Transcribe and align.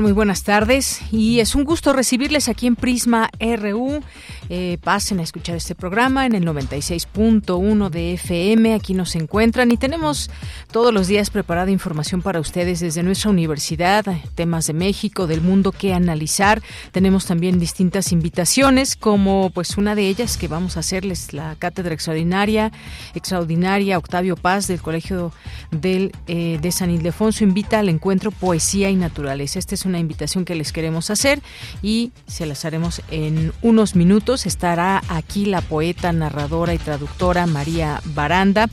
Muy 0.00 0.12
buenas 0.12 0.42
tardes 0.42 1.02
y 1.12 1.40
es 1.40 1.54
un 1.54 1.64
gusto 1.64 1.92
recibirles 1.92 2.48
aquí 2.48 2.66
en 2.66 2.76
Prisma 2.76 3.28
RU. 3.38 4.00
Eh, 4.48 4.78
pasen 4.82 5.20
a 5.20 5.22
escuchar 5.22 5.56
este 5.56 5.74
programa 5.74 6.24
en 6.24 6.34
el 6.34 6.46
96.1 6.46 7.90
de 7.90 8.14
FM. 8.14 8.74
Aquí 8.74 8.94
nos 8.94 9.14
encuentran 9.16 9.70
y 9.70 9.76
tenemos 9.76 10.30
todos 10.70 10.94
los 10.94 11.08
días 11.08 11.28
preparada 11.28 11.70
información 11.70 12.22
para 12.22 12.40
ustedes 12.40 12.80
desde 12.80 13.02
nuestra 13.02 13.30
universidad, 13.30 14.06
temas 14.34 14.66
de 14.66 14.72
México, 14.72 15.26
del 15.26 15.42
mundo 15.42 15.72
que 15.72 15.92
analizar. 15.92 16.62
Tenemos 16.90 17.26
también 17.26 17.60
distintas 17.60 18.12
invitaciones, 18.12 18.96
como 18.96 19.50
pues 19.50 19.76
una 19.76 19.94
de 19.94 20.08
ellas 20.08 20.38
que 20.38 20.48
vamos 20.48 20.78
a 20.78 20.80
hacerles 20.80 21.34
la 21.34 21.54
cátedra 21.58 21.92
extraordinaria, 21.92 22.72
extraordinaria 23.14 23.98
Octavio 23.98 24.36
Paz 24.36 24.68
del 24.68 24.80
Colegio 24.80 25.32
del, 25.70 26.12
eh, 26.28 26.58
de 26.62 26.72
San 26.72 26.90
Ildefonso 26.90 27.44
invita 27.44 27.78
al 27.78 27.90
encuentro 27.90 28.30
Poesía 28.30 28.88
y 28.88 28.96
Naturaleza. 28.96 29.58
Esta 29.58 29.74
es 29.74 29.81
una 29.84 29.98
invitación 29.98 30.44
que 30.44 30.54
les 30.54 30.72
queremos 30.72 31.10
hacer 31.10 31.40
y 31.82 32.12
se 32.26 32.46
las 32.46 32.64
haremos 32.64 33.02
en 33.10 33.52
unos 33.62 33.96
minutos 33.96 34.46
estará 34.46 35.02
aquí 35.08 35.46
la 35.46 35.60
poeta, 35.60 36.12
narradora 36.12 36.74
y 36.74 36.78
traductora 36.78 37.46
María 37.46 38.00
Baranda 38.04 38.68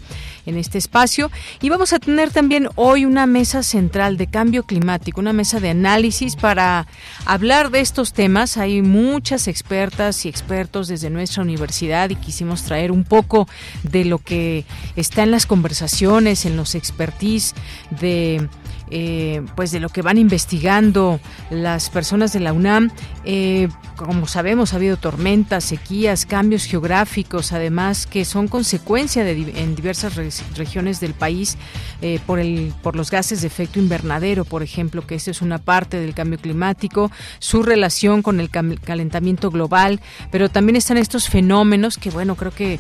en 0.46 0.58
este 0.58 0.78
espacio 0.78 1.32
y 1.62 1.70
vamos 1.70 1.94
a 1.94 2.00
tener 2.00 2.32
también 2.32 2.70
hoy 2.76 3.06
una 3.06 3.26
mesa 3.26 3.64
central 3.64 4.18
de 4.18 4.28
cambio 4.28 4.64
climático, 4.64 5.22
una 5.22 5.34
mesa 5.34 5.60
de 5.60 5.70
análisis 5.70 6.36
para 6.36 6.88
hablar 7.26 7.72
de 7.72 7.82
estos 7.82 8.14
temas. 8.14 8.58
Hay 8.58 8.82
muchas 8.82 9.48
expertas 9.48 10.26
y 10.26 10.30
expertos 10.30 10.88
desde 10.88 11.10
nuestra 11.10 11.44
universidad 11.44 12.10
y 12.10 12.16
quisimos 12.16 12.64
traer 12.64 12.92
un 12.92 13.04
poco 13.04 13.48
de 13.84 14.06
lo 14.06 14.20
que 14.20 14.66
está 14.96 15.24
en 15.24 15.32
las 15.32 15.46
conversaciones, 15.46 16.46
en 16.46 16.58
los 16.58 16.76
expertise 16.76 17.54
de 18.00 18.48
eh, 18.92 19.42
pues 19.56 19.72
de 19.72 19.80
lo 19.80 19.90
que 19.90 20.02
van 20.02 20.18
investigando 20.18 21.20
las 21.50 21.90
personas 21.90 22.34
de 22.34 22.40
la 22.40 22.54
UNAM. 22.54 22.92
Eh, 23.24 23.70
como 23.96 24.28
sabemos, 24.28 24.74
ha 24.74 24.78
habido 24.78 24.98
tormentas, 24.98 25.66
sequías, 25.66 26.26
cambios 26.26 26.64
geográficos, 26.64 27.52
además 27.52 28.08
que 28.08 28.24
son 28.24 28.48
consecuencia 28.48 29.24
de, 29.24 29.54
en 29.62 29.76
diversas 29.76 30.16
regiones 30.56 31.00
del 31.00 31.14
país 31.14 31.58
eh, 32.02 32.20
por, 32.26 32.40
el, 32.40 32.74
por 32.82 32.96
los 32.96 33.12
gases 33.12 33.42
de 33.42 33.48
efecto 33.48 33.78
invernadero, 33.80 34.46
por 34.46 34.64
ejemplo, 34.64 35.06
que 35.06 35.16
esa 35.16 35.32
es 35.32 35.42
una 35.42 35.58
parte 35.58 36.00
del 36.00 36.14
cambio 36.14 36.40
climático, 36.40 37.12
su 37.40 37.62
relación 37.62 38.22
con 38.22 38.40
el 38.40 38.50
calentamiento 38.50 39.52
global, 39.52 40.00
pero 40.32 40.50
también 40.50 40.78
están 40.78 40.98
estos 40.98 41.28
fenómenos 41.28 41.98
que, 41.98 42.10
bueno, 42.10 42.36
creo 42.36 42.52
que 42.52 42.80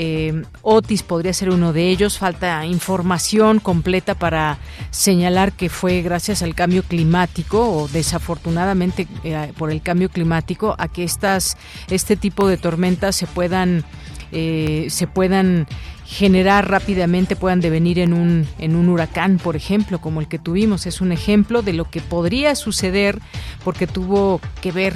eh, 0.00 0.44
Otis 0.62 1.02
podría 1.02 1.32
ser 1.32 1.50
uno 1.50 1.72
de 1.72 1.88
ellos. 1.88 2.18
Falta 2.18 2.64
información 2.64 3.58
completa 3.58 4.14
para 4.14 4.58
señalar 4.90 5.50
que 5.50 5.68
fue 5.68 6.02
gracias 6.02 6.40
al 6.40 6.54
cambio 6.54 6.84
climático 6.84 7.68
o 7.68 7.88
desafortunadamente 7.88 9.08
eh, 9.24 9.52
por 9.58 9.72
el 9.72 9.82
cambio 9.82 10.08
climático 10.08 10.76
a 10.78 10.86
que 10.86 11.02
estas 11.02 11.56
este 11.90 12.14
tipo 12.14 12.46
de 12.46 12.58
tormentas 12.58 13.16
se 13.16 13.26
puedan 13.26 13.84
eh, 14.30 14.86
se 14.88 15.08
puedan 15.08 15.66
generar 16.08 16.70
rápidamente, 16.70 17.36
puedan 17.36 17.60
devenir 17.60 17.98
en 17.98 18.14
un, 18.14 18.46
en 18.58 18.76
un 18.76 18.88
huracán, 18.88 19.36
por 19.36 19.56
ejemplo, 19.56 20.00
como 20.00 20.20
el 20.20 20.26
que 20.26 20.38
tuvimos. 20.38 20.86
Es 20.86 21.02
un 21.02 21.12
ejemplo 21.12 21.60
de 21.60 21.74
lo 21.74 21.90
que 21.90 22.00
podría 22.00 22.54
suceder 22.54 23.20
porque 23.62 23.86
tuvo 23.86 24.40
que 24.62 24.72
ver 24.72 24.94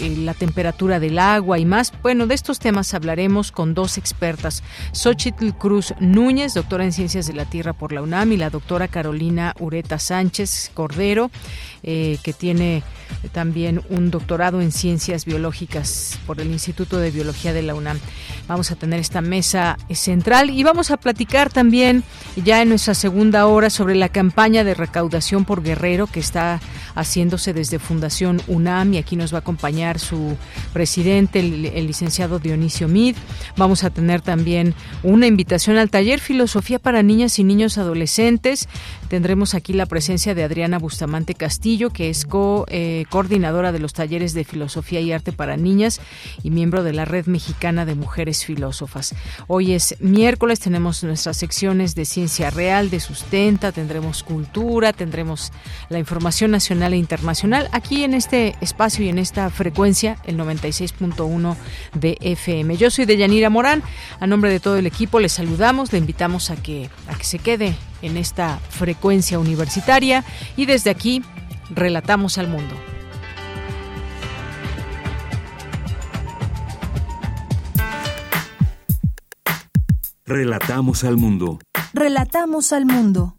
la 0.00 0.34
temperatura 0.34 0.98
del 0.98 1.20
agua 1.20 1.60
y 1.60 1.64
más. 1.64 1.92
Bueno, 2.02 2.26
de 2.26 2.34
estos 2.34 2.58
temas 2.58 2.92
hablaremos 2.92 3.52
con 3.52 3.72
dos 3.72 3.98
expertas, 3.98 4.64
Xochitl 4.90 5.50
Cruz 5.50 5.94
Núñez, 6.00 6.54
doctora 6.54 6.82
en 6.82 6.92
Ciencias 6.92 7.28
de 7.28 7.34
la 7.34 7.44
Tierra 7.44 7.72
por 7.72 7.92
la 7.92 8.02
UNAM, 8.02 8.32
y 8.32 8.36
la 8.36 8.50
doctora 8.50 8.88
Carolina 8.88 9.54
Ureta 9.60 10.00
Sánchez 10.00 10.72
Cordero, 10.74 11.30
eh, 11.84 12.18
que 12.24 12.32
tiene 12.32 12.82
también 13.30 13.80
un 13.90 14.10
doctorado 14.10 14.60
en 14.60 14.72
Ciencias 14.72 15.24
Biológicas 15.24 16.18
por 16.26 16.40
el 16.40 16.50
Instituto 16.50 16.98
de 16.98 17.12
Biología 17.12 17.52
de 17.52 17.62
la 17.62 17.76
UNAM. 17.76 18.00
Vamos 18.48 18.72
a 18.72 18.76
tener 18.76 18.98
esta 18.98 19.20
mesa 19.20 19.76
central 19.92 20.47
y 20.50 20.62
vamos 20.62 20.90
a 20.90 20.96
platicar 20.96 21.50
también 21.50 22.04
ya 22.36 22.62
en 22.62 22.68
nuestra 22.68 22.94
segunda 22.94 23.46
hora 23.46 23.70
sobre 23.70 23.94
la 23.94 24.08
campaña 24.08 24.64
de 24.64 24.74
recaudación 24.74 25.44
por 25.44 25.62
Guerrero 25.62 26.06
que 26.06 26.20
está 26.20 26.60
haciéndose 26.98 27.52
desde 27.52 27.78
Fundación 27.78 28.42
UNAM 28.48 28.94
y 28.94 28.98
aquí 28.98 29.14
nos 29.14 29.32
va 29.32 29.38
a 29.38 29.40
acompañar 29.40 30.00
su 30.00 30.36
presidente, 30.72 31.38
el, 31.38 31.86
licenciado 31.86 32.40
Dionisio 32.40 32.88
Mid. 32.88 33.14
Vamos 33.56 33.84
a 33.84 33.90
tener 33.90 34.20
también 34.20 34.74
una 35.04 35.26
invitación 35.26 35.78
al 35.78 35.90
taller 35.90 36.18
Filosofía 36.18 36.80
para 36.80 37.02
Niñas 37.04 37.38
y 37.38 37.44
Niños 37.44 37.78
Adolescentes. 37.78 38.68
Tendremos 39.08 39.54
aquí 39.54 39.72
la 39.72 39.86
presencia 39.86 40.34
de 40.34 40.42
Adriana 40.42 40.78
Bustamante 40.78 41.34
Castillo, 41.34 41.90
que 41.90 42.10
es 42.10 42.24
co, 42.26 42.66
eh, 42.68 43.04
de 43.08 43.78
los 43.78 43.92
talleres 43.92 44.34
de 44.34 44.44
Filosofía 44.44 45.00
y 45.00 45.12
Arte 45.12 45.32
para 45.32 45.56
Niñas 45.56 46.00
y 46.42 46.50
miembro 46.50 46.82
de 46.82 46.92
la 46.92 47.04
Red 47.04 47.26
Mexicana 47.26 47.86
de 47.86 47.94
Mujeres 47.94 48.44
Filósofas. 48.44 49.14
Hoy 49.46 49.72
es 49.72 49.94
miércoles, 50.00 50.58
tenemos 50.58 51.04
nuestras 51.04 51.36
secciones 51.36 51.94
de 51.94 52.04
ciencia 52.04 52.50
real, 52.50 52.90
de 52.90 52.98
sustenta, 52.98 53.70
tendremos 53.70 54.24
cultura, 54.24 54.92
tendremos 54.92 55.52
la 55.88 55.98
información 55.98 56.50
nacional 56.50 56.87
e 56.92 56.96
internacional, 56.96 57.68
aquí 57.72 58.04
en 58.04 58.14
este 58.14 58.56
espacio 58.60 59.04
y 59.04 59.08
en 59.08 59.18
esta 59.18 59.50
frecuencia, 59.50 60.18
el 60.24 60.36
96.1 60.36 61.56
de 61.94 62.18
FM. 62.20 62.76
Yo 62.76 62.90
soy 62.90 63.04
Deyanira 63.04 63.50
Morán, 63.50 63.82
a 64.20 64.26
nombre 64.26 64.50
de 64.50 64.60
todo 64.60 64.76
el 64.76 64.86
equipo 64.86 65.20
les 65.20 65.32
saludamos, 65.32 65.92
le 65.92 65.98
invitamos 65.98 66.50
a 66.50 66.56
que, 66.56 66.90
a 67.08 67.16
que 67.16 67.24
se 67.24 67.38
quede 67.38 67.74
en 68.02 68.16
esta 68.16 68.58
frecuencia 68.70 69.38
universitaria 69.38 70.24
y 70.56 70.66
desde 70.66 70.90
aquí 70.90 71.22
relatamos 71.70 72.38
al 72.38 72.48
mundo. 72.48 72.74
Relatamos 80.28 81.04
al 81.04 81.16
mundo. 81.16 81.58
Relatamos 81.94 82.74
al 82.74 82.84
mundo. 82.84 83.37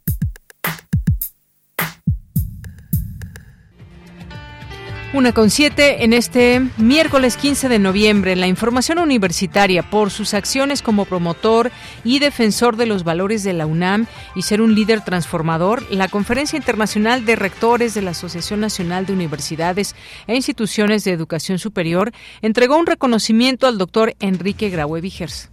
Una 5.12 5.34
con 5.34 5.50
siete 5.50 6.04
en 6.04 6.14
este 6.14 6.62
miércoles 6.78 7.36
15 7.36 7.68
de 7.68 7.80
noviembre. 7.80 8.36
La 8.36 8.46
información 8.46 9.00
universitaria, 9.00 9.82
por 9.82 10.12
sus 10.12 10.36
acciones 10.36 10.84
como 10.84 11.06
promotor 11.06 11.72
y 12.04 12.20
defensor 12.20 12.78
de 12.78 12.86
los 12.86 13.04
valores 13.04 13.44
de 13.44 13.54
la 13.54 13.66
UNAM 13.66 14.06
y 14.36 14.44
ser 14.44 14.62
un 14.62 14.76
líder 14.76 15.04
transformador, 15.04 15.82
la 15.92 16.10
Conferencia 16.10 16.58
Internacional 16.58 17.26
de 17.26 17.36
Rectores 17.36 17.96
de 17.96 18.04
la 18.04 18.12
Asociación 18.12 18.60
Nacional 18.60 19.08
de 19.08 19.14
Universidades 19.14 19.96
e 20.28 20.36
Instituciones 20.36 21.04
de 21.04 21.12
Educación 21.12 21.58
Superior 21.58 22.12
entregó 22.44 22.78
un 22.78 22.86
reconocimiento 22.86 23.66
al 23.66 23.80
doctor 23.80 24.14
Enrique 24.20 24.70
Graue 24.70 25.02
Vigers. 25.02 25.50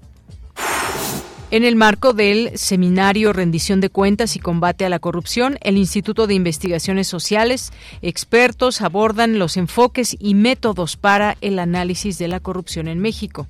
En 1.53 1.63
el 1.63 1.77
marco 1.77 2.13
del 2.13 2.59
seminario 2.59 3.33
Rendición 3.33 3.81
de 3.81 3.89
Cuentas 3.89 4.35
y 4.35 4.41
Combate 4.41 4.85
a 4.85 4.89
la 4.89 4.99
Corrupción, 4.99 5.59
el 5.63 5.79
Instituto 5.79 6.27
de 6.27 6.35
Investigaciones 6.35 7.07
Sociales, 7.07 7.73
expertos 8.03 8.83
abordan 8.83 9.39
los 9.39 9.57
enfoques 9.57 10.17
y 10.19 10.35
métodos 10.35 10.97
para 10.97 11.37
el 11.41 11.61
análisis 11.61 12.19
de 12.19 12.27
la 12.27 12.41
corrupción 12.41 12.89
en 12.89 12.99
México. 12.99 13.47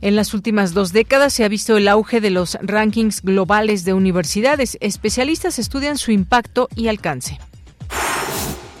En 0.00 0.14
las 0.14 0.32
últimas 0.32 0.74
dos 0.74 0.92
décadas 0.92 1.32
se 1.32 1.42
ha 1.42 1.48
visto 1.48 1.76
el 1.76 1.88
auge 1.88 2.20
de 2.20 2.30
los 2.30 2.56
rankings 2.62 3.22
globales 3.22 3.84
de 3.84 3.92
universidades. 3.92 4.78
Especialistas 4.80 5.58
estudian 5.58 5.98
su 5.98 6.12
impacto 6.12 6.68
y 6.76 6.86
alcance. 6.86 7.40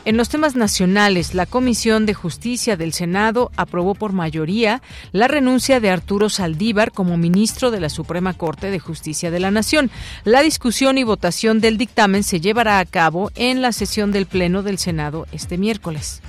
En 0.06 0.16
los 0.16 0.28
temas 0.28 0.54
nacionales, 0.54 1.34
la 1.34 1.46
Comisión 1.46 2.06
de 2.06 2.14
Justicia 2.14 2.76
del 2.76 2.92
Senado 2.92 3.50
aprobó 3.56 3.96
por 3.96 4.12
mayoría 4.12 4.80
la 5.10 5.26
renuncia 5.26 5.80
de 5.80 5.90
Arturo 5.90 6.28
Saldívar 6.28 6.92
como 6.92 7.16
ministro 7.16 7.72
de 7.72 7.80
la 7.80 7.88
Suprema 7.88 8.32
Corte 8.32 8.70
de 8.70 8.78
Justicia 8.78 9.32
de 9.32 9.40
la 9.40 9.50
Nación. 9.50 9.90
La 10.22 10.42
discusión 10.42 10.96
y 10.96 11.02
votación 11.02 11.60
del 11.60 11.76
dictamen 11.76 12.22
se 12.22 12.40
llevará 12.40 12.78
a 12.78 12.84
cabo 12.84 13.32
en 13.34 13.62
la 13.62 13.72
sesión 13.72 14.12
del 14.12 14.26
Pleno 14.26 14.62
del 14.62 14.78
Senado 14.78 15.26
este 15.32 15.58
miércoles. 15.58 16.22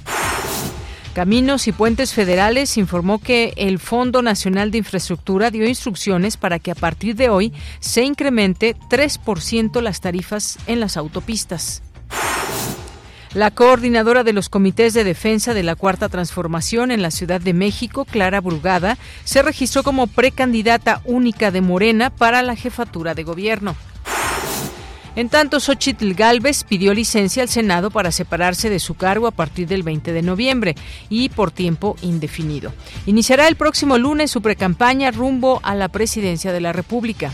Caminos 1.13 1.68
y 1.68 1.71
Puentes 1.71 2.15
Federales 2.15 2.77
informó 2.77 3.19
que 3.19 3.53
el 3.57 3.77
Fondo 3.77 4.24
Nacional 4.24 4.71
de 4.71 4.79
Infraestructura 4.79 5.51
dio 5.51 5.68
instrucciones 5.68 6.35
para 6.35 6.57
que 6.57 6.71
a 6.71 6.75
partir 6.75 7.15
de 7.15 7.29
hoy 7.29 7.53
se 7.79 8.01
incremente 8.01 8.75
3% 8.89 9.81
las 9.81 10.01
tarifas 10.01 10.57
en 10.65 10.79
las 10.79 10.97
autopistas. 10.97 11.83
La 13.33 13.51
coordinadora 13.51 14.24
de 14.24 14.33
los 14.33 14.50
comités 14.50 14.94
de 14.94 15.03
defensa 15.03 15.53
de 15.53 15.63
la 15.63 15.75
Cuarta 15.75 16.09
Transformación 16.09 16.91
en 16.91 17.01
la 17.01 17.12
Ciudad 17.12 17.41
de 17.41 17.53
México, 17.53 18.06
Clara 18.06 18.41
Brugada, 18.41 18.97
se 19.25 19.41
registró 19.41 19.83
como 19.83 20.07
precandidata 20.07 21.01
única 21.06 21.51
de 21.51 21.62
Morena 21.62 22.09
para 22.09 22.41
la 22.41 22.56
jefatura 22.56 23.13
de 23.13 23.24
gobierno. 23.24 23.75
En 25.18 25.29
tanto, 25.29 25.59
Xochitl 25.59 26.13
Galvez 26.13 26.63
pidió 26.63 26.94
licencia 26.94 27.41
al 27.41 27.50
Senado 27.50 27.89
para 27.89 28.12
separarse 28.12 28.69
de 28.69 28.79
su 28.79 28.94
cargo 28.94 29.25
a 29.25 29.31
partir 29.31 29.68
del 29.68 29.81
20 29.81 30.13
de 30.13 30.21
noviembre 30.21 30.75
y 31.09 31.29
por 31.29 31.50
tiempo 31.50 31.95
indefinido. 32.03 32.71
Iniciará 33.07 33.47
el 33.47 33.56
próximo 33.56 33.97
lunes 33.97 34.29
su 34.29 34.44
precampaña 34.44 35.09
rumbo 35.09 35.59
a 35.63 35.74
la 35.74 35.89
presidencia 35.89 36.51
de 36.51 36.62
la 36.62 36.71
República. 36.71 37.33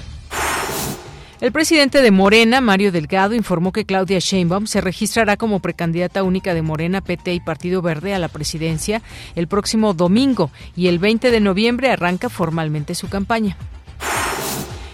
El 1.43 1.51
presidente 1.51 2.01
de 2.01 2.09
Morena, 2.09 2.61
Mario 2.61 2.93
Delgado, 2.93 3.35
informó 3.35 3.73
que 3.73 3.83
Claudia 3.83 4.19
Sheinbaum 4.19 4.65
se 4.65 4.79
registrará 4.79 5.35
como 5.35 5.59
precandidata 5.59 6.23
única 6.23 6.53
de 6.53 6.61
Morena, 6.61 7.01
PT 7.01 7.33
y 7.33 7.41
Partido 7.41 7.81
Verde 7.81 8.13
a 8.13 8.19
la 8.19 8.29
presidencia 8.29 9.01
el 9.35 9.49
próximo 9.49 9.93
domingo 9.93 10.51
y 10.77 10.87
el 10.87 10.99
20 10.99 11.31
de 11.31 11.41
noviembre 11.41 11.91
arranca 11.91 12.29
formalmente 12.29 12.95
su 12.95 13.09
campaña. 13.09 13.57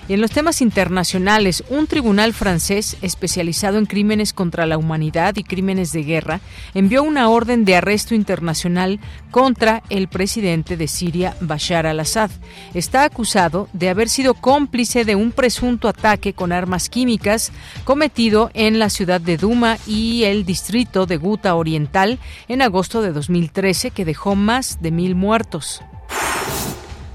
Y 0.10 0.14
en 0.14 0.22
los 0.22 0.32
temas 0.32 0.64
internacionales, 0.64 1.64
un 1.70 1.86
tribunal 1.86 2.34
francés 2.34 2.98
especializado 3.04 3.78
en 3.78 3.86
crímenes 3.86 4.34
contra 4.34 4.66
la 4.66 4.80
humanidad 4.80 5.36
y 5.38 5.44
crímenes 5.44 5.92
de 5.92 6.02
guerra 6.02 6.42
envió 6.74 7.04
una 7.04 7.30
orden 7.30 7.64
de 7.64 7.76
arresto 7.76 8.16
internacional 8.16 9.00
contra 9.30 9.84
el 9.92 10.08
presidente 10.08 10.78
de 10.78 10.88
Siria, 10.88 11.38
Bashar 11.42 11.86
al-Assad. 11.86 12.32
Está 12.74 13.04
acusado 13.04 13.70
de 13.74 13.90
haber 13.90 14.10
sido 14.10 14.34
cómplice 14.34 15.06
de 15.06 15.16
un 15.16 15.32
presunto 15.32 15.88
ataque 15.88 16.34
con 16.34 16.52
armas 16.52 16.90
químicas 16.90 17.52
cometido 17.84 18.50
en 18.56 18.80
la 18.80 18.90
ciudad 18.90 19.22
de 19.22 19.38
Duma 19.38 19.78
y 19.86 20.24
el 20.24 20.44
distrito 20.44 21.06
de 21.06 21.18
Guta 21.18 21.54
Oriental 21.54 22.18
en 22.48 22.64
agosto 22.64 23.04
de 23.04 23.14
2013 23.14 23.92
que 23.92 24.06
dejó 24.06 24.34
más 24.34 24.82
de 24.82 24.90
mil 24.90 25.14
muertos. 25.14 25.84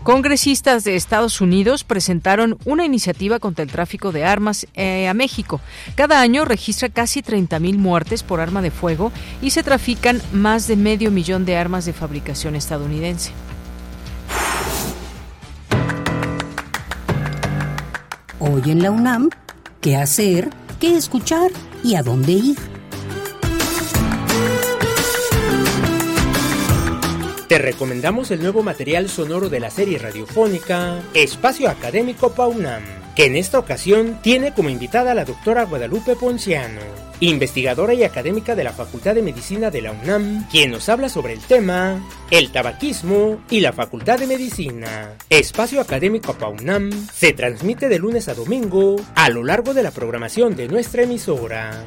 Congresistas 0.04 0.84
de 0.84 0.96
Estados 0.96 1.40
Unidos 1.40 1.82
presentaron 1.82 2.58
una 2.66 2.84
iniciativa 2.84 3.38
contra 3.38 3.62
el 3.62 3.70
tráfico 3.70 4.12
de 4.12 4.22
armas 4.22 4.66
eh, 4.74 5.08
a 5.08 5.14
México. 5.14 5.62
Cada 5.94 6.20
año 6.20 6.44
registra 6.44 6.90
casi 6.90 7.22
30.000 7.22 7.78
muertes 7.78 8.22
por 8.22 8.38
arma 8.38 8.60
de 8.60 8.70
fuego 8.70 9.12
y 9.40 9.50
se 9.50 9.62
trafican 9.62 10.20
más 10.30 10.66
de 10.68 10.76
medio 10.76 11.10
millón 11.10 11.46
de 11.46 11.56
armas 11.56 11.86
de 11.86 11.94
fabricación 11.94 12.54
estadounidense. 12.54 13.32
Hoy 18.40 18.62
en 18.66 18.82
la 18.82 18.90
UNAM, 18.90 19.30
¿qué 19.80 19.96
hacer? 19.96 20.50
¿Qué 20.80 20.98
escuchar? 20.98 21.50
¿Y 21.82 21.94
a 21.94 22.02
dónde 22.02 22.32
ir? 22.32 22.73
Te 27.48 27.58
recomendamos 27.58 28.30
el 28.30 28.40
nuevo 28.40 28.62
material 28.62 29.10
sonoro 29.10 29.50
de 29.50 29.60
la 29.60 29.70
serie 29.70 29.98
radiofónica 29.98 31.02
Espacio 31.12 31.68
Académico 31.68 32.32
Paunam, 32.32 32.82
que 33.14 33.26
en 33.26 33.36
esta 33.36 33.58
ocasión 33.58 34.18
tiene 34.22 34.54
como 34.54 34.70
invitada 34.70 35.12
a 35.12 35.14
la 35.14 35.26
doctora 35.26 35.64
Guadalupe 35.64 36.16
Ponciano, 36.16 36.80
investigadora 37.20 37.92
y 37.92 38.02
académica 38.02 38.54
de 38.54 38.64
la 38.64 38.72
Facultad 38.72 39.14
de 39.14 39.20
Medicina 39.20 39.70
de 39.70 39.82
la 39.82 39.92
UNAM, 39.92 40.48
quien 40.48 40.70
nos 40.70 40.88
habla 40.88 41.10
sobre 41.10 41.34
el 41.34 41.40
tema 41.40 42.00
el 42.30 42.50
tabaquismo 42.50 43.42
y 43.50 43.60
la 43.60 43.74
Facultad 43.74 44.18
de 44.18 44.26
Medicina. 44.26 45.12
Espacio 45.28 45.82
Académico 45.82 46.32
Paunam 46.32 46.90
se 47.12 47.34
transmite 47.34 47.90
de 47.90 47.98
lunes 47.98 48.26
a 48.28 48.34
domingo 48.34 48.96
a 49.14 49.28
lo 49.28 49.44
largo 49.44 49.74
de 49.74 49.82
la 49.82 49.90
programación 49.90 50.56
de 50.56 50.68
nuestra 50.68 51.02
emisora. 51.02 51.84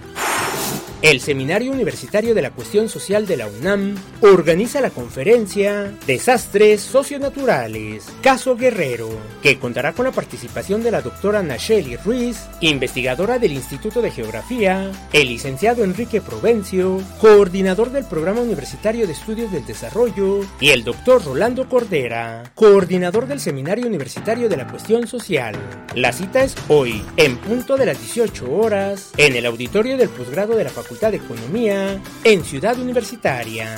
El 1.03 1.21
Seminario 1.21 1.71
Universitario 1.71 2.33
de 2.33 2.41
la 2.41 2.49
Cuestión 2.49 2.89
Social 2.89 3.27
de 3.27 3.37
la 3.37 3.45
UNAM 3.45 3.95
organiza 4.21 4.81
la 4.81 4.89
conferencia 4.89 5.93
Desastres 6.07 6.81
Socionaturales, 6.81 8.07
Caso 8.23 8.57
Guerrero, 8.57 9.07
que 9.43 9.59
contará 9.59 9.93
con 9.93 10.05
la 10.05 10.11
participación 10.11 10.81
de 10.81 10.89
la 10.89 11.03
doctora 11.03 11.43
Nacheli 11.43 11.97
Ruiz, 11.97 12.47
investigadora 12.61 13.37
del 13.37 13.51
Instituto 13.51 14.01
de 14.01 14.09
Geografía, 14.09 14.91
el 15.13 15.27
licenciado 15.27 15.83
Enrique 15.83 16.19
Provencio, 16.19 16.99
coordinador 17.21 17.91
del 17.91 18.05
Programa 18.05 18.41
Universitario 18.41 19.05
de 19.05 19.13
Estudios 19.13 19.51
del 19.51 19.67
Desarrollo, 19.67 20.39
y 20.59 20.69
el 20.69 20.83
doctor 20.83 21.23
Rolando 21.23 21.69
Cordera, 21.69 22.51
coordinador 22.55 23.27
del 23.27 23.39
Seminario 23.39 23.85
Universitario 23.85 24.49
de 24.49 24.57
la 24.57 24.67
Cuestión 24.67 25.05
Social. 25.05 25.55
La 25.93 26.11
cita 26.11 26.43
es 26.43 26.55
hoy, 26.69 27.03
en 27.17 27.37
punto 27.37 27.77
de 27.77 27.85
las 27.85 27.99
18 27.99 28.51
horas, 28.51 29.11
en 29.17 29.35
el 29.35 29.45
auditorio 29.45 29.95
del 29.95 30.09
posgrado 30.09 30.55
de 30.55 30.63
la 30.63 30.71
Facultad 30.71 30.86
Facultad 30.87 31.11
de 31.11 31.17
Economía 31.17 32.01
en 32.23 32.45
Ciudad 32.45 32.79
Universitaria. 32.79 33.77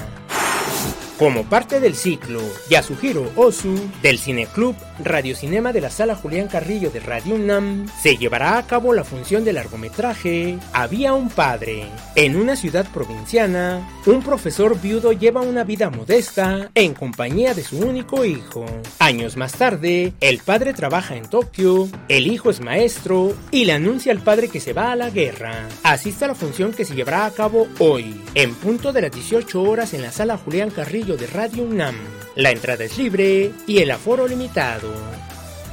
Como 1.19 1.43
parte 1.43 1.81
del 1.81 1.95
ciclo 1.95 2.39
Yasuhiro 2.69 3.29
Osu 3.35 3.75
del 4.01 4.17
Cineclub 4.17 4.73
Radiocinema 5.03 5.73
de 5.73 5.81
la 5.81 5.89
Sala 5.89 6.15
Julián 6.15 6.47
Carrillo 6.47 6.91
de 6.91 7.01
Radio 7.01 7.35
UNAM, 7.35 7.87
se 8.01 8.15
llevará 8.15 8.57
a 8.57 8.65
cabo 8.65 8.93
la 8.93 9.03
función 9.03 9.43
del 9.43 9.55
largometraje 9.55 10.57
Había 10.71 11.13
un 11.13 11.29
padre. 11.29 11.87
En 12.15 12.37
una 12.37 12.55
ciudad 12.55 12.85
provinciana, 12.93 13.85
un 14.05 14.21
profesor 14.21 14.79
viudo 14.79 15.11
lleva 15.11 15.41
una 15.41 15.63
vida 15.63 15.89
modesta 15.89 16.69
en 16.73 16.93
compañía 16.93 17.53
de 17.53 17.63
su 17.63 17.79
único 17.79 18.23
hijo. 18.23 18.65
Años 18.99 19.35
más 19.35 19.53
tarde, 19.53 20.13
el 20.21 20.39
padre 20.39 20.73
trabaja 20.73 21.15
en 21.15 21.29
Tokio, 21.29 21.89
el 22.07 22.27
hijo 22.27 22.49
es 22.49 22.61
maestro 22.61 23.33
y 23.51 23.65
le 23.65 23.73
anuncia 23.73 24.11
al 24.11 24.19
padre 24.19 24.47
que 24.47 24.59
se 24.59 24.73
va 24.73 24.91
a 24.91 24.95
la 24.95 25.09
guerra. 25.09 25.67
Asista 25.83 26.25
a 26.25 26.29
la 26.29 26.35
función 26.35 26.73
que 26.73 26.85
se 26.85 26.95
llevará 26.95 27.25
a 27.25 27.31
cabo 27.31 27.67
hoy, 27.79 28.21
en 28.35 28.53
punto 28.55 28.91
de 28.93 29.01
las 29.01 29.11
18 29.11 29.61
horas 29.61 29.93
en 29.93 30.01
la 30.01 30.11
Sala 30.11 30.37
Julián 30.37 30.69
Carrillo 30.69 31.08
de 31.17 31.27
Radio 31.27 31.63
UNAM. 31.63 31.95
La 32.35 32.51
entrada 32.51 32.83
es 32.83 32.97
libre 32.97 33.51
y 33.65 33.79
el 33.79 33.91
aforo 33.91 34.27
limitado. 34.27 34.91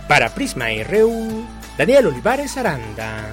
Para 0.09 0.35
Prisma 0.35 0.67
RU, 0.89 1.47
Daniel 1.77 2.07
Olivares 2.07 2.57
Aranda. 2.57 3.33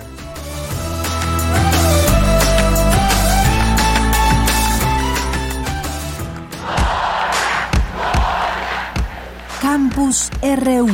Campus 9.61 10.29
RU 10.41 10.89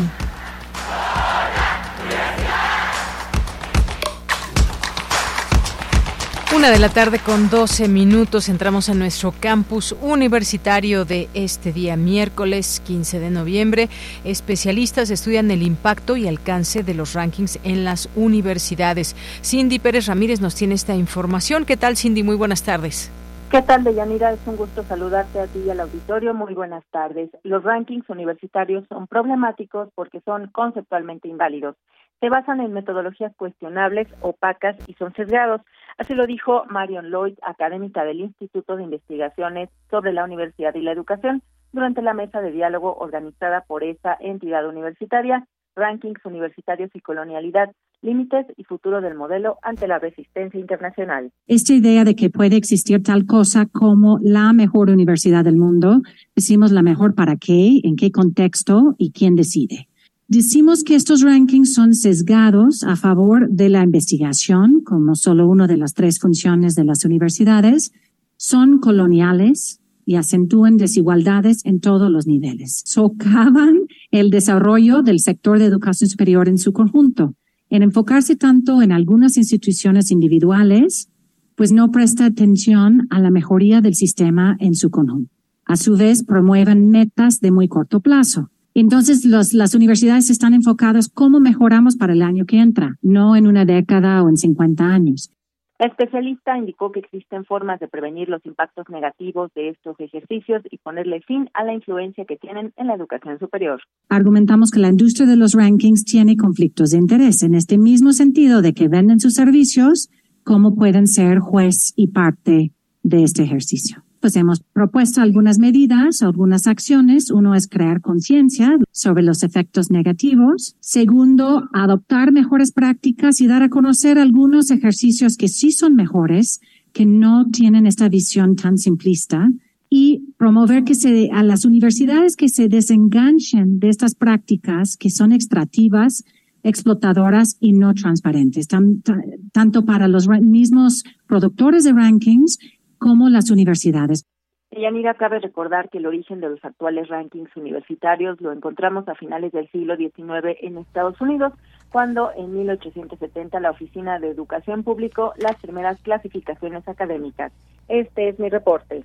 Una 6.56 6.72
de 6.72 6.80
la 6.80 6.90
tarde 6.90 7.20
con 7.24 7.48
12 7.52 7.88
minutos 7.88 8.50
entramos 8.50 8.90
en 8.90 8.98
nuestro 8.98 9.32
campus 9.40 9.96
universitario 10.02 11.06
de 11.06 11.30
este 11.36 11.72
día 11.72 11.96
miércoles 11.96 12.82
15 12.88 13.20
de 13.20 13.30
noviembre. 13.30 13.88
Especialistas 14.24 15.12
estudian 15.12 15.52
el 15.52 15.62
impacto 15.62 16.18
y 16.18 16.28
alcance 16.28 16.82
de 16.82 16.96
los 16.96 17.14
rankings 17.14 17.60
en 17.64 17.86
las 17.86 18.10
universidades. 18.16 19.16
Cindy 19.44 19.78
Pérez 19.78 20.08
Ramírez 20.08 20.42
nos 20.42 20.56
tiene 20.56 20.74
esta 20.74 20.96
información. 20.96 21.66
¿Qué 21.66 21.78
tal 21.78 21.96
Cindy? 21.96 22.24
Muy 22.24 22.36
buenas 22.36 22.64
tardes. 22.64 23.12
¿Qué 23.52 23.62
tal, 23.62 23.84
Deyanira? 23.84 24.32
Es 24.32 24.40
un 24.48 24.58
gusto 24.58 24.82
saludarte 24.84 25.40
a 25.40 25.46
ti 25.46 25.60
y 25.66 25.70
al 25.70 25.80
auditorio. 25.80 26.34
Muy 26.34 26.56
buenas 26.56 26.84
tardes. 26.92 27.30
Los 27.44 27.64
rankings 27.64 28.10
universitarios 28.10 28.86
son 28.90 29.06
problemáticos 29.06 29.90
porque 29.94 30.20
son 30.22 30.48
conceptualmente 30.48 31.28
inválidos. 31.28 31.76
Se 32.20 32.30
basan 32.30 32.60
en 32.60 32.74
metodologías 32.74 33.34
cuestionables, 33.38 34.08
opacas 34.22 34.76
y 34.88 34.94
son 34.96 35.14
sesgados. 35.14 35.62
Así 36.00 36.16
lo 36.16 36.26
dijo 36.26 36.64
Marion 36.70 37.12
Lloyd, 37.12 37.34
académica 37.42 38.06
del 38.06 38.22
Instituto 38.22 38.78
de 38.78 38.84
Investigaciones 38.84 39.70
sobre 39.92 40.14
la 40.14 40.24
Universidad 40.24 40.74
y 40.74 40.82
la 40.82 40.94
Educación, 40.94 41.44
durante 41.74 42.02
la 42.02 42.14
mesa 42.14 42.40
de 42.40 42.54
diálogo 42.54 42.96
organizada 42.96 43.66
por 43.68 43.84
esta 43.84 44.18
entidad 44.22 44.66
universitaria, 44.66 45.46
Rankings 45.76 46.24
Universitarios 46.24 46.90
y 46.94 47.02
Colonialidad, 47.02 47.72
Límites 48.02 48.46
y 48.56 48.64
Futuro 48.64 49.02
del 49.02 49.16
Modelo 49.16 49.58
ante 49.62 49.90
la 49.90 50.00
Resistencia 50.00 50.58
Internacional. 50.58 51.32
Esta 51.48 51.74
idea 51.74 52.06
de 52.06 52.16
que 52.16 52.30
puede 52.30 52.56
existir 52.56 53.04
tal 53.04 53.26
cosa 53.26 53.66
como 53.66 54.20
la 54.22 54.54
mejor 54.54 54.90
universidad 54.90 55.44
del 55.44 55.58
mundo, 55.58 56.02
decimos 56.34 56.72
la 56.72 56.82
mejor 56.82 57.14
para 57.14 57.36
qué, 57.36 57.82
en 57.84 57.98
qué 57.98 58.10
contexto 58.10 58.96
y 58.98 59.12
quién 59.12 59.36
decide. 59.36 59.89
Decimos 60.32 60.84
que 60.84 60.94
estos 60.94 61.24
rankings 61.24 61.74
son 61.74 61.96
sesgados 61.96 62.84
a 62.84 62.96
favor 62.96 63.50
de 63.50 63.68
la 63.68 63.84
investigación, 63.84 64.82
como 64.82 65.16
solo 65.16 65.50
una 65.50 65.66
de 65.66 65.76
las 65.76 65.96
tres 65.96 66.20
funciones 66.20 66.76
de 66.76 66.84
las 66.84 67.04
universidades, 67.04 67.94
son 68.38 68.78
coloniales 68.78 69.82
y 70.06 70.18
acentúan 70.18 70.78
desigualdades 70.78 71.66
en 71.66 71.80
todos 71.80 72.12
los 72.12 72.28
niveles. 72.28 72.84
Socavan 72.86 73.88
el 74.12 74.30
desarrollo 74.30 75.02
del 75.02 75.20
sector 75.20 75.58
de 75.58 75.66
educación 75.66 76.12
superior 76.12 76.48
en 76.48 76.60
su 76.60 76.74
conjunto. 76.74 77.34
En 77.72 77.82
enfocarse 77.82 78.36
tanto 78.36 78.84
en 78.84 78.92
algunas 78.92 79.36
instituciones 79.36 80.12
individuales, 80.12 81.10
pues 81.56 81.72
no 81.72 81.90
presta 81.90 82.26
atención 82.26 83.08
a 83.10 83.20
la 83.20 83.32
mejoría 83.32 83.82
del 83.82 83.96
sistema 83.96 84.58
en 84.60 84.76
su 84.76 84.92
conjunto. 84.92 85.34
A 85.66 85.76
su 85.76 85.98
vez, 85.98 86.24
promueven 86.24 86.92
metas 86.92 87.40
de 87.40 87.50
muy 87.50 87.68
corto 87.68 88.00
plazo. 88.00 88.52
Entonces, 88.74 89.26
los, 89.26 89.54
las 89.54 89.74
universidades 89.74 90.30
están 90.30 90.54
enfocadas 90.54 91.10
cómo 91.10 91.40
mejoramos 91.40 91.98
para 91.98 92.14
el 92.14 92.22
año 92.22 92.46
que 92.46 92.60
entra, 92.60 92.96
no 93.02 93.36
en 93.36 93.48
una 93.48 93.66
década 93.66 94.24
o 94.24 94.30
en 94.30 94.38
50 94.38 94.84
años. 94.84 95.32
La 95.80 95.88
especialista 95.88 96.58
indicó 96.58 96.92
que 96.92 97.00
existen 97.00 97.46
formas 97.46 97.80
de 97.80 97.88
prevenir 97.88 98.28
los 98.28 98.46
impactos 98.46 98.90
negativos 98.90 99.50
de 99.56 99.70
estos 99.70 99.98
ejercicios 100.00 100.62
y 100.70 100.78
ponerle 100.78 101.22
fin 101.22 101.50
a 101.54 101.64
la 101.64 101.74
influencia 101.74 102.26
que 102.26 102.36
tienen 102.36 102.74
en 102.76 102.88
la 102.88 102.96
educación 102.96 103.40
superior. 103.40 103.80
Argumentamos 104.10 104.72
que 104.72 104.82
la 104.82 104.90
industria 104.90 105.26
de 105.26 105.38
los 105.38 105.54
rankings 105.54 106.04
tiene 106.04 106.36
conflictos 106.36 106.92
de 106.92 106.98
interés 106.98 107.44
en 107.44 107.56
este 107.56 107.78
mismo 107.78 108.12
sentido 108.12 108.62
de 108.62 108.74
que 108.74 108.90
venden 108.90 109.22
sus 109.22 109.36
servicios, 109.36 110.10
cómo 110.44 110.76
pueden 110.76 111.08
ser 111.08 111.40
juez 111.40 111.94
y 111.96 112.10
parte 112.10 112.74
de 113.02 113.24
este 113.24 113.44
ejercicio 113.44 114.04
pues 114.20 114.36
hemos 114.36 114.62
propuesto 114.62 115.22
algunas 115.22 115.60
medidas, 115.60 116.22
algunas 116.22 116.68
acciones. 116.68 117.32
Uno 117.32 117.56
es 117.56 117.68
crear 117.68 118.02
conciencia 118.02 118.78
sobre 118.92 119.24
los 119.24 119.44
efectos 119.44 119.90
negativos. 119.90 120.76
Segundo, 120.80 121.70
adoptar 121.74 122.32
mejores 122.32 122.72
prácticas 122.72 123.42
y 123.42 123.48
dar 123.48 123.64
a 123.64 123.70
conocer 123.70 124.20
algunos 124.20 124.72
ejercicios 124.72 125.38
que 125.38 125.48
sí 125.48 125.72
son 125.72 125.96
mejores, 125.96 126.60
que 126.94 127.06
no 127.06 127.48
tienen 127.52 127.86
esta 127.86 128.10
visión 128.10 128.56
tan 128.56 128.78
simplista. 128.78 129.50
Y 129.90 130.34
promover 130.38 130.84
que 130.84 130.94
se, 130.94 131.32
a 131.32 131.42
las 131.42 131.66
universidades 131.66 132.36
que 132.36 132.50
se 132.50 132.68
desenganchen 132.68 133.80
de 133.80 133.90
estas 133.90 134.14
prácticas 134.14 134.98
que 134.98 135.10
son 135.10 135.32
extractivas, 135.32 136.24
explotadoras 136.64 137.58
y 137.60 137.74
no 137.74 137.94
transparentes, 137.94 138.68
tanto 138.68 139.86
para 139.86 140.08
los 140.08 140.28
mismos 140.28 141.04
productores 141.26 141.86
de 141.86 141.94
rankings 141.94 142.60
como 143.00 143.30
las 143.30 143.50
universidades. 143.50 144.26
Yanira, 144.72 145.16
cabe 145.16 145.40
recordar 145.40 145.90
que 145.90 145.98
el 145.98 146.06
origen 146.06 146.42
de 146.42 146.50
los 146.50 146.64
actuales 146.64 147.08
rankings 147.08 147.50
universitarios 147.56 148.40
lo 148.40 148.52
encontramos 148.52 149.08
a 149.08 149.16
finales 149.16 149.52
del 149.52 149.70
siglo 149.72 149.98
XIX 149.98 150.58
en 150.62 150.78
Estados 150.78 151.20
Unidos, 151.20 151.54
cuando 151.92 152.32
en 152.38 152.54
1870 152.54 153.60
la 153.60 153.72
Oficina 153.72 154.20
de 154.20 154.30
Educación 154.30 154.84
publicó 154.84 155.34
las 155.38 155.56
primeras 155.60 156.00
clasificaciones 156.02 156.88
académicas. 156.88 157.52
Este 157.88 158.30
es 158.30 158.40
mi 158.40 158.50
reporte. 158.50 159.04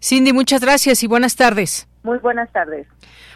Cindy, 0.00 0.34
muchas 0.34 0.60
gracias 0.60 1.02
y 1.02 1.06
buenas 1.06 1.36
tardes. 1.36 1.88
Muy 2.02 2.18
buenas 2.18 2.52
tardes. 2.52 2.86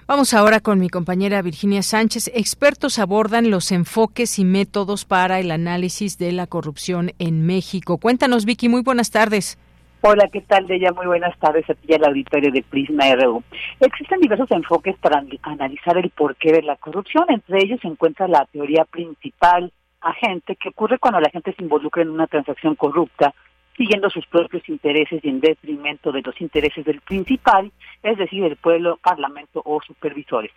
Vamos 0.07 0.35
ahora 0.35 0.61
con 0.61 0.79
mi 0.79 0.91
compañera 0.91 1.41
Virginia 1.41 1.83
Sánchez. 1.83 2.31
Expertos 2.35 2.99
abordan 2.99 3.51
los 3.51 3.73
enfoques 3.73 4.39
y 4.39 4.45
métodos 4.45 5.07
para 5.07 5.41
el 5.41 5.51
análisis 5.51 6.19
de 6.19 6.33
la 6.33 6.47
corrupción 6.47 7.13
en 7.19 7.47
México. 7.47 7.97
Cuéntanos, 7.97 8.45
Vicky, 8.45 8.69
muy 8.69 8.83
buenas 8.83 9.11
tardes. 9.11 9.59
Hola, 10.05 10.29
¿qué 10.33 10.41
tal, 10.41 10.69
ella 10.69 10.91
Muy 10.91 11.07
buenas 11.07 11.39
tardes 11.39 11.71
a 11.71 11.75
ti 11.75 11.87
y 11.87 11.95
al 11.95 12.05
auditorio 12.05 12.51
de 12.51 12.65
Prisma 12.65 13.05
RU. 13.15 13.45
Existen 13.79 14.19
diversos 14.19 14.51
enfoques 14.51 14.97
para 14.97 15.23
analizar 15.43 15.97
el 15.97 16.11
porqué 16.11 16.51
de 16.51 16.63
la 16.63 16.75
corrupción. 16.75 17.25
Entre 17.29 17.63
ellos 17.63 17.79
se 17.81 17.87
encuentra 17.87 18.27
la 18.27 18.45
teoría 18.47 18.85
principal 18.85 19.73
agente 20.01 20.57
que 20.57 20.71
ocurre 20.71 20.99
cuando 20.99 21.21
la 21.21 21.31
gente 21.31 21.55
se 21.55 21.63
involucra 21.63 22.03
en 22.03 22.11
una 22.11 22.27
transacción 22.27 22.75
corrupta 22.75 23.33
siguiendo 23.77 24.11
sus 24.11 24.27
propios 24.27 24.69
intereses 24.69 25.25
y 25.25 25.29
en 25.29 25.39
detrimento 25.39 26.11
de 26.11 26.23
los 26.23 26.39
intereses 26.41 26.85
del 26.85 27.01
principal, 27.01 27.71
es 28.03 28.19
decir, 28.19 28.43
el 28.43 28.57
pueblo, 28.57 28.99
parlamento 29.01 29.63
o 29.65 29.81
supervisores. 29.83 30.51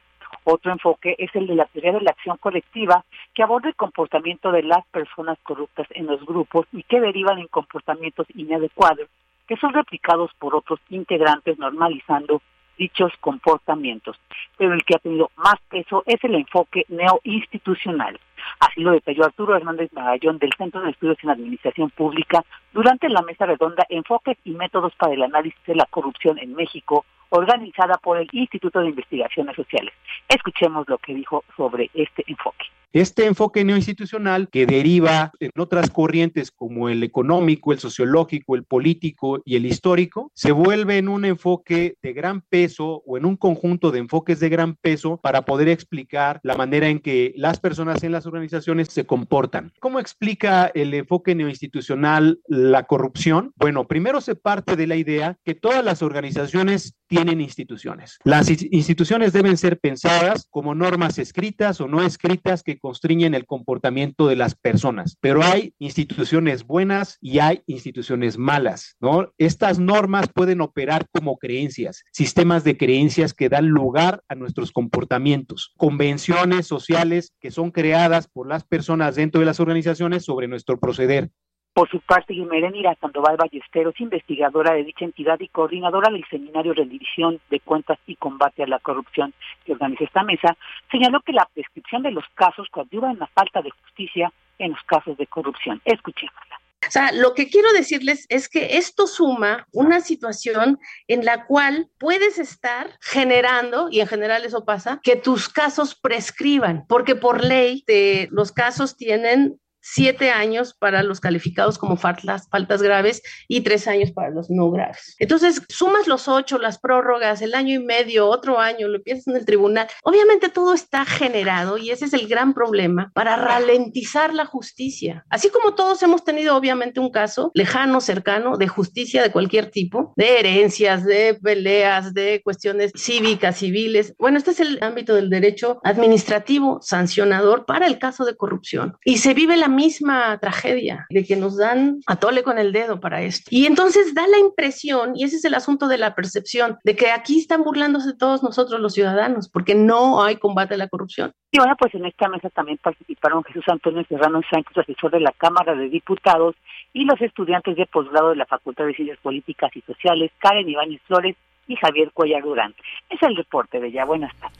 Otro 0.44 0.72
enfoque 0.72 1.16
es 1.20 1.30
el 1.36 1.46
de 1.46 1.54
la 1.54 1.66
teoría 1.66 1.92
de 1.92 2.02
la 2.02 2.12
acción 2.12 2.38
colectiva, 2.38 3.06
que 3.36 3.44
aborda 3.44 3.70
el 3.70 3.76
comportamiento 3.76 4.52
de 4.52 4.64
las 4.64 4.84
personas 4.88 5.38
corruptas 5.44 5.86
en 5.92 6.08
los 6.08 6.26
grupos 6.26 6.66
y 6.74 6.82
que 6.82 7.00
derivan 7.00 7.38
en 7.38 7.48
comportamientos 7.48 8.26
inadecuados 8.34 9.08
que 9.48 9.58
son 9.58 9.74
replicados 9.74 10.32
por 10.40 10.56
otros 10.56 10.80
integrantes 10.90 11.58
normalizando 11.58 12.42
dichos 12.78 13.12
comportamientos. 13.20 14.18
Pero 14.58 14.74
el 14.74 14.84
que 14.84 14.96
ha 14.96 15.00
tenido 15.00 15.32
más 15.38 15.56
peso 15.70 16.04
es 16.06 16.24
el 16.24 16.36
enfoque 16.36 16.86
neoinstitucional. 16.90 18.20
Así 18.60 18.82
lo 18.82 18.92
detalló 18.92 19.26
Arturo 19.26 19.56
Hernández 19.56 19.92
Magallón 19.94 20.38
del 20.38 20.54
Centro 20.58 20.82
de 20.82 20.92
Estudios 20.92 21.18
en 21.24 21.30
Administración 21.30 21.90
Pública 21.90 22.44
durante 22.74 23.10
la 23.10 23.22
mesa 23.22 23.46
redonda 23.46 23.86
Enfoques 23.90 24.38
y 24.44 24.52
Métodos 24.52 24.94
para 24.96 25.14
el 25.14 25.24
Análisis 25.24 25.60
de 25.66 25.76
la 25.76 25.86
Corrupción 25.86 26.38
en 26.38 26.54
México, 26.54 27.06
organizada 27.30 27.98
por 27.98 28.18
el 28.18 28.30
Instituto 28.32 28.80
de 28.80 28.90
Investigaciones 28.90 29.56
Sociales. 29.56 29.94
Escuchemos 30.30 30.88
lo 30.88 30.98
que 30.98 31.14
dijo 31.14 31.44
sobre 31.58 31.90
este 31.94 32.24
enfoque. 32.28 32.66
Este 32.96 33.26
enfoque 33.26 33.66
neoinstitucional 33.66 34.48
que 34.48 34.66
deriva 34.66 35.34
en 35.42 35.52
otras 35.58 35.90
corrientes 35.90 36.50
como 36.50 36.88
el 36.88 37.04
económico, 37.04 37.74
el 37.74 37.80
sociológico, 37.80 38.56
el 38.56 38.64
político 38.64 39.42
y 39.44 39.58
el 39.58 39.66
histórico, 39.66 40.32
se 40.34 40.54
vuelve 40.54 40.98
en 40.98 41.10
un 41.10 41.26
enfoque 41.26 41.98
de 42.02 42.14
gran 42.14 42.40
peso 42.40 43.04
o 43.06 43.18
en 43.18 43.26
un 43.26 43.36
conjunto 43.36 43.92
de 43.92 44.00
enfoques 44.00 44.40
de 44.40 44.48
gran 44.48 44.76
peso 44.76 45.20
para 45.22 45.44
poder 45.44 45.68
explicar 45.68 46.40
la 46.42 46.56
manera 46.56 46.88
en 46.88 47.00
que 47.00 47.34
las 47.36 47.60
personas 47.60 48.02
en 48.04 48.14
las 48.14 48.28
organizaciones 48.28 48.88
se 48.88 49.06
comportan. 49.06 49.74
¿Cómo 49.82 50.00
explica 50.00 50.72
el 50.74 50.94
enfoque 50.94 51.36
neoinstitucional 51.36 52.40
la 52.48 52.84
corrupción? 52.84 53.52
Bueno, 53.58 53.90
primero 53.90 54.22
se 54.22 54.36
parte 54.36 54.78
de 54.78 54.88
la 54.88 54.96
idea 54.96 55.38
que 55.44 55.54
todas 55.54 55.84
las 55.84 56.02
organizaciones 56.02 56.96
tienen 57.08 57.42
instituciones. 57.42 58.20
Las 58.24 58.50
instituciones 58.50 59.34
deben 59.34 59.58
ser 59.58 59.80
pensadas 59.80 60.48
como 60.50 60.74
normas 60.74 61.20
escritas 61.20 61.80
o 61.82 61.88
no 61.88 62.02
escritas 62.02 62.64
que 62.64 62.80
constriñen 62.86 63.34
el 63.34 63.48
comportamiento 63.48 64.28
de 64.28 64.36
las 64.36 64.54
personas, 64.54 65.18
pero 65.20 65.42
hay 65.42 65.74
instituciones 65.80 66.68
buenas 66.68 67.18
y 67.20 67.40
hay 67.40 67.64
instituciones 67.66 68.38
malas, 68.38 68.96
¿no? 69.00 69.34
Estas 69.40 69.80
normas 69.80 70.28
pueden 70.32 70.62
operar 70.62 71.08
como 71.12 71.38
creencias, 71.38 72.04
sistemas 72.12 72.64
de 72.64 72.78
creencias 72.78 73.34
que 73.34 73.50
dan 73.50 73.70
lugar 73.70 74.22
a 74.28 74.36
nuestros 74.36 74.72
comportamientos, 74.72 75.74
convenciones 75.78 76.68
sociales 76.68 77.34
que 77.40 77.50
son 77.50 77.72
creadas 77.72 78.28
por 78.28 78.48
las 78.48 78.64
personas 78.64 79.16
dentro 79.16 79.40
de 79.40 79.48
las 79.48 79.60
organizaciones 79.60 80.24
sobre 80.24 80.48
nuestro 80.48 80.80
proceder. 80.80 81.32
Por 81.76 81.90
su 81.90 82.00
parte, 82.00 82.34
Guimerenira 82.34 82.96
Sandoval 83.02 83.36
Ballesteros, 83.36 84.00
investigadora 84.00 84.74
de 84.74 84.86
dicha 84.86 85.04
entidad 85.04 85.38
y 85.42 85.50
coordinadora 85.50 86.10
del 86.10 86.24
Seminario 86.30 86.74
Rendición 86.74 87.42
de 87.50 87.60
Cuentas 87.60 88.00
y 88.08 88.16
Combate 88.16 88.64
a 88.64 88.68
la 88.68 88.80
Corrupción 88.80 89.34
que 89.66 89.74
organiza 89.74 90.06
esta 90.06 90.24
mesa, 90.24 90.56
señaló 90.90 91.20
que 91.20 91.34
la 91.34 91.46
prescripción 91.54 92.02
de 92.02 92.12
los 92.12 92.24
casos 92.34 92.70
coadyuva 92.72 93.12
en 93.12 93.20
la 93.20 93.28
falta 93.28 93.62
de 93.62 93.72
justicia 93.72 94.32
en 94.58 94.72
los 94.72 94.82
casos 94.84 95.18
de 95.18 95.28
corrupción. 95.28 95.82
Escuchémosla. 95.84 96.62
O 96.88 96.92
sea, 96.92 97.12
lo 97.12 97.34
que 97.34 97.50
quiero 97.50 97.74
decirles 97.74 98.26
es 98.30 98.48
que 98.48 98.78
esto 98.78 99.06
suma 99.06 99.68
una 99.74 100.00
situación 100.00 100.80
en 101.10 101.26
la 101.26 101.46
cual 101.46 101.90
puedes 101.98 102.40
estar 102.40 102.98
generando, 103.02 103.90
y 103.92 104.00
en 104.00 104.08
general 104.08 104.46
eso 104.46 104.64
pasa, 104.64 105.02
que 105.04 105.18
tus 105.18 105.50
casos 105.50 105.94
prescriban, 105.94 106.86
porque 106.88 107.16
por 107.16 107.44
ley 107.44 107.84
de, 107.86 108.30
los 108.32 108.54
casos 108.54 108.96
tienen 108.96 109.60
siete 109.88 110.32
años 110.32 110.74
para 110.74 111.04
los 111.04 111.20
calificados 111.20 111.78
como 111.78 111.96
faltas, 111.96 112.48
faltas 112.50 112.82
graves 112.82 113.22
y 113.48 113.62
tres 113.62 113.88
años 113.88 114.12
para 114.12 114.32
los 114.32 114.50
no 114.50 114.72
graves. 114.72 115.16
Entonces, 115.20 115.62
sumas 115.70 116.08
los 116.08 116.28
ocho, 116.28 116.58
las 116.58 116.80
prórrogas, 116.80 117.44
el 117.44 117.54
año 117.54 117.76
y 117.76 117.80
medio, 117.80 118.28
otro 118.28 118.60
año, 118.60 118.88
lo 118.88 118.98
empiezas 118.98 119.28
en 119.28 119.36
el 119.36 119.46
tribunal. 119.46 119.88
Obviamente 120.04 120.50
todo 120.50 120.74
está 120.74 121.06
generado 121.06 121.78
y 121.78 121.92
ese 121.92 122.06
es 122.06 122.14
el 122.14 122.28
gran 122.28 122.56
problema 122.56 123.12
para 123.14 123.36
ralentizar 123.36 124.34
la 124.34 124.46
justicia. 124.48 125.24
Así 125.30 125.50
como 125.50 125.76
todos 125.76 126.02
hemos 126.02 126.24
tenido 126.24 126.58
obviamente 126.58 127.00
un 127.00 127.12
caso 127.12 127.52
lejano, 127.54 128.02
cercano, 128.02 128.58
de 128.58 128.68
justicia 128.68 129.22
de 129.22 129.32
cualquier 129.32 129.70
tipo, 129.70 130.14
de 130.16 130.40
herencias, 130.40 131.06
de 131.06 131.38
peleas, 131.42 132.14
de 132.16 132.42
cuestiones 132.44 132.92
cívicas, 132.96 133.58
civiles. 133.58 134.16
Bueno, 134.18 134.40
este 134.40 134.52
es 134.52 134.60
el 134.60 134.80
ámbito 134.82 135.14
del 135.14 135.30
derecho 135.30 135.80
administrativo 135.84 136.80
sancionador 136.82 137.66
para 137.68 137.86
el 137.86 138.00
caso 138.00 138.26
de 138.26 138.36
corrupción. 138.36 138.98
Y 139.06 139.20
se 139.20 139.36
vive 139.36 139.58
la 139.58 139.75
misma 139.76 140.38
tragedia 140.40 141.06
de 141.10 141.26
que 141.26 141.36
nos 141.36 141.58
dan 141.58 142.00
a 142.08 142.16
tole 142.16 142.42
con 142.44 142.58
el 142.58 142.72
dedo 142.72 143.00
para 143.00 143.22
esto. 143.22 143.50
Y 143.52 143.66
entonces 143.66 144.16
da 144.16 144.28
la 144.28 144.40
impresión, 144.40 145.16
y 145.16 145.24
ese 145.24 145.36
es 145.36 145.46
el 145.46 145.54
asunto 145.54 145.88
de 145.88 145.98
la 145.98 146.16
percepción, 146.16 146.78
de 146.84 146.96
que 146.96 147.12
aquí 147.12 147.40
están 147.40 147.64
burlándose 147.64 148.14
todos 148.14 148.42
nosotros 148.42 148.80
los 148.80 148.94
ciudadanos, 148.94 149.50
porque 149.50 149.76
no 149.76 150.24
hay 150.24 150.38
combate 150.38 150.74
a 150.74 150.78
la 150.78 150.88
corrupción. 150.88 151.34
Y 151.52 151.60
bueno, 151.60 151.76
pues 151.78 151.94
en 151.94 152.06
esta 152.06 152.28
mesa 152.28 152.50
también 152.50 152.80
participaron 152.82 153.44
Jesús 153.44 153.64
Antonio 153.68 154.04
Serrano 154.10 154.42
Sánchez, 154.50 154.78
asesor 154.78 155.12
de 155.12 155.20
la 155.20 155.34
Cámara 155.38 155.76
de 155.76 155.90
Diputados, 155.90 156.56
y 156.94 157.06
los 157.06 157.22
estudiantes 157.22 157.76
de 157.76 157.86
posgrado 157.86 158.30
de 158.30 158.38
la 158.38 158.46
Facultad 158.46 158.86
de 158.86 158.94
Ciencias 158.94 159.20
Políticas 159.22 159.72
y 159.76 159.82
Sociales, 159.82 160.32
Karen 160.40 160.68
Ibáñez 160.68 161.02
Flores 161.08 161.36
y 161.68 161.76
Javier 161.76 162.12
Cuellar 162.14 162.44
Durán. 162.44 162.74
Es 163.10 163.22
el 163.22 163.36
reporte 163.36 163.80
de 163.80 163.92
ya. 163.92 164.06
Buenas 164.06 164.36
tardes. 164.38 164.60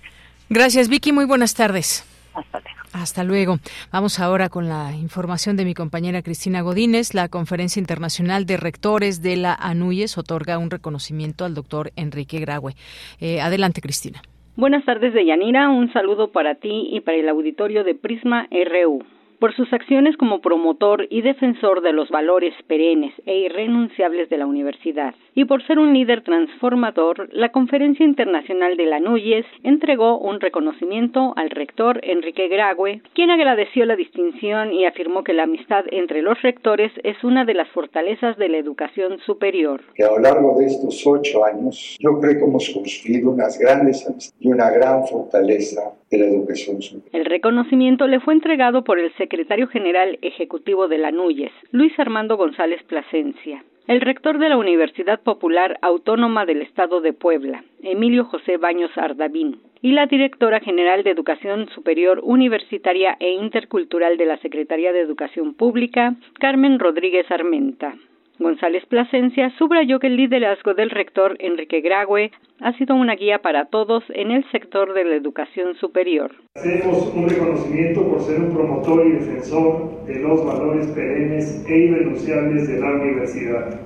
Gracias, 0.50 0.90
Vicky. 0.90 1.12
Muy 1.12 1.26
buenas 1.26 1.54
tardes. 1.54 2.15
Hasta 2.36 2.60
luego. 2.60 2.80
Hasta 2.94 3.24
luego. 3.24 3.58
Vamos 3.92 4.20
ahora 4.20 4.50
con 4.50 4.70
la 4.70 4.94
información 4.94 5.58
de 5.58 5.66
mi 5.66 5.74
compañera 5.74 6.22
Cristina 6.22 6.62
Godínez. 6.62 7.14
La 7.14 7.30
Conferencia 7.30 7.80
Internacional 7.80 8.46
de 8.46 8.58
Rectores 8.58 9.22
de 9.22 9.36
la 9.38 9.54
ANUYES 9.54 10.18
otorga 10.18 10.58
un 10.58 10.70
reconocimiento 10.70 11.46
al 11.46 11.56
doctor 11.56 11.92
Enrique 11.96 12.40
Graue. 12.40 12.74
Eh, 13.20 13.42
adelante, 13.42 13.82
Cristina. 13.82 14.22
Buenas 14.56 14.86
tardes, 14.86 15.14
Deyanira. 15.14 15.70
Un 15.70 15.92
saludo 15.92 16.32
para 16.32 16.56
ti 16.56 16.90
y 16.92 17.02
para 17.02 17.18
el 17.18 17.28
auditorio 17.28 17.84
de 17.84 17.96
Prisma 17.96 18.48
RU. 18.52 19.04
Por 19.40 19.54
sus 19.54 19.72
acciones 19.74 20.16
como 20.18 20.40
promotor 20.40 21.08
y 21.10 21.22
defensor 21.22 21.82
de 21.82 21.92
los 21.92 22.10
valores 22.10 22.54
perennes 22.68 23.14
e 23.26 23.38
irrenunciables 23.38 24.30
de 24.30 24.38
la 24.38 24.46
universidad, 24.46 25.14
y 25.34 25.46
por 25.46 25.66
ser 25.68 25.78
un 25.78 25.94
líder 25.94 26.24
transformador, 26.24 27.28
la 27.34 27.50
Conferencia 27.50 28.06
Internacional 28.06 28.78
de 28.78 28.86
la 28.86 29.00
NUYES 29.00 29.46
entregó 29.64 30.18
un 30.18 30.40
reconocimiento 30.40 31.34
al 31.36 31.50
rector 31.50 32.00
Enrique 32.04 32.48
Grague, 32.48 33.02
quien 33.14 33.30
agradeció 33.30 33.86
la 33.86 33.98
distinción 33.98 34.72
y 34.72 34.86
afirmó 34.86 35.24
que 35.24 35.34
la 35.34 35.44
amistad 35.44 35.86
entre 35.92 36.22
los 36.22 36.42
rectores 36.42 36.92
es 37.04 37.22
una 37.24 37.44
de 37.44 37.54
las 37.56 37.68
fortalezas 37.70 38.38
de 38.38 38.50
la 38.50 38.58
educación 38.58 39.20
superior. 39.26 39.82
Que 39.94 40.04
a 40.04 40.12
lo 40.12 40.20
largo 40.20 40.58
de 40.58 40.66
estos 40.66 41.06
ocho 41.06 41.44
años, 41.44 41.98
yo 42.00 42.20
creo 42.20 42.40
que 42.40 42.46
hemos 42.46 42.70
construido 42.70 43.32
unas 43.32 43.60
grandes 43.60 44.34
y 44.40 44.48
una 44.48 44.70
gran 44.70 45.06
fortaleza 45.06 45.82
de 46.10 46.18
la 46.20 46.26
educación 46.26 46.82
superior. 46.82 47.10
El 47.14 47.26
reconocimiento 47.26 48.08
le 48.08 48.20
fue 48.20 48.34
entregado 48.34 48.84
por 48.84 49.00
el 49.00 49.12
secretario 49.26 49.66
general 49.68 50.20
ejecutivo 50.22 50.88
de 50.88 51.00
la 51.00 51.10
NUYES, 51.10 51.52
Luis 51.72 51.98
Armando 51.98 52.38
González 52.38 52.84
Plasencia. 52.84 53.64
El 53.88 54.02
rector 54.02 54.38
de 54.38 54.50
la 54.50 54.58
Universidad 54.58 55.20
Popular 55.20 55.80
Autónoma 55.82 56.46
del 56.46 56.62
Estado 56.62 57.02
de 57.02 57.12
Puebla, 57.12 57.64
Emilio 57.82 58.26
José 58.26 58.58
Baños 58.58 58.92
Ardavín, 58.96 59.62
y 59.82 59.94
la 59.94 60.06
directora 60.06 60.60
general 60.60 61.02
de 61.02 61.10
Educación 61.10 61.70
Superior 61.70 62.20
Universitaria 62.22 63.18
e 63.20 63.32
Intercultural 63.32 64.16
de 64.18 64.28
la 64.28 64.38
Secretaría 64.38 64.94
de 64.94 65.00
Educación 65.00 65.56
Pública, 65.56 66.14
Carmen 66.40 66.78
Rodríguez 66.78 67.26
Armenta. 67.32 67.96
González 68.40 68.86
Plasencia 68.88 69.50
subrayó 69.58 70.00
que 70.00 70.08
el 70.08 70.18
liderazgo 70.18 70.74
del 70.74 70.90
rector 70.90 71.38
Enrique 71.40 71.80
Grague 71.80 72.32
ha 72.60 72.74
sido 72.74 72.96
una 72.96 73.16
guía 73.16 73.40
para 73.40 73.66
todos 73.66 74.04
en 74.10 74.32
el 74.32 74.44
sector 74.52 74.94
de 74.94 75.06
la 75.06 75.16
educación 75.16 75.76
superior. 75.76 76.32
Hacemos 76.56 77.14
un 77.16 77.30
reconocimiento 77.30 78.06
por 78.08 78.20
ser 78.22 78.42
un 78.42 78.54
promotor 78.54 79.08
y 79.08 79.12
defensor 79.12 80.06
de 80.06 80.20
los 80.20 80.46
valores 80.46 80.88
perennes 80.88 81.66
e 81.68 81.78
irrenunciables 81.78 82.68
de 82.68 82.80
la 82.80 82.92
universidad, 82.92 83.80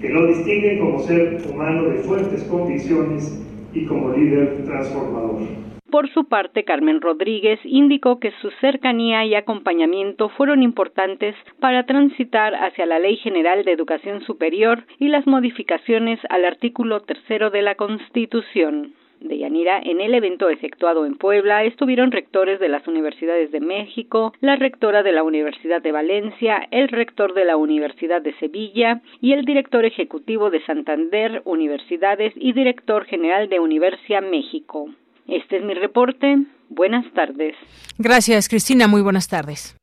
que 0.00 0.08
lo 0.10 0.26
distinguen 0.26 0.78
como 0.78 0.98
ser 0.98 1.38
humano 1.50 1.84
de 1.88 1.94
fuertes 2.00 2.44
convicciones 2.44 3.42
y 3.72 3.86
como 3.86 4.10
líder 4.10 4.64
transformador. 4.64 5.65
Por 5.90 6.10
su 6.10 6.24
parte, 6.24 6.64
Carmen 6.64 7.00
Rodríguez 7.00 7.60
indicó 7.64 8.18
que 8.18 8.32
su 8.42 8.50
cercanía 8.60 9.24
y 9.24 9.36
acompañamiento 9.36 10.28
fueron 10.30 10.62
importantes 10.64 11.36
para 11.60 11.86
transitar 11.86 12.54
hacia 12.56 12.86
la 12.86 12.98
Ley 12.98 13.16
General 13.16 13.64
de 13.64 13.72
Educación 13.72 14.20
Superior 14.22 14.84
y 14.98 15.08
las 15.08 15.26
modificaciones 15.28 16.18
al 16.28 16.44
artículo 16.44 17.00
tercero 17.00 17.50
de 17.50 17.62
la 17.62 17.76
Constitución. 17.76 18.94
De 19.20 19.38
Yanira, 19.38 19.80
en 19.82 20.00
el 20.00 20.12
evento 20.12 20.50
efectuado 20.50 21.06
en 21.06 21.16
Puebla 21.16 21.64
estuvieron 21.64 22.12
rectores 22.12 22.60
de 22.60 22.68
las 22.68 22.86
universidades 22.86 23.50
de 23.50 23.60
México, 23.60 24.34
la 24.40 24.56
rectora 24.56 25.02
de 25.02 25.12
la 25.12 25.22
Universidad 25.22 25.80
de 25.80 25.92
Valencia, 25.92 26.66
el 26.70 26.88
rector 26.88 27.32
de 27.32 27.44
la 27.44 27.56
Universidad 27.56 28.20
de 28.20 28.34
Sevilla 28.34 29.00
y 29.20 29.32
el 29.32 29.44
director 29.44 29.84
ejecutivo 29.84 30.50
de 30.50 30.62
Santander 30.64 31.42
Universidades 31.44 32.34
y 32.36 32.52
director 32.52 33.04
general 33.06 33.48
de 33.48 33.60
Universia 33.60 34.20
México. 34.20 34.90
Este 35.28 35.58
es 35.58 35.64
mi 35.64 35.74
reporte. 35.74 36.38
Buenas 36.68 37.04
tardes. 37.14 37.54
Gracias, 37.98 38.48
Cristina. 38.48 38.88
Muy 38.88 39.02
buenas 39.02 39.28
tardes. 39.28 39.76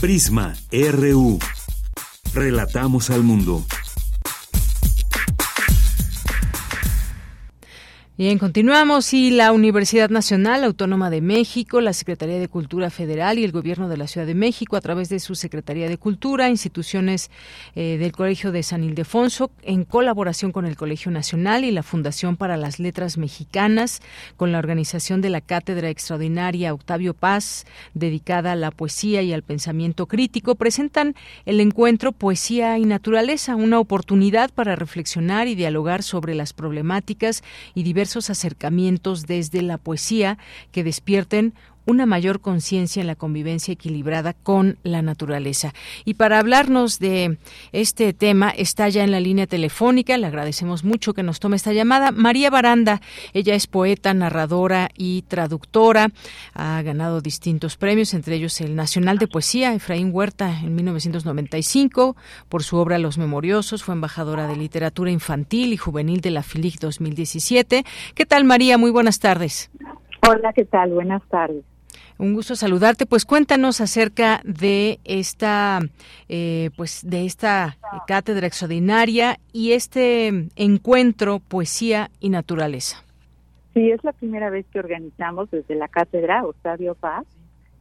Prisma 0.00 0.54
RU. 0.72 1.38
Relatamos 2.34 3.10
al 3.10 3.22
mundo. 3.22 3.62
Bien, 8.20 8.36
continuamos. 8.36 9.14
Y 9.14 9.30
la 9.30 9.50
Universidad 9.50 10.10
Nacional 10.10 10.62
Autónoma 10.64 11.08
de 11.08 11.22
México, 11.22 11.80
la 11.80 11.94
Secretaría 11.94 12.38
de 12.38 12.48
Cultura 12.48 12.90
Federal 12.90 13.38
y 13.38 13.44
el 13.44 13.50
Gobierno 13.50 13.88
de 13.88 13.96
la 13.96 14.06
Ciudad 14.06 14.26
de 14.26 14.34
México, 14.34 14.76
a 14.76 14.82
través 14.82 15.08
de 15.08 15.20
su 15.20 15.34
Secretaría 15.34 15.88
de 15.88 15.96
Cultura, 15.96 16.50
instituciones 16.50 17.30
eh, 17.74 17.96
del 17.96 18.12
Colegio 18.12 18.52
de 18.52 18.62
San 18.62 18.84
Ildefonso, 18.84 19.50
en 19.62 19.84
colaboración 19.84 20.52
con 20.52 20.66
el 20.66 20.76
Colegio 20.76 21.10
Nacional 21.10 21.64
y 21.64 21.70
la 21.70 21.82
Fundación 21.82 22.36
para 22.36 22.58
las 22.58 22.78
Letras 22.78 23.16
Mexicanas, 23.16 24.02
con 24.36 24.52
la 24.52 24.58
organización 24.58 25.22
de 25.22 25.30
la 25.30 25.40
Cátedra 25.40 25.88
Extraordinaria 25.88 26.74
Octavio 26.74 27.14
Paz, 27.14 27.64
dedicada 27.94 28.52
a 28.52 28.56
la 28.56 28.70
poesía 28.70 29.22
y 29.22 29.32
al 29.32 29.44
pensamiento 29.44 30.04
crítico, 30.04 30.56
presentan 30.56 31.14
el 31.46 31.58
encuentro 31.58 32.12
Poesía 32.12 32.76
y 32.76 32.84
Naturaleza, 32.84 33.56
una 33.56 33.80
oportunidad 33.80 34.50
para 34.50 34.76
reflexionar 34.76 35.48
y 35.48 35.54
dialogar 35.54 36.02
sobre 36.02 36.34
las 36.34 36.52
problemáticas 36.52 37.42
y 37.74 37.82
diversas 37.82 38.09
acercamientos 38.16 39.26
desde 39.26 39.62
la 39.62 39.78
poesía 39.78 40.36
que 40.72 40.82
despierten 40.82 41.54
una 41.86 42.06
mayor 42.06 42.40
conciencia 42.40 43.00
en 43.00 43.06
la 43.06 43.16
convivencia 43.16 43.72
equilibrada 43.72 44.32
con 44.32 44.78
la 44.82 45.02
naturaleza. 45.02 45.74
Y 46.04 46.14
para 46.14 46.38
hablarnos 46.38 46.98
de 46.98 47.38
este 47.72 48.12
tema 48.12 48.50
está 48.50 48.88
ya 48.88 49.04
en 49.04 49.10
la 49.10 49.20
línea 49.20 49.46
telefónica, 49.46 50.16
le 50.16 50.26
agradecemos 50.26 50.84
mucho 50.84 51.14
que 51.14 51.22
nos 51.22 51.40
tome 51.40 51.56
esta 51.56 51.72
llamada, 51.72 52.10
María 52.10 52.50
Baranda. 52.50 53.00
Ella 53.32 53.54
es 53.54 53.66
poeta, 53.66 54.14
narradora 54.14 54.90
y 54.96 55.22
traductora. 55.22 56.10
Ha 56.54 56.82
ganado 56.82 57.20
distintos 57.20 57.76
premios, 57.76 58.14
entre 58.14 58.36
ellos 58.36 58.60
el 58.60 58.76
Nacional 58.76 59.18
de 59.18 59.28
Poesía, 59.28 59.74
Efraín 59.74 60.10
Huerta, 60.12 60.60
en 60.60 60.74
1995, 60.74 62.16
por 62.48 62.62
su 62.62 62.76
obra 62.76 62.98
Los 62.98 63.18
Memoriosos. 63.18 63.82
Fue 63.82 63.94
embajadora 63.94 64.46
de 64.46 64.56
literatura 64.56 65.10
infantil 65.10 65.72
y 65.72 65.76
juvenil 65.76 66.20
de 66.20 66.30
la 66.30 66.42
FILIC 66.42 66.80
2017. 66.80 67.84
¿Qué 68.14 68.26
tal, 68.26 68.44
María? 68.44 68.78
Muy 68.78 68.90
buenas 68.90 69.18
tardes. 69.18 69.70
Hola, 70.28 70.52
¿qué 70.52 70.64
tal? 70.64 70.92
Buenas 70.92 71.22
tardes. 71.28 71.64
Un 72.18 72.34
gusto 72.34 72.54
saludarte. 72.54 73.06
Pues 73.06 73.24
cuéntanos 73.24 73.80
acerca 73.80 74.40
de 74.44 75.00
esta, 75.04 75.80
eh, 76.28 76.70
pues 76.76 77.00
de 77.02 77.24
esta 77.24 77.78
cátedra 78.06 78.46
extraordinaria 78.46 79.38
y 79.52 79.72
este 79.72 80.48
encuentro 80.56 81.38
poesía 81.38 82.10
y 82.20 82.28
naturaleza. 82.28 83.02
Sí, 83.72 83.90
es 83.90 84.04
la 84.04 84.12
primera 84.12 84.50
vez 84.50 84.66
que 84.72 84.80
organizamos 84.80 85.50
desde 85.50 85.74
la 85.76 85.88
cátedra 85.88 86.44
Octavio 86.44 86.94
Paz 86.94 87.24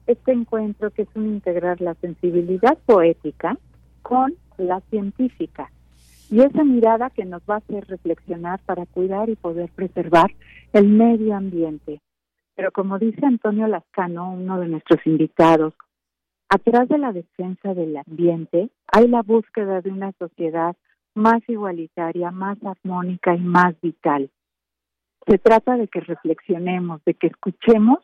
este 0.08 0.32
encuentro 0.32 0.90
que 0.90 1.04
es 1.04 1.10
un 1.14 1.28
integrar 1.28 1.82
la 1.82 1.94
sensibilidad 1.96 2.78
poética 2.86 3.58
con 4.02 4.34
la 4.58 4.82
científica 4.90 5.72
y 6.32 6.42
esa 6.42 6.64
mirada 6.64 7.10
que 7.12 7.26
nos 7.26 7.42
va 7.44 7.56
a 7.56 7.58
hacer 7.58 7.86
reflexionar 7.88 8.60
para 8.66 8.86
cuidar 8.88 9.30
y 9.30 9.36
poder 9.36 9.70
preservar 9.70 10.32
el 10.74 10.88
medio 10.88 11.36
ambiente 11.36 12.02
pero 12.60 12.74
como 12.74 13.00
dice 13.00 13.26
Antonio 13.26 13.68
Lascano, 13.68 14.34
uno 14.34 14.60
de 14.60 14.68
nuestros 14.68 15.00
invitados, 15.06 15.74
atrás 16.50 16.90
de 16.90 16.98
la 16.98 17.14
defensa 17.14 17.74
del 17.74 17.96
ambiente 17.96 18.70
hay 18.92 19.08
la 19.08 19.22
búsqueda 19.22 19.80
de 19.80 19.90
una 19.90 20.12
sociedad 20.20 20.76
más 21.16 21.40
igualitaria, 21.48 22.32
más 22.32 22.58
armónica 22.66 23.34
y 23.34 23.40
más 23.40 23.80
vital. 23.80 24.30
Se 25.26 25.38
trata 25.38 25.78
de 25.78 25.88
que 25.88 26.02
reflexionemos, 26.02 27.02
de 27.06 27.14
que 27.14 27.28
escuchemos 27.28 28.00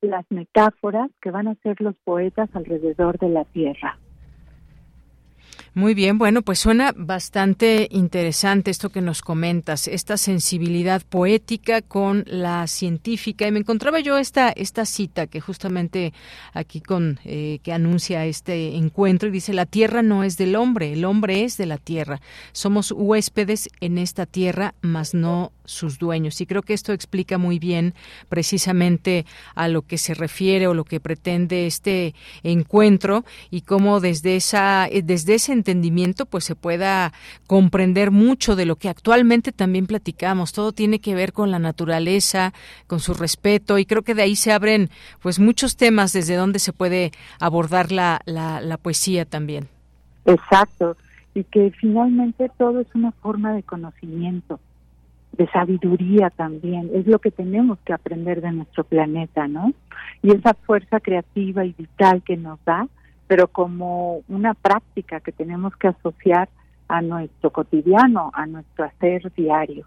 las 0.00 0.24
metáforas 0.30 1.10
que 1.20 1.32
van 1.32 1.48
a 1.48 1.56
ser 1.56 1.80
los 1.80 1.96
poetas 2.04 2.48
alrededor 2.54 3.18
de 3.18 3.28
la 3.30 3.44
tierra. 3.44 3.98
Muy 5.76 5.94
bien, 5.94 6.18
bueno, 6.18 6.42
pues 6.42 6.60
suena 6.60 6.92
bastante 6.96 7.88
interesante 7.90 8.70
esto 8.70 8.90
que 8.90 9.00
nos 9.00 9.22
comentas, 9.22 9.88
esta 9.88 10.16
sensibilidad 10.16 11.02
poética 11.02 11.82
con 11.82 12.22
la 12.28 12.68
científica. 12.68 13.48
Y 13.48 13.50
me 13.50 13.58
encontraba 13.58 13.98
yo 13.98 14.16
esta 14.16 14.50
esta 14.50 14.86
cita 14.86 15.26
que 15.26 15.40
justamente 15.40 16.12
aquí 16.52 16.80
con 16.80 17.18
eh, 17.24 17.58
que 17.64 17.72
anuncia 17.72 18.24
este 18.24 18.76
encuentro 18.76 19.28
y 19.28 19.32
dice 19.32 19.52
la 19.52 19.66
tierra 19.66 20.02
no 20.02 20.22
es 20.22 20.36
del 20.36 20.54
hombre, 20.54 20.92
el 20.92 21.04
hombre 21.04 21.42
es 21.42 21.56
de 21.56 21.66
la 21.66 21.78
tierra. 21.78 22.20
Somos 22.52 22.92
huéspedes 22.92 23.68
en 23.80 23.98
esta 23.98 24.26
tierra, 24.26 24.76
mas 24.80 25.12
no 25.12 25.50
sus 25.64 25.98
dueños. 25.98 26.40
Y 26.40 26.46
creo 26.46 26.62
que 26.62 26.74
esto 26.74 26.92
explica 26.92 27.38
muy 27.38 27.58
bien 27.58 27.94
precisamente 28.28 29.26
a 29.54 29.66
lo 29.66 29.82
que 29.82 29.98
se 29.98 30.14
refiere 30.14 30.68
o 30.68 30.74
lo 30.74 30.84
que 30.84 31.00
pretende 31.00 31.66
este 31.66 32.14
encuentro 32.44 33.24
y 33.50 33.62
cómo 33.62 33.98
desde 33.98 34.36
esa 34.36 34.88
desde 35.02 35.34
ese 35.34 35.52
entendimiento 35.64 36.26
pues 36.26 36.44
se 36.44 36.54
pueda 36.54 37.12
comprender 37.46 38.10
mucho 38.10 38.54
de 38.54 38.66
lo 38.66 38.76
que 38.76 38.90
actualmente 38.90 39.50
también 39.50 39.86
platicamos. 39.86 40.52
Todo 40.52 40.72
tiene 40.72 40.98
que 40.98 41.14
ver 41.14 41.32
con 41.32 41.50
la 41.50 41.58
naturaleza, 41.58 42.52
con 42.86 43.00
su 43.00 43.14
respeto 43.14 43.78
y 43.78 43.86
creo 43.86 44.02
que 44.02 44.14
de 44.14 44.22
ahí 44.22 44.36
se 44.36 44.52
abren 44.52 44.90
pues 45.22 45.38
muchos 45.38 45.76
temas 45.76 46.12
desde 46.12 46.36
donde 46.36 46.58
se 46.58 46.74
puede 46.74 47.12
abordar 47.40 47.92
la, 47.92 48.20
la, 48.26 48.60
la 48.60 48.76
poesía 48.76 49.24
también. 49.24 49.68
Exacto, 50.26 50.96
y 51.34 51.44
que 51.44 51.70
finalmente 51.80 52.50
todo 52.58 52.80
es 52.80 52.88
una 52.94 53.12
forma 53.12 53.54
de 53.54 53.62
conocimiento 53.62 54.60
de 55.32 55.48
sabiduría 55.48 56.30
también. 56.30 56.90
Es 56.94 57.06
lo 57.06 57.18
que 57.18 57.30
tenemos 57.30 57.78
que 57.84 57.92
aprender 57.92 58.40
de 58.40 58.52
nuestro 58.52 58.84
planeta, 58.84 59.48
¿no? 59.48 59.72
Y 60.22 60.30
esa 60.30 60.54
fuerza 60.54 61.00
creativa 61.00 61.64
y 61.64 61.72
vital 61.72 62.22
que 62.22 62.36
nos 62.36 62.62
da, 62.64 62.86
pero 63.26 63.48
como 63.48 64.22
una 64.28 64.54
práctica 64.54 65.20
que 65.20 65.32
tenemos 65.32 65.74
que 65.76 65.88
asociar 65.88 66.48
a 66.88 67.00
nuestro 67.00 67.50
cotidiano, 67.50 68.30
a 68.34 68.46
nuestro 68.46 68.84
hacer 68.84 69.32
diario. 69.34 69.86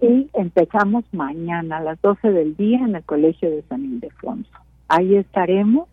y 0.00 0.30
empezamos 0.32 1.04
mañana 1.12 1.78
a 1.78 1.82
las 1.82 2.00
12 2.00 2.30
del 2.30 2.56
día 2.56 2.78
en 2.78 2.96
el 2.96 3.04
Colegio 3.04 3.50
de 3.50 3.62
San 3.68 3.84
Ildefonso. 3.84 4.50
Ahí 4.88 5.14
estaremos 5.16 5.88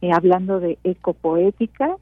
eh, 0.00 0.12
hablando 0.12 0.60
de 0.60 0.78
ecopoética 0.82 1.96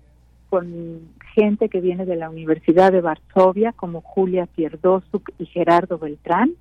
con 0.49 1.01
gente 1.35 1.69
que 1.69 1.81
viene 1.81 2.07
de 2.07 2.17
la 2.17 2.31
Universidad 2.31 2.93
de 2.93 3.03
Varsovia 3.03 3.73
como 3.73 4.01
Julia 4.01 4.47
Pierdosuk 4.47 5.31
y 5.39 5.47
Gerardo 5.47 5.99
Beltrán, 5.99 6.53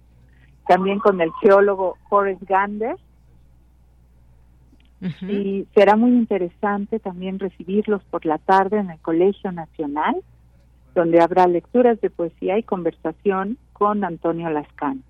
también 0.67 0.99
con 0.99 1.21
el 1.21 1.31
geólogo 1.41 1.97
Forrest 2.09 2.43
Gander. 2.43 2.95
Y 5.21 5.67
será 5.75 5.95
muy 5.95 6.09
interesante 6.09 6.99
también 6.99 7.37
recibirlos 7.37 8.03
por 8.05 8.25
la 8.25 8.39
tarde 8.39 8.79
en 8.79 8.89
el 8.89 8.99
Colegio 8.99 9.51
Nacional, 9.51 10.15
donde 10.95 11.21
habrá 11.21 11.47
lecturas 11.47 12.01
de 12.01 12.09
poesía 12.09 12.57
y 12.57 12.63
conversación 12.63 13.57
con 13.77 14.03
Antonio 14.03 14.49
Lascano. 14.49 15.06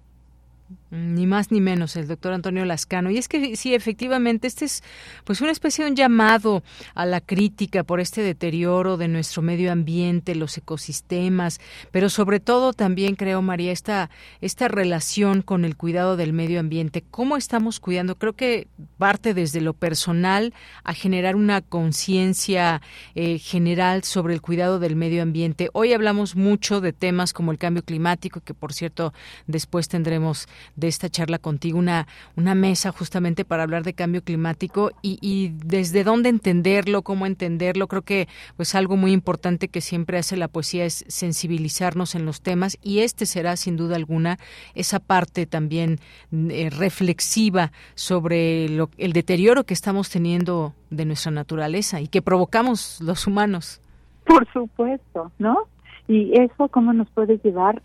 Ni 0.89 1.27
más 1.27 1.51
ni 1.51 1.59
menos, 1.61 1.95
el 1.95 2.07
doctor 2.07 2.33
Antonio 2.33 2.63
Lascano. 2.63 3.09
Y 3.09 3.17
es 3.17 3.27
que 3.27 3.55
sí, 3.55 3.73
efectivamente, 3.73 4.47
este 4.47 4.65
es 4.65 4.83
pues 5.23 5.41
una 5.41 5.51
especie 5.51 5.83
de 5.83 5.91
un 5.91 5.97
llamado 5.97 6.63
a 6.93 7.05
la 7.05 7.19
crítica 7.21 7.83
por 7.83 7.99
este 7.99 8.21
deterioro 8.21 8.95
de 8.95 9.09
nuestro 9.09 9.41
medio 9.41 9.71
ambiente, 9.71 10.35
los 10.35 10.57
ecosistemas, 10.57 11.59
pero 11.91 12.09
sobre 12.09 12.39
todo 12.39 12.71
también 12.71 13.15
creo, 13.15 13.41
María, 13.41 13.71
esta, 13.71 14.09
esta 14.39 14.67
relación 14.69 15.41
con 15.41 15.65
el 15.65 15.75
cuidado 15.75 16.17
del 16.17 16.31
medio 16.33 16.59
ambiente. 16.59 17.03
¿Cómo 17.11 17.37
estamos 17.37 17.79
cuidando? 17.79 18.15
Creo 18.15 18.33
que 18.33 18.67
parte 18.97 19.33
desde 19.33 19.61
lo 19.61 19.73
personal 19.73 20.53
a 20.83 20.93
generar 20.93 21.35
una 21.35 21.61
conciencia 21.61 22.81
eh, 23.15 23.39
general 23.39 24.03
sobre 24.03 24.33
el 24.33 24.41
cuidado 24.41 24.79
del 24.79 24.95
medio 24.95 25.21
ambiente. 25.21 25.69
Hoy 25.73 25.93
hablamos 25.93 26.35
mucho 26.35 26.81
de 26.81 26.93
temas 26.93 27.33
como 27.33 27.51
el 27.51 27.57
cambio 27.57 27.83
climático, 27.83 28.41
que 28.41 28.53
por 28.53 28.73
cierto 28.73 29.13
después 29.47 29.87
tendremos 29.87 30.47
de 30.75 30.87
esta 30.87 31.09
charla 31.09 31.39
contigo 31.39 31.79
una, 31.79 32.07
una 32.35 32.55
mesa 32.55 32.91
justamente 32.91 33.45
para 33.45 33.63
hablar 33.63 33.83
de 33.83 33.93
cambio 33.93 34.23
climático 34.23 34.91
y, 35.01 35.17
y 35.21 35.53
desde 35.65 36.03
dónde 36.03 36.29
entenderlo, 36.29 37.01
cómo 37.01 37.25
entenderlo. 37.25 37.87
Creo 37.87 38.01
que 38.01 38.27
pues 38.55 38.75
algo 38.75 38.97
muy 38.97 39.11
importante 39.11 39.67
que 39.67 39.81
siempre 39.81 40.17
hace 40.17 40.37
la 40.37 40.47
poesía 40.47 40.85
es 40.85 41.05
sensibilizarnos 41.07 42.15
en 42.15 42.25
los 42.25 42.41
temas 42.41 42.77
y 42.81 42.99
este 42.99 43.25
será 43.25 43.55
sin 43.55 43.77
duda 43.77 43.95
alguna 43.95 44.37
esa 44.75 44.99
parte 44.99 45.45
también 45.45 45.99
eh, 46.31 46.69
reflexiva 46.69 47.71
sobre 47.95 48.69
lo, 48.69 48.89
el 48.97 49.13
deterioro 49.13 49.63
que 49.63 49.73
estamos 49.73 50.09
teniendo 50.09 50.73
de 50.89 51.05
nuestra 51.05 51.31
naturaleza 51.31 52.01
y 52.01 52.07
que 52.07 52.21
provocamos 52.21 52.99
los 53.01 53.27
humanos. 53.27 53.81
Por 54.25 54.51
supuesto, 54.51 55.31
¿no? 55.39 55.63
Y 56.07 56.37
eso 56.39 56.67
cómo 56.69 56.93
nos 56.93 57.09
puede 57.09 57.37
llevar 57.39 57.81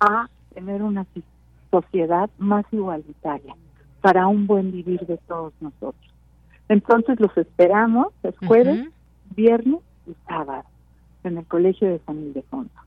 a 0.00 0.28
tener 0.54 0.82
una 0.82 1.04
sociedad 1.80 2.30
más 2.38 2.64
igualitaria 2.72 3.54
para 4.00 4.26
un 4.26 4.46
buen 4.46 4.72
vivir 4.72 5.00
de 5.06 5.18
todos 5.28 5.52
nosotros. 5.60 6.12
Entonces 6.68 7.20
los 7.20 7.36
esperamos 7.36 8.08
el 8.22 8.34
jueves, 8.46 8.88
viernes 9.34 9.80
y 10.06 10.14
sábado 10.26 10.64
en 11.24 11.38
el 11.38 11.46
Colegio 11.46 11.88
de 11.88 12.00
San 12.06 12.18
Ildefonso. 12.18 12.85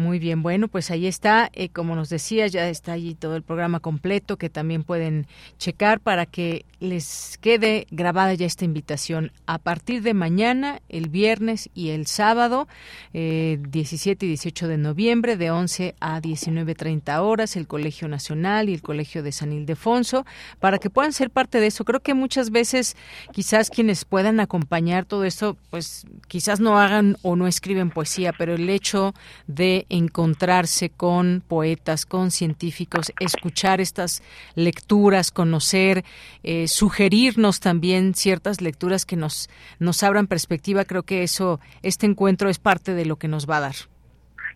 Muy 0.00 0.18
bien, 0.18 0.42
bueno, 0.42 0.66
pues 0.68 0.90
ahí 0.90 1.06
está, 1.06 1.50
eh, 1.52 1.68
como 1.68 1.94
nos 1.94 2.08
decía, 2.08 2.46
ya 2.46 2.70
está 2.70 2.92
allí 2.92 3.14
todo 3.14 3.36
el 3.36 3.42
programa 3.42 3.80
completo 3.80 4.38
que 4.38 4.48
también 4.48 4.82
pueden 4.82 5.26
checar 5.58 6.00
para 6.00 6.24
que 6.24 6.64
les 6.80 7.36
quede 7.42 7.86
grabada 7.90 8.32
ya 8.32 8.46
esta 8.46 8.64
invitación 8.64 9.30
a 9.44 9.58
partir 9.58 10.00
de 10.00 10.14
mañana, 10.14 10.80
el 10.88 11.10
viernes 11.10 11.68
y 11.74 11.90
el 11.90 12.06
sábado, 12.06 12.66
17 13.12 14.24
eh, 14.24 14.26
y 14.26 14.28
18 14.30 14.68
de 14.68 14.78
noviembre, 14.78 15.36
de 15.36 15.50
11 15.50 15.94
a 16.00 16.22
19.30 16.22 17.20
horas, 17.20 17.56
el 17.56 17.66
Colegio 17.66 18.08
Nacional 18.08 18.70
y 18.70 18.74
el 18.74 18.80
Colegio 18.80 19.22
de 19.22 19.32
San 19.32 19.52
Ildefonso, 19.52 20.24
para 20.58 20.78
que 20.78 20.88
puedan 20.88 21.12
ser 21.12 21.28
parte 21.28 21.60
de 21.60 21.66
eso. 21.66 21.84
Creo 21.84 22.00
que 22.00 22.14
muchas 22.14 22.50
veces 22.50 22.96
quizás 23.32 23.68
quienes 23.68 24.06
puedan 24.06 24.40
acompañar 24.40 25.04
todo 25.04 25.24
esto, 25.24 25.58
pues 25.68 26.06
quizás 26.26 26.58
no 26.58 26.78
hagan 26.78 27.18
o 27.20 27.36
no 27.36 27.46
escriben 27.46 27.90
poesía, 27.90 28.32
pero 28.32 28.54
el 28.54 28.70
hecho 28.70 29.12
de 29.46 29.84
encontrarse 29.90 30.88
con 30.88 31.42
poetas, 31.46 32.06
con 32.06 32.30
científicos, 32.30 33.12
escuchar 33.20 33.80
estas 33.80 34.22
lecturas, 34.54 35.30
conocer, 35.30 36.04
eh, 36.42 36.68
sugerirnos 36.68 37.60
también 37.60 38.14
ciertas 38.14 38.60
lecturas 38.60 39.04
que 39.04 39.16
nos, 39.16 39.50
nos 39.78 40.02
abran 40.02 40.26
perspectiva. 40.26 40.84
Creo 40.84 41.02
que 41.02 41.22
eso, 41.22 41.60
este 41.82 42.06
encuentro 42.06 42.48
es 42.48 42.58
parte 42.58 42.94
de 42.94 43.04
lo 43.04 43.16
que 43.16 43.28
nos 43.28 43.48
va 43.48 43.58
a 43.58 43.60
dar. 43.60 43.74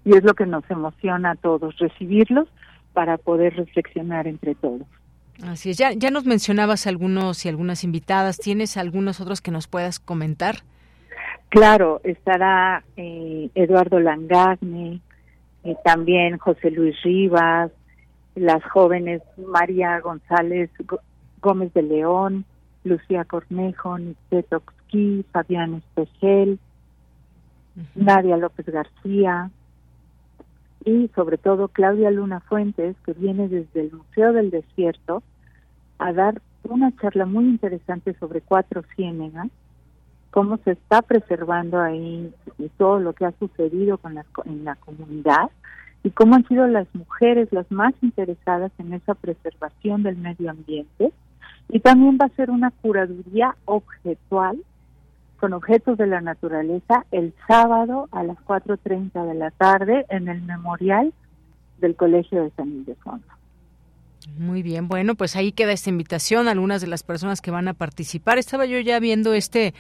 Y 0.05 0.17
es 0.17 0.25
lo 0.25 0.35
que 0.35 0.47
nos 0.47 0.69
emociona 0.71 1.33
a 1.33 1.37
todos, 1.37 1.77
recibirlos 1.79 2.49
para 2.93 3.19
poder 3.19 3.57
reflexionar 3.57 4.27
entre 4.27 4.55
todos. 4.55 4.87
Así 5.43 5.71
es, 5.71 5.79
ya, 5.79 5.93
ya 5.93 6.11
nos 6.11 6.25
mencionabas 6.25 6.87
algunos 6.87 7.45
y 7.45 7.49
algunas 7.49 7.83
invitadas, 7.83 8.39
¿tienes 8.39 8.77
algunos 8.77 9.21
otros 9.21 9.41
que 9.41 9.51
nos 9.51 9.67
puedas 9.67 9.99
comentar? 9.99 10.63
Claro, 11.49 12.01
estará 12.05 12.85
eh, 12.97 13.51
Eduardo 13.55 14.01
Langagne, 14.01 15.01
eh, 15.65 15.77
también 15.85 16.39
José 16.39 16.71
Luis 16.71 17.01
Rivas, 17.03 17.71
las 18.35 18.63
jóvenes 18.65 19.23
María 19.37 20.01
González 20.01 20.71
Gómez 21.41 21.73
de 21.73 21.83
León, 21.83 22.45
Lucía 22.85 23.25
Cornejo, 23.25 23.99
Nicté 23.99 24.45
Fabián 25.33 25.75
Espejel, 25.75 26.59
Nadia 27.95 28.37
López 28.37 28.67
García 28.67 29.51
y 30.85 31.09
sobre 31.15 31.39
todo 31.39 31.69
Claudia 31.69 32.11
Luna 32.11 32.41
Fuentes, 32.41 32.95
que 33.05 33.13
viene 33.15 33.49
desde 33.49 33.81
el 33.81 33.93
Museo 33.93 34.33
del 34.33 34.51
Desierto 34.51 35.23
a 35.99 36.13
dar 36.13 36.41
una 36.63 36.95
charla 37.01 37.27
muy 37.27 37.45
interesante 37.45 38.15
sobre 38.21 38.41
cuatro 38.41 38.83
ciénegas 38.95 39.49
cómo 40.35 40.59
se 40.65 40.73
está 40.73 41.01
preservando 41.01 41.81
ahí 41.81 42.35
todo 42.77 42.99
lo 42.99 43.13
que 43.13 43.25
ha 43.25 43.31
sucedido 43.39 43.99
con 43.99 44.19
en 44.47 44.65
la 44.65 44.75
comunidad 44.75 45.49
y 46.03 46.11
cómo 46.11 46.35
han 46.35 46.45
sido 46.49 46.67
las 46.67 46.93
mujeres 46.93 47.53
las 47.53 47.71
más 47.71 47.95
interesadas 48.03 48.73
en 48.79 48.95
esa 48.95 49.15
preservación 49.15 50.03
del 50.03 50.17
medio 50.17 50.51
ambiente. 50.51 51.13
Y 51.69 51.79
también 51.79 52.19
va 52.21 52.27
a 52.27 52.37
ser 52.37 52.51
una 52.51 52.73
curaduría 52.73 53.55
objetual 53.65 54.59
con 55.39 55.53
objetos 55.53 55.99
de 55.99 56.09
la 56.09 56.21
naturaleza 56.21 57.07
el 57.13 57.33
sábado 57.47 58.09
a 58.11 58.25
las 58.25 58.39
4.30 58.39 59.29
de 59.29 59.35
la 59.35 59.53
tarde 59.53 60.05
en 60.09 60.27
el 60.27 60.43
memorial 60.43 61.13
del 61.79 61.95
Colegio 61.95 62.43
de 62.43 62.51
San 62.57 62.73
Ildefonso. 62.73 63.44
Muy 64.37 64.63
bien, 64.63 64.89
bueno, 64.89 65.15
pues 65.15 65.37
ahí 65.37 65.53
queda 65.53 65.73
esta 65.73 65.91
invitación 65.91 66.49
a 66.49 66.53
algunas 66.53 66.81
de 66.81 66.87
las 66.87 67.03
personas 67.03 67.41
que 67.41 67.51
van 67.51 67.69
a 67.69 67.75
participar. 67.75 68.39
Estaba 68.39 68.65
yo 68.65 68.79
ya 68.81 68.99
viendo 68.99 69.35
este 69.35 69.75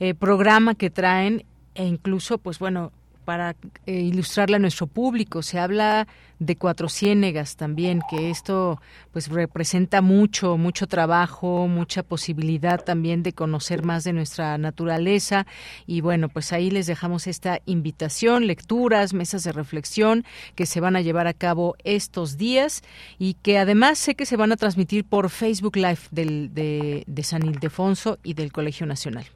eh, 0.00 0.14
programa 0.14 0.74
que 0.74 0.90
traen 0.90 1.44
e 1.74 1.84
incluso, 1.84 2.38
pues 2.38 2.58
bueno, 2.58 2.92
para 3.24 3.56
eh, 3.86 4.00
ilustrarle 4.00 4.56
a 4.56 4.58
nuestro 4.58 4.86
público. 4.86 5.42
Se 5.42 5.58
habla 5.58 6.06
de 6.38 6.56
Cuatro 6.56 6.88
Ciénegas 6.88 7.56
también, 7.56 8.00
que 8.10 8.30
esto 8.30 8.80
pues 9.12 9.28
representa 9.28 10.02
mucho, 10.02 10.56
mucho 10.56 10.86
trabajo, 10.86 11.68
mucha 11.68 12.02
posibilidad 12.02 12.82
también 12.82 13.22
de 13.22 13.32
conocer 13.32 13.84
más 13.84 14.04
de 14.04 14.12
nuestra 14.12 14.58
naturaleza. 14.58 15.46
Y 15.86 16.00
bueno, 16.00 16.28
pues 16.28 16.52
ahí 16.52 16.70
les 16.70 16.86
dejamos 16.86 17.26
esta 17.26 17.60
invitación, 17.66 18.46
lecturas, 18.46 19.14
mesas 19.14 19.44
de 19.44 19.52
reflexión 19.52 20.24
que 20.54 20.66
se 20.66 20.80
van 20.80 20.96
a 20.96 21.00
llevar 21.00 21.26
a 21.26 21.34
cabo 21.34 21.76
estos 21.84 22.36
días 22.36 22.82
y 23.18 23.34
que 23.34 23.58
además 23.58 23.98
sé 23.98 24.14
que 24.14 24.26
se 24.26 24.36
van 24.36 24.52
a 24.52 24.56
transmitir 24.56 25.04
por 25.04 25.30
Facebook 25.30 25.76
Live 25.76 26.00
del, 26.10 26.52
de, 26.52 27.04
de 27.06 27.22
San 27.22 27.46
Ildefonso 27.46 28.18
y 28.22 28.34
del 28.34 28.52
Colegio 28.52 28.86
Nacional. 28.86 29.26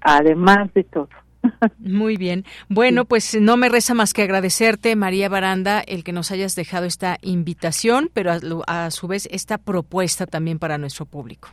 Además 0.00 0.72
de 0.74 0.84
todo. 0.84 1.08
Muy 1.78 2.16
bien. 2.16 2.44
Bueno, 2.68 3.04
pues 3.04 3.38
no 3.40 3.56
me 3.56 3.68
resta 3.68 3.94
más 3.94 4.12
que 4.12 4.22
agradecerte, 4.22 4.96
María 4.96 5.28
Baranda, 5.28 5.80
el 5.80 6.04
que 6.04 6.12
nos 6.12 6.30
hayas 6.30 6.54
dejado 6.54 6.86
esta 6.86 7.18
invitación, 7.22 8.10
pero 8.12 8.32
a, 8.66 8.90
su 8.90 9.08
vez 9.08 9.28
esta 9.30 9.58
propuesta 9.58 10.26
también 10.26 10.58
para 10.58 10.78
nuestro 10.78 11.06
público. 11.06 11.48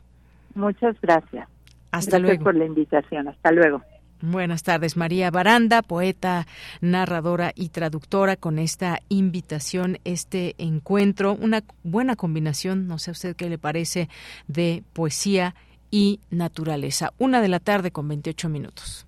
Muchas 0.55 0.99
gracias. 1.01 1.47
Hasta 1.91 2.19
luego. 2.19 2.43
por 2.43 2.55
la 2.55 2.65
invitación. 2.65 3.27
Hasta 3.27 3.51
luego. 3.51 3.81
Buenas 4.21 4.61
tardes, 4.61 4.97
María 4.97 5.31
Baranda, 5.31 5.81
poeta, 5.81 6.45
narradora 6.79 7.53
y 7.55 7.69
traductora, 7.69 8.35
con 8.35 8.59
esta 8.59 8.99
invitación, 9.09 9.97
este 10.03 10.53
encuentro, 10.59 11.33
una 11.33 11.63
buena 11.83 12.15
combinación, 12.15 12.87
no 12.87 12.99
sé 12.99 13.09
a 13.09 13.13
usted 13.13 13.35
qué 13.35 13.49
le 13.49 13.57
parece, 13.57 14.09
de 14.47 14.83
poesía 14.93 15.55
y 15.89 16.19
naturaleza. 16.29 17.13
Una 17.17 17.41
de 17.41 17.47
la 17.47 17.59
tarde 17.59 17.89
con 17.89 18.07
28 18.07 18.47
minutos. 18.47 19.07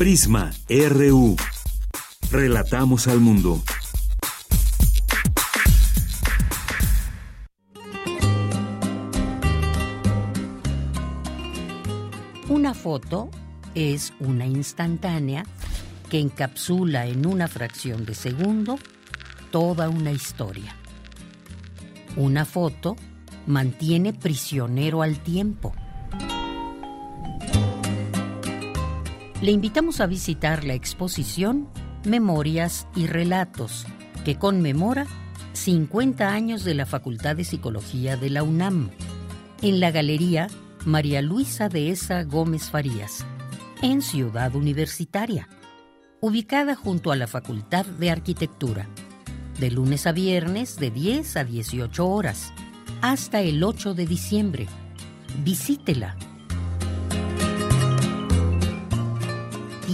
Prisma 0.00 0.50
RU. 0.66 1.36
Relatamos 2.30 3.06
al 3.06 3.20
mundo. 3.20 3.62
Una 12.48 12.72
foto 12.72 13.28
es 13.74 14.14
una 14.20 14.46
instantánea 14.46 15.44
que 16.08 16.18
encapsula 16.18 17.04
en 17.04 17.26
una 17.26 17.46
fracción 17.46 18.06
de 18.06 18.14
segundo 18.14 18.78
toda 19.50 19.90
una 19.90 20.12
historia. 20.12 20.74
Una 22.16 22.46
foto 22.46 22.96
mantiene 23.46 24.14
prisionero 24.14 25.02
al 25.02 25.18
tiempo 25.18 25.74
le 29.40 29.52
invitamos 29.52 30.00
a 30.00 30.06
visitar 30.06 30.64
la 30.64 30.74
exposición 30.74 31.68
Memorias 32.04 32.86
y 32.94 33.06
Relatos, 33.06 33.86
que 34.24 34.38
conmemora 34.38 35.06
50 35.54 36.28
años 36.28 36.62
de 36.64 36.74
la 36.74 36.84
Facultad 36.84 37.36
de 37.36 37.44
Psicología 37.44 38.16
de 38.16 38.30
la 38.30 38.42
UNAM, 38.42 38.90
en 39.62 39.80
la 39.80 39.90
Galería 39.90 40.48
María 40.84 41.22
Luisa 41.22 41.68
de 41.68 41.90
Esa 41.90 42.22
Gómez 42.24 42.70
Farías, 42.70 43.26
en 43.82 44.02
Ciudad 44.02 44.54
Universitaria, 44.54 45.48
ubicada 46.20 46.74
junto 46.74 47.10
a 47.10 47.16
la 47.16 47.26
Facultad 47.26 47.86
de 47.86 48.10
Arquitectura, 48.10 48.88
de 49.58 49.70
lunes 49.70 50.06
a 50.06 50.12
viernes 50.12 50.76
de 50.76 50.90
10 50.90 51.36
a 51.36 51.44
18 51.44 52.06
horas, 52.06 52.52
hasta 53.00 53.40
el 53.40 53.64
8 53.64 53.94
de 53.94 54.06
diciembre. 54.06 54.66
Visítela 55.42 56.16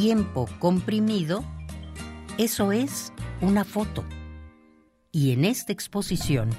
tiempo 0.01 0.47
comprimido, 0.59 1.43
eso 2.37 2.71
es 2.71 3.15
una 3.41 3.65
foto. 3.65 4.05
Y 5.11 5.33
en 5.33 5.47
esta 5.47 5.73
exposición 5.73 6.51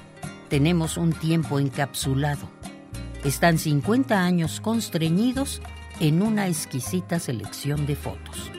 tenemos 0.49 0.97
un 0.97 1.13
tiempo 1.13 1.59
encapsulado. 1.59 2.49
Están 3.23 3.59
50 3.59 4.23
años 4.23 4.59
constreñidos 4.59 5.61
en 5.99 6.23
una 6.23 6.47
exquisita 6.47 7.19
selección 7.19 7.85
de 7.85 7.95
fotos. 7.95 8.51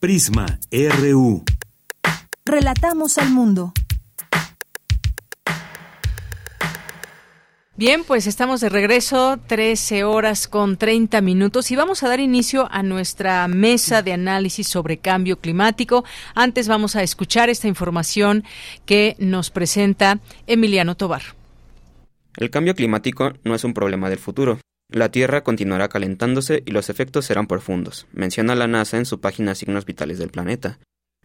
Prisma 0.00 0.58
RU. 0.72 1.44
Relatamos 2.44 3.18
al 3.18 3.30
mundo. 3.30 3.72
Bien, 7.76 8.02
pues 8.04 8.26
estamos 8.26 8.60
de 8.60 8.68
regreso, 8.68 9.38
13 9.46 10.02
horas 10.04 10.48
con 10.48 10.76
30 10.76 11.20
minutos 11.20 11.70
y 11.70 11.76
vamos 11.76 12.02
a 12.02 12.08
dar 12.08 12.18
inicio 12.18 12.68
a 12.70 12.82
nuestra 12.82 13.46
mesa 13.46 14.02
de 14.02 14.12
análisis 14.12 14.66
sobre 14.66 14.98
cambio 14.98 15.38
climático. 15.38 16.04
Antes 16.34 16.66
vamos 16.66 16.96
a 16.96 17.02
escuchar 17.04 17.48
esta 17.48 17.68
información 17.68 18.44
que 18.86 19.14
nos 19.18 19.50
presenta 19.50 20.18
Emiliano 20.48 20.96
Tobar. 20.96 21.22
El 22.36 22.50
cambio 22.50 22.74
climático 22.74 23.32
no 23.44 23.54
es 23.54 23.62
un 23.62 23.72
problema 23.72 24.10
del 24.10 24.18
futuro. 24.18 24.58
La 24.88 25.10
Tierra 25.10 25.44
continuará 25.44 25.88
calentándose 25.88 26.62
y 26.66 26.72
los 26.72 26.90
efectos 26.90 27.24
serán 27.24 27.46
profundos, 27.46 28.06
menciona 28.12 28.56
la 28.56 28.66
NASA 28.66 28.98
en 28.98 29.06
su 29.06 29.20
página 29.20 29.54
Signos 29.54 29.86
Vitales 29.86 30.18
del 30.18 30.30
Planeta. 30.30 30.78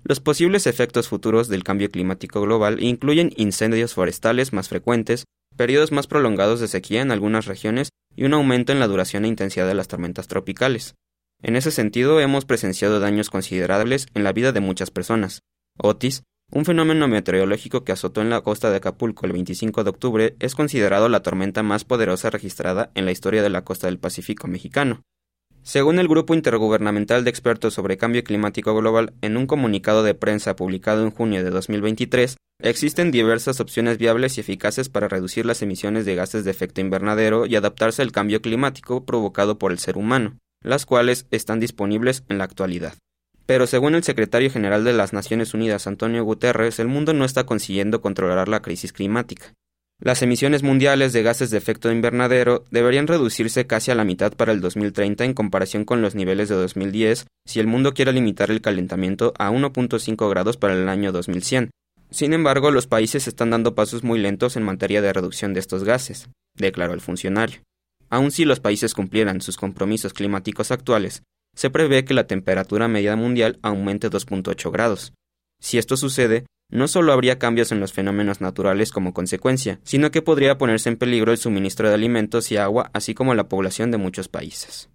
Los 0.03 0.19
posibles 0.19 0.67
efectos 0.67 1.07
futuros 1.07 1.47
del 1.47 1.63
cambio 1.63 1.89
climático 1.89 2.41
global 2.41 2.81
incluyen 2.81 3.33
incendios 3.35 3.93
forestales 3.93 4.53
más 4.53 4.69
frecuentes, 4.69 5.25
periodos 5.55 5.91
más 5.91 6.07
prolongados 6.07 6.59
de 6.59 6.67
sequía 6.67 7.01
en 7.01 7.11
algunas 7.11 7.45
regiones 7.45 7.89
y 8.15 8.25
un 8.25 8.33
aumento 8.33 8.71
en 8.71 8.79
la 8.79 8.87
duración 8.87 9.25
e 9.25 9.27
intensidad 9.27 9.67
de 9.67 9.73
las 9.73 9.87
tormentas 9.87 10.27
tropicales. 10.27 10.95
En 11.41 11.55
ese 11.55 11.71
sentido, 11.71 12.19
hemos 12.19 12.45
presenciado 12.45 12.99
daños 12.99 13.29
considerables 13.29 14.07
en 14.13 14.23
la 14.23 14.33
vida 14.33 14.51
de 14.51 14.59
muchas 14.59 14.89
personas. 14.89 15.41
Otis, 15.77 16.23
un 16.51 16.65
fenómeno 16.65 17.07
meteorológico 17.07 17.83
que 17.83 17.91
azotó 17.91 18.21
en 18.21 18.29
la 18.29 18.41
costa 18.41 18.71
de 18.71 18.77
Acapulco 18.77 19.25
el 19.25 19.33
25 19.33 19.83
de 19.83 19.89
octubre, 19.89 20.35
es 20.39 20.55
considerado 20.55 21.09
la 21.09 21.21
tormenta 21.21 21.61
más 21.61 21.83
poderosa 21.83 22.29
registrada 22.29 22.91
en 22.95 23.05
la 23.05 23.11
historia 23.11 23.43
de 23.43 23.49
la 23.49 23.63
costa 23.63 23.87
del 23.87 23.99
Pacífico 23.99 24.47
mexicano. 24.47 25.01
Según 25.67 25.99
el 25.99 26.07
Grupo 26.07 26.33
Intergubernamental 26.33 27.25
de 27.25 27.29
Expertos 27.29 27.73
sobre 27.73 27.97
Cambio 27.97 28.23
Climático 28.23 28.73
Global, 28.73 29.11
en 29.19 29.35
un 29.35 29.47
comunicado 29.47 30.01
de 30.01 30.13
prensa 30.13 30.55
publicado 30.55 31.03
en 31.03 31.11
junio 31.11 31.43
de 31.43 31.49
2023, 31.49 32.37
existen 32.63 33.11
diversas 33.11 33.59
opciones 33.59 33.97
viables 33.97 34.37
y 34.37 34.39
eficaces 34.39 34.87
para 34.87 35.09
reducir 35.09 35.45
las 35.45 35.61
emisiones 35.61 36.05
de 36.05 36.15
gases 36.15 36.45
de 36.45 36.51
efecto 36.51 36.79
invernadero 36.79 37.45
y 37.45 37.57
adaptarse 37.57 38.01
al 38.01 38.13
cambio 38.13 38.41
climático 38.41 39.03
provocado 39.03 39.59
por 39.59 39.73
el 39.73 39.79
ser 39.79 39.97
humano, 39.97 40.37
las 40.63 40.85
cuales 40.85 41.27
están 41.31 41.59
disponibles 41.59 42.23
en 42.29 42.37
la 42.37 42.45
actualidad. 42.45 42.93
Pero 43.45 43.67
según 43.67 43.93
el 43.95 44.05
secretario 44.05 44.49
general 44.49 44.85
de 44.85 44.93
las 44.93 45.11
Naciones 45.11 45.53
Unidas, 45.53 45.85
Antonio 45.85 46.23
Guterres, 46.23 46.79
el 46.79 46.87
mundo 46.87 47.11
no 47.11 47.25
está 47.25 47.45
consiguiendo 47.45 47.99
controlar 47.99 48.47
la 48.47 48.61
crisis 48.61 48.93
climática. 48.93 49.51
Las 49.99 50.21
emisiones 50.21 50.61
mundiales 50.61 51.11
de 51.11 51.23
gases 51.23 51.49
de 51.49 51.57
efecto 51.57 51.91
invernadero 51.91 52.63
deberían 52.69 53.07
reducirse 53.07 53.65
casi 53.65 53.89
a 53.89 53.95
la 53.95 54.03
mitad 54.03 54.31
para 54.31 54.51
el 54.51 54.61
2030 54.61 55.25
en 55.25 55.33
comparación 55.33 55.85
con 55.85 56.03
los 56.03 56.13
niveles 56.13 56.49
de 56.49 56.55
2010 56.55 57.25
si 57.45 57.59
el 57.59 57.65
mundo 57.65 57.93
quiere 57.95 58.13
limitar 58.13 58.51
el 58.51 58.61
calentamiento 58.61 59.33
a 59.39 59.49
1.5 59.49 60.29
grados 60.29 60.57
para 60.57 60.75
el 60.75 60.87
año 60.87 61.11
2100. 61.11 61.71
Sin 62.11 62.33
embargo, 62.33 62.69
los 62.69 62.85
países 62.85 63.27
están 63.27 63.49
dando 63.49 63.73
pasos 63.73 64.03
muy 64.03 64.19
lentos 64.19 64.55
en 64.55 64.63
materia 64.63 65.01
de 65.01 65.11
reducción 65.11 65.53
de 65.53 65.61
estos 65.61 65.83
gases, 65.83 66.29
declaró 66.55 66.93
el 66.93 67.01
funcionario. 67.01 67.61
Aun 68.09 68.29
si 68.31 68.45
los 68.45 68.59
países 68.59 68.93
cumplieran 68.93 69.41
sus 69.41 69.57
compromisos 69.57 70.13
climáticos 70.13 70.71
actuales, 70.71 71.23
se 71.55 71.71
prevé 71.71 72.05
que 72.05 72.13
la 72.13 72.27
temperatura 72.27 72.87
media 72.87 73.15
mundial 73.15 73.57
aumente 73.63 74.11
2.8 74.11 74.71
grados. 74.71 75.13
Si 75.59 75.79
esto 75.79 75.97
sucede, 75.97 76.45
no 76.69 76.87
solo 76.87 77.13
habría 77.13 77.39
cambios 77.39 77.71
en 77.71 77.79
los 77.79 77.93
fenómenos 77.93 78.41
naturales 78.41 78.91
como 78.91 79.13
consecuencia, 79.13 79.79
sino 79.83 80.11
que 80.11 80.21
podría 80.21 80.57
ponerse 80.57 80.89
en 80.89 80.97
peligro 80.97 81.31
el 81.31 81.37
suministro 81.37 81.87
de 81.87 81.95
alimentos 81.95 82.51
y 82.51 82.57
agua, 82.57 82.89
así 82.93 83.13
como 83.13 83.35
la 83.35 83.47
población 83.47 83.91
de 83.91 83.97
muchos 83.97 84.27
países. 84.27 84.89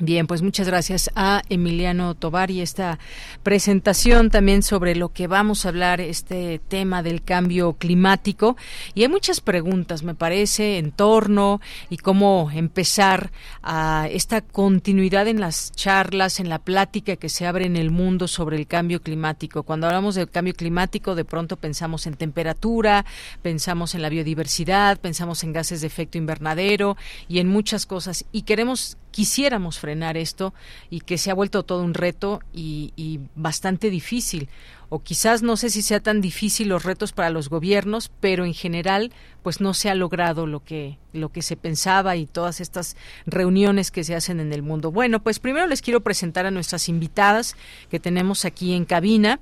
Bien, 0.00 0.26
pues 0.26 0.42
muchas 0.42 0.66
gracias 0.66 1.08
a 1.14 1.42
Emiliano 1.48 2.16
Tobar 2.16 2.50
y 2.50 2.62
esta 2.62 2.98
presentación 3.44 4.28
también 4.28 4.64
sobre 4.64 4.96
lo 4.96 5.10
que 5.10 5.28
vamos 5.28 5.64
a 5.64 5.68
hablar, 5.68 6.00
este 6.00 6.60
tema 6.66 7.04
del 7.04 7.22
cambio 7.22 7.74
climático. 7.74 8.56
Y 8.94 9.02
hay 9.02 9.08
muchas 9.08 9.40
preguntas, 9.40 10.02
me 10.02 10.16
parece, 10.16 10.78
en 10.78 10.90
torno 10.90 11.60
y 11.90 11.98
cómo 11.98 12.50
empezar 12.52 13.30
a 13.62 14.08
esta 14.10 14.40
continuidad 14.40 15.28
en 15.28 15.38
las 15.38 15.70
charlas, 15.70 16.40
en 16.40 16.48
la 16.48 16.58
plática 16.58 17.14
que 17.14 17.28
se 17.28 17.46
abre 17.46 17.64
en 17.64 17.76
el 17.76 17.92
mundo 17.92 18.26
sobre 18.26 18.56
el 18.56 18.66
cambio 18.66 19.00
climático. 19.00 19.62
Cuando 19.62 19.86
hablamos 19.86 20.16
del 20.16 20.28
cambio 20.28 20.54
climático, 20.54 21.14
de 21.14 21.24
pronto 21.24 21.56
pensamos 21.56 22.08
en 22.08 22.14
temperatura, 22.14 23.04
pensamos 23.42 23.94
en 23.94 24.02
la 24.02 24.08
biodiversidad, 24.08 24.98
pensamos 24.98 25.44
en 25.44 25.52
gases 25.52 25.82
de 25.82 25.86
efecto 25.86 26.18
invernadero 26.18 26.96
y 27.28 27.38
en 27.38 27.46
muchas 27.46 27.86
cosas. 27.86 28.24
Y 28.32 28.42
queremos 28.42 28.96
quisiéramos 29.14 29.78
frenar 29.78 30.16
esto 30.16 30.54
y 30.90 30.98
que 30.98 31.18
se 31.18 31.30
ha 31.30 31.34
vuelto 31.34 31.62
todo 31.62 31.84
un 31.84 31.94
reto 31.94 32.40
y, 32.52 33.20
bastante 33.36 33.88
difícil. 33.88 34.48
o 34.88 34.98
quizás 35.02 35.42
no 35.42 35.56
sé 35.56 35.70
si 35.70 35.82
sea 35.82 36.00
tan 36.00 36.20
difícil 36.20 36.68
los 36.68 36.82
retos 36.82 37.12
para 37.12 37.30
los 37.30 37.48
gobiernos, 37.48 38.10
pero 38.20 38.44
en 38.44 38.54
general 38.54 39.12
pues 39.44 39.60
no 39.60 39.72
se 39.72 39.88
ha 39.88 39.94
logrado 39.94 40.46
lo 40.46 40.64
que 40.64 40.98
lo 41.12 41.30
que 41.30 41.42
se 41.42 41.56
pensaba 41.56 42.16
y 42.16 42.26
todas 42.26 42.60
estas 42.60 42.96
reuniones 43.24 43.92
que 43.92 44.02
se 44.02 44.16
hacen 44.16 44.40
en 44.40 44.52
el 44.52 44.62
mundo. 44.62 44.90
Bueno, 44.90 45.22
pues 45.22 45.38
primero 45.38 45.68
les 45.68 45.80
quiero 45.80 46.00
presentar 46.00 46.44
a 46.44 46.50
nuestras 46.50 46.88
invitadas 46.88 47.54
que 47.90 48.00
tenemos 48.00 48.44
aquí 48.44 48.72
en 48.74 48.84
cabina 48.84 49.38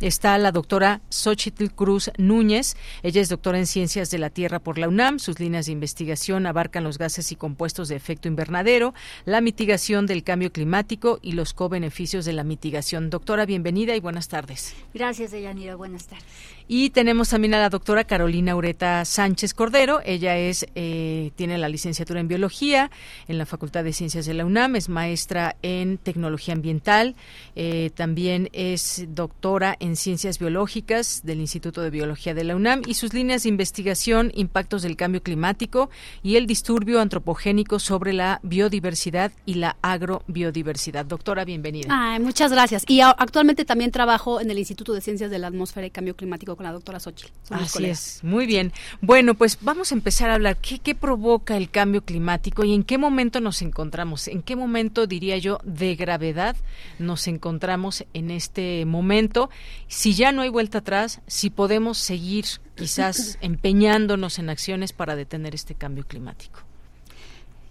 está 0.00 0.36
la 0.38 0.52
doctora 0.52 1.00
Xochitl 1.10 1.66
Cruz 1.68 2.10
Núñez. 2.18 2.76
Ella 3.02 3.20
es 3.20 3.28
doctora 3.28 3.58
en 3.58 3.66
Ciencias 3.66 4.10
de 4.10 4.18
la 4.18 4.30
Tierra 4.30 4.58
por 4.58 4.78
la 4.78 4.88
UNAM. 4.88 5.18
Sus 5.18 5.40
líneas 5.40 5.66
de 5.66 5.72
investigación 5.72 6.46
abarcan 6.46 6.84
los 6.84 6.98
gases 6.98 7.32
y 7.32 7.36
compuestos 7.36 7.88
de 7.88 7.96
efecto 7.96 8.28
invernadero, 8.28 8.94
la 9.24 9.40
mitigación 9.40 10.06
del 10.06 10.24
cambio 10.24 10.52
climático 10.52 11.18
y 11.22 11.32
los 11.32 11.54
co-beneficios 11.54 12.24
de 12.24 12.32
la 12.32 12.44
mitigación. 12.44 13.10
Doctora, 13.10 13.46
bienvenida 13.46 13.94
y 13.96 14.00
buenas 14.00 14.28
tardes. 14.28 14.74
Gracias, 14.92 15.30
Deyanira. 15.30 15.76
Buenas 15.76 16.06
tardes. 16.06 16.24
Y 16.66 16.90
tenemos 16.90 17.28
también 17.28 17.52
a 17.54 17.58
la 17.58 17.68
doctora 17.68 18.04
Carolina 18.04 18.56
Ureta 18.56 19.04
Sánchez 19.04 19.52
Cordero. 19.52 20.00
Ella 20.02 20.38
es 20.38 20.66
eh, 20.74 21.30
tiene 21.36 21.58
la 21.58 21.68
licenciatura 21.68 22.20
en 22.20 22.28
biología 22.28 22.90
en 23.28 23.36
la 23.36 23.44
Facultad 23.44 23.84
de 23.84 23.92
Ciencias 23.92 24.24
de 24.24 24.32
la 24.32 24.46
UNAM, 24.46 24.76
es 24.76 24.88
maestra 24.88 25.56
en 25.60 25.98
tecnología 25.98 26.54
ambiental, 26.54 27.16
eh, 27.54 27.90
también 27.94 28.48
es 28.52 29.04
doctora 29.08 29.76
en 29.78 29.96
ciencias 29.96 30.38
biológicas 30.38 31.20
del 31.22 31.40
Instituto 31.40 31.82
de 31.82 31.90
Biología 31.90 32.32
de 32.32 32.44
la 32.44 32.56
UNAM 32.56 32.80
y 32.86 32.94
sus 32.94 33.12
líneas 33.12 33.42
de 33.42 33.50
investigación 33.50 34.32
impactos 34.34 34.82
del 34.82 34.96
cambio 34.96 35.22
climático 35.22 35.90
y 36.22 36.36
el 36.36 36.46
disturbio 36.46 37.00
antropogénico 37.00 37.78
sobre 37.78 38.14
la 38.14 38.40
biodiversidad 38.42 39.32
y 39.44 39.54
la 39.54 39.76
agrobiodiversidad. 39.82 41.04
Doctora, 41.04 41.44
bienvenida. 41.44 42.18
muchas 42.20 42.50
gracias. 42.50 42.84
Y 42.88 43.00
actualmente 43.00 43.66
también 43.66 43.90
trabajo 43.90 44.40
en 44.40 44.50
el 44.50 44.58
Instituto 44.58 44.94
de 44.94 45.02
Ciencias 45.02 45.30
de 45.30 45.38
la 45.38 45.48
Atmósfera 45.48 45.86
y 45.86 45.90
Cambio 45.90 46.16
Climático 46.16 46.53
con 46.56 46.64
la 46.64 46.72
doctora 46.72 47.00
Xochitl. 47.00 47.32
Así 47.50 47.84
es, 47.86 48.22
muy 48.22 48.46
bien. 48.46 48.72
Bueno, 49.00 49.34
pues 49.34 49.58
vamos 49.60 49.92
a 49.92 49.94
empezar 49.94 50.30
a 50.30 50.34
hablar. 50.34 50.56
¿Qué, 50.56 50.78
¿Qué 50.78 50.94
provoca 50.94 51.56
el 51.56 51.70
cambio 51.70 52.04
climático 52.04 52.64
y 52.64 52.74
en 52.74 52.84
qué 52.84 52.98
momento 52.98 53.40
nos 53.40 53.62
encontramos? 53.62 54.28
¿En 54.28 54.42
qué 54.42 54.56
momento, 54.56 55.06
diría 55.06 55.38
yo, 55.38 55.58
de 55.64 55.94
gravedad 55.96 56.56
nos 56.98 57.26
encontramos 57.26 58.04
en 58.14 58.30
este 58.30 58.84
momento? 58.84 59.50
Si 59.88 60.14
ya 60.14 60.32
no 60.32 60.42
hay 60.42 60.48
vuelta 60.48 60.78
atrás, 60.78 61.20
si 61.26 61.50
podemos 61.50 61.98
seguir 61.98 62.44
quizás 62.74 63.38
empeñándonos 63.42 64.38
en 64.38 64.50
acciones 64.50 64.92
para 64.92 65.16
detener 65.16 65.54
este 65.54 65.74
cambio 65.74 66.04
climático. 66.06 66.60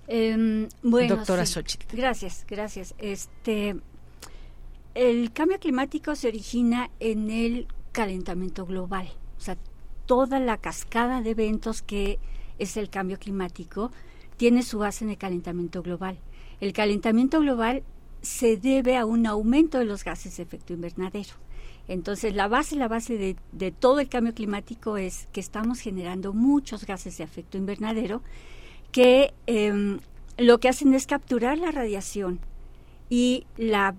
Em, 0.07 0.67
bueno, 0.81 1.15
Doctora 1.15 1.45
Xochitl. 1.45 1.95
Gracias, 1.95 2.45
gracias. 2.47 2.93
Este, 2.97 3.75
el 4.95 5.31
cambio 5.31 5.59
climático 5.59 6.15
se 6.15 6.27
origina 6.27 6.89
en 6.99 7.31
el 7.31 7.67
calentamiento 7.93 8.65
global. 8.65 9.07
O 9.37 9.41
sea, 9.41 9.57
toda 10.05 10.39
la 10.39 10.57
cascada 10.57 11.21
de 11.21 11.29
eventos 11.29 11.81
que 11.81 12.19
es 12.59 12.75
el 12.75 12.89
cambio 12.89 13.17
climático 13.17 13.91
tiene 14.35 14.63
su 14.63 14.79
base 14.79 15.05
en 15.05 15.11
el 15.11 15.17
calentamiento 15.17 15.81
global. 15.81 16.19
El 16.59 16.73
calentamiento 16.73 17.39
global 17.39 17.83
se 18.21 18.57
debe 18.57 18.97
a 18.97 19.05
un 19.05 19.25
aumento 19.27 19.79
de 19.79 19.85
los 19.85 20.03
gases 20.03 20.35
de 20.37 20.43
efecto 20.43 20.73
invernadero. 20.73 21.33
Entonces, 21.87 22.33
la 22.33 22.47
base, 22.47 22.75
la 22.75 22.87
base 22.87 23.37
de, 23.51 23.71
todo 23.71 23.99
el 23.99 24.07
cambio 24.07 24.33
climático 24.33 24.97
es 24.97 25.27
que 25.33 25.41
estamos 25.41 25.79
generando 25.79 26.33
muchos 26.33 26.85
gases 26.85 27.17
de 27.17 27.25
efecto 27.25 27.57
invernadero 27.57 28.21
que 28.91 29.33
em, 29.47 29.99
lo 30.37 30.59
que 30.59 30.69
hacen 30.69 30.93
es 30.93 31.05
capturar 31.05 31.57
la 31.57 31.71
radiación 31.71 32.39
y 33.09 33.45
la 33.57 33.95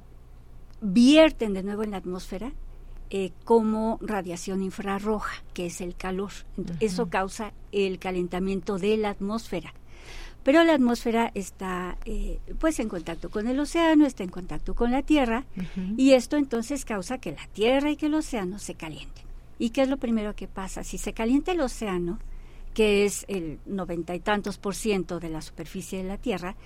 vierten 0.80 1.52
de 1.52 1.62
nuevo 1.62 1.82
en 1.82 1.90
la 1.90 1.98
atmósfera 1.98 2.52
eh, 3.16 3.30
como 3.44 4.00
radiación 4.02 4.60
infrarroja, 4.60 5.44
que 5.52 5.66
es 5.66 5.80
el 5.80 5.94
calor. 5.94 6.32
Eso 6.80 7.10
causa 7.10 7.52
el 7.70 8.00
calentamiento 8.00 8.76
de 8.76 8.96
la 8.96 9.10
atmósfera. 9.10 9.72
Pero 10.42 10.64
la 10.64 10.74
atmósfera 10.74 11.30
está 11.32 11.96
eh, 12.06 12.40
pues 12.58 12.80
en 12.80 12.88
contacto 12.88 13.30
con 13.30 13.46
el 13.46 13.60
océano, 13.60 14.04
está 14.04 14.24
en 14.24 14.30
contacto 14.30 14.74
con 14.74 14.90
la 14.90 15.02
Tierra, 15.02 15.44
y 15.96 16.10
esto 16.10 16.36
entonces 16.36 16.84
causa 16.84 17.18
que 17.18 17.30
la 17.30 17.46
Tierra 17.52 17.92
y 17.92 17.96
que 17.96 18.06
el 18.06 18.14
océano 18.14 18.58
se 18.58 18.74
calienten. 18.74 19.22
¿Y 19.60 19.70
qué 19.70 19.82
es 19.82 19.88
lo 19.88 19.98
primero 19.98 20.34
que 20.34 20.48
pasa? 20.48 20.82
Si 20.82 20.98
se 20.98 21.12
calienta 21.12 21.52
el 21.52 21.60
océano, 21.60 22.18
que 22.74 23.04
es 23.04 23.24
el 23.28 23.60
noventa 23.64 24.16
y 24.16 24.18
tantos 24.18 24.58
por 24.58 24.74
ciento 24.74 25.20
de 25.20 25.28
la 25.28 25.40
superficie 25.40 26.02
de 26.02 26.08
la 26.08 26.18
Tierra, 26.18 26.56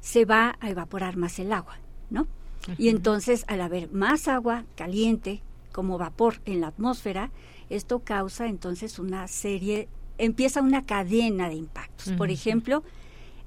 se 0.00 0.24
va 0.24 0.56
a 0.60 0.70
evaporar 0.70 1.16
más 1.16 1.40
el 1.40 1.52
agua, 1.52 1.76
¿no? 2.08 2.28
Y 2.76 2.88
entonces, 2.88 3.44
al 3.48 3.62
haber 3.62 3.90
más 3.90 4.28
agua 4.28 4.64
caliente, 4.76 5.42
como 5.78 5.96
vapor 5.96 6.40
en 6.44 6.60
la 6.60 6.66
atmósfera, 6.66 7.30
esto 7.70 8.00
causa 8.00 8.48
entonces 8.48 8.98
una 8.98 9.28
serie, 9.28 9.86
empieza 10.18 10.60
una 10.60 10.84
cadena 10.84 11.48
de 11.48 11.54
impactos. 11.54 12.10
Por 12.14 12.32
ejemplo, 12.32 12.82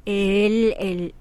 el, 0.06 1.14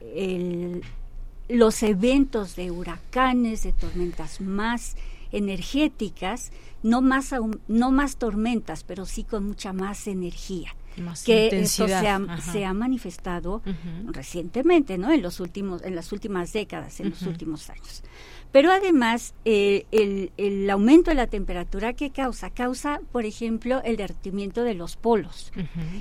los 1.48 1.82
eventos 1.82 2.54
de 2.54 2.70
huracanes, 2.70 3.64
de 3.64 3.72
tormentas 3.72 4.40
más 4.40 4.94
energéticas, 5.32 6.52
no 6.84 7.02
más, 7.02 7.34
no 7.66 7.90
más 7.90 8.16
tormentas, 8.16 8.84
pero 8.84 9.04
sí 9.04 9.24
con 9.24 9.46
mucha 9.48 9.72
más 9.72 10.06
energía. 10.06 10.76
que 11.24 11.48
esto 11.48 11.88
se 11.88 12.06
ha, 12.06 12.40
se 12.40 12.64
ha 12.64 12.72
manifestado 12.72 13.62
recientemente, 14.06 14.96
¿no? 14.96 15.10
En 15.10 15.22
los 15.22 15.40
últimos, 15.40 15.82
en 15.82 15.96
las 15.96 16.12
últimas 16.12 16.52
décadas, 16.52 17.00
en 17.00 17.10
los 17.10 17.22
últimos 17.22 17.68
años. 17.68 18.04
Pero 18.52 18.72
además, 18.72 19.34
eh, 19.44 19.86
el, 19.92 20.68
aumento 20.70 21.10
de 21.10 21.14
la 21.14 21.28
temperatura 21.28 21.92
que 21.92 22.10
causa, 22.10 22.50
causa, 22.50 23.00
por 23.12 23.24
ejemplo, 23.24 23.80
el 23.84 23.96
derretimiento 23.96 24.64
de 24.64 24.74
los 24.74 24.96
polos. 24.96 25.52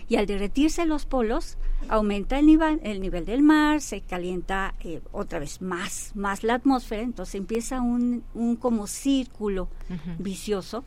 Y 0.07 0.15
al 0.15 0.25
derretirse 0.25 0.85
los 0.85 1.05
polos, 1.05 1.57
aumenta 1.89 2.39
el 2.39 2.47
nivel, 2.47 2.79
el 2.83 3.01
nivel 3.01 3.25
del 3.25 3.43
mar, 3.43 3.81
se 3.81 4.01
calienta 4.01 4.73
eh, 4.83 5.01
otra 5.11 5.37
vez 5.37 5.61
más, 5.61 6.11
más 6.15 6.43
la 6.43 6.55
atmósfera, 6.55 7.03
entonces 7.03 7.35
empieza 7.35 7.81
un, 7.81 8.23
un 8.33 8.55
como 8.55 8.87
círculo 8.87 9.69
vicioso. 10.17 10.83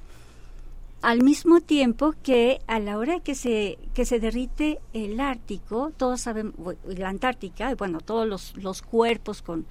Al 1.01 1.23
mismo 1.23 1.61
tiempo 1.61 2.15
que 2.23 2.61
a 2.69 2.79
la 2.79 2.97
hora 2.97 3.21
que 3.21 3.35
se, 3.35 3.79
que 3.93 4.05
se 4.05 4.21
derrite 4.21 4.81
el 4.93 5.19
Ártico, 5.21 5.93
todos 5.97 6.23
sabemos, 6.23 6.55
la 6.87 7.09
Antártica, 7.09 7.75
bueno, 7.75 8.01
todos 8.01 8.27
los, 8.27 8.57
los 8.57 8.83
cuerpos 8.83 9.43
con 9.43 9.67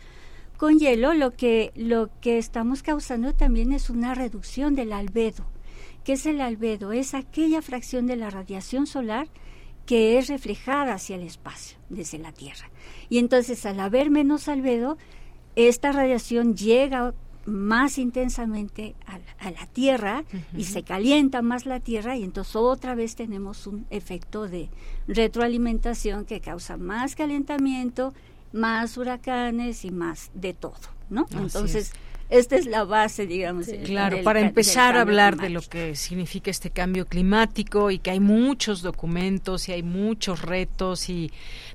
con 0.62 0.78
hielo 0.78 1.16
lo 1.16 1.32
que, 1.32 1.72
lo 1.76 2.12
que 2.22 2.38
estamos 2.38 2.84
causando 2.84 3.34
también 3.34 3.72
es 3.72 3.90
una 3.90 4.14
reducción 4.14 4.76
del 4.76 4.94
albedo. 4.94 5.44
¿Qué 6.04 6.14
es 6.14 6.28
el 6.28 6.40
albedo? 6.40 6.92
Es 6.92 7.16
aquella 7.16 7.64
fracción 7.64 8.06
de 8.06 8.16
la 8.16 8.30
radiación 8.30 8.86
solar 8.86 9.28
que 9.88 10.20
es 10.20 10.28
reflejada 10.28 10.94
hacia 10.94 11.16
el 11.16 11.24
espacio 11.24 11.80
desde 11.90 12.20
la 12.20 12.32
Tierra. 12.32 12.70
Y 13.10 13.18
entonces 13.18 13.66
al 13.66 13.80
haber 13.80 14.12
menos 14.12 14.48
albedo, 14.48 15.00
esta 15.56 15.94
radiación 15.94 16.56
llega 16.56 17.16
más 17.46 17.98
intensamente 17.98 18.94
a 19.40 19.50
la, 19.50 19.66
Tierra 19.66 20.26
y 20.56 20.66
se 20.66 20.84
calienta 20.84 21.42
más 21.42 21.66
la 21.66 21.80
Tierra 21.80 22.18
y 22.18 22.24
entonces 22.24 22.56
otra 22.56 22.94
vez 22.94 23.16
tenemos 23.16 23.66
un 23.66 23.88
efecto 23.90 24.48
de 24.48 24.70
retroalimentación 25.08 26.26
que 26.26 26.40
causa 26.40 26.78
más 26.78 27.16
calentamiento, 27.16 28.14
más 28.52 28.98
huracanes 28.98 29.86
y 29.86 29.92
más 29.92 30.32
de 30.34 30.54
todo, 30.54 30.80
¿no? 31.10 31.28
Entonces, 31.32 31.94
esta 32.30 32.56
es 32.56 32.66
la 32.66 32.86
base, 32.86 33.28
digamos. 33.28 33.68
Claro, 33.84 34.24
para 34.24 34.40
empezar 34.40 34.96
a 34.96 35.02
hablar 35.02 35.36
de 35.36 35.50
lo 35.50 35.62
que 35.62 35.96
significa 35.96 36.50
este 36.50 36.70
cambio 36.70 37.06
climático 37.06 37.92
y 37.92 38.00
que 38.00 38.12
hay 38.12 38.22
muchos 38.22 38.82
documentos 38.82 39.68
y 39.68 39.74
hay 39.74 39.84
muchos 39.84 40.42
retos 40.42 41.10
y 41.10 41.32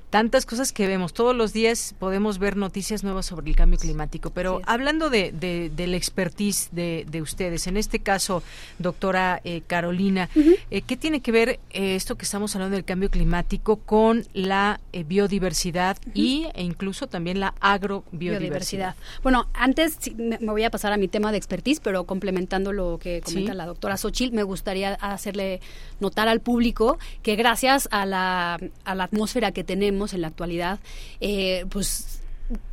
tantas 0.09 0.45
cosas 0.45 0.71
que 0.71 0.87
vemos. 0.87 1.13
Todos 1.13 1.35
los 1.35 1.53
días 1.53 1.93
podemos 1.99 2.39
ver 2.39 2.55
noticias 2.55 3.03
nuevas 3.03 3.25
sobre 3.25 3.49
el 3.49 3.55
cambio 3.55 3.77
climático, 3.77 4.29
pero 4.29 4.61
hablando 4.65 5.09
de, 5.09 5.31
de, 5.31 5.87
la 5.87 5.97
expertise 5.97 6.69
de, 6.71 7.05
de, 7.09 7.21
ustedes, 7.21 7.67
en 7.67 7.77
este 7.77 7.99
caso, 7.99 8.41
doctora 8.79 9.41
eh, 9.43 9.61
Carolina, 9.67 10.29
eh, 10.71 10.81
¿qué 10.81 10.95
tiene 10.95 11.19
que 11.21 11.31
ver 11.31 11.59
eh, 11.71 11.95
esto 11.95 12.15
que 12.15 12.23
estamos 12.23 12.55
hablando 12.55 12.75
del 12.75 12.85
cambio 12.85 13.09
climático 13.09 13.77
con 13.77 14.25
la 14.33 14.79
biodiversidad 15.05 15.97
y, 16.13 16.47
e 16.53 16.63
incluso 16.63 17.07
también 17.07 17.39
la 17.39 17.53
agrobiodiversidad? 17.59 18.95
Bueno, 19.23 19.47
antes 19.53 19.97
me 20.17 20.37
voy 20.37 20.63
a 20.63 20.69
pasar 20.69 20.93
a 20.93 20.97
mi 20.97 21.07
tema 21.07 21.31
de 21.31 21.37
expertise, 21.37 21.81
pero 21.81 22.05
complementando 22.05 22.71
lo 22.71 22.97
que 22.97 23.21
comenta 23.21 23.53
la 23.53 23.65
doctora 23.65 23.97
Xochil, 23.97 24.31
me 24.31 24.43
gustaría 24.43 24.93
hacerle 24.95 25.59
notar 25.99 26.27
al 26.27 26.39
público 26.39 26.97
que 27.23 27.35
gracias 27.35 27.89
a 27.91 28.05
la, 28.05 28.59
a 28.85 28.95
la 28.95 29.03
atmósfera 29.03 29.51
que 29.51 29.63
tenemos, 29.63 29.96
en 30.13 30.21
la 30.21 30.27
actualidad, 30.27 30.79
eh, 31.19 31.65
pues 31.69 32.21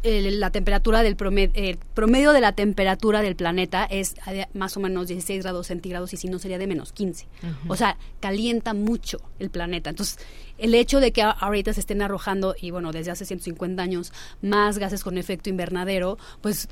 la 0.05 0.51
temperatura 0.51 1.03
del 1.03 1.17
promedio, 1.17 1.51
el 1.55 1.79
promedio 1.95 2.33
de 2.33 2.41
la 2.41 2.53
temperatura 2.53 3.23
del 3.23 3.35
planeta 3.35 3.85
es 3.85 4.15
más 4.53 4.77
o 4.77 4.81
menos 4.81 5.09
16 5.09 5.43
grados 5.43 5.67
centígrados 5.67 6.13
y 6.13 6.17
si 6.17 6.29
no 6.29 6.39
sería 6.39 6.59
de 6.59 6.67
menos 6.67 6.93
15. 6.93 7.27
O 7.67 7.75
sea, 7.75 7.97
calienta 8.21 8.73
mucho 8.73 9.19
el 9.41 9.51
planeta. 9.51 9.91
Entonces, 9.91 10.19
el 10.59 10.75
hecho 10.75 11.01
de 11.01 11.13
que 11.13 11.23
ahorita 11.23 11.73
se 11.73 11.81
estén 11.81 12.03
arrojando, 12.03 12.55
y 12.61 12.71
bueno, 12.71 12.93
desde 12.93 13.11
hace 13.11 13.25
150 13.25 13.83
años, 13.83 14.13
más 14.43 14.79
gases 14.79 15.03
con 15.03 15.19
efecto 15.19 15.51
invernadero, 15.51 16.19
pues 16.41 16.69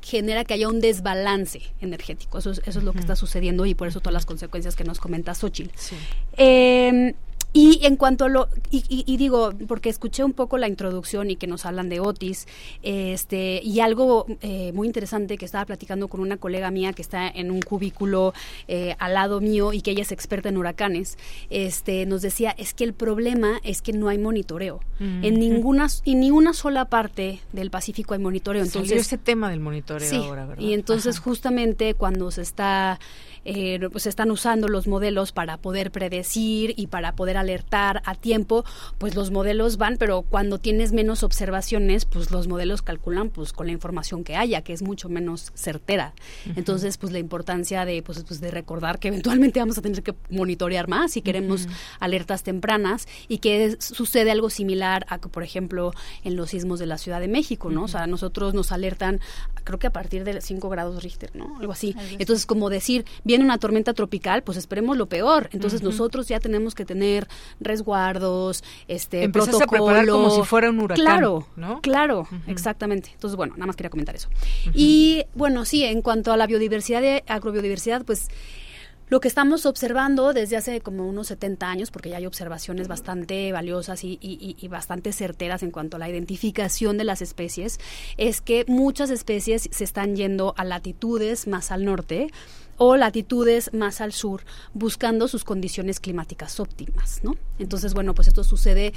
genera 0.00 0.44
que 0.44 0.54
haya 0.54 0.68
un 0.68 0.80
desbalance 0.80 1.62
energético. 1.80 2.38
Eso 2.38 2.50
es, 2.52 2.62
eso 2.66 2.78
es 2.78 2.84
lo 2.84 2.92
que 2.92 3.00
está 3.00 3.16
sucediendo 3.16 3.64
y 3.66 3.74
por 3.74 3.88
eso 3.88 4.00
todas 4.00 4.14
las 4.14 4.26
consecuencias 4.26 4.76
que 4.76 4.84
nos 4.84 5.00
comenta 5.00 5.34
Xochitl. 5.34 5.70
Eh, 6.36 7.14
y 7.56 7.86
en 7.86 7.94
cuanto 7.94 8.24
a 8.24 8.28
lo, 8.28 8.48
y, 8.72 9.16
digo, 9.16 9.52
porque 9.68 9.88
escuché 9.88 10.24
un 10.24 10.32
poco 10.32 10.58
la 10.58 10.66
introducción 10.66 11.30
y 11.30 11.36
que 11.36 11.46
nos 11.46 11.64
hablan 11.64 11.88
de 11.88 12.00
Otis, 12.00 12.48
este, 12.82 13.60
y 13.62 13.78
algo 13.78 14.26
eh, 14.42 14.72
muy 14.72 14.88
interesante 14.88 15.38
que 15.38 15.44
estaba 15.44 15.64
platicando 15.64 16.08
con 16.08 16.18
una 16.18 16.36
colega 16.36 16.72
mía 16.72 16.92
que 16.92 17.00
está 17.00 17.28
en 17.28 17.52
un 17.52 17.62
cubículo 17.62 18.34
eh, 18.66 18.96
al 18.98 19.14
lado 19.14 19.40
mío 19.40 19.72
y 19.72 19.82
que 19.82 19.92
ella 19.92 20.02
es 20.02 20.10
experta 20.10 20.48
en 20.48 20.56
huracanes, 20.56 21.16
este, 21.48 22.06
nos 22.06 22.22
decía, 22.22 22.50
es 22.58 22.74
que 22.74 22.82
el 22.82 22.92
problema 22.92 23.60
es 23.62 23.82
que 23.82 23.92
no 23.92 24.08
hay 24.08 24.18
monitoreo. 24.18 24.80
Mm. 24.98 25.24
En 25.24 25.34
ninguna, 25.38 25.86
en 26.04 26.20
ni 26.20 26.32
una 26.32 26.54
sola 26.54 26.86
parte 26.86 27.38
del 27.52 27.70
Pacífico 27.70 28.14
hay 28.14 28.20
monitoreo. 28.20 28.64
Entonces, 28.64 28.88
Salió 28.88 29.00
ese 29.00 29.18
tema 29.18 29.48
del 29.48 29.60
monitoreo 29.60 30.24
ahora, 30.24 30.46
¿verdad? 30.46 30.60
Y 30.60 30.72
entonces 30.72 31.20
justamente 31.20 31.94
cuando 31.94 32.32
se 32.32 32.42
está 32.42 32.98
eh, 33.44 33.80
pues 33.90 34.06
están 34.06 34.30
usando 34.30 34.68
los 34.68 34.86
modelos 34.86 35.32
para 35.32 35.56
poder 35.58 35.90
predecir 35.90 36.74
y 36.76 36.86
para 36.86 37.14
poder 37.14 37.36
alertar 37.36 38.02
a 38.04 38.14
tiempo, 38.14 38.64
pues 38.98 39.14
los 39.14 39.30
modelos 39.30 39.76
van, 39.76 39.96
pero 39.98 40.22
cuando 40.22 40.58
tienes 40.58 40.92
menos 40.92 41.22
observaciones, 41.22 42.04
pues 42.04 42.30
los 42.30 42.48
modelos 42.48 42.82
calculan 42.82 43.30
pues 43.30 43.52
con 43.52 43.66
la 43.66 43.72
información 43.72 44.24
que 44.24 44.36
haya, 44.36 44.62
que 44.62 44.72
es 44.72 44.82
mucho 44.82 45.08
menos 45.08 45.52
certera. 45.54 46.14
Entonces, 46.56 46.98
pues 46.98 47.12
la 47.12 47.18
importancia 47.18 47.84
de 47.84 48.02
pues, 48.02 48.24
pues, 48.24 48.40
de 48.40 48.50
recordar 48.50 48.98
que 48.98 49.08
eventualmente 49.08 49.60
vamos 49.60 49.78
a 49.78 49.82
tener 49.82 50.02
que 50.02 50.14
monitorear 50.30 50.88
más 50.88 51.12
si 51.12 51.22
queremos 51.22 51.66
alertas 52.00 52.42
tempranas 52.42 53.06
y 53.28 53.38
que 53.38 53.76
sucede 53.80 54.30
algo 54.30 54.50
similar 54.50 55.06
a 55.08 55.18
que, 55.18 55.28
por 55.28 55.42
ejemplo, 55.42 55.92
en 56.22 56.36
los 56.36 56.50
sismos 56.50 56.78
de 56.78 56.86
la 56.86 56.98
Ciudad 56.98 57.20
de 57.20 57.28
México, 57.28 57.70
¿no? 57.70 57.84
O 57.84 57.88
sea, 57.88 58.06
nosotros 58.06 58.54
nos 58.54 58.72
alertan, 58.72 59.20
creo 59.64 59.78
que 59.78 59.86
a 59.86 59.92
partir 59.92 60.24
de 60.24 60.40
5 60.40 60.68
grados 60.68 61.02
Richter, 61.02 61.34
¿no? 61.34 61.56
Algo 61.58 61.72
así. 61.72 61.94
Entonces, 62.18 62.46
como 62.46 62.70
decir, 62.70 63.04
viene 63.34 63.44
una 63.44 63.58
tormenta 63.58 63.94
tropical, 63.94 64.42
pues 64.42 64.56
esperemos 64.56 64.96
lo 64.96 65.06
peor. 65.06 65.48
Entonces 65.52 65.82
nosotros 65.82 66.28
ya 66.28 66.38
tenemos 66.40 66.74
que 66.74 66.84
tener 66.84 67.26
resguardos, 67.60 68.62
este 68.88 69.28
protocolo. 69.28 69.64
a 69.64 69.66
preparar 69.66 70.06
como 70.06 70.30
si 70.30 70.42
fuera 70.42 70.70
un 70.70 70.80
huracán. 70.80 71.04
Claro, 71.04 71.46
¿no? 71.56 71.80
claro, 71.80 72.28
exactamente. 72.46 73.10
Entonces, 73.12 73.36
bueno, 73.36 73.54
nada 73.54 73.66
más 73.66 73.76
quería 73.76 73.90
comentar 73.90 74.14
eso. 74.14 74.28
Y 74.72 75.24
bueno, 75.34 75.64
sí, 75.64 75.84
en 75.84 76.00
cuanto 76.00 76.32
a 76.32 76.36
la 76.36 76.46
biodiversidad, 76.46 77.00
de 77.00 77.24
agrobiodiversidad, 77.26 78.04
pues 78.04 78.28
lo 79.08 79.20
que 79.20 79.28
estamos 79.28 79.66
observando 79.66 80.32
desde 80.32 80.56
hace 80.56 80.80
como 80.80 81.06
unos 81.06 81.26
70 81.28 81.68
años, 81.68 81.90
porque 81.90 82.08
ya 82.08 82.16
hay 82.16 82.26
observaciones 82.26 82.88
bastante 82.88 83.52
valiosas 83.52 84.02
y, 84.02 84.18
y, 84.20 84.68
bastante 84.68 85.12
certeras 85.12 85.62
en 85.62 85.70
cuanto 85.70 85.96
a 85.96 86.00
la 86.00 86.08
identificación 86.08 86.96
de 86.96 87.04
las 87.04 87.20
especies, 87.20 87.78
es 88.16 88.40
que 88.40 88.64
muchas 88.66 89.10
especies 89.10 89.68
se 89.70 89.84
están 89.84 90.16
yendo 90.16 90.54
a 90.56 90.64
latitudes 90.64 91.46
más 91.46 91.70
al 91.70 91.84
norte, 91.84 92.28
o 92.76 92.96
latitudes 92.96 93.72
más 93.72 94.00
al 94.00 94.12
sur, 94.12 94.42
buscando 94.72 95.28
sus 95.28 95.44
condiciones 95.44 96.00
climáticas 96.00 96.60
óptimas, 96.60 97.20
¿no? 97.22 97.36
Entonces, 97.58 97.94
bueno, 97.94 98.14
pues 98.14 98.28
esto 98.28 98.42
sucede 98.42 98.92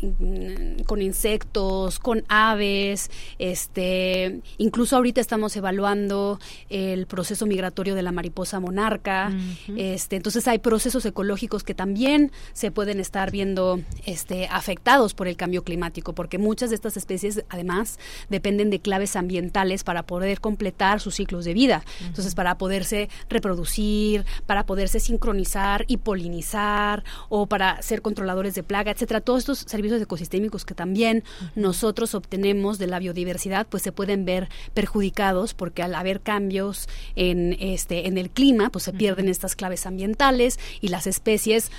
mm, 0.00 0.82
con 0.84 1.02
insectos, 1.02 1.98
con 1.98 2.24
aves, 2.28 3.10
este, 3.38 4.40
incluso 4.58 4.96
ahorita 4.96 5.20
estamos 5.20 5.56
evaluando 5.56 6.38
el 6.68 7.06
proceso 7.06 7.46
migratorio 7.46 7.94
de 7.94 8.02
la 8.02 8.12
mariposa 8.12 8.60
monarca, 8.60 9.32
este, 9.76 10.16
entonces 10.16 10.46
hay 10.46 10.58
procesos 10.58 11.04
ecológicos 11.04 11.64
que 11.64 11.74
también 11.74 12.30
se 12.52 12.70
pueden 12.70 13.00
estar 13.00 13.30
viendo, 13.30 13.80
este, 14.04 14.46
afectados 14.46 15.14
por 15.14 15.26
el 15.26 15.36
cambio 15.36 15.64
climático, 15.64 16.14
porque 16.14 16.38
muchas 16.38 16.70
de 16.70 16.76
estas 16.76 16.96
especies, 16.96 17.44
además, 17.48 17.98
dependen 18.28 18.70
de 18.70 18.80
claves 18.80 19.16
ambientales 19.16 19.82
para 19.82 20.04
poder 20.04 20.40
completar 20.40 21.00
sus 21.00 21.16
ciclos 21.16 21.44
de 21.44 21.54
vida, 21.54 21.84
entonces 22.06 22.34
para 22.34 22.56
poderse 22.56 23.08
reproducir, 23.28 24.24
para 24.46 24.66
poderse 24.66 25.00
sincronizar 25.00 25.84
y 25.88 25.98
polinizar 25.98 27.04
o 27.28 27.46
para 27.46 27.80
ser 27.82 28.02
controladores 28.02 28.54
de 28.54 28.62
plaga, 28.62 28.90
etcétera. 28.90 29.20
Todos 29.20 29.40
estos 29.40 29.58
servicios 29.58 30.00
ecosistémicos 30.00 30.64
que 30.64 30.74
también 30.74 31.24
nosotros 31.54 32.14
obtenemos 32.14 32.78
de 32.78 32.86
la 32.86 32.98
biodiversidad, 32.98 33.66
pues 33.66 33.82
se 33.82 33.92
pueden 33.92 34.24
ver 34.24 34.48
perjudicados 34.74 35.54
porque 35.54 35.82
al 35.82 35.94
haber 35.94 36.20
cambios 36.20 36.88
en 37.14 37.56
este 37.60 38.06
en 38.08 38.18
el 38.18 38.30
clima, 38.30 38.70
pues 38.70 38.84
se 38.84 38.92
pierden 38.92 39.28
estas 39.28 39.56
claves 39.56 39.86
ambientales 39.86 40.58
y 40.80 40.88
las 40.88 41.06
especies 41.06 41.70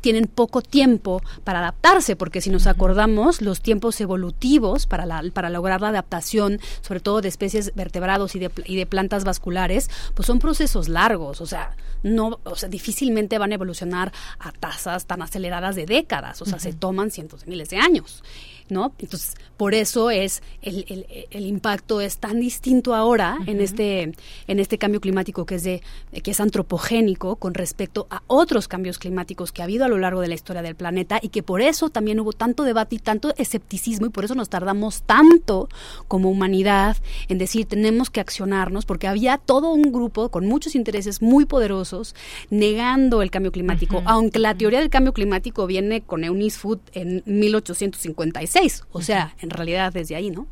tienen 0.00 0.26
poco 0.26 0.62
tiempo 0.62 1.22
para 1.44 1.60
adaptarse, 1.60 2.16
porque 2.16 2.40
si 2.40 2.50
nos 2.50 2.66
acordamos, 2.66 3.40
los 3.42 3.60
tiempos 3.60 4.00
evolutivos 4.00 4.86
para 4.86 5.06
la, 5.06 5.22
para 5.32 5.50
lograr 5.50 5.80
la 5.80 5.88
adaptación, 5.88 6.60
sobre 6.80 7.00
todo 7.00 7.20
de 7.20 7.28
especies 7.28 7.74
vertebrados 7.74 8.34
y 8.34 8.38
de, 8.38 8.50
y 8.64 8.76
de 8.76 8.86
plantas 8.86 9.24
vasculares, 9.24 9.90
pues 10.14 10.26
son 10.26 10.38
procesos 10.38 10.67
largos, 10.88 11.40
o 11.40 11.46
sea, 11.46 11.76
no, 12.02 12.40
o 12.44 12.56
sea, 12.56 12.68
difícilmente 12.68 13.38
van 13.38 13.52
a 13.52 13.54
evolucionar 13.54 14.12
a 14.38 14.52
tasas 14.52 15.06
tan 15.06 15.22
aceleradas 15.22 15.74
de 15.76 15.86
décadas, 15.86 16.40
o 16.42 16.44
sea, 16.44 16.58
se 16.58 16.72
toman 16.72 17.10
cientos 17.10 17.40
de 17.44 17.46
miles 17.50 17.70
de 17.70 17.78
años. 17.78 18.22
¿No? 18.70 18.92
Entonces, 18.98 19.34
por 19.56 19.74
eso 19.74 20.10
es 20.10 20.42
el, 20.62 21.06
el, 21.30 21.46
impacto 21.46 22.00
es 22.00 22.18
tan 22.18 22.40
distinto 22.40 22.94
ahora 22.94 23.38
en 23.46 23.60
este 23.60 24.12
en 24.46 24.60
este 24.60 24.78
cambio 24.78 25.00
climático 25.00 25.46
que 25.46 25.56
es 25.56 25.64
de 25.64 25.82
que 26.22 26.30
es 26.30 26.40
antropogénico 26.40 27.36
con 27.36 27.54
respecto 27.54 28.06
a 28.10 28.22
otros 28.26 28.68
cambios 28.68 28.98
climáticos 28.98 29.52
que 29.52 29.62
ha 29.62 29.64
habido 29.64 29.84
a 29.84 29.88
lo 29.88 29.98
largo 29.98 30.20
de 30.20 30.28
la 30.28 30.34
historia 30.34 30.62
del 30.62 30.76
planeta 30.76 31.18
y 31.22 31.28
que 31.30 31.42
por 31.42 31.60
eso 31.60 31.90
también 31.90 32.20
hubo 32.20 32.32
tanto 32.32 32.62
debate 32.62 32.96
y 32.96 32.98
tanto 32.98 33.34
escepticismo 33.36 34.06
y 34.06 34.10
por 34.10 34.24
eso 34.24 34.34
nos 34.34 34.48
tardamos 34.48 35.02
tanto 35.02 35.68
como 36.06 36.30
humanidad 36.30 36.96
en 37.28 37.38
decir 37.38 37.66
tenemos 37.66 38.10
que 38.10 38.20
accionarnos 38.20 38.86
porque 38.86 39.08
había 39.08 39.38
todo 39.38 39.72
un 39.72 39.92
grupo 39.92 40.28
con 40.28 40.46
muchos 40.46 40.74
intereses 40.74 41.22
muy 41.22 41.46
poderosos 41.46 42.14
negando 42.50 43.22
el 43.22 43.30
cambio 43.30 43.52
climático, 43.52 44.02
aunque 44.04 44.38
la 44.38 44.54
teoría 44.54 44.80
del 44.80 44.90
cambio 44.90 45.12
climático 45.12 45.66
viene 45.66 46.02
con 46.02 46.24
Eunice 46.24 46.58
Food 46.58 46.78
en 46.92 47.22
1856 47.26 48.57
o 48.92 49.02
sea, 49.02 49.34
en 49.40 49.50
realidad 49.50 49.92
desde 49.92 50.16
ahí, 50.16 50.30
¿no? 50.30 50.46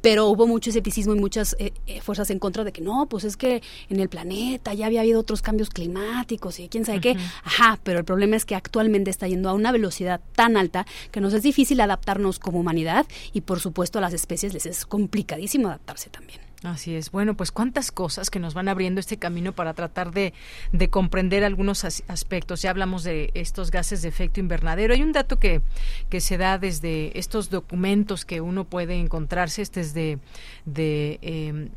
Pero 0.00 0.26
hubo 0.26 0.46
mucho 0.46 0.70
escepticismo 0.70 1.14
y 1.14 1.18
muchas 1.18 1.56
eh, 1.58 1.72
eh, 1.86 2.00
fuerzas 2.00 2.30
en 2.30 2.38
contra 2.38 2.62
de 2.62 2.72
que 2.72 2.80
no, 2.80 3.06
pues 3.06 3.24
es 3.24 3.36
que 3.36 3.62
en 3.88 3.98
el 4.00 4.08
planeta 4.08 4.72
ya 4.74 4.86
había 4.86 5.00
habido 5.00 5.20
otros 5.20 5.42
cambios 5.42 5.70
climáticos 5.70 6.60
y 6.60 6.68
quién 6.68 6.84
sabe 6.84 7.00
qué. 7.00 7.16
Ajá, 7.42 7.80
pero 7.82 7.98
el 7.98 8.04
problema 8.04 8.36
es 8.36 8.44
que 8.44 8.54
actualmente 8.54 9.10
está 9.10 9.26
yendo 9.26 9.48
a 9.48 9.54
una 9.54 9.72
velocidad 9.72 10.20
tan 10.34 10.56
alta 10.56 10.86
que 11.10 11.20
nos 11.20 11.32
es 11.32 11.42
difícil 11.42 11.80
adaptarnos 11.80 12.38
como 12.38 12.60
humanidad 12.60 13.06
y 13.32 13.40
por 13.40 13.60
supuesto 13.60 13.98
a 13.98 14.02
las 14.02 14.12
especies 14.12 14.52
les 14.52 14.66
es 14.66 14.86
complicadísimo 14.86 15.68
adaptarse 15.68 16.10
también. 16.10 16.47
Así 16.64 16.96
es. 16.96 17.12
Bueno, 17.12 17.36
pues 17.36 17.52
cuántas 17.52 17.92
cosas 17.92 18.30
que 18.30 18.40
nos 18.40 18.52
van 18.52 18.68
abriendo 18.68 18.98
este 18.98 19.16
camino 19.16 19.52
para 19.52 19.74
tratar 19.74 20.10
de, 20.10 20.34
de 20.72 20.90
comprender 20.90 21.44
algunos 21.44 21.84
aspectos. 21.84 22.62
Ya 22.62 22.70
hablamos 22.70 23.04
de 23.04 23.30
estos 23.34 23.70
gases 23.70 24.02
de 24.02 24.08
efecto 24.08 24.40
invernadero. 24.40 24.92
Hay 24.92 25.02
un 25.02 25.12
dato 25.12 25.38
que, 25.38 25.60
que 26.08 26.20
se 26.20 26.36
da 26.36 26.58
desde 26.58 27.16
estos 27.16 27.48
documentos 27.50 28.24
que 28.24 28.40
uno 28.40 28.64
puede 28.64 28.96
encontrarse, 28.96 29.62
este 29.62 29.80
es 29.80 29.94
de, 29.94 30.18
de 30.64 31.20
em, 31.22 31.68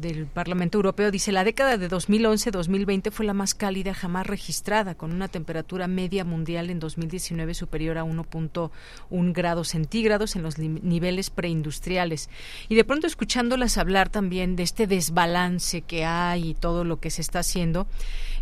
del 0.00 0.26
Parlamento 0.26 0.78
Europeo. 0.78 1.10
Dice, 1.10 1.32
la 1.32 1.44
década 1.44 1.76
de 1.76 1.88
2011-2020 1.88 3.10
fue 3.10 3.26
la 3.26 3.34
más 3.34 3.54
cálida 3.54 3.94
jamás 3.94 4.26
registrada, 4.26 4.94
con 4.94 5.12
una 5.12 5.28
temperatura 5.28 5.86
media 5.86 6.24
mundial 6.24 6.70
en 6.70 6.80
2019 6.80 7.54
superior 7.54 7.98
a 7.98 8.04
1.1 8.04 9.32
grados 9.32 9.68
centígrados 9.68 10.36
en 10.36 10.42
los 10.42 10.58
niveles 10.58 11.30
preindustriales. 11.30 12.28
Y 12.68 12.74
de 12.74 12.84
pronto 12.84 13.06
escuchándolas 13.06 13.78
hablar 13.78 14.08
también 14.08 14.56
de 14.56 14.64
este 14.64 14.86
desbalance 14.86 15.82
que 15.82 16.04
hay 16.04 16.50
y 16.50 16.54
todo 16.54 16.84
lo 16.84 16.98
que 16.98 17.10
se 17.10 17.22
está 17.22 17.40
haciendo, 17.40 17.86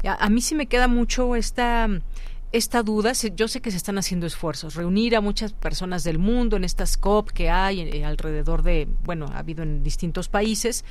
a, 0.04 0.28
mí 0.30 0.40
sí 0.40 0.54
me 0.54 0.66
queda 0.66 0.88
mucho 0.88 1.36
esta 1.36 1.88
esta 2.50 2.82
duda, 2.82 3.12
yo 3.12 3.46
sé 3.46 3.60
que 3.60 3.70
se 3.70 3.76
están 3.76 3.98
haciendo 3.98 4.26
esfuerzos, 4.26 4.74
reunir 4.74 5.16
a 5.16 5.20
muchas 5.20 5.52
personas 5.52 6.02
del 6.02 6.18
mundo 6.18 6.56
en 6.56 6.64
estas 6.64 6.96
COP 6.96 7.30
que 7.30 7.50
hay 7.50 7.80
eh, 7.80 8.04
alrededor 8.06 8.62
de, 8.62 8.88
bueno, 9.04 9.26
ha 9.34 9.38
habido 9.38 9.62
en 9.62 9.82
distintos 9.82 10.28
países, 10.28 10.84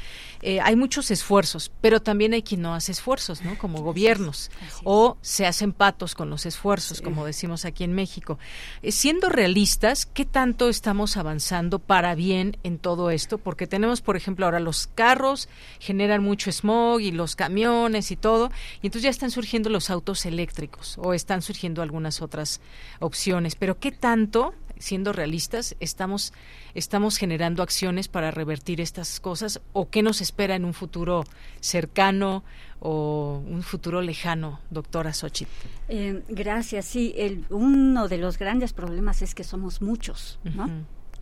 eh, 0.44 0.60
hay 0.62 0.76
muchos 0.76 1.10
esfuerzos, 1.10 1.72
pero 1.82 2.00
también 2.00 2.34
hay 2.34 2.44
quien 2.44 2.62
no 2.62 2.76
hace 2.76 2.92
esfuerzos, 2.92 3.42
¿no? 3.42 3.58
Como 3.58 3.82
gobiernos, 3.82 4.52
o 4.84 5.18
se 5.22 5.48
hacen 5.48 5.74
patos 5.74 6.14
con 6.14 6.30
los 6.30 6.46
esfuerzos, 6.46 7.02
como 7.02 7.26
decimos 7.26 7.66
aquí 7.66 7.84
en 7.84 7.94
México. 7.94 8.38
Eh, 8.84 8.92
siendo 8.92 9.30
realistas, 9.30 10.06
¿qué 10.06 10.26
tanto 10.26 10.70
estamos 10.70 11.18
avanzando 11.18 11.80
para 11.80 12.14
bien 12.14 12.58
en 12.64 12.78
todo 12.78 13.10
esto? 13.10 13.40
Porque 13.40 13.66
tenemos, 13.66 14.02
por 14.02 14.16
ejemplo, 14.16 14.46
ahora 14.46 14.60
los 14.60 14.86
carros 14.86 15.50
generan 15.80 16.24
mucho 16.24 16.52
smog 16.52 17.02
y 17.02 17.12
los 17.12 17.36
camiones 17.36 18.12
y 18.12 18.16
todo, 18.16 18.52
y 18.82 18.88
entonces 18.88 19.04
ya 19.04 19.10
están 19.10 19.32
surgiendo 19.32 19.70
los 19.70 19.90
autos 19.90 20.26
eléctricos, 20.28 20.98
o 21.00 21.16
están 21.16 21.42
surgiendo 21.48 21.82
algunas 21.82 22.22
otras 22.22 22.62
opciones. 23.00 23.56
Pero 23.56 23.80
¿qué 23.80 23.92
tanto, 23.92 24.54
siendo 24.78 25.14
realistas, 25.14 25.76
estamos, 25.80 26.34
estamos 26.76 27.18
generando 27.18 27.64
acciones 27.64 28.08
para 28.08 28.32
revertir 28.32 28.80
estas 28.80 29.20
cosas 29.20 29.62
o 29.74 29.90
qué 29.90 30.04
nos 30.04 30.22
espera 30.22 30.56
en 30.56 30.66
un 30.66 30.74
futuro 30.74 31.24
cercano 31.60 32.44
o 32.80 33.42
un 33.48 33.64
futuro 33.64 34.02
lejano, 34.02 34.60
doctora 34.70 35.14
Xochitl? 35.14 35.52
Eh, 35.90 36.24
gracias. 36.30 36.86
Sí, 36.86 37.14
el, 37.18 37.46
uno 37.50 38.08
de 38.08 38.18
los 38.18 38.38
grandes 38.38 38.74
problemas 38.74 39.22
es 39.22 39.34
que 39.34 39.44
somos 39.44 39.82
muchos, 39.82 40.40
¿no? 40.44 40.70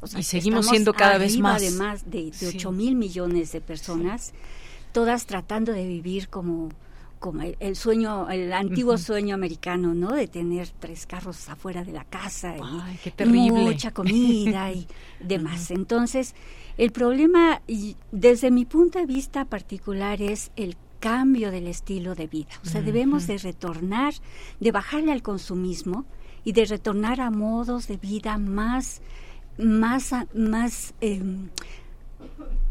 O 0.01 0.17
y 0.17 0.23
seguimos 0.23 0.67
siendo 0.67 0.93
cada 0.93 1.17
vez 1.17 1.37
más. 1.37 1.61
Además 1.61 2.09
de, 2.11 2.31
de 2.31 2.47
8 2.47 2.71
mil 2.71 2.95
millones 2.95 3.53
de 3.53 3.61
personas, 3.61 4.33
todas 4.91 5.25
tratando 5.25 5.71
de 5.71 5.87
vivir 5.87 6.27
como 6.29 6.69
como 7.25 7.41
el, 7.41 7.75
sueño, 7.75 8.29
el 8.29 8.53
antiguo 8.53 8.99
sueño 8.99 9.33
americano, 9.33 9.95
¿no? 9.95 10.11
De 10.11 10.27
tener 10.27 10.69
tres 10.77 11.07
carros 11.07 11.49
afuera 11.49 11.83
de 11.83 11.91
la 11.91 12.03
casa 12.03 12.55
y 12.55 13.51
mucha 13.51 13.89
comida 13.89 14.71
y 14.71 14.85
demás. 15.19 15.71
Entonces, 15.71 16.35
el 16.77 16.91
problema, 16.91 17.63
desde 18.11 18.51
mi 18.51 18.65
punto 18.65 18.99
de 18.99 19.07
vista 19.07 19.45
particular, 19.45 20.21
es 20.21 20.51
el 20.55 20.77
cambio 20.99 21.49
del 21.49 21.65
estilo 21.65 22.13
de 22.13 22.27
vida. 22.27 22.51
O 22.63 22.67
sea, 22.67 22.83
debemos 22.83 23.25
de 23.25 23.39
retornar, 23.39 24.13
de 24.59 24.71
bajarle 24.71 25.11
al 25.11 25.23
consumismo 25.23 26.05
y 26.43 26.51
de 26.51 26.65
retornar 26.65 27.21
a 27.21 27.31
modos 27.31 27.87
de 27.87 27.97
vida 27.97 28.37
más, 28.37 29.01
más, 29.57 30.11
más 30.35 30.93
em, 31.01 31.49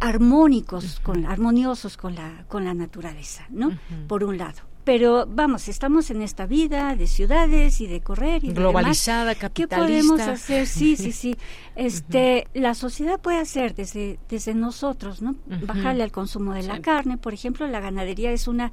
armónicos, 0.04 1.00
con, 1.00 1.24
armoniosos 1.24 1.96
con 1.96 2.14
la, 2.14 2.44
con 2.48 2.64
la 2.64 2.74
naturaleza, 2.74 3.46
¿no? 3.48 3.70
Por 4.06 4.22
un 4.22 4.36
lado. 4.36 4.60
Pero 4.84 5.26
vamos, 5.26 5.68
estamos 5.68 6.10
en 6.10 6.20
esta 6.20 6.44
vida 6.44 6.94
de 6.94 7.06
ciudades 7.06 7.80
y 7.80 7.86
de 7.86 8.02
correr 8.02 8.44
y 8.44 8.52
globalizada, 8.52 9.34
capitalista. 9.34 9.76
¿Qué 9.76 9.82
podemos 9.82 10.20
hacer? 10.20 10.66
Sí, 10.66 10.96
sí, 10.96 11.12
sí. 11.12 11.36
Este, 11.76 12.46
la 12.54 12.74
sociedad 12.74 13.20
puede 13.20 13.38
hacer 13.40 13.74
desde 13.74 14.20
desde 14.28 14.54
nosotros, 14.54 15.22
¿no? 15.22 15.34
Bajarle 15.66 16.04
al 16.04 16.12
consumo 16.12 16.54
de 16.54 16.62
la 16.62 16.80
carne, 16.80 17.18
por 17.18 17.34
ejemplo, 17.34 17.66
la 17.66 17.80
ganadería 17.80 18.30
es 18.30 18.46
una 18.46 18.70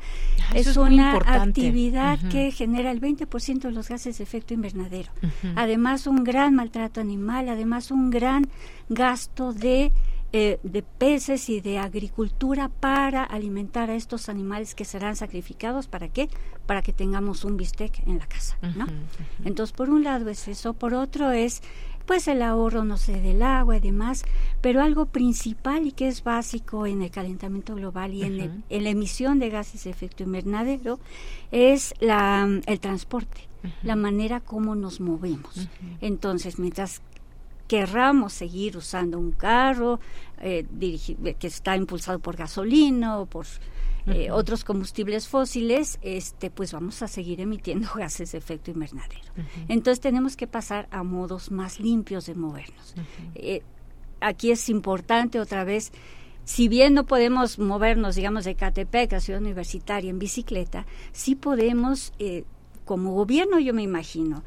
ah, 0.49 0.53
es, 0.53 0.77
una 0.77 1.15
actividad 1.15 2.19
que 2.29 2.51
genera 2.51 2.91
el 2.91 3.01
20% 3.01 3.61
de 3.61 3.71
los 3.71 3.89
gases 3.89 4.19
de 4.19 4.23
efecto 4.23 4.53
invernadero. 4.53 5.11
Además, 5.55 6.05
un 6.05 6.23
gran 6.23 6.53
maltrato 6.53 7.01
animal, 7.01 7.49
además 7.49 7.89
un 7.89 8.11
gran 8.11 8.47
gasto 8.89 9.51
de 9.51 9.91
eh, 10.33 10.59
de 10.63 10.81
peces 10.81 11.49
y 11.49 11.59
de 11.59 11.77
agricultura 11.77 12.69
para 12.69 13.23
alimentar 13.23 13.89
a 13.89 13.95
estos 13.95 14.29
animales 14.29 14.75
que 14.75 14.85
serán 14.85 15.17
sacrificados. 15.17 15.87
¿Para 15.87 16.07
qué? 16.07 16.29
Para 16.65 16.81
que 16.81 16.93
tengamos 16.93 17.43
un 17.43 17.57
bistec 17.57 18.05
en 18.07 18.19
la 18.19 18.27
casa, 18.27 18.57
¿no? 18.75 18.87
Entonces, 19.43 19.75
por 19.75 19.89
un 19.89 20.03
lado 20.03 20.29
es 20.29 20.47
eso, 20.47 20.73
por 20.73 20.93
otro 20.93 21.31
es 21.31 21.61
pues 22.05 22.27
el 22.27 22.41
ahorro, 22.41 22.83
no 22.83 22.97
sé, 22.97 23.21
del 23.21 23.41
agua 23.41 23.77
y 23.77 23.79
demás, 23.79 24.23
pero 24.61 24.81
algo 24.81 25.05
principal 25.05 25.87
y 25.87 25.91
que 25.91 26.07
es 26.07 26.23
básico 26.23 26.87
en 26.87 27.01
el 27.01 27.11
calentamiento 27.11 27.75
global 27.75 28.13
y 28.13 28.23
en, 28.23 28.63
la 28.69 28.89
emisión 28.89 29.39
de 29.39 29.49
gases 29.49 29.83
de 29.83 29.91
efecto 29.91 30.23
invernadero 30.23 30.99
es 31.51 31.93
la, 31.99 32.47
el 32.65 32.79
transporte, 32.79 33.47
la 33.83 33.95
manera 33.95 34.39
como 34.39 34.75
nos 34.75 34.99
movemos. 34.99 35.69
Entonces, 36.01 36.57
mientras 36.57 37.01
querramos 37.71 38.33
seguir 38.33 38.75
usando 38.75 39.17
un 39.17 39.31
carro 39.31 40.01
eh, 40.41 40.65
que 41.39 41.47
está 41.47 41.77
impulsado 41.77 42.19
por 42.19 42.35
gasolina 42.35 43.17
o 43.17 43.27
por 43.27 43.45
eh, 44.07 44.29
otros 44.29 44.65
combustibles 44.65 45.29
fósiles, 45.29 45.97
este, 46.01 46.49
pues 46.49 46.73
vamos 46.73 47.01
a 47.01 47.07
seguir 47.07 47.39
emitiendo 47.39 47.87
gases 47.95 48.33
de 48.33 48.39
efecto 48.39 48.71
invernadero. 48.71 49.21
Entonces 49.69 50.01
tenemos 50.01 50.35
que 50.35 50.47
pasar 50.47 50.89
a 50.91 51.03
modos 51.03 51.49
más 51.49 51.79
limpios 51.79 52.25
de 52.25 52.35
movernos. 52.35 52.93
Eh, 53.35 53.61
aquí 54.19 54.51
es 54.51 54.67
importante 54.67 55.39
otra 55.39 55.63
vez 55.63 55.93
si 56.43 56.67
bien 56.67 56.93
no 56.93 57.05
podemos 57.05 57.57
movernos, 57.57 58.15
digamos, 58.15 58.43
de 58.43 58.55
Catepec 58.55 59.13
a 59.13 59.21
Ciudad 59.21 59.39
Universitaria 59.39 60.09
en 60.09 60.19
bicicleta, 60.19 60.85
sí 61.13 61.35
podemos, 61.35 62.11
como 62.83 63.13
gobierno 63.13 63.59
yo 63.59 63.73
me 63.73 63.83
imagino, 63.83 64.43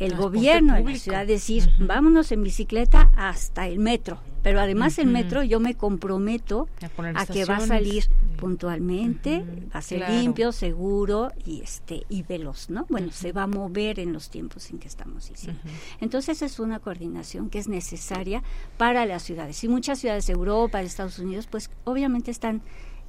el 0.00 0.16
gobierno 0.16 0.74
de 0.74 0.82
la 0.82 0.96
ciudad 0.96 1.26
decir, 1.26 1.70
vámonos 1.78 2.32
en 2.32 2.42
bicicleta 2.42 3.10
hasta 3.16 3.68
el 3.68 3.78
metro. 3.78 4.18
Pero 4.42 4.58
además 4.58 4.98
el 4.98 5.08
metro 5.08 5.42
yo 5.42 5.60
me 5.60 5.74
comprometo 5.74 6.66
a, 7.14 7.26
que 7.26 7.44
va 7.44 7.56
a 7.58 7.60
salir 7.60 8.04
puntualmente, 8.38 9.44
va 9.74 9.80
a 9.80 9.82
ser 9.82 10.08
limpio, 10.08 10.52
seguro 10.52 11.30
y 11.44 11.60
este 11.60 12.04
y 12.08 12.22
veloz, 12.22 12.70
¿no? 12.70 12.86
Bueno, 12.88 13.12
se 13.12 13.32
va 13.32 13.42
a 13.42 13.46
mover 13.46 14.00
en 14.00 14.14
los 14.14 14.30
tiempos 14.30 14.70
en 14.70 14.78
que 14.78 14.88
estamos 14.88 15.28
diciendo. 15.28 15.60
Entonces 16.00 16.40
es 16.40 16.58
una 16.58 16.78
coordinación 16.78 17.50
que 17.50 17.58
es 17.58 17.68
necesaria 17.68 18.42
para 18.78 19.04
las 19.04 19.22
ciudades. 19.22 19.62
Y 19.62 19.68
muchas 19.68 19.98
ciudades 19.98 20.26
de 20.26 20.32
Europa, 20.32 20.78
de 20.78 20.86
Estados 20.86 21.18
Unidos, 21.18 21.46
pues 21.46 21.70
obviamente 21.84 22.30
están 22.30 22.62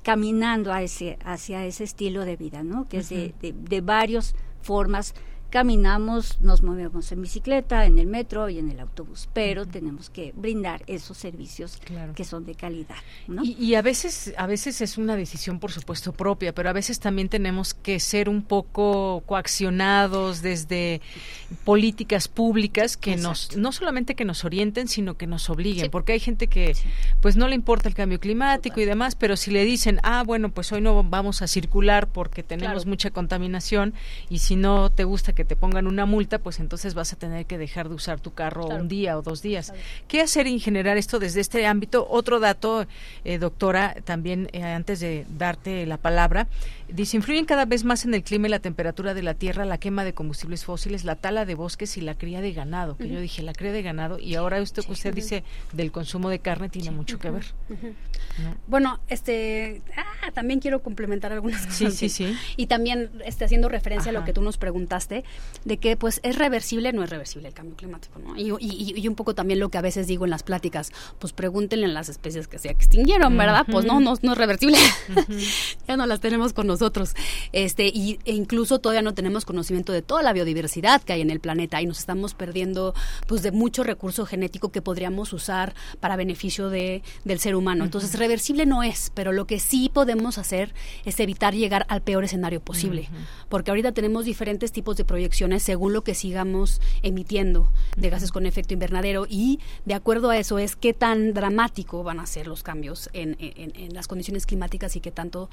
caminando 0.04 0.74
a 0.74 0.82
ese, 0.82 1.18
hacia 1.24 1.66
ese 1.66 1.86
estilo 1.86 2.26
de 2.26 2.36
vida, 2.36 2.62
¿no? 2.62 2.90
Que 2.90 2.98
es 2.98 3.10
de, 3.10 3.34
de, 3.40 3.54
de 3.54 3.80
varias 3.80 4.36
formas 4.62 5.14
caminamos, 5.52 6.40
nos 6.42 6.64
movemos 6.64 7.12
en 7.12 7.22
bicicleta, 7.22 7.86
en 7.86 8.00
el 8.00 8.08
metro 8.08 8.50
y 8.50 8.58
en 8.58 8.72
el 8.72 8.80
autobús, 8.80 9.30
pero 9.34 9.68
tenemos 9.68 10.10
que 10.10 10.34
brindar 10.36 10.82
esos 10.88 11.18
servicios 11.18 11.80
que 12.16 12.24
son 12.24 12.46
de 12.46 12.56
calidad. 12.56 12.96
Y, 13.44 13.76
a 13.76 13.82
veces, 13.82 14.34
a 14.38 14.48
veces 14.48 14.82
es 14.82 14.98
una 14.98 15.16
decisión, 15.16 15.60
por 15.60 15.72
supuesto, 15.72 16.14
propia, 16.14 16.56
pero 16.56 16.70
a 16.70 16.74
veces 16.74 17.00
también 17.00 17.28
tenemos 17.28 17.74
que 17.74 18.00
ser 18.00 18.30
un 18.30 18.42
poco 18.42 19.24
coaccionados 19.26 20.42
desde 20.42 21.02
políticas 21.66 22.30
públicas 22.30 22.96
que 22.96 23.18
nos, 23.18 23.58
no 23.58 23.74
solamente 23.74 24.16
que 24.16 24.24
nos 24.24 24.46
orienten, 24.46 24.88
sino 24.88 25.18
que 25.18 25.28
nos 25.28 25.50
obliguen, 25.50 25.92
porque 25.92 26.14
hay 26.14 26.20
gente 26.20 26.48
que, 26.48 26.76
pues, 27.22 27.36
no 27.36 27.50
le 27.50 27.56
importa 27.56 27.90
el 27.90 27.96
cambio 27.96 28.20
climático 28.22 28.80
y 28.80 28.86
demás, 28.86 29.16
pero 29.16 29.36
si 29.36 29.52
le 29.52 29.66
dicen, 29.66 30.00
ah, 30.04 30.24
bueno, 30.26 30.50
pues 30.50 30.72
hoy 30.72 30.80
no 30.80 31.04
vamos 31.04 31.42
a 31.42 31.48
circular 31.48 32.08
porque 32.08 32.42
tenemos 32.42 32.86
mucha 32.86 33.12
contaminación 33.12 33.94
y 34.30 34.40
si 34.40 34.56
no 34.56 34.90
te 34.90 35.04
gusta 35.04 35.34
que 35.34 35.41
que 35.42 35.46
te 35.46 35.56
pongan 35.56 35.88
una 35.88 36.06
multa, 36.06 36.38
pues 36.38 36.60
entonces 36.60 36.94
vas 36.94 37.14
a 37.14 37.16
tener 37.16 37.48
que 37.48 37.58
dejar 37.58 37.90
de 37.90 37.96
usar 37.96 38.20
tu 38.20 38.32
carro 38.32 38.68
un 38.68 38.88
día 38.88 39.18
o 39.18 39.24
dos 39.24 39.42
días. 39.42 39.74
¿Qué 40.08 40.22
hacer 40.22 40.46
en 40.46 40.60
generar 40.60 40.98
esto 40.98 41.18
desde 41.18 41.42
este 41.42 41.66
ámbito? 41.66 42.06
Otro 42.08 42.40
dato, 42.40 42.86
eh, 43.26 43.40
doctora, 43.40 43.96
también 44.04 44.50
eh, 44.54 44.62
antes 44.62 45.00
de 45.00 45.26
darte 45.36 45.88
la 45.88 45.98
palabra, 45.98 46.48
dice, 46.90 47.18
influyen 47.18 47.46
cada 47.46 47.66
vez 47.66 47.84
más 47.84 48.06
en 48.06 48.14
el 48.14 48.22
clima 48.22 48.46
y 48.46 48.52
la 48.52 48.60
temperatura 48.60 49.16
de 49.16 49.24
la 49.24 49.34
tierra 49.34 49.66
la 49.66 49.80
quema 49.80 50.04
de 50.04 50.14
combustibles 50.14 50.64
fósiles, 50.64 51.06
la 51.06 51.16
tala 51.16 51.46
de 51.46 51.56
bosques 51.56 51.98
y 51.98 52.02
la 52.02 52.14
cría 52.14 52.40
de 52.40 52.54
ganado, 52.54 52.96
que 52.96 53.10
yo 53.10 53.20
dije, 53.20 53.42
la 53.42 53.54
cría 53.54 53.72
de 53.72 53.82
ganado, 53.82 54.20
y 54.20 54.36
ahora 54.36 54.60
esto 54.60 54.84
que 54.84 54.92
usted 54.92 55.12
dice 55.12 55.44
del 55.74 55.92
consumo 55.92 56.30
de 56.30 56.38
carne 56.38 56.70
tiene 56.70 56.92
mucho 56.92 57.18
que 57.18 57.32
ver. 57.32 57.46
Bueno, 58.68 59.00
este, 59.08 59.82
ah, 59.98 60.32
también 60.32 60.60
quiero 60.60 60.82
complementar 60.82 61.32
algunas 61.32 61.66
cosas. 61.66 61.94
Sí, 61.96 62.10
sí, 62.10 62.10
sí. 62.10 62.38
Y 62.58 62.68
también 62.68 63.10
este, 63.26 63.46
haciendo 63.46 63.70
referencia 63.70 64.10
a 64.10 64.14
lo 64.14 64.24
que 64.26 64.34
tú 64.34 64.42
nos 64.42 64.58
preguntaste, 64.58 65.24
de 65.66 65.78
que 65.78 65.98
pues 65.98 66.20
es 66.24 66.38
reversible, 66.38 66.94
no 66.94 67.04
es 67.04 67.10
reversible 67.10 67.48
el 67.48 67.54
cambio 67.54 67.76
climático, 67.76 68.20
¿no? 68.20 68.38
Y, 68.38 68.54
y, 68.60 69.08
un 69.08 69.16
poco 69.16 69.36
también 69.36 69.60
lo 69.60 69.70
que 69.70 69.78
a 69.78 69.82
veces 69.82 70.08
digo 70.08 70.26
en 70.26 70.32
las 70.32 70.44
pláticas, 70.44 70.92
pues 71.20 71.34
pregúntenle 71.34 71.86
a 71.86 71.90
las 71.90 72.10
especies 72.10 72.48
que 72.48 72.60
se 72.60 72.70
extinguieron, 72.70 73.38
¿verdad? 73.38 73.66
Pues 73.70 73.86
no, 73.86 74.00
no, 74.00 74.16
no 74.22 74.32
es 74.32 74.38
reversible, 74.38 74.78
ya 75.88 75.98
no 75.98 76.06
las 76.06 76.20
tenemos 76.20 76.54
con 76.54 76.68
nosotros. 76.68 77.14
Este, 77.52 77.88
y, 77.88 78.20
e 78.26 78.34
incluso 78.34 78.80
todavía 78.80 79.02
no 79.02 79.14
tenemos 79.14 79.46
conocimiento 79.46 79.92
de 79.92 80.02
toda 80.02 80.24
la 80.24 80.34
biodiversidad 80.34 81.02
que 81.02 81.14
hay 81.14 81.22
en 81.22 81.30
el 81.30 81.40
planeta 81.40 81.82
y 81.82 81.86
nos 81.86 82.00
estamos 82.00 82.34
perdiendo 82.34 82.94
pues 83.28 83.42
de 83.42 83.52
mucho 83.52 83.84
recurso 83.84 84.26
genético 84.26 84.72
que 84.72 84.82
podríamos 84.82 85.34
usar 85.34 85.74
para 86.00 86.16
beneficio 86.16 86.70
de, 86.70 87.04
del 87.24 87.40
ser 87.40 87.56
humano. 87.56 87.84
Entonces, 87.84 88.11
reversible 88.16 88.66
no 88.66 88.84
es, 88.84 89.12
pero 89.14 89.32
lo 89.32 89.46
que 89.46 89.60
sí 89.60 89.90
podemos 89.94 90.38
hacer 90.38 90.74
es 91.06 91.20
evitar 91.20 91.54
llegar 91.54 91.86
al 91.90 92.02
peor 92.02 92.24
escenario 92.24 92.62
posible, 92.62 93.10
porque 93.50 93.72
ahorita 93.72 93.92
tenemos 93.92 94.26
diferentes 94.26 94.72
tipos 94.72 94.98
de 94.98 95.06
proyecciones 95.06 95.64
según 95.64 95.94
lo 95.94 96.04
que 96.04 96.16
sigamos 96.16 96.82
emitiendo 97.02 97.72
de 97.98 98.10
gases 98.10 98.32
con 98.32 98.46
efecto 98.46 98.74
invernadero 98.74 99.26
y 99.30 99.60
de 99.86 99.94
acuerdo 99.94 100.30
a 100.30 100.38
eso 100.38 100.60
es 100.60 100.76
qué 100.76 100.94
tan 100.94 101.34
dramático 101.34 102.04
van 102.04 102.20
a 102.20 102.26
ser 102.26 102.48
los 102.48 102.64
cambios 102.64 103.10
en, 103.14 103.38
las 103.94 104.08
condiciones 104.08 104.46
climáticas 104.46 104.96
y 104.96 105.00
qué 105.00 105.12
tanto 105.12 105.50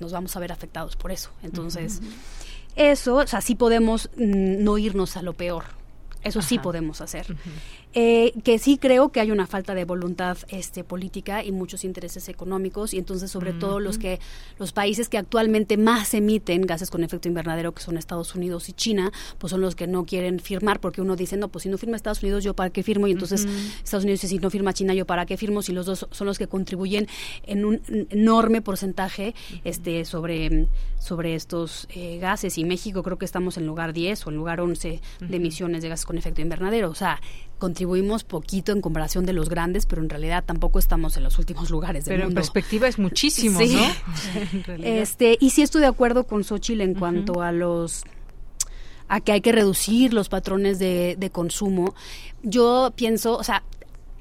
nos 0.00 0.12
vamos 0.12 0.36
a 0.36 0.40
ver 0.40 0.52
afectados 0.52 0.96
por 0.96 1.12
eso. 1.12 1.30
Entonces, 1.42 2.00
eso, 2.76 3.16
o 3.16 3.26
sea, 3.26 3.40
sí 3.40 3.54
podemos 3.54 4.10
mm, 4.16 4.62
no 4.62 4.78
irnos 4.78 5.16
a 5.16 5.22
lo 5.22 5.34
peor. 5.34 5.64
Eso 6.24 6.40
sí 6.40 6.58
podemos 6.58 7.00
hacer. 7.00 7.26
Eh, 7.94 8.32
que 8.42 8.58
sí 8.58 8.78
creo 8.78 9.10
que 9.10 9.20
hay 9.20 9.30
una 9.30 9.46
falta 9.46 9.74
de 9.74 9.84
voluntad 9.84 10.38
este, 10.48 10.82
política 10.82 11.44
y 11.44 11.52
muchos 11.52 11.84
intereses 11.84 12.30
económicos 12.30 12.94
y 12.94 12.98
entonces 12.98 13.30
sobre 13.30 13.52
todo 13.52 13.80
los 13.80 13.98
que 13.98 14.18
los 14.58 14.72
países 14.72 15.10
que 15.10 15.18
actualmente 15.18 15.76
más 15.76 16.14
emiten 16.14 16.62
gases 16.62 16.90
con 16.90 17.04
efecto 17.04 17.28
invernadero 17.28 17.72
que 17.72 17.82
son 17.82 17.98
Estados 17.98 18.34
Unidos 18.34 18.70
y 18.70 18.72
China 18.72 19.12
pues 19.36 19.50
son 19.50 19.60
los 19.60 19.74
que 19.74 19.86
no 19.86 20.06
quieren 20.06 20.40
firmar 20.40 20.80
porque 20.80 21.02
uno 21.02 21.16
dice 21.16 21.36
no 21.36 21.48
pues 21.48 21.64
si 21.64 21.68
no 21.68 21.76
firma 21.76 21.96
Estados 21.96 22.22
Unidos 22.22 22.44
yo 22.44 22.54
para 22.54 22.70
qué 22.70 22.82
firmo 22.82 23.08
y 23.08 23.12
entonces 23.12 23.46
Estados 23.84 24.04
Unidos 24.04 24.22
dice 24.22 24.28
si 24.28 24.38
no 24.38 24.48
firma 24.48 24.72
China 24.72 24.94
yo 24.94 25.04
para 25.04 25.26
qué 25.26 25.36
firmo 25.36 25.60
si 25.60 25.72
los 25.72 25.84
dos 25.84 26.06
son 26.10 26.26
los 26.26 26.38
que 26.38 26.46
contribuyen 26.46 27.08
en 27.46 27.66
un 27.66 27.82
enorme 28.08 28.62
porcentaje 28.62 29.34
este 29.64 30.06
sobre 30.06 30.66
sobre 31.02 31.34
estos 31.34 31.88
eh, 31.94 32.18
gases. 32.18 32.58
Y 32.58 32.64
México 32.64 33.02
creo 33.02 33.18
que 33.18 33.24
estamos 33.24 33.56
en 33.56 33.66
lugar 33.66 33.92
10 33.92 34.26
o 34.26 34.30
en 34.30 34.36
lugar 34.36 34.60
11 34.60 35.00
de 35.20 35.36
emisiones 35.36 35.82
de 35.82 35.88
gases 35.88 36.06
con 36.06 36.16
efecto 36.16 36.40
invernadero. 36.40 36.90
O 36.90 36.94
sea 36.94 37.20
contribuimos 37.62 38.24
poquito 38.24 38.72
en 38.72 38.80
comparación 38.80 39.24
de 39.24 39.32
los 39.32 39.48
grandes, 39.48 39.86
pero 39.86 40.02
en 40.02 40.08
realidad 40.08 40.42
tampoco 40.44 40.80
estamos 40.80 41.16
en 41.16 41.22
los 41.22 41.38
últimos 41.38 41.70
lugares 41.70 42.04
del 42.04 42.16
pero 42.16 42.24
mundo. 42.24 42.34
Pero 42.34 42.48
en 42.48 42.52
perspectiva 42.52 42.88
es 42.88 42.98
muchísimo, 42.98 43.60
¿no? 43.60 44.74
este, 44.82 45.38
y 45.38 45.50
sí 45.50 45.62
estoy 45.62 45.82
de 45.82 45.86
acuerdo 45.86 46.24
con 46.24 46.42
Xochitl 46.42 46.80
en 46.80 46.94
cuanto 46.94 47.40
a 47.40 47.52
los 47.52 48.02
a 49.06 49.20
que 49.20 49.30
hay 49.30 49.42
que 49.42 49.52
reducir 49.52 50.12
los 50.12 50.28
patrones 50.28 50.80
de, 50.80 51.14
de 51.16 51.30
consumo. 51.30 51.94
Yo 52.42 52.92
pienso, 52.96 53.36
o 53.36 53.44
sea, 53.44 53.62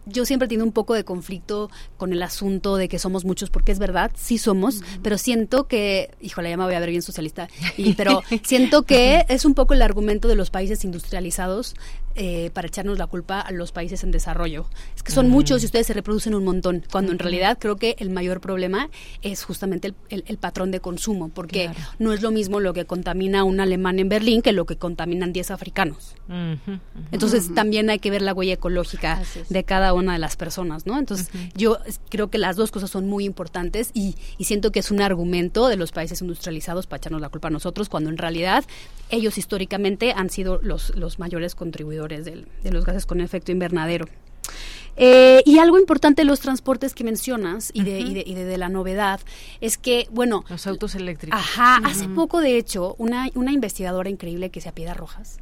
yo 0.05 0.25
siempre 0.25 0.47
tengo 0.47 0.63
un 0.63 0.71
poco 0.71 0.93
de 0.93 1.03
conflicto 1.03 1.69
con 1.97 2.13
el 2.13 2.21
asunto 2.23 2.75
de 2.75 2.89
que 2.89 2.99
somos 2.99 3.25
muchos, 3.25 3.49
porque 3.49 3.71
es 3.71 3.79
verdad, 3.79 4.11
sí 4.15 4.37
somos, 4.37 4.81
pero 5.01 5.17
siento 5.17 5.67
que, 5.67 6.11
híjole, 6.21 6.49
ya 6.49 6.57
me 6.57 6.65
voy 6.65 6.73
a 6.73 6.79
ver 6.79 6.89
bien 6.89 7.01
socialista, 7.01 7.47
y, 7.77 7.93
pero 7.97 8.23
siento 8.43 8.83
que 8.83 9.25
es 9.29 9.45
un 9.45 9.53
poco 9.53 9.73
el 9.73 9.81
argumento 9.81 10.27
de 10.27 10.35
los 10.35 10.49
países 10.49 10.83
industrializados 10.85 11.75
eh, 12.15 12.51
para 12.53 12.67
echarnos 12.67 12.97
la 12.97 13.07
culpa 13.07 13.39
a 13.39 13.51
los 13.51 13.71
países 13.71 14.03
en 14.03 14.11
desarrollo. 14.11 14.65
Es 14.95 15.03
que 15.03 15.11
son 15.11 15.29
muchos 15.29 15.63
y 15.63 15.65
ustedes 15.65 15.87
se 15.87 15.93
reproducen 15.93 16.35
un 16.35 16.43
montón, 16.43 16.83
cuando 16.91 17.11
en 17.11 17.19
realidad 17.19 17.57
creo 17.59 17.77
que 17.77 17.95
el 17.99 18.09
mayor 18.09 18.41
problema 18.41 18.89
es 19.21 19.43
justamente 19.43 19.93
el, 20.09 20.37
patrón 20.37 20.71
de 20.71 20.79
consumo, 20.79 21.29
porque 21.29 21.69
no 21.99 22.13
es 22.13 22.21
lo 22.21 22.31
mismo 22.31 22.59
lo 22.59 22.73
que 22.73 22.85
contamina 22.85 23.43
un 23.43 23.59
alemán 23.59 23.99
en 23.99 24.09
Berlín 24.09 24.41
que 24.41 24.51
lo 24.53 24.65
que 24.65 24.75
contaminan 24.75 25.33
10 25.33 25.51
africanos. 25.51 26.15
Entonces 27.11 27.53
también 27.53 27.89
hay 27.89 27.99
que 27.99 28.09
ver 28.09 28.21
la 28.21 28.33
huella 28.33 28.53
ecológica 28.53 29.21
de 29.49 29.63
cada 29.63 29.93
una 29.93 30.13
de 30.13 30.19
las 30.19 30.35
personas, 30.35 30.85
¿no? 30.85 30.97
Entonces 30.97 31.29
yo 31.55 31.77
creo 32.09 32.29
que 32.29 32.37
las 32.37 32.55
dos 32.55 32.71
cosas 32.71 32.89
son 32.89 33.07
muy 33.07 33.25
importantes 33.25 33.91
y, 33.93 34.15
siento 34.41 34.73
que 34.73 34.79
es 34.79 34.91
un 34.91 35.01
argumento 35.01 35.69
de 35.69 35.77
los 35.77 35.93
países 35.93 36.19
industrializados 36.21 36.85
para 36.85 36.97
echarnos 36.97 37.21
la 37.21 37.29
culpa 37.29 37.47
a 37.47 37.51
nosotros, 37.51 37.87
cuando 37.87 38.09
en 38.09 38.17
realidad 38.17 38.65
ellos 39.11 39.37
históricamente 39.37 40.13
han 40.15 40.29
sido 40.29 40.59
los, 40.61 40.95
los 40.95 41.19
mayores 41.19 41.55
contribuidores 41.55 42.25
de 42.25 42.71
los 42.71 42.85
gases 42.85 43.05
con 43.05 43.21
efecto 43.21 43.51
invernadero. 43.51 44.07
Eh, 44.97 45.41
y 45.45 45.59
algo 45.59 45.79
importante 45.79 46.21
de 46.21 46.25
los 46.25 46.41
transportes 46.41 46.93
que 46.93 47.03
mencionas 47.03 47.71
y 47.73 47.83
de, 47.83 47.99
y 47.99 48.33
de, 48.33 48.57
la 48.57 48.69
novedad 48.69 49.21
es 49.61 49.77
que, 49.77 50.07
bueno... 50.11 50.43
Los 50.49 50.67
autos 50.67 50.95
eléctricos. 50.95 51.39
Ajá, 51.39 51.77
hace 51.83 52.07
poco, 52.09 52.41
de 52.41 52.57
hecho, 52.57 52.95
una, 52.97 53.29
una 53.35 53.51
investigadora 53.51 54.09
increíble 54.09 54.49
que 54.49 54.59
se 54.59 54.69
apida 54.69 54.93
Rojas, 54.93 55.39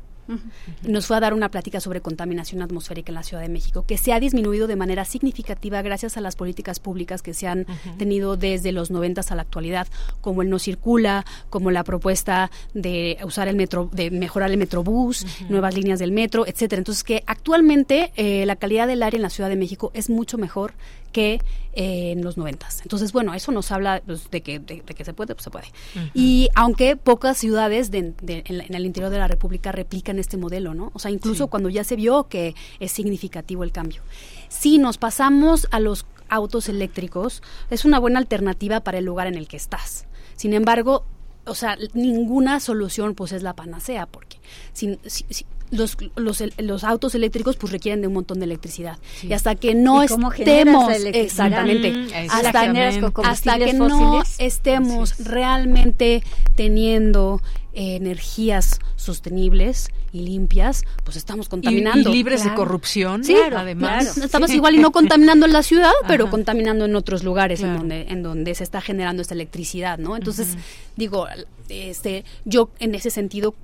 nos 0.84 1.08
fue 1.08 1.18
a 1.18 1.20
dar 1.20 1.34
una 1.34 1.50
plática 1.50 1.80
sobre 1.80 2.02
contaminación 2.02 2.62
atmosférica 2.62 3.12
en 3.12 3.16
la 3.16 3.24
Ciudad 3.24 3.42
de 3.44 3.50
México, 3.50 3.86
que 3.88 3.98
se 3.98 4.14
ha 4.14 4.20
disminuido 4.20 4.68
de 4.68 4.76
manera 4.76 5.06
significativa 5.06 5.82
gracias 5.82 6.18
a 6.18 6.22
las 6.22 6.36
políticas 6.36 6.80
públicas 6.80 7.22
que 7.22 7.34
se 7.34 7.48
han 7.48 7.66
tenido 7.98 8.38
desde 8.38 8.72
los 8.72 8.92
90 8.92 9.20
a 9.30 9.36
la 9.36 9.42
actualidad, 9.42 9.88
como 10.22 10.42
el 10.42 10.50
no 10.50 10.60
circula, 10.60 11.26
como 11.50 11.72
la 11.72 11.84
propuesta 11.84 12.52
de 12.74 13.18
usar 13.24 13.48
el 13.48 13.56
metro, 13.56 13.90
de 13.92 14.12
mejorar 14.12 14.52
el 14.52 14.58
metrobús, 14.58 15.26
nuevas 15.50 15.76
líneas 15.76 16.00
del 16.00 16.12
metro, 16.12 16.48
etcétera. 16.48 16.80
Entonces 16.80 17.04
que 17.04 17.24
actualmente 17.26 18.12
eh, 18.16 18.46
la 18.46 18.56
calidad 18.56 18.88
del 18.88 19.04
aire 19.04 19.18
en 19.18 19.24
la 19.24 19.30
Ciudad 19.30 19.50
de 19.50 19.56
México 19.56 19.92
es 19.94 20.10
mucho 20.10 20.38
mejor 20.38 20.74
que 21.12 21.42
eh, 21.74 22.12
en 22.12 22.24
los 22.24 22.38
noventas. 22.38 22.82
Entonces, 22.82 23.12
bueno, 23.12 23.34
eso 23.34 23.52
nos 23.52 23.72
habla 23.72 24.02
pues, 24.06 24.30
de, 24.32 24.42
que, 24.42 24.60
de, 24.60 24.82
que 24.82 25.06
se 25.06 25.14
puede, 25.14 25.36
pues 25.36 25.44
se 25.44 25.52
puede. 25.52 25.68
Y 26.14 26.50
aunque 26.56 26.96
pocas 26.96 27.38
ciudades 27.38 27.92
en, 27.94 28.16
el 28.26 28.86
interior 28.86 29.12
de 29.12 29.20
la 29.20 29.28
República 29.28 29.72
replican 29.72 30.20
este 30.20 30.38
modelo, 30.38 30.74
¿no? 30.74 30.92
O 30.94 31.00
sea, 31.00 31.12
incluso 31.12 31.48
cuando 31.48 31.70
ya 31.70 31.84
se 31.84 31.96
vio 31.96 32.28
que 32.28 32.56
es 32.80 32.92
significativo 32.92 33.64
el 33.64 33.72
cambio. 33.72 34.02
Si 34.50 34.78
nos 34.78 34.98
pasamos 34.98 35.68
a 35.72 35.80
los 35.80 36.06
autos 36.28 36.70
eléctricos, 36.70 37.42
es 37.70 37.86
una 37.86 38.00
buena 38.00 38.20
alternativa 38.20 38.80
para 38.82 38.98
el 38.98 39.06
lugar 39.06 39.28
en 39.28 39.36
el 39.36 39.48
que 39.48 39.58
estás. 39.58 40.06
Sin 40.36 40.54
embargo, 40.54 41.06
o 41.50 41.56
sea, 41.56 41.78
ninguna 41.94 42.60
solución 42.60 43.16
pues 43.16 43.32
es 43.32 43.44
la 43.44 43.54
panacea, 43.54 44.06
porque 44.06 44.38
sin, 44.74 45.00
los, 45.72 45.98
los, 46.16 46.44
los, 46.58 46.84
autos 46.84 47.16
eléctricos 47.16 47.56
pues 47.58 47.72
requieren 47.72 48.02
de 48.02 48.08
un 48.08 48.14
montón 48.14 48.40
de 48.40 48.46
electricidad. 48.46 48.98
Y 49.22 49.34
hasta 49.34 49.56
que 49.56 49.76
no 49.76 50.02
estemos 50.04 50.90
exactamente. 51.06 51.94
Hasta, 52.30 53.58
que 53.60 53.74
no 53.74 54.24
estemos 54.40 55.20
realmente 55.20 56.24
teniendo 56.56 57.42
energías 57.80 58.80
sostenibles 58.98 59.90
y 60.12 60.20
limpias, 60.20 60.84
pues 61.06 61.16
estamos 61.16 61.48
contaminando. 61.48 62.10
Y, 62.10 62.14
libres 62.14 62.44
de 62.44 62.54
corrupción, 62.54 63.24
sí, 63.24 63.36
además. 63.36 64.18
Estamos 64.18 64.52
igual 64.52 64.76
y 64.76 64.80
no 64.80 64.92
contaminando 64.92 65.46
en 65.46 65.54
la 65.54 65.64
ciudad, 65.64 65.94
pero 66.06 66.30
contaminando 66.30 66.86
en 66.86 66.96
otros 66.96 67.24
lugares 67.24 67.62
en 67.62 67.78
donde 67.78 68.02
en 68.10 68.22
donde 68.22 68.54
se 68.54 68.66
está 68.66 68.82
generando 68.82 69.22
esta 69.22 69.34
electricidad, 69.34 69.98
¿no? 69.98 70.18
Entonces, 70.18 70.58
digo, 70.98 71.28
este 71.70 72.26
yo 72.44 72.70
en 72.80 72.96
ese 72.96 73.12
sentido 73.12 73.56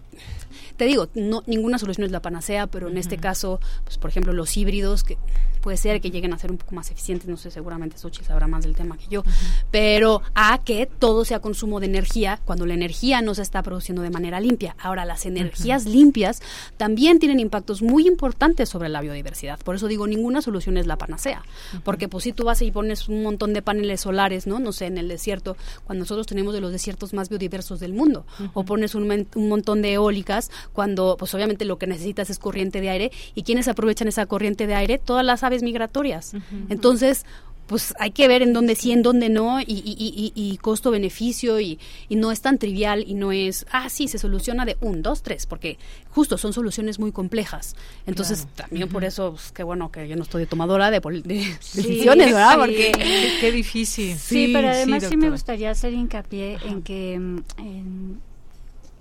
te 0.76 0.86
digo, 0.86 1.10
no, 1.16 1.44
ninguna 1.46 1.78
solución 1.78 2.06
es 2.06 2.12
la 2.12 2.22
panacea, 2.22 2.68
pero 2.68 2.90
en 2.90 2.98
este 2.98 3.18
caso, 3.18 3.60
pues 3.84 3.98
por 3.98 4.10
ejemplo, 4.10 4.34
los 4.34 4.56
híbridos, 4.58 5.04
que 5.04 5.18
puede 5.66 5.78
ser 5.78 6.00
que 6.00 6.12
lleguen 6.12 6.32
a 6.32 6.38
ser 6.38 6.52
un 6.52 6.58
poco 6.58 6.76
más 6.76 6.92
eficientes, 6.92 7.28
no 7.28 7.38
sé, 7.38 7.50
seguramente 7.50 7.98
Xochitl 7.98 8.28
sabrá 8.28 8.46
más 8.46 8.64
del 8.64 8.76
tema 8.76 8.98
que 8.98 9.08
yo, 9.10 9.24
pero 9.72 10.22
a 10.36 10.60
que 10.64 10.86
todo 10.86 11.26
sea 11.26 11.40
consumo 11.40 11.80
de 11.80 11.88
energía 11.88 12.40
cuando 12.46 12.68
la 12.68 12.76
energía 12.76 13.24
no 13.24 13.34
se 13.34 13.42
está 13.42 13.64
produciendo 13.64 14.04
de 14.04 14.12
manera 14.12 14.40
limpia. 14.40 14.76
Ahora, 14.80 15.06
las 15.06 15.26
energías 15.26 15.86
limpias 15.86 16.44
también 16.78 17.18
tienen 17.18 17.40
impactos 17.40 17.82
muy 17.82 18.08
importantes 18.08 18.70
sobre 18.70 18.90
la 18.90 19.02
biodiversidad. 19.02 19.58
Por 19.58 19.74
eso 19.74 19.88
digo, 19.88 20.06
ninguna 20.06 20.44
solución 20.44 20.78
es 20.78 20.86
la 20.86 21.00
panacea, 21.00 21.42
porque 21.84 22.08
pues 22.08 22.26
si 22.26 22.32
tú 22.32 22.44
vas 22.44 22.62
y 22.62 22.70
pones 22.70 23.10
un 23.10 23.24
montón 23.24 23.54
de 23.54 23.64
paneles 23.64 24.02
solares, 24.02 24.46
¿no? 24.46 24.60
No 24.60 24.72
sé, 24.72 24.86
en 24.86 25.00
el 25.00 25.08
desierto, 25.08 25.58
cuando 25.86 26.04
nosotros 26.04 26.28
tenemos 26.28 26.54
de 26.54 26.62
los 26.62 26.72
desiertos 26.72 27.16
más 27.16 27.30
biodiversos 27.30 27.80
del 27.80 27.94
mundo, 27.94 28.28
o 28.54 28.66
pones 28.66 28.94
un, 28.94 29.28
un 29.34 29.50
montón 29.50 29.82
de 29.82 29.94
eólicas 29.94 30.52
cuando 30.74 31.16
pues 31.18 31.34
obviamente 31.34 31.66
lo 31.66 31.78
que 31.78 31.88
necesitas 31.88 32.30
es 32.30 32.40
corriente 32.40 32.82
de 32.82 32.90
aire 32.90 33.12
y 33.34 33.44
quienes 33.44 33.68
aprovechan 33.68 34.08
esa 34.08 34.26
corriente 34.26 34.68
de 34.68 34.76
aire, 34.76 34.98
todas 34.98 35.26
las 35.26 35.44
aves 35.44 35.64
migratorias. 35.64 36.34
Entonces, 36.70 37.26
pues 37.68 37.96
hay 38.00 38.12
que 38.12 38.28
ver 38.28 38.42
en 38.42 38.54
dónde 38.54 38.76
sí, 38.76 38.92
en 38.92 39.02
dónde 39.02 39.30
no, 39.30 39.60
y, 39.60 39.66
y, 39.68 40.32
y, 40.36 40.58
costo-beneficio, 40.58 41.60
y, 41.60 41.80
no 42.10 42.32
es 42.32 42.42
tan 42.42 42.58
trivial, 42.58 43.04
y 43.08 43.16
no 43.16 43.32
es, 43.32 43.66
ah, 43.72 43.90
sí, 43.90 44.08
se 44.08 44.18
soluciona 44.18 44.66
de 44.66 44.78
un, 44.82 45.02
dos, 45.02 45.24
tres, 45.24 45.46
porque 45.46 45.78
justo 46.12 46.38
son 46.38 46.54
soluciones 46.54 47.00
muy 47.00 47.12
complejas. 47.12 47.76
Entonces, 48.06 48.48
también 48.56 48.88
por 48.90 49.04
eso, 49.04 49.32
pues, 49.32 49.52
qué 49.52 49.64
bueno 49.64 49.92
que 49.92 50.08
yo 50.08 50.16
no 50.16 50.24
estoy 50.24 50.42
de 50.42 50.48
tomadora 50.48 50.92
de, 50.92 51.00
decisiones, 51.00 52.28
¿verdad? 52.28 52.58
Porque 52.60 52.92
qué 53.42 53.52
difícil. 53.52 54.16
Sí, 54.18 54.52
pero 54.54 54.70
además 54.70 55.04
sí, 55.10 55.18
me 55.18 55.30
gustaría 55.30 55.72
hacer 55.72 55.94
hincapié 55.94 56.60
en 56.66 56.82
que, 56.84 57.18
mm, 57.20 58.14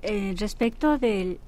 en, 0.03 0.37
respecto 0.39 0.99
del, 0.99 1.39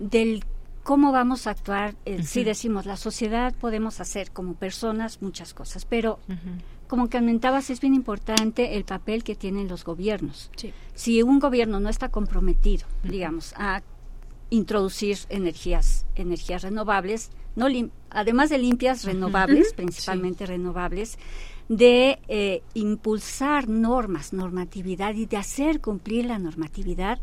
del 0.00 0.44
cómo 0.82 1.12
vamos 1.12 1.46
a 1.46 1.50
actuar. 1.50 1.94
Eh, 2.04 2.24
si 2.24 2.42
decimos, 2.42 2.86
la 2.86 2.96
sociedad 2.96 3.54
podemos 3.54 4.00
hacer 4.00 4.32
como 4.32 4.54
personas 4.54 5.22
muchas 5.22 5.54
cosas, 5.54 5.84
pero 5.84 6.18
como 6.88 7.08
comentabas, 7.08 7.70
es 7.70 7.80
bien 7.80 7.94
importante 7.94 8.76
el 8.76 8.84
papel 8.84 9.22
que 9.22 9.36
tienen 9.36 9.68
los 9.68 9.84
gobiernos. 9.84 10.50
Si 10.94 11.22
un 11.22 11.38
gobierno 11.38 11.78
no 11.78 11.88
está 11.88 12.08
comprometido, 12.08 12.86
digamos, 13.04 13.54
a 13.56 13.82
introducir 14.50 15.18
energías, 15.28 16.06
energías 16.16 16.62
renovables, 16.62 17.30
no 17.54 17.66
además 18.10 18.50
de 18.50 18.58
limpias, 18.58 19.04
renovables, 19.04 19.72
principalmente 19.74 20.46
renovables, 20.46 21.18
de 21.68 22.18
eh, 22.26 22.62
impulsar 22.74 23.68
normas, 23.68 24.32
normatividad 24.32 25.14
y 25.14 25.26
de 25.26 25.36
hacer 25.36 25.80
cumplir 25.80 26.26
la 26.26 26.40
normatividad, 26.40 27.20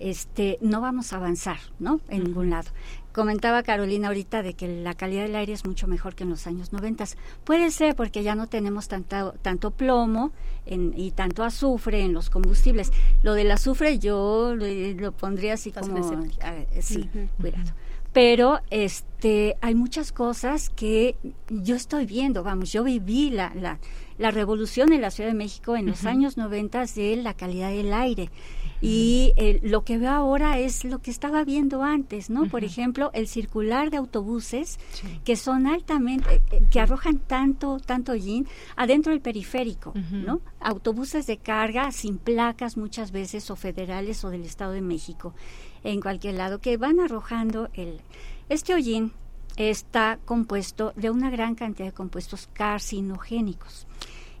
este, 0.00 0.58
no 0.60 0.80
vamos 0.80 1.12
a 1.12 1.16
avanzar, 1.16 1.58
¿no? 1.78 2.00
En 2.08 2.24
ningún 2.24 2.50
lado. 2.50 2.70
Comentaba 3.12 3.62
Carolina 3.62 4.08
ahorita 4.08 4.42
de 4.42 4.54
que 4.54 4.68
la 4.68 4.94
calidad 4.94 5.22
del 5.22 5.36
aire 5.36 5.52
es 5.52 5.66
mucho 5.66 5.86
mejor 5.86 6.14
que 6.14 6.24
en 6.24 6.30
los 6.30 6.46
años 6.46 6.72
90. 6.72 7.04
Puede 7.44 7.70
ser 7.70 7.94
porque 7.94 8.22
ya 8.22 8.34
no 8.34 8.46
tenemos 8.46 8.88
tanto, 8.88 9.34
tanto 9.42 9.72
plomo 9.72 10.32
y 10.66 11.10
tanto 11.10 11.44
azufre 11.44 12.02
en 12.02 12.12
los 12.12 12.30
combustibles. 12.30 12.92
Lo 13.22 13.34
del 13.34 13.50
azufre 13.50 13.98
yo 13.98 14.54
lo, 14.56 15.12
pondría 15.12 15.54
así 15.54 15.72
como... 15.72 16.22
sí, 16.80 17.10
cuidado. 17.40 17.72
Pero 18.12 18.58
este, 18.70 19.56
hay 19.60 19.74
muchas 19.74 20.10
cosas 20.10 20.68
que 20.70 21.16
yo 21.48 21.76
estoy 21.76 22.06
viendo, 22.06 22.42
vamos, 22.42 22.72
yo 22.72 22.82
viví 22.82 23.30
la, 23.30 23.52
la, 23.54 23.78
la 24.18 24.32
revolución 24.32 24.92
en 24.92 25.00
la 25.00 25.12
Ciudad 25.12 25.30
de 25.30 25.36
México 25.36 25.76
en 25.76 25.86
los 25.86 26.04
años 26.06 26.36
90 26.36 26.86
de 26.86 27.16
la 27.16 27.34
calidad 27.34 27.70
del 27.70 27.92
aire 27.92 28.30
y 28.80 29.32
eh, 29.36 29.60
lo 29.62 29.84
que 29.84 29.98
veo 29.98 30.10
ahora 30.10 30.58
es 30.58 30.84
lo 30.84 31.00
que 31.00 31.10
estaba 31.10 31.44
viendo 31.44 31.82
antes, 31.82 32.30
¿no? 32.30 32.46
Por 32.46 32.64
ejemplo, 32.64 33.10
el 33.12 33.28
circular 33.28 33.90
de 33.90 33.98
autobuses 33.98 34.78
que 35.24 35.36
son 35.36 35.66
altamente, 35.66 36.42
eh, 36.50 36.62
que 36.70 36.80
arrojan 36.80 37.18
tanto, 37.18 37.78
tanto 37.78 38.14
yin 38.14 38.46
adentro 38.76 39.12
del 39.12 39.20
periférico, 39.20 39.92
¿no? 40.10 40.40
Autobuses 40.60 41.26
de 41.26 41.36
carga 41.36 41.92
sin 41.92 42.16
placas 42.16 42.76
muchas 42.76 43.12
veces 43.12 43.50
o 43.50 43.56
federales 43.56 44.24
o 44.24 44.30
del 44.30 44.44
Estado 44.44 44.72
de 44.72 44.80
México, 44.80 45.34
en 45.84 46.00
cualquier 46.00 46.34
lado, 46.34 46.58
que 46.58 46.76
van 46.76 47.00
arrojando 47.00 47.68
el... 47.74 48.00
Este 48.48 48.74
hollín 48.74 49.12
está 49.56 50.18
compuesto 50.24 50.92
de 50.96 51.10
una 51.10 51.30
gran 51.30 51.54
cantidad 51.54 51.88
de 51.88 51.92
compuestos 51.92 52.48
carcinogénicos 52.52 53.86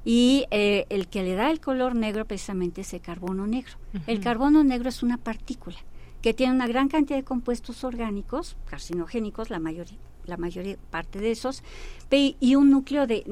y 0.04 0.46
eh, 0.50 0.86
el 0.88 1.08
que 1.08 1.22
le 1.22 1.34
da 1.34 1.50
el 1.50 1.60
color 1.60 1.94
negro 1.94 2.24
precisamente 2.24 2.80
es 2.82 2.94
el 2.94 3.00
carbono 3.00 3.46
negro. 3.46 3.74
El 4.06 4.20
carbono 4.20 4.64
negro 4.64 4.88
es 4.88 5.02
una 5.02 5.18
partícula 5.18 5.78
que 6.22 6.34
tiene 6.34 6.52
una 6.52 6.66
gran 6.66 6.88
cantidad 6.88 7.18
de 7.18 7.24
compuestos 7.24 7.84
orgánicos, 7.84 8.56
carcinogénicos, 8.66 9.50
la 9.50 9.58
mayoría, 9.58 9.98
la 10.26 10.36
mayoría 10.36 10.76
parte 10.90 11.18
de 11.18 11.30
esos, 11.30 11.62
y 12.10 12.54
un 12.54 12.70
núcleo 12.70 13.06
de, 13.06 13.24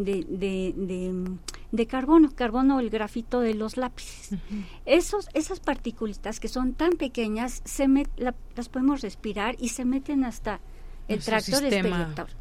de, 1.70 1.86
carbono, 1.86 2.30
carbono 2.34 2.80
el 2.80 2.90
grafito 2.90 3.40
de 3.40 3.54
los 3.54 3.76
lápices. 3.76 4.38
Esos, 4.86 5.28
esas 5.34 5.60
partículas 5.60 6.40
que 6.40 6.48
son 6.48 6.72
tan 6.72 6.92
pequeñas, 6.92 7.62
se 7.64 7.86
las 8.16 8.68
podemos 8.68 9.02
respirar 9.02 9.56
y 9.58 9.68
se 9.68 9.84
meten 9.84 10.24
hasta 10.24 10.60
el 11.08 11.20
tracto 11.20 11.58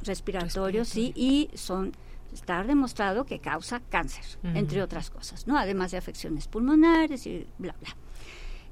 respiratorio, 0.04 0.86
sí, 0.86 1.14
y 1.16 1.50
son 1.56 1.94
está 2.34 2.64
demostrado 2.64 3.26
que 3.26 3.40
causa 3.40 3.80
cáncer, 3.80 4.26
entre 4.44 4.82
otras 4.82 5.10
cosas, 5.10 5.48
¿no? 5.48 5.58
Además 5.58 5.92
de 5.92 5.98
afecciones 5.98 6.48
pulmonares 6.48 7.26
y 7.28 7.48
bla 7.58 7.76
bla. 7.80 7.96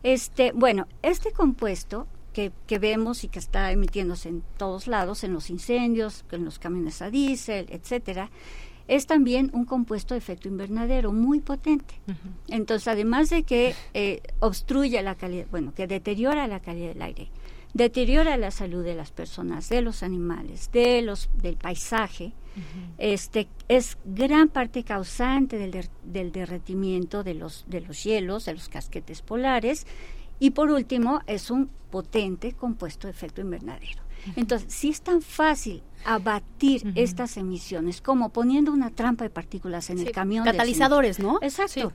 Este, 0.03 0.51
bueno, 0.51 0.87
este 1.01 1.31
compuesto 1.31 2.07
que, 2.31 2.51
que, 2.67 2.79
vemos 2.79 3.23
y 3.23 3.27
que 3.27 3.39
está 3.39 3.71
emitiéndose 3.71 4.29
en 4.29 4.43
todos 4.57 4.87
lados, 4.87 5.23
en 5.23 5.33
los 5.33 5.49
incendios, 5.49 6.25
en 6.31 6.45
los 6.45 6.59
camiones 6.59 7.01
a 7.01 7.09
diésel, 7.09 7.65
etcétera, 7.69 8.29
es 8.87 9.07
también 9.07 9.49
un 9.53 9.65
compuesto 9.65 10.13
de 10.13 10.19
efecto 10.19 10.47
invernadero 10.47 11.11
muy 11.11 11.39
potente. 11.39 11.95
Entonces, 12.47 12.87
además 12.87 13.29
de 13.29 13.43
que 13.43 13.73
eh, 13.93 14.21
obstruye 14.39 15.01
la 15.01 15.15
calidad, 15.15 15.47
bueno, 15.49 15.73
que 15.73 15.87
deteriora 15.87 16.47
la 16.47 16.59
calidad 16.59 16.89
del 16.89 17.01
aire, 17.01 17.29
deteriora 17.75 18.37
la 18.37 18.51
salud 18.51 18.83
de 18.85 18.95
las 18.95 19.11
personas, 19.11 19.67
de 19.67 19.81
los 19.81 20.01
animales, 20.01 20.71
de 20.71 21.01
los 21.01 21.29
del 21.33 21.57
paisaje, 21.57 22.31
este 22.97 23.49
es 23.67 23.97
gran 24.05 24.47
parte 24.47 24.85
causante 24.85 25.57
del, 25.57 25.89
del 26.05 26.31
derretimiento 26.31 27.21
de 27.21 27.33
los 27.33 27.65
de 27.67 27.81
los 27.81 28.01
hielos, 28.01 28.45
de 28.45 28.53
los 28.53 28.69
casquetes 28.69 29.21
polares 29.21 29.85
y 30.39 30.51
por 30.51 30.71
último 30.71 31.19
es 31.27 31.51
un 31.51 31.69
potente 31.91 32.53
compuesto 32.53 33.07
de 33.07 33.11
efecto 33.11 33.41
invernadero. 33.41 34.01
Entonces, 34.37 34.73
si 34.73 34.89
es 34.89 35.01
tan 35.01 35.21
fácil 35.21 35.83
abatir 36.05 36.93
estas 36.95 37.35
emisiones 37.35 38.01
como 38.01 38.29
poniendo 38.29 38.71
una 38.71 38.89
trampa 38.89 39.25
de 39.25 39.29
partículas 39.29 39.89
en 39.89 39.99
el 39.99 40.11
camión. 40.11 40.45
Catalizadores, 40.45 41.19
¿no? 41.19 41.39
Exacto. 41.41 41.91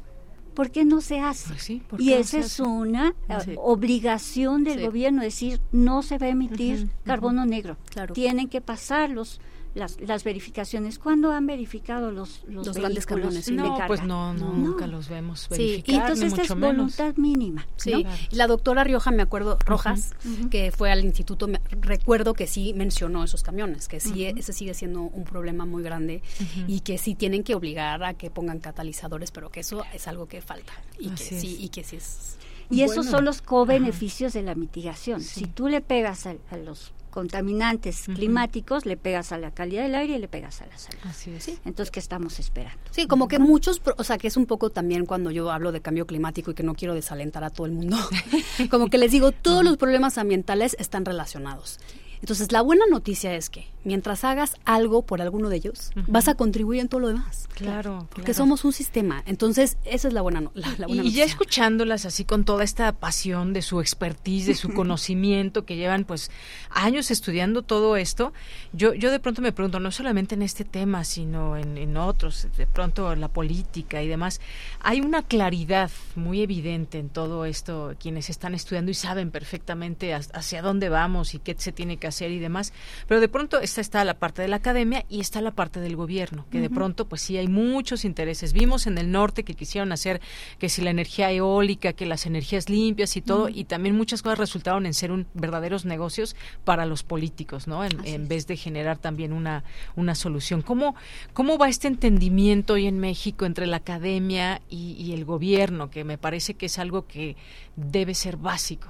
¿Por 0.55 0.71
qué 0.71 0.85
no 0.85 1.01
se 1.01 1.21
hace? 1.21 1.81
Pues 1.89 2.03
y 2.03 2.13
esa 2.13 2.39
es 2.39 2.61
una 2.61 3.15
eh, 3.29 3.55
obligación 3.59 4.65
del 4.65 4.85
gobierno, 4.85 5.23
decir, 5.23 5.61
no 5.73 6.03
se 6.03 6.19
va 6.19 6.27
a 6.27 6.31
emitir 6.31 6.89
carbono 7.05 7.47
negro. 7.47 7.77
Claro. 7.91 8.15
Tienen 8.15 8.49
que 8.49 8.61
pasar 8.61 9.11
los, 9.11 9.41
las, 9.75 10.01
las 10.01 10.25
verificaciones. 10.25 10.99
¿Cuándo 10.99 11.33
han 11.33 11.47
verificado 11.47 12.11
los, 12.11 12.43
los, 12.49 12.73
grandes 12.75 13.07
camiones? 13.07 13.51
No, 13.51 13.79
pues 13.87 14.03
no, 14.03 14.35
no, 14.35 14.53
nunca 14.53 14.87
los 14.87 15.09
vemos 15.09 15.49
verificar, 15.49 15.85
sí. 15.85 15.93
y 15.93 15.95
entonces 15.95 16.51
es 16.51 16.59
voluntad 16.59 17.17
mínima. 17.17 17.67
Sí, 17.77 18.07
la 18.31 18.47
doctora 18.47 18.85
Rioja, 18.85 19.11
me 19.11 19.23
acuerdo, 19.23 19.59
Rojas, 19.65 20.15
que 20.51 20.73
fue 20.73 20.91
al 20.91 21.05
instituto, 21.05 21.49
me, 21.49 21.61
recuerdo 21.81 22.35
que 22.35 22.47
sí 22.47 22.75
mencionó 22.75 23.25
esos 23.25 23.43
camiones, 23.43 23.89
que 23.89 24.01
sí, 24.01 24.25
ese 24.25 24.53
sigue 24.53 24.75
siendo 24.75 25.03
un 25.03 25.25
problema 25.25 25.65
muy 25.67 25.83
grande 25.83 26.23
y 26.67 26.81
que 26.81 26.99
sí 26.99 27.15
tienen 27.15 27.45
que 27.45 27.55
obligar 27.55 28.03
a 28.03 28.15
que 28.15 28.31
pongan 28.31 28.61
catalizadores, 28.61 29.31
pero 29.31 29.51
que 29.51 29.61
eso 29.61 29.85
es 29.95 30.09
algo 30.09 30.27
que 30.27 30.41
falta 30.41 30.73
y 30.99 31.11
que 31.11 31.17
sí, 31.17 31.57
y 31.61 31.69
que 31.69 31.85
sí 31.85 31.97
es... 31.97 32.37
Y 32.73 32.83
esos 32.83 33.07
son 33.07 33.25
los 33.25 33.43
co-beneficios 33.43 34.33
de 34.33 34.43
la 34.43 34.55
mitigación. 34.55 35.21
Si 35.21 35.47
tú 35.47 35.67
le 35.69 35.81
pegas 35.81 36.27
a 36.27 36.37
los 36.65 36.93
contaminantes 37.11 38.07
climáticos, 38.07 38.87
le 38.87 38.97
pegas 38.97 39.33
a 39.33 39.39
la 39.39 39.51
calidad 39.51 39.83
del 39.83 39.95
aire 39.95 40.15
y 40.15 40.19
le 40.19 40.29
pegas 40.29 40.63
a 40.63 40.67
la 40.67 40.79
salud. 40.79 41.01
Así 41.05 41.31
es. 41.31 41.49
Entonces, 41.65 41.91
¿qué 41.91 42.01
estamos 42.01 42.39
esperando? 42.39 42.81
Sí, 42.91 43.07
como 43.07 43.29
que 43.29 43.39
muchos, 43.39 43.83
o 43.97 44.05
sea, 44.05 44.19
que 44.19 44.29
es 44.29 44.37
un 44.37 44.47
poco 44.47 44.71
también 44.71 45.07
cuando 45.07 45.31
yo 45.31 45.51
hablo 45.51 45.73
de 45.73 45.81
cambio 45.81 46.07
climático 46.07 46.51
y 46.51 46.55
que 46.55 46.63
no 46.63 46.75
quiero 46.75 46.95
desalentar 46.95 47.45
a 47.45 47.51
todo 47.51 47.67
el 47.67 47.73
mundo, 47.73 47.97
como 48.71 48.89
que 48.89 48.99
les 48.99 49.13
digo, 49.13 49.33
todos 49.33 49.65
los 49.65 49.77
problemas 49.77 50.19
ambientales 50.19 50.77
están 50.79 51.05
relacionados. 51.05 51.79
Entonces, 52.21 52.53
la 52.53 52.63
buena 52.63 52.85
noticia 52.91 53.35
es 53.35 53.51
que 53.51 53.67
mientras 53.83 54.25
hagas 54.25 54.57
algo 54.65 55.03
por 55.03 55.23
alguno 55.23 55.49
de 55.49 55.57
ellos, 55.57 55.91
vas 56.07 56.29
a 56.29 56.35
contribuir 56.35 56.81
en 56.81 56.89
todo 56.89 57.01
lo 57.01 57.09
demás. 57.09 57.49
Claro. 57.55 58.09
Porque 58.15 58.35
somos 58.35 58.65
un 58.65 58.73
sistema. 58.73 59.23
Entonces, 59.27 59.79
esa 59.85 60.09
es 60.09 60.15
la 60.15 60.21
buena, 60.21 60.43
la, 60.55 60.69
buena 60.69 60.87
y, 60.89 60.97
noticia. 60.97 61.03
Y 61.03 61.13
ya 61.13 61.25
escuchándolas 61.25 62.05
así 62.05 62.25
con 62.25 62.45
toda 62.45 62.63
esta 62.63 62.93
pasión 62.93 63.53
de 63.53 63.63
su 63.63 63.81
expertise, 63.81 64.47
de 64.47 64.55
su 64.55 64.69
conocimiento, 64.75 65.65
que 65.65 65.77
llevan 65.77 66.05
pues 66.05 66.31
años 66.71 67.11
estudiando 67.11 67.63
todo 67.63 67.97
esto, 67.97 68.33
yo, 68.73 68.93
yo 68.95 69.11
de 69.11 69.21
pronto 69.21 69.41
me 69.41 69.53
pregunto, 69.53 69.81
no 69.81 69.91
solamente 69.91 70.35
en 70.35 70.43
este 70.43 70.65
tema, 70.65 71.05
sino 71.05 71.57
en, 71.57 71.79
en 71.79 71.97
otros, 71.97 72.49
de 72.57 72.67
pronto 72.67 73.15
la 73.17 73.29
política 73.29 74.03
y 74.03 74.09
demás, 74.09 74.41
hay 74.81 75.01
una 75.01 75.23
claridad 75.23 75.91
muy 76.17 76.43
evidente 76.43 76.99
en 76.99 77.09
todo 77.09 77.45
esto, 77.45 77.95
quienes 77.99 78.31
están 78.31 78.55
estudiando 78.55 78.91
y 78.91 78.95
saben 78.95 79.31
perfectamente 79.31 80.15
hacia 80.15 80.63
dónde 80.63 80.89
vamos 80.89 81.35
y 81.35 81.39
qué 81.39 81.55
se 81.59 81.73
tiene 81.73 81.97
que 81.97 82.10
hacer 82.11 82.31
y 82.31 82.39
demás, 82.39 82.73
pero 83.09 83.21
de 83.21 83.29
pronto 83.29 83.61
esta 83.61 83.81
está 83.81 84.05
la 84.05 84.19
parte 84.19 84.43
de 84.43 84.49
la 84.49 84.57
academia 84.57 85.05
y 85.09 85.21
está 85.21 85.41
la 85.41 85.53
parte 85.53 85.81
del 85.81 85.97
gobierno, 85.97 86.47
que 86.51 86.61
de 86.61 86.71
pronto 86.71 87.09
pues 87.09 87.23
sí 87.23 87.37
hay 87.37 87.49
muchos 87.49 88.05
intereses. 88.05 88.53
Vimos 88.53 88.87
en 88.87 88.99
el 88.99 89.11
norte 89.11 89.45
que 89.45 89.55
quisieron 89.55 89.93
hacer 89.93 90.21
que 90.59 90.69
si 90.69 90.83
la 90.83 90.91
energía 90.91 91.31
eólica, 91.33 91.93
que 91.93 92.07
las 92.07 92.27
energías 92.27 92.69
limpias 92.69 93.17
y 93.17 93.23
todo, 93.23 93.49
y 93.49 93.65
también 93.65 93.97
muchas 93.97 94.23
cosas 94.23 94.39
resultaron 94.39 94.87
en 94.87 94.95
ser 94.95 95.13
un 95.13 95.27
verdaderos 95.35 95.85
negocios 95.85 96.37
para 96.65 96.87
los 96.87 97.03
políticos, 97.03 97.67
¿no? 97.67 97.85
En, 97.85 98.29
vez 98.29 98.47
de 98.47 98.57
generar 98.57 98.99
también 98.99 99.33
una, 99.33 99.65
una 99.97 100.15
solución. 100.15 100.63
¿Cómo, 100.63 100.95
¿Cómo 101.33 101.59
va 101.59 101.69
este 101.69 101.89
entendimiento 101.89 102.75
hoy 102.75 102.87
en 102.87 102.99
México 102.99 103.45
entre 103.45 103.67
la 103.67 103.79
academia 103.79 104.61
y, 104.69 104.93
y 104.93 105.13
el 105.13 105.25
gobierno? 105.25 105.91
Que 105.91 106.05
me 106.05 106.19
parece 106.19 106.55
que 106.55 106.67
es 106.67 106.79
algo 106.79 107.07
que 107.07 107.37
debe 107.77 108.15
ser 108.15 108.37
básico. 108.37 108.89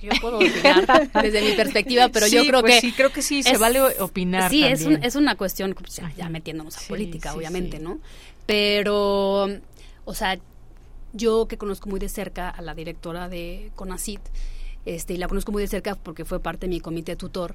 Yo 0.00 0.10
puedo 0.20 0.36
opinar 0.36 1.10
desde 1.22 1.42
mi 1.42 1.52
perspectiva, 1.52 2.08
pero 2.08 2.26
yo 2.26 2.44
creo 2.46 2.60
pues 2.60 2.74
que... 2.74 2.80
Sí, 2.80 2.92
creo 2.92 3.12
que 3.12 3.22
sí, 3.22 3.42
se 3.42 3.56
vale 3.56 3.80
opinar. 4.00 4.50
Sí, 4.50 4.64
es, 4.64 4.82
es, 4.82 5.16
una 5.16 5.34
cuestión, 5.36 5.74
pues, 5.74 6.00
ya, 6.16 6.28
metiéndonos 6.28 6.76
a 6.76 6.80
política, 6.88 7.34
obviamente, 7.34 7.78
¿no? 7.78 7.98
Pero, 8.46 9.48
o 10.04 10.14
sea, 10.14 10.38
yo 11.12 11.46
que 11.48 11.58
conozco 11.58 11.90
muy 11.90 12.00
de 12.00 12.08
cerca 12.08 12.48
a 12.48 12.62
la 12.62 12.74
directora 12.74 13.28
de 13.28 13.70
CONACIT, 13.74 14.20
este, 14.86 15.14
y 15.14 15.16
la 15.18 15.28
conozco 15.28 15.52
muy 15.52 15.62
de 15.62 15.68
cerca 15.68 15.96
porque 15.96 16.24
fue 16.24 16.40
parte 16.40 16.66
de 16.66 16.70
mi 16.70 16.80
comité 16.80 17.16
tutor, 17.16 17.54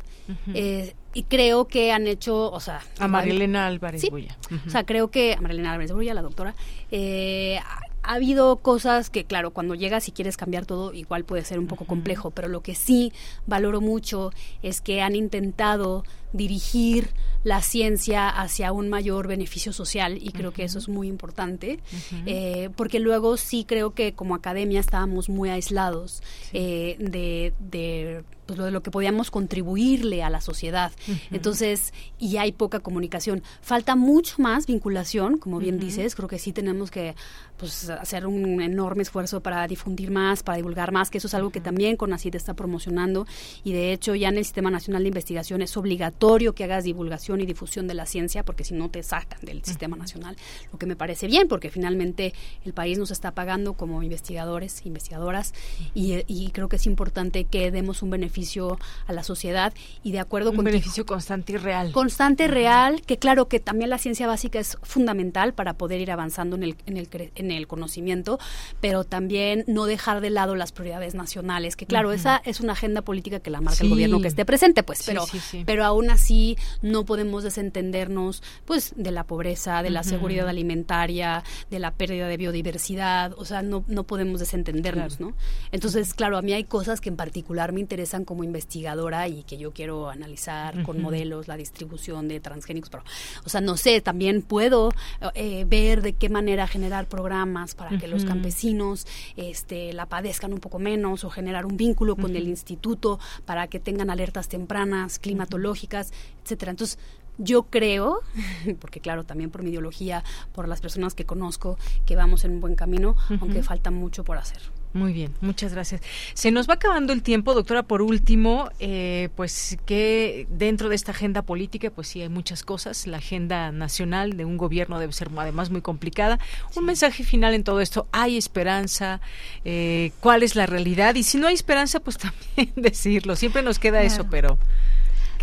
eh, 0.54 0.94
y 1.14 1.24
creo 1.24 1.68
que 1.68 1.92
han 1.92 2.08
hecho, 2.08 2.52
o 2.52 2.60
sea... 2.60 2.82
A 3.00 3.08
Marilena 3.08 3.66
Álvarez 3.66 4.08
Bulla. 4.10 4.38
O 4.68 4.70
sea, 4.70 4.84
creo 4.84 5.10
que 5.10 5.34
a 5.34 5.42
Marilena 5.42 5.72
Álvarez 5.72 5.94
Bulla, 5.94 6.14
la 6.14 6.22
doctora, 6.22 6.54
eh, 6.92 7.60
ha 8.04 8.16
habido 8.16 8.58
cosas 8.58 9.10
que, 9.10 9.24
claro, 9.24 9.52
cuando 9.52 9.76
llegas 9.76 10.08
y 10.08 10.12
quieres 10.12 10.38
cambiar 10.38 10.66
todo, 10.66 10.94
igual 10.94 11.24
puede 11.24 11.46
ser 11.46 11.58
un 11.58 11.68
poco 11.68 11.86
complejo, 11.86 12.32
pero 12.32 12.50
lo 12.50 12.62
que 12.62 12.76
sí 12.76 13.14
valoro 13.48 13.82
mucho 13.82 14.32
es 14.62 14.82
que 14.82 15.02
han 15.02 15.16
intentado 15.16 16.04
dirigir 16.34 17.10
la 17.44 17.62
ciencia 17.62 18.30
hacia 18.30 18.72
un 18.72 18.90
mayor 18.90 19.28
beneficio 19.28 19.74
social 19.74 20.18
y 20.22 20.32
creo 20.32 20.54
que 20.54 20.64
eso 20.64 20.80
es 20.80 20.88
muy 20.88 21.08
importante 21.08 21.80
eh, 22.26 22.70
porque 22.76 23.00
luego 23.00 23.36
sí 23.38 23.66
creo 23.66 23.94
que 23.94 24.14
como 24.14 24.36
academia 24.36 24.80
estábamos 24.80 25.30
muy 25.30 25.50
aislados 25.50 26.24
eh, 26.54 26.96
de, 27.00 27.54
de 27.60 28.24
pues, 28.46 28.58
lo 28.58 28.66
de 28.66 28.72
lo 28.72 28.82
que 28.82 28.92
podíamos 28.92 29.30
contribuirle 29.30 30.24
a 30.24 30.30
la 30.30 30.42
sociedad. 30.42 30.92
Entonces 31.32 31.94
y 32.18 32.38
hay 32.38 32.52
poca 32.52 32.80
comunicación. 32.80 33.44
Falta 33.62 33.96
mucho 33.96 34.36
más 34.40 34.66
vinculación 34.66 35.38
como 35.38 35.60
bien 35.60 35.80
dices 35.80 36.16
creo 36.16 36.30
que 36.30 36.40
sí 36.40 36.54
tenemos 36.54 36.92
que 36.92 37.16
pues 37.58 37.90
hacer 37.90 38.26
un 38.26 38.62
enorme 38.62 39.04
esfuerzo 39.04 39.42
para 39.42 39.68
difundir 39.68 40.12
más 40.12 40.44
para 40.44 40.58
divulgar 40.58 40.92
más 40.92 41.10
que 41.10 41.18
eso 41.18 41.28
es 41.28 41.34
algo 41.34 41.52
que 41.52 41.62
también 41.62 41.98
CONACYT 41.98 42.36
está 42.36 42.54
promocionando 42.56 43.28
y 43.64 43.74
de 43.74 43.94
hecho 43.94 44.16
ya 44.16 44.30
en 44.30 44.38
el 44.38 44.44
sistema 44.44 44.72
nacional 44.72 45.04
de 45.04 45.10
investigación 45.10 45.62
es 45.62 45.78
obligatorio 45.78 46.23
que 46.56 46.64
hagas 46.64 46.86
divulgación 46.86 47.42
y 47.42 47.46
difusión 47.46 47.86
de 47.86 47.94
la 47.94 48.06
ciencia, 48.06 48.44
porque 48.44 48.64
si 48.64 48.74
no 48.74 48.90
te 48.90 49.04
sacan 49.04 49.40
del 49.42 49.62
sistema 49.64 49.98
nacional, 49.98 50.38
lo 50.72 50.80
que 50.80 50.86
me 50.86 50.96
parece 50.96 51.28
bien, 51.28 51.50
porque 51.50 51.70
finalmente 51.70 52.34
el 52.64 52.74
país 52.74 52.98
nos 52.98 53.12
está 53.12 53.32
pagando 53.32 53.74
como 53.74 54.02
investigadores, 54.04 54.86
investigadoras, 54.86 55.54
y, 55.94 56.24
creo 56.54 56.70
que 56.70 56.78
es 56.78 56.86
importante 56.86 57.44
que 57.44 57.72
demos 57.72 58.04
un 58.04 58.10
beneficio 58.10 58.78
a 59.06 59.14
la 59.14 59.24
sociedad 59.24 59.74
y 60.02 60.12
de 60.12 60.20
acuerdo 60.20 60.52
con... 60.52 60.60
Un 60.60 60.66
beneficio 60.66 61.06
constante 61.06 61.54
y 61.54 61.58
real. 61.58 61.92
Constante, 61.92 62.48
real, 62.48 63.02
que 63.02 63.18
claro 63.18 63.48
que 63.48 63.60
también 63.60 63.90
la 63.90 63.98
ciencia 63.98 64.28
básica 64.28 64.60
es 64.60 64.78
fundamental 64.82 65.54
para 65.54 65.74
poder 65.74 66.00
ir 66.00 66.12
avanzando 66.12 66.56
en 66.56 66.64
el, 66.64 66.76
en 66.86 66.98
el, 66.98 67.10
en 67.36 67.52
el 67.52 67.68
conocimiento, 67.68 68.40
pero 68.80 69.04
también 69.04 69.66
no 69.68 69.86
dejar 69.86 70.22
de 70.22 70.30
lado 70.30 70.56
las 70.56 70.72
prioridades 70.72 71.16
nacionales, 71.16 71.76
que 71.76 71.86
claro, 71.86 72.14
esa 72.14 72.42
es 72.46 72.62
una 72.62 72.74
agenda 72.74 73.02
política 73.02 73.40
que 73.40 73.50
la 73.50 73.60
marca 73.60 73.84
el 73.84 73.90
gobierno 73.90 74.22
que 74.22 74.28
esté 74.30 74.46
presente, 74.46 74.84
pues, 74.84 75.04
pero, 75.06 75.26
pero 75.66 75.84
aún 75.84 76.13
así 76.14 76.58
no 76.82 77.06
podemos 77.06 77.44
desentendernos 77.44 78.42
pues 78.66 78.94
de 78.96 79.12
la 79.12 79.26
pobreza, 79.26 79.84
de 79.84 79.90
la 79.90 80.04
seguridad 80.04 80.48
alimentaria, 80.48 81.44
de 81.70 81.80
la 81.80 81.92
pérdida 81.92 82.28
de 82.28 82.38
biodiversidad, 82.38 83.34
o 83.38 83.46
sea, 83.46 83.62
no, 83.62 83.84
no 83.88 84.04
podemos 84.04 84.40
desentendernos, 84.40 85.20
¿no? 85.20 85.34
Entonces, 85.72 86.14
claro, 86.14 86.38
a 86.38 86.42
mí 86.42 86.54
hay 86.54 86.64
cosas 86.64 87.02
que 87.02 87.10
en 87.10 87.16
particular 87.16 87.72
me 87.72 87.80
interesan 87.80 88.26
como 88.26 88.44
investigadora 88.44 89.28
y 89.28 89.44
que 89.44 89.58
yo 89.58 89.72
quiero 89.72 90.10
analizar 90.10 90.84
con 90.84 91.02
modelos, 91.02 91.48
la 91.48 91.58
distribución 91.58 92.28
de 92.28 92.40
transgénicos, 92.40 92.90
pero, 92.90 93.04
o 93.46 93.50
sea, 93.50 93.62
no 93.62 93.78
sé, 93.78 94.02
también 94.02 94.42
puedo 94.42 94.92
eh, 95.36 95.66
ver 95.68 96.02
de 96.02 96.14
qué 96.14 96.30
manera 96.30 96.68
generar 96.68 97.08
programas 97.08 97.76
para 97.76 97.98
que 97.98 98.08
los 98.08 98.26
campesinos 98.26 99.06
este, 99.36 99.94
la 99.94 100.06
padezcan 100.06 100.54
un 100.54 100.60
poco 100.60 100.80
menos 100.80 101.24
o 101.24 101.30
generar 101.30 101.66
un 101.66 101.78
vínculo 101.78 102.16
con 102.16 102.36
el 102.36 102.48
instituto 102.48 103.20
para 103.46 103.68
que 103.68 103.80
tengan 103.80 104.10
alertas 104.10 104.48
tempranas 104.48 105.20
climatológicas 105.20 106.03
etcétera. 106.44 106.72
Entonces, 106.72 106.98
yo 107.38 107.64
creo, 107.64 108.22
porque 108.80 109.00
claro, 109.00 109.24
también 109.24 109.50
por 109.50 109.64
mi 109.64 109.70
ideología, 109.70 110.24
por 110.54 110.68
las 110.68 110.82
personas 110.82 111.16
que 111.16 111.26
conozco, 111.26 111.78
que 112.06 112.16
vamos 112.16 112.46
en 112.46 112.52
un 112.52 112.60
buen 112.60 112.76
camino, 112.76 113.16
aunque 113.40 113.64
falta 113.64 113.92
mucho 113.92 114.24
por 114.24 114.38
hacer. 114.38 114.62
Muy 114.94 115.12
bien, 115.12 115.34
muchas 115.42 115.74
gracias. 115.74 116.02
Se 116.36 116.52
nos 116.52 116.70
va 116.70 116.76
acabando 116.76 117.14
el 117.14 117.24
tiempo, 117.24 117.56
doctora. 117.56 117.82
Por 117.82 118.04
último, 118.04 118.70
eh, 118.78 119.30
pues 119.36 119.80
que 119.88 120.46
dentro 120.52 120.88
de 120.88 120.96
esta 120.96 121.12
agenda 121.12 121.42
política, 121.42 121.90
pues 121.90 122.10
sí 122.10 122.22
hay 122.22 122.30
muchas 122.30 122.62
cosas. 122.62 123.08
La 123.08 123.18
agenda 123.18 123.72
nacional 123.72 124.38
de 124.38 124.46
un 124.46 124.56
gobierno 124.56 125.00
debe 125.00 125.12
ser 125.12 125.30
además 125.36 125.72
muy 125.72 125.82
complicada. 125.82 126.38
Un 126.76 126.86
mensaje 126.86 127.24
final 127.24 127.56
en 127.56 127.64
todo 127.64 127.82
esto. 127.82 128.08
¿Hay 128.12 128.38
esperanza? 128.38 129.20
Eh, 129.66 130.12
¿Cuál 130.20 130.44
es 130.44 130.56
la 130.56 130.68
realidad? 130.68 131.16
Y 131.16 131.24
si 131.24 131.40
no 131.40 131.48
hay 131.48 131.56
esperanza, 131.56 132.00
pues 132.00 132.18
también 132.56 132.72
decirlo. 132.76 133.36
Siempre 133.36 133.64
nos 133.64 133.80
queda 133.80 134.04
eso, 134.04 134.28
pero 134.30 134.60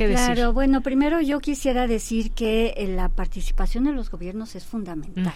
claro, 0.07 0.53
bueno, 0.53 0.81
primero 0.83 1.21
yo 1.21 1.41
quisiera 1.41 1.87
decir 1.87 2.33
que 2.33 2.75
eh, 2.77 2.89
la 2.89 3.09
participación 3.09 3.85
de 3.85 3.93
los 3.93 4.11
gobiernos 4.11 4.55
es 4.55 4.65
fundamental. 4.65 5.35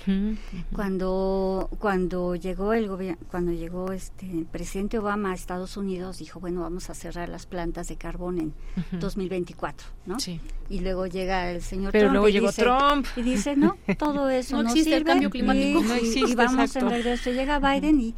Cuando 0.73 1.69
cuando 1.79 2.35
llegó 2.35 2.73
el 2.73 2.89
gobierno, 2.89 3.19
cuando 3.31 3.53
llegó 3.53 3.93
este 3.93 4.31
el 4.31 4.47
presidente 4.47 4.99
Obama 4.99 5.33
a 5.33 5.35
Estados 5.35 5.77
Unidos 5.77 6.19
dijo, 6.19 6.41
bueno, 6.41 6.63
vamos 6.63 6.91
a 6.91 6.95
cerrar 6.95 7.29
las 7.29 7.47
plantas 7.47 7.89
de 7.89 7.97
carbón 7.97 8.39
en 8.39 8.55
2024, 8.99 9.87
¿no? 10.07 10.21
Sí. 10.21 10.41
Y 10.69 10.81
luego 10.81 11.07
llega 11.07 11.51
el 11.51 11.63
señor 11.63 11.93
Pero 11.93 12.07
Trump 12.07 12.13
luego 12.13 12.29
y 12.29 12.33
llegó 12.33 12.47
dice, 12.49 12.63
Trump 12.63 13.07
y 13.17 13.23
dice, 13.23 13.57
no, 13.57 13.77
todo 13.99 14.31
eso 14.31 14.57
no, 14.57 14.63
no, 14.63 14.69
existe 14.71 14.91
sirve, 14.91 14.97
el 14.99 15.05
cambio 15.05 15.31
climático, 15.31 15.81
y, 15.81 15.83
no 15.83 15.95
existe, 15.95 16.31
y 16.31 16.35
vamos 16.35 16.71
exacto. 16.71 16.89
en 16.89 16.95
regreso. 16.95 17.31
Llega 17.31 17.59
Biden 17.59 18.01
y 18.01 18.15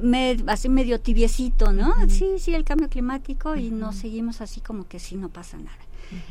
me, 0.00 0.36
así 0.46 0.68
medio 0.68 1.00
tibiecito, 1.00 1.72
¿no? 1.72 1.94
Sí, 2.08 2.38
sí, 2.38 2.54
el 2.54 2.64
cambio 2.64 2.88
climático 2.88 3.56
y 3.56 3.70
nos 3.70 3.96
seguimos 3.96 4.40
así 4.40 4.60
como 4.60 4.86
que 4.88 4.98
sí, 4.98 5.16
no 5.16 5.28
pasa 5.28 5.58
nada. 5.58 5.86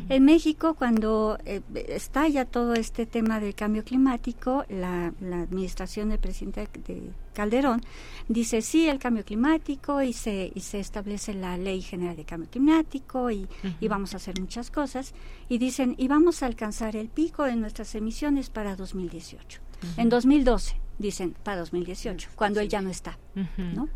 En 0.08 0.24
México, 0.24 0.76
cuando 0.76 1.38
eh, 1.46 1.62
estalla 1.90 2.46
todo 2.46 2.76
este 2.76 3.06
tema 3.06 3.40
del 3.40 3.56
cambio 3.56 3.84
climático, 3.84 4.66
la, 4.70 5.14
la 5.20 5.42
administración 5.42 6.10
del 6.10 6.20
presidente 6.20 6.70
de 6.88 7.12
Calderón 7.34 7.82
dice 8.30 8.62
sí 8.62 8.88
el 8.88 9.00
cambio 9.00 9.26
climático 9.26 10.02
y 10.02 10.14
se, 10.14 10.52
y 10.56 10.62
se 10.62 10.80
establece 10.80 11.34
la 11.34 11.58
ley 11.58 11.82
general 11.82 12.16
de 12.16 12.24
cambio 12.24 12.50
climático 12.50 13.30
y, 13.32 13.48
y 13.82 13.88
vamos 13.88 14.14
a 14.14 14.18
hacer 14.18 14.40
muchas 14.40 14.72
cosas. 14.72 15.14
Y 15.50 15.58
dicen 15.58 15.96
y 15.98 16.08
vamos 16.08 16.42
a 16.42 16.46
alcanzar 16.46 16.96
el 16.96 17.10
pico 17.10 17.44
de 17.44 17.56
nuestras 17.56 17.94
emisiones 17.96 18.50
para 18.50 18.76
2018. 18.76 19.60
En 19.98 20.10
2012 20.10 20.85
dicen 21.00 21.36
para 21.44 21.58
2018, 21.60 22.30
cuando 22.36 22.60
él 22.60 22.70
ya 22.70 22.82
no 22.82 22.90
está, 22.90 23.18
¿no? 23.58 23.90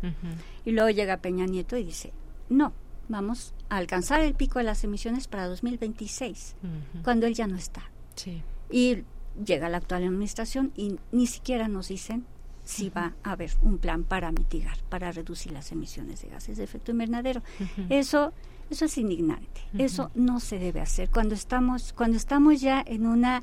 Y 0.64 0.72
luego 0.72 0.90
llega 0.90 1.16
Peña 1.18 1.46
Nieto 1.46 1.76
y 1.76 1.84
dice, 1.84 2.12
no, 2.48 2.72
vamos 3.08 3.54
a 3.68 3.76
alcanzar 3.76 4.20
el 4.20 4.34
pico 4.34 4.58
de 4.58 4.64
las 4.64 4.84
emisiones 4.84 5.28
para 5.28 5.46
2026, 5.46 6.56
cuando 7.02 7.26
él 7.26 7.34
ya 7.34 7.46
no 7.46 7.56
está. 7.56 7.90
Sí. 8.14 8.42
Y 8.70 9.04
llega 9.44 9.68
la 9.68 9.78
actual 9.78 10.04
administración 10.04 10.72
y 10.76 10.98
ni 11.12 11.26
siquiera 11.26 11.68
nos 11.68 11.88
dicen 11.88 12.26
si 12.64 12.90
va 12.90 13.14
a 13.24 13.32
haber 13.32 13.50
un 13.62 13.78
plan 13.78 14.04
para 14.04 14.30
mitigar, 14.30 14.78
para 14.88 15.10
reducir 15.10 15.52
las 15.52 15.72
emisiones 15.72 16.22
de 16.22 16.28
gases 16.28 16.56
de 16.56 16.64
efecto 16.64 16.92
invernadero. 16.92 17.42
Eso 17.88 18.32
eso 18.70 18.84
es 18.84 18.96
indignante. 18.98 19.62
Eso 19.76 20.12
no 20.14 20.38
se 20.38 20.58
debe 20.58 20.80
hacer 20.80 21.10
cuando 21.10 21.34
estamos 21.34 21.92
cuando 21.92 22.16
estamos 22.16 22.60
ya 22.60 22.82
en 22.86 23.06
una 23.06 23.42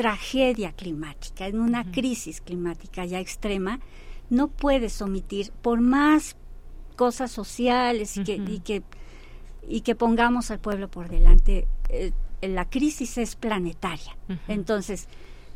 tragedia 0.00 0.72
climática, 0.72 1.46
en 1.46 1.60
una 1.60 1.84
crisis 1.92 2.40
climática 2.40 3.04
ya 3.04 3.20
extrema, 3.20 3.80
no 4.30 4.48
puedes 4.48 5.02
omitir 5.02 5.52
por 5.60 5.82
más 5.82 6.36
cosas 6.96 7.30
sociales 7.30 8.16
y 8.16 8.24
que, 8.24 8.36
y 8.36 8.60
que 8.60 8.82
y 9.68 9.82
que 9.82 9.94
pongamos 9.94 10.50
al 10.50 10.58
pueblo 10.58 10.88
por 10.88 11.10
delante. 11.10 11.68
eh, 11.90 12.12
la 12.40 12.64
crisis 12.64 13.18
es 13.18 13.36
planetaria. 13.36 14.16
Entonces, 14.48 15.06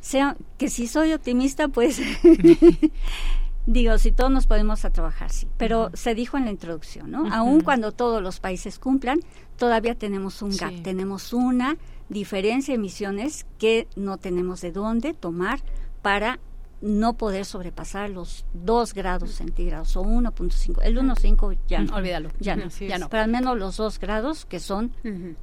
sea 0.02 0.36
que 0.58 0.68
si 0.68 0.86
soy 0.88 1.14
optimista, 1.14 1.68
pues 1.68 1.98
digo, 3.66 3.96
si 3.96 4.12
todos 4.12 4.30
nos 4.30 4.46
podemos 4.46 4.84
a 4.84 4.90
trabajar, 4.90 5.30
sí. 5.30 5.48
Pero 5.56 5.90
se 5.94 6.14
dijo 6.14 6.36
en 6.36 6.44
la 6.44 6.50
introducción, 6.50 7.10
¿no? 7.10 7.32
Aun 7.32 7.62
cuando 7.62 7.92
todos 7.92 8.22
los 8.22 8.40
países 8.40 8.78
cumplan, 8.78 9.20
todavía 9.56 9.94
tenemos 9.94 10.42
un 10.42 10.54
gap, 10.54 10.70
Sí. 10.72 10.80
tenemos 10.82 11.32
una 11.32 11.78
diferencia 12.08 12.72
de 12.72 12.76
emisiones 12.76 13.46
que 13.58 13.88
no 13.96 14.18
tenemos 14.18 14.60
de 14.60 14.72
dónde 14.72 15.14
tomar 15.14 15.60
para 16.02 16.38
no 16.80 17.14
poder 17.14 17.46
sobrepasar 17.46 18.10
los 18.10 18.44
2 18.52 18.92
grados 18.92 19.30
centígrados 19.30 19.96
o 19.96 20.02
1.5. 20.02 20.80
El 20.82 20.98
1.5 20.98 21.58
ya 21.66 21.80
no. 21.80 21.96
Olvídalo. 21.96 22.30
Ya 22.40 22.56
no, 22.56 22.68
ya 22.68 22.98
no. 22.98 23.08
Pero 23.08 23.22
al 23.22 23.30
menos 23.30 23.58
los 23.58 23.78
2 23.78 23.98
grados 23.98 24.44
que 24.44 24.60
son 24.60 24.94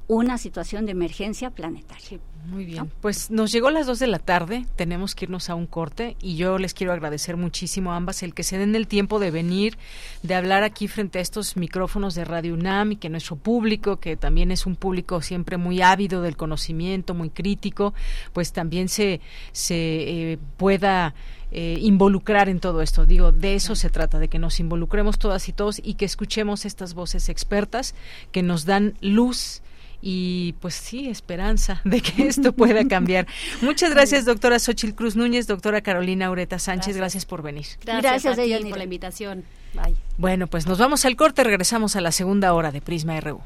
una 0.07 0.37
situación 0.37 0.85
de 0.85 0.91
emergencia 0.91 1.49
planetaria. 1.49 2.19
Muy 2.45 2.65
bien, 2.65 2.91
pues 3.01 3.29
nos 3.29 3.51
llegó 3.51 3.69
las 3.69 3.85
dos 3.85 3.99
de 3.99 4.07
la 4.07 4.19
tarde, 4.19 4.65
tenemos 4.75 5.13
que 5.13 5.25
irnos 5.25 5.49
a 5.49 5.55
un 5.55 5.67
corte 5.67 6.17
y 6.21 6.35
yo 6.35 6.57
les 6.57 6.73
quiero 6.73 6.91
agradecer 6.91 7.37
muchísimo 7.37 7.91
a 7.93 7.95
ambas 7.95 8.23
el 8.23 8.33
que 8.33 8.43
se 8.43 8.57
den 8.57 8.75
el 8.75 8.87
tiempo 8.87 9.19
de 9.19 9.31
venir, 9.31 9.77
de 10.23 10.35
hablar 10.35 10.63
aquí 10.63 10.87
frente 10.87 11.19
a 11.19 11.21
estos 11.21 11.55
micrófonos 11.55 12.15
de 12.15 12.25
Radio 12.25 12.55
UNAM 12.55 12.93
y 12.93 12.95
que 12.95 13.09
nuestro 13.09 13.35
público, 13.35 13.97
que 13.97 14.17
también 14.17 14.51
es 14.51 14.65
un 14.65 14.75
público 14.75 15.21
siempre 15.21 15.57
muy 15.57 15.81
ávido 15.81 16.21
del 16.21 16.35
conocimiento, 16.35 17.13
muy 17.13 17.29
crítico, 17.29 17.93
pues 18.33 18.53
también 18.53 18.89
se, 18.89 19.21
se 19.51 19.75
eh, 19.75 20.39
pueda 20.57 21.13
eh, 21.51 21.77
involucrar 21.81 22.49
en 22.49 22.59
todo 22.59 22.81
esto. 22.81 23.05
Digo, 23.05 23.31
de 23.31 23.55
eso 23.55 23.75
se 23.75 23.89
trata, 23.89 24.19
de 24.19 24.29
que 24.29 24.39
nos 24.39 24.59
involucremos 24.59 25.19
todas 25.19 25.47
y 25.47 25.53
todos 25.53 25.81
y 25.83 25.93
que 25.93 26.05
escuchemos 26.05 26.65
estas 26.65 26.93
voces 26.93 27.29
expertas 27.29 27.93
que 28.31 28.41
nos 28.41 28.65
dan 28.65 28.95
luz 29.01 29.61
y 30.01 30.53
pues 30.53 30.75
sí, 30.75 31.09
esperanza 31.09 31.81
de 31.83 32.01
que 32.01 32.23
esto 32.27 32.53
pueda 32.53 32.87
cambiar. 32.87 33.27
Muchas 33.61 33.91
gracias, 33.91 34.25
doctora 34.25 34.57
Xochil 34.59 34.95
Cruz 34.95 35.15
Núñez, 35.15 35.45
doctora 35.47 35.81
Carolina 35.81 36.31
Ureta 36.31 36.59
Sánchez, 36.59 36.97
gracias, 36.97 37.25
por 37.25 37.41
venir. 37.41 37.65
Gracias, 37.83 38.23
Gracias, 38.23 38.39
a 38.39 38.43
ti 38.43 38.53
por 38.69 38.77
la 38.77 38.83
invitación. 38.83 39.43
Bye. 39.73 39.95
Bueno, 40.17 40.47
pues 40.47 40.67
nos 40.67 40.79
vamos 40.79 41.05
al 41.05 41.15
corte, 41.15 41.43
regresamos 41.43 41.95
a 41.95 42.01
la 42.01 42.11
segunda 42.11 42.53
hora 42.53 42.71
de 42.71 42.81
Prisma 42.81 43.19
RU. 43.19 43.41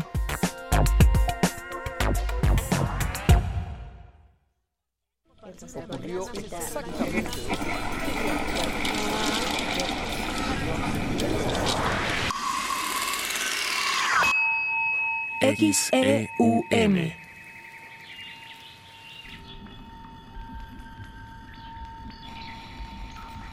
XEUN. 15.42 17.14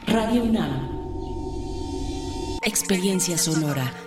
Radio 0.07 0.43
UNAM. 0.43 0.89
Experiencia 2.63 3.37
sonora. 3.37 4.06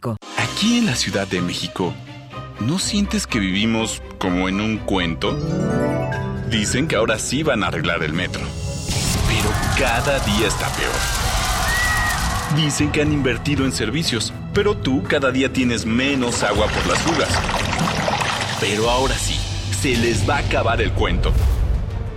Aquí 0.37 0.79
en 0.79 0.87
la 0.87 0.95
Ciudad 0.95 1.27
de 1.27 1.41
México, 1.41 1.93
¿no 2.59 2.79
sientes 2.79 3.27
que 3.27 3.39
vivimos 3.39 4.01
como 4.17 4.49
en 4.49 4.59
un 4.59 4.77
cuento? 4.77 5.37
Dicen 6.49 6.87
que 6.87 6.95
ahora 6.95 7.19
sí 7.19 7.43
van 7.43 7.63
a 7.63 7.67
arreglar 7.67 8.03
el 8.03 8.13
metro. 8.13 8.41
Pero 9.27 9.49
cada 9.77 10.19
día 10.19 10.47
está 10.47 10.67
peor. 10.73 10.93
Dicen 12.55 12.91
que 12.91 13.01
han 13.01 13.13
invertido 13.13 13.63
en 13.63 13.71
servicios, 13.71 14.33
pero 14.53 14.75
tú 14.75 15.03
cada 15.03 15.31
día 15.31 15.53
tienes 15.53 15.85
menos 15.85 16.43
agua 16.43 16.67
por 16.67 16.87
las 16.87 16.99
fugas. 16.99 17.29
Pero 18.59 18.89
ahora 18.89 19.15
sí, 19.15 19.35
se 19.81 19.95
les 19.95 20.27
va 20.27 20.37
a 20.37 20.39
acabar 20.39 20.81
el 20.81 20.91
cuento. 20.91 21.31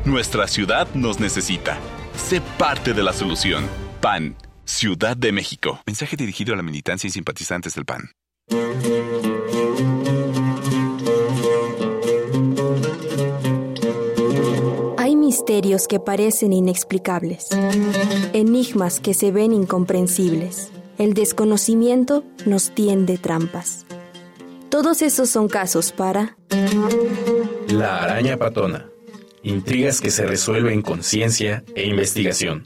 Nuestra 0.04 0.48
ciudad 0.48 0.88
nos 0.94 1.20
necesita. 1.20 1.78
Sé 2.16 2.40
parte 2.58 2.94
de 2.94 3.02
la 3.02 3.12
solución. 3.12 3.66
PAN, 4.00 4.36
Ciudad 4.66 5.14
de 5.16 5.30
México. 5.30 5.80
Mensaje 5.86 6.16
dirigido 6.16 6.54
a 6.54 6.56
la 6.56 6.62
militancia 6.62 7.08
y 7.08 7.10
simpatizantes 7.10 7.74
del 7.74 7.84
PAN. 7.84 8.10
Hay 14.96 15.16
misterios 15.16 15.86
que 15.86 16.00
parecen 16.00 16.54
inexplicables, 16.54 17.48
enigmas 18.32 19.00
que 19.00 19.12
se 19.12 19.30
ven 19.30 19.52
incomprensibles. 19.52 20.70
El 20.96 21.12
desconocimiento 21.12 22.24
nos 22.46 22.70
tiende 22.70 23.18
trampas. 23.18 23.84
Todos 24.70 25.02
esos 25.02 25.28
son 25.28 25.48
casos 25.48 25.92
para... 25.92 26.36
La 27.68 28.02
araña 28.02 28.38
patona. 28.38 28.86
Intrigas 29.42 30.00
que 30.00 30.10
se 30.10 30.24
resuelven 30.26 30.80
con 30.80 31.02
ciencia 31.02 31.64
e 31.74 31.86
investigación. 31.86 32.64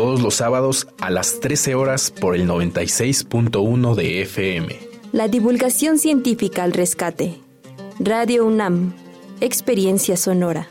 Todos 0.00 0.22
los 0.22 0.36
sábados 0.36 0.88
a 1.02 1.10
las 1.10 1.40
13 1.40 1.74
horas 1.74 2.10
por 2.10 2.34
el 2.34 2.48
96.1 2.48 3.94
de 3.94 4.22
FM. 4.22 4.78
La 5.12 5.28
divulgación 5.28 5.98
científica 5.98 6.62
al 6.62 6.72
rescate. 6.72 7.38
Radio 7.98 8.46
UNAM. 8.46 8.94
Experiencia 9.42 10.16
sonora. 10.16 10.70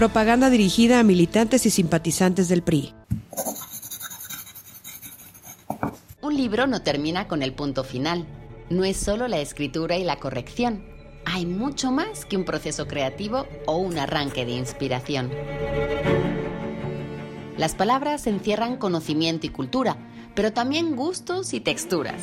Propaganda 0.00 0.48
dirigida 0.48 0.98
a 0.98 1.02
militantes 1.02 1.66
y 1.66 1.70
simpatizantes 1.70 2.48
del 2.48 2.62
PRI. 2.62 2.94
Un 6.22 6.34
libro 6.34 6.66
no 6.66 6.80
termina 6.80 7.28
con 7.28 7.42
el 7.42 7.52
punto 7.52 7.84
final. 7.84 8.24
No 8.70 8.84
es 8.84 8.96
solo 8.96 9.28
la 9.28 9.40
escritura 9.40 9.98
y 9.98 10.04
la 10.04 10.16
corrección. 10.16 10.86
Hay 11.26 11.44
mucho 11.44 11.92
más 11.92 12.24
que 12.24 12.38
un 12.38 12.46
proceso 12.46 12.88
creativo 12.88 13.46
o 13.66 13.76
un 13.76 13.98
arranque 13.98 14.46
de 14.46 14.52
inspiración. 14.52 15.30
Las 17.58 17.74
palabras 17.74 18.26
encierran 18.26 18.78
conocimiento 18.78 19.46
y 19.46 19.50
cultura, 19.50 19.98
pero 20.34 20.54
también 20.54 20.96
gustos 20.96 21.52
y 21.52 21.60
texturas. 21.60 22.22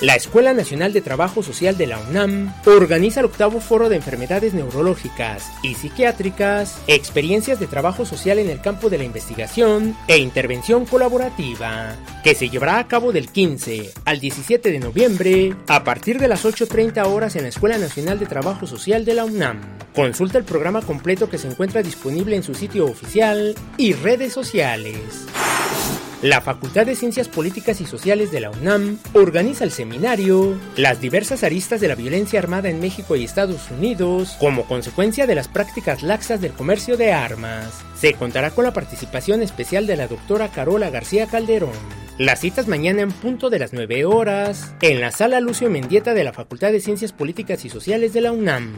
La 0.00 0.14
Escuela 0.14 0.54
Nacional 0.54 0.94
de 0.94 1.02
Trabajo 1.02 1.42
Social 1.42 1.76
de 1.76 1.86
la 1.86 1.98
UNAM 1.98 2.54
organiza 2.64 3.20
el 3.20 3.26
octavo 3.26 3.60
foro 3.60 3.90
de 3.90 3.96
enfermedades 3.96 4.54
neurológicas 4.54 5.52
y 5.62 5.74
psiquiátricas, 5.74 6.80
experiencias 6.86 7.60
de 7.60 7.66
trabajo 7.66 8.06
social 8.06 8.38
en 8.38 8.48
el 8.48 8.62
campo 8.62 8.88
de 8.88 8.96
la 8.96 9.04
investigación 9.04 9.94
e 10.08 10.16
intervención 10.16 10.86
colaborativa, 10.86 11.96
que 12.24 12.34
se 12.34 12.48
llevará 12.48 12.78
a 12.78 12.88
cabo 12.88 13.12
del 13.12 13.28
15 13.28 13.92
al 14.06 14.20
17 14.20 14.72
de 14.72 14.78
noviembre 14.78 15.54
a 15.68 15.84
partir 15.84 16.18
de 16.18 16.28
las 16.28 16.46
8.30 16.46 17.04
horas 17.04 17.36
en 17.36 17.42
la 17.42 17.50
Escuela 17.50 17.76
Nacional 17.76 18.18
de 18.18 18.24
Trabajo 18.24 18.66
Social 18.66 19.04
de 19.04 19.12
la 19.12 19.26
UNAM. 19.26 19.60
Consulta 19.94 20.38
el 20.38 20.44
programa 20.44 20.80
completo 20.80 21.28
que 21.28 21.36
se 21.36 21.48
encuentra 21.48 21.82
disponible 21.82 22.36
en 22.36 22.42
su 22.42 22.54
sitio 22.54 22.86
oficial 22.86 23.54
y 23.76 23.92
redes 23.92 24.32
sociales. 24.32 25.26
La 26.22 26.42
Facultad 26.42 26.84
de 26.84 26.96
Ciencias 26.96 27.28
Políticas 27.28 27.80
y 27.80 27.86
Sociales 27.86 28.30
de 28.30 28.40
la 28.40 28.50
UNAM 28.50 28.98
organiza 29.14 29.64
el 29.64 29.70
seminario 29.70 30.54
Las 30.76 31.00
diversas 31.00 31.42
aristas 31.44 31.80
de 31.80 31.88
la 31.88 31.94
violencia 31.94 32.38
armada 32.38 32.68
en 32.68 32.78
México 32.78 33.16
y 33.16 33.24
Estados 33.24 33.70
Unidos 33.70 34.36
como 34.38 34.66
consecuencia 34.66 35.26
de 35.26 35.34
las 35.34 35.48
prácticas 35.48 36.02
laxas 36.02 36.42
del 36.42 36.52
comercio 36.52 36.98
de 36.98 37.14
armas. 37.14 37.72
Se 37.98 38.12
contará 38.12 38.50
con 38.50 38.64
la 38.64 38.74
participación 38.74 39.40
especial 39.40 39.86
de 39.86 39.96
la 39.96 40.08
doctora 40.08 40.48
Carola 40.48 40.90
García 40.90 41.26
Calderón. 41.26 41.70
Las 42.18 42.40
citas 42.40 42.68
mañana 42.68 43.00
en 43.00 43.12
punto 43.12 43.48
de 43.48 43.58
las 43.58 43.72
9 43.72 44.04
horas 44.04 44.74
en 44.82 45.00
la 45.00 45.12
sala 45.12 45.40
Lucio 45.40 45.70
Mendieta 45.70 46.12
de 46.12 46.24
la 46.24 46.34
Facultad 46.34 46.70
de 46.70 46.80
Ciencias 46.80 47.12
Políticas 47.12 47.64
y 47.64 47.70
Sociales 47.70 48.12
de 48.12 48.20
la 48.20 48.32
UNAM. 48.32 48.74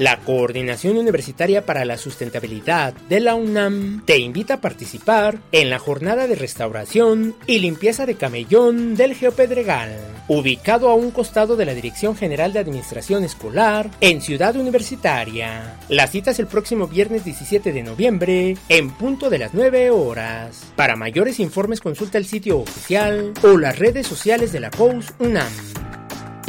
La 0.00 0.16
Coordinación 0.16 0.96
Universitaria 0.96 1.66
para 1.66 1.84
la 1.84 1.98
Sustentabilidad 1.98 2.94
de 3.10 3.20
la 3.20 3.34
UNAM 3.34 4.02
te 4.06 4.16
invita 4.16 4.54
a 4.54 4.60
participar 4.62 5.40
en 5.52 5.68
la 5.68 5.78
jornada 5.78 6.26
de 6.26 6.36
restauración 6.36 7.36
y 7.46 7.58
limpieza 7.58 8.06
de 8.06 8.14
camellón 8.14 8.96
del 8.96 9.14
Geopedregal, 9.14 9.94
ubicado 10.26 10.88
a 10.88 10.94
un 10.94 11.10
costado 11.10 11.54
de 11.54 11.66
la 11.66 11.74
Dirección 11.74 12.16
General 12.16 12.50
de 12.54 12.60
Administración 12.60 13.24
Escolar 13.24 13.90
en 14.00 14.22
Ciudad 14.22 14.56
Universitaria. 14.56 15.76
La 15.90 16.06
cita 16.06 16.30
es 16.30 16.38
el 16.38 16.46
próximo 16.46 16.86
viernes 16.86 17.26
17 17.26 17.70
de 17.70 17.82
noviembre 17.82 18.56
en 18.70 18.92
punto 18.92 19.28
de 19.28 19.36
las 19.36 19.52
9 19.52 19.90
horas. 19.90 20.62
Para 20.76 20.96
mayores 20.96 21.38
informes 21.40 21.82
consulta 21.82 22.16
el 22.16 22.24
sitio 22.24 22.58
oficial 22.58 23.34
o 23.42 23.58
las 23.58 23.78
redes 23.78 24.06
sociales 24.06 24.50
de 24.50 24.60
la 24.60 24.70
COUS 24.70 25.12
UNAM. 25.18 25.99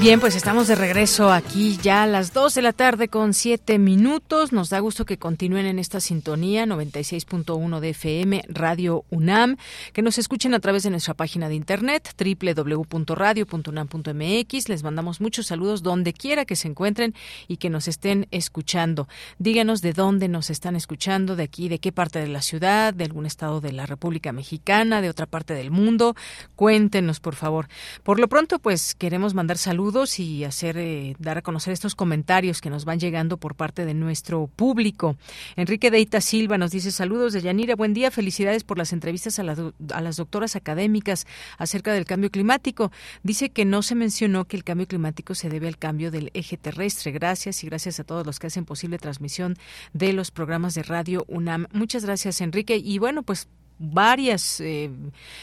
Bien, 0.00 0.18
pues 0.18 0.34
estamos 0.34 0.66
de 0.66 0.74
regreso 0.74 1.32
aquí 1.32 1.78
ya 1.80 2.02
a 2.02 2.06
las 2.06 2.32
2 2.34 2.54
de 2.54 2.62
la 2.62 2.72
tarde 2.72 3.06
con 3.08 3.32
7 3.32 3.78
minutos. 3.78 4.52
Nos 4.52 4.68
da 4.68 4.80
gusto 4.80 5.06
que 5.06 5.18
continúen 5.18 5.66
en 5.66 5.78
esta 5.78 6.00
sintonía 6.00 6.66
96.1 6.66 7.78
de 7.78 7.90
FM 7.90 8.42
Radio 8.48 9.04
UNAM, 9.10 9.56
que 9.92 10.02
nos 10.02 10.18
escuchen 10.18 10.52
a 10.52 10.58
través 10.58 10.82
de 10.82 10.90
nuestra 10.90 11.14
página 11.14 11.48
de 11.48 11.54
internet 11.54 12.12
www.radio.unam.mx. 12.18 14.68
Les 14.68 14.82
mandamos 14.82 15.20
muchos 15.20 15.46
saludos 15.46 15.84
donde 15.84 16.12
quiera 16.12 16.44
que 16.44 16.56
se 16.56 16.66
encuentren 16.68 17.14
y 17.46 17.58
que 17.58 17.70
nos 17.70 17.86
estén 17.86 18.26
escuchando. 18.32 19.06
Díganos 19.38 19.80
de 19.80 19.92
dónde 19.92 20.26
nos 20.28 20.50
están 20.50 20.74
escuchando, 20.74 21.36
de 21.36 21.44
aquí, 21.44 21.68
de 21.68 21.78
qué 21.78 21.92
parte 21.92 22.18
de 22.18 22.26
la 22.28 22.42
ciudad, 22.42 22.92
de 22.92 23.04
algún 23.04 23.26
estado 23.26 23.60
de 23.60 23.70
la 23.72 23.86
República 23.86 24.32
Mexicana, 24.32 25.00
de 25.00 25.08
otra 25.08 25.26
parte 25.26 25.54
del 25.54 25.70
mundo. 25.70 26.16
Cuéntenos, 26.56 27.20
por 27.20 27.36
favor. 27.36 27.68
Por 28.02 28.18
lo 28.18 28.26
pronto, 28.28 28.58
pues 28.58 28.96
queremos 28.96 29.34
mandar 29.34 29.56
saludos 29.56 29.83
saludos 29.84 30.18
y 30.18 30.44
hacer 30.44 30.78
eh, 30.78 31.14
dar 31.18 31.36
a 31.36 31.42
conocer 31.42 31.74
estos 31.74 31.94
comentarios 31.94 32.62
que 32.62 32.70
nos 32.70 32.86
van 32.86 32.98
llegando 32.98 33.36
por 33.36 33.54
parte 33.54 33.84
de 33.84 33.92
nuestro 33.92 34.46
público. 34.46 35.18
Enrique 35.56 35.90
Deita 35.90 36.22
Silva 36.22 36.56
nos 36.56 36.70
dice 36.70 36.90
saludos 36.90 37.34
de 37.34 37.42
Yanira, 37.42 37.76
buen 37.76 37.92
día, 37.92 38.10
felicidades 38.10 38.64
por 38.64 38.78
las 38.78 38.94
entrevistas 38.94 39.38
a, 39.38 39.42
a 39.42 40.00
las 40.00 40.16
doctoras 40.16 40.56
académicas 40.56 41.26
acerca 41.58 41.92
del 41.92 42.06
cambio 42.06 42.30
climático. 42.30 42.92
Dice 43.22 43.50
que 43.50 43.66
no 43.66 43.82
se 43.82 43.94
mencionó 43.94 44.46
que 44.46 44.56
el 44.56 44.64
cambio 44.64 44.88
climático 44.88 45.34
se 45.34 45.50
debe 45.50 45.68
al 45.68 45.76
cambio 45.76 46.10
del 46.10 46.30
eje 46.32 46.56
terrestre. 46.56 47.12
Gracias 47.12 47.62
y 47.62 47.66
gracias 47.66 48.00
a 48.00 48.04
todos 48.04 48.24
los 48.24 48.38
que 48.38 48.46
hacen 48.46 48.64
posible 48.64 48.96
transmisión 48.96 49.58
de 49.92 50.14
los 50.14 50.30
programas 50.30 50.74
de 50.74 50.82
radio 50.82 51.26
UNAM. 51.28 51.66
Muchas 51.72 52.06
gracias, 52.06 52.40
Enrique. 52.40 52.78
Y 52.78 52.98
bueno, 52.98 53.22
pues 53.22 53.48
varias, 53.78 54.60
eh, 54.60 54.90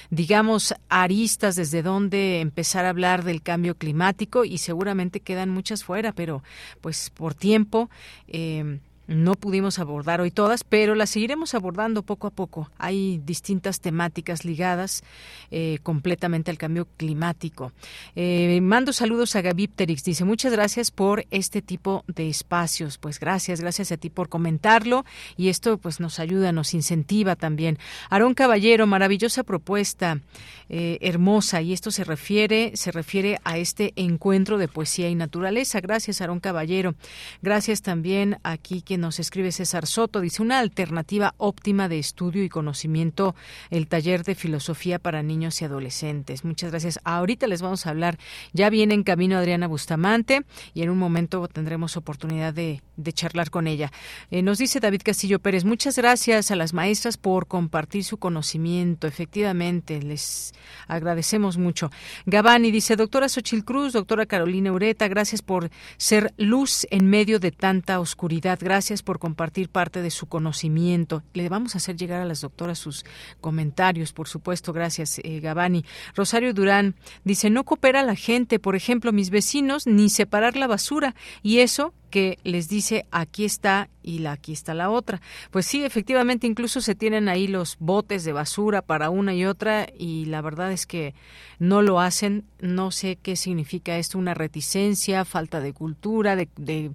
digamos, 0.09 0.73
aristas 0.89 1.55
desde 1.55 1.81
donde 1.81 2.41
empezar 2.41 2.85
a 2.85 2.89
hablar 2.89 3.23
del 3.23 3.41
cambio 3.41 3.75
climático 3.75 4.45
y 4.45 4.57
seguramente 4.57 5.19
quedan 5.19 5.49
muchas 5.49 5.83
fuera, 5.83 6.11
pero 6.11 6.43
pues 6.81 7.09
por 7.09 7.33
tiempo. 7.33 7.89
Eh, 8.27 8.79
no 9.11 9.35
pudimos 9.35 9.79
abordar 9.79 10.21
hoy 10.21 10.31
todas, 10.31 10.63
pero 10.63 10.95
las 10.95 11.09
seguiremos 11.09 11.53
abordando 11.53 12.03
poco 12.03 12.27
a 12.27 12.31
poco. 12.31 12.71
Hay 12.77 13.19
distintas 13.23 13.81
temáticas 13.81 14.45
ligadas 14.45 15.03
eh, 15.51 15.79
completamente 15.83 16.49
al 16.49 16.57
cambio 16.57 16.87
climático. 16.97 17.73
Eh, 18.15 18.59
mando 18.61 18.93
saludos 18.93 19.35
a 19.35 19.41
Gaby 19.41 19.67
Pterix. 19.67 20.03
Dice, 20.03 20.23
muchas 20.23 20.53
gracias 20.53 20.91
por 20.91 21.25
este 21.29 21.61
tipo 21.61 22.03
de 22.07 22.29
espacios. 22.29 22.97
Pues 22.97 23.19
gracias, 23.19 23.59
gracias 23.61 23.91
a 23.91 23.97
ti 23.97 24.09
por 24.09 24.29
comentarlo 24.29 25.05
y 25.35 25.49
esto 25.49 25.77
pues 25.77 25.99
nos 25.99 26.19
ayuda, 26.19 26.51
nos 26.51 26.73
incentiva 26.73 27.35
también. 27.35 27.77
Aarón 28.09 28.33
Caballero, 28.33 28.87
maravillosa 28.87 29.43
propuesta, 29.43 30.21
eh, 30.69 30.97
hermosa, 31.01 31.61
y 31.61 31.73
esto 31.73 31.91
se 31.91 32.05
refiere, 32.05 32.71
se 32.75 32.91
refiere 32.91 33.39
a 33.43 33.57
este 33.57 33.91
encuentro 33.97 34.57
de 34.57 34.69
poesía 34.69 35.09
y 35.09 35.15
naturaleza. 35.15 35.81
Gracias, 35.81 36.21
Aarón 36.21 36.39
Caballero. 36.39 36.95
Gracias 37.41 37.81
también 37.81 38.37
aquí 38.43 38.81
quien 38.81 39.00
nos 39.01 39.19
escribe 39.19 39.51
César 39.51 39.87
Soto, 39.87 40.21
dice 40.21 40.41
una 40.41 40.59
alternativa 40.59 41.33
óptima 41.37 41.89
de 41.89 41.99
estudio 41.99 42.43
y 42.43 42.49
conocimiento, 42.49 43.35
el 43.71 43.87
taller 43.87 44.23
de 44.23 44.35
filosofía 44.35 44.99
para 44.99 45.23
niños 45.23 45.61
y 45.61 45.65
adolescentes. 45.65 46.45
Muchas 46.45 46.71
gracias. 46.71 46.99
Ahorita 47.03 47.47
les 47.47 47.61
vamos 47.61 47.85
a 47.85 47.89
hablar, 47.89 48.17
ya 48.53 48.69
viene 48.69 48.93
en 48.93 49.03
camino 49.03 49.37
Adriana 49.37 49.67
Bustamante 49.67 50.45
y 50.73 50.83
en 50.83 50.89
un 50.89 50.97
momento 50.99 51.45
tendremos 51.47 51.97
oportunidad 51.97 52.53
de, 52.53 52.81
charlar 53.13 53.49
con 53.49 53.67
ella. 53.67 53.91
Eh, 54.29 54.43
nos 54.43 54.59
dice 54.59 54.79
David 54.79 55.01
Castillo 55.03 55.39
Pérez, 55.39 55.65
muchas 55.65 55.97
gracias 55.97 56.51
a 56.51 56.55
las 56.55 56.73
maestras 56.73 57.17
por 57.17 57.47
compartir 57.47 58.03
su 58.03 58.17
conocimiento. 58.17 59.07
Efectivamente, 59.07 60.01
les 60.01 60.53
agradecemos 60.87 61.57
mucho. 61.57 61.89
Gabani 62.27 62.69
dice, 62.69 62.95
doctora 62.95 63.27
Xochil 63.27 63.65
Cruz, 63.65 63.93
doctora 63.93 64.27
Carolina 64.27 64.71
Ureta, 64.71 65.07
gracias 65.07 65.41
por 65.41 65.71
ser 65.97 66.33
luz 66.37 66.85
en 66.91 67.07
medio 67.07 67.39
de 67.39 67.51
tanta 67.51 67.99
oscuridad. 67.99 68.59
Gracias 68.61 68.80
Gracias 68.81 69.03
por 69.03 69.19
compartir 69.19 69.69
parte 69.69 70.01
de 70.01 70.09
su 70.09 70.25
conocimiento. 70.25 71.21
Le 71.35 71.49
vamos 71.49 71.75
a 71.75 71.77
hacer 71.77 71.97
llegar 71.97 72.19
a 72.19 72.25
las 72.25 72.41
doctoras 72.41 72.79
sus 72.79 73.05
comentarios, 73.39 74.11
por 74.11 74.27
supuesto. 74.27 74.73
Gracias, 74.73 75.19
eh, 75.23 75.39
Gabani. 75.39 75.85
Rosario 76.15 76.51
Durán 76.51 76.95
dice, 77.23 77.51
no 77.51 77.63
coopera 77.63 78.01
la 78.01 78.15
gente, 78.15 78.57
por 78.57 78.75
ejemplo, 78.75 79.11
mis 79.11 79.29
vecinos, 79.29 79.85
ni 79.85 80.09
separar 80.09 80.57
la 80.57 80.65
basura. 80.65 81.13
Y 81.43 81.59
eso 81.59 81.93
que 82.09 82.39
les 82.43 82.69
dice 82.69 83.05
aquí 83.11 83.45
está 83.45 83.87
y 84.01 84.17
la, 84.17 84.31
aquí 84.31 84.51
está 84.51 84.73
la 84.73 84.89
otra. 84.89 85.21
Pues 85.51 85.67
sí, 85.67 85.83
efectivamente, 85.83 86.47
incluso 86.47 86.81
se 86.81 86.95
tienen 86.95 87.29
ahí 87.29 87.47
los 87.47 87.77
botes 87.79 88.23
de 88.23 88.33
basura 88.33 88.81
para 88.81 89.11
una 89.11 89.35
y 89.35 89.45
otra 89.45 89.85
y 89.95 90.25
la 90.25 90.41
verdad 90.41 90.71
es 90.71 90.87
que 90.87 91.13
no 91.59 91.83
lo 91.83 91.99
hacen. 91.99 92.45
No 92.59 92.89
sé 92.89 93.19
qué 93.21 93.35
significa 93.35 93.99
esto, 93.99 94.17
una 94.17 94.33
reticencia, 94.33 95.23
falta 95.23 95.59
de 95.59 95.71
cultura, 95.71 96.35
de, 96.35 96.49
de 96.57 96.91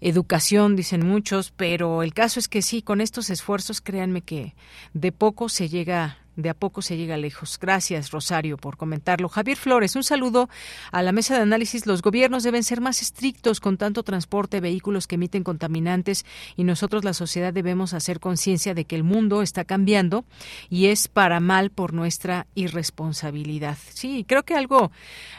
educación, 0.00 0.76
dicen 0.76 1.06
muchos, 1.06 1.52
pero 1.56 2.02
el 2.02 2.14
caso 2.14 2.40
es 2.40 2.48
que 2.48 2.62
sí, 2.62 2.82
con 2.82 3.00
estos 3.00 3.30
esfuerzos, 3.30 3.80
créanme 3.80 4.22
que 4.22 4.54
de 4.94 5.12
poco 5.12 5.48
se 5.48 5.68
llega 5.68 6.18
de 6.42 6.50
a 6.50 6.54
poco 6.54 6.82
se 6.82 6.96
llega 6.96 7.16
lejos. 7.16 7.58
Gracias, 7.60 8.10
Rosario, 8.10 8.56
por 8.56 8.76
comentarlo. 8.76 9.28
Javier 9.28 9.56
Flores, 9.56 9.96
un 9.96 10.04
saludo 10.04 10.48
a 10.92 11.02
la 11.02 11.12
mesa 11.12 11.34
de 11.34 11.42
análisis. 11.42 11.86
Los 11.86 12.02
gobiernos 12.02 12.42
deben 12.42 12.64
ser 12.64 12.80
más 12.80 13.02
estrictos 13.02 13.60
con 13.60 13.76
tanto 13.76 14.02
transporte, 14.02 14.60
vehículos 14.60 15.06
que 15.06 15.16
emiten 15.16 15.44
contaminantes 15.44 16.24
y 16.56 16.64
nosotros, 16.64 17.04
la 17.04 17.14
sociedad, 17.14 17.52
debemos 17.52 17.94
hacer 17.94 18.20
conciencia 18.20 18.74
de 18.74 18.84
que 18.84 18.96
el 18.96 19.04
mundo 19.04 19.42
está 19.42 19.64
cambiando 19.64 20.24
y 20.68 20.86
es 20.86 21.08
para 21.08 21.40
mal 21.40 21.70
por 21.70 21.92
nuestra 21.92 22.46
irresponsabilidad. 22.54 23.78
Sí, 23.92 24.24
creo 24.26 24.44
que 24.44 24.54
algo 24.54 24.90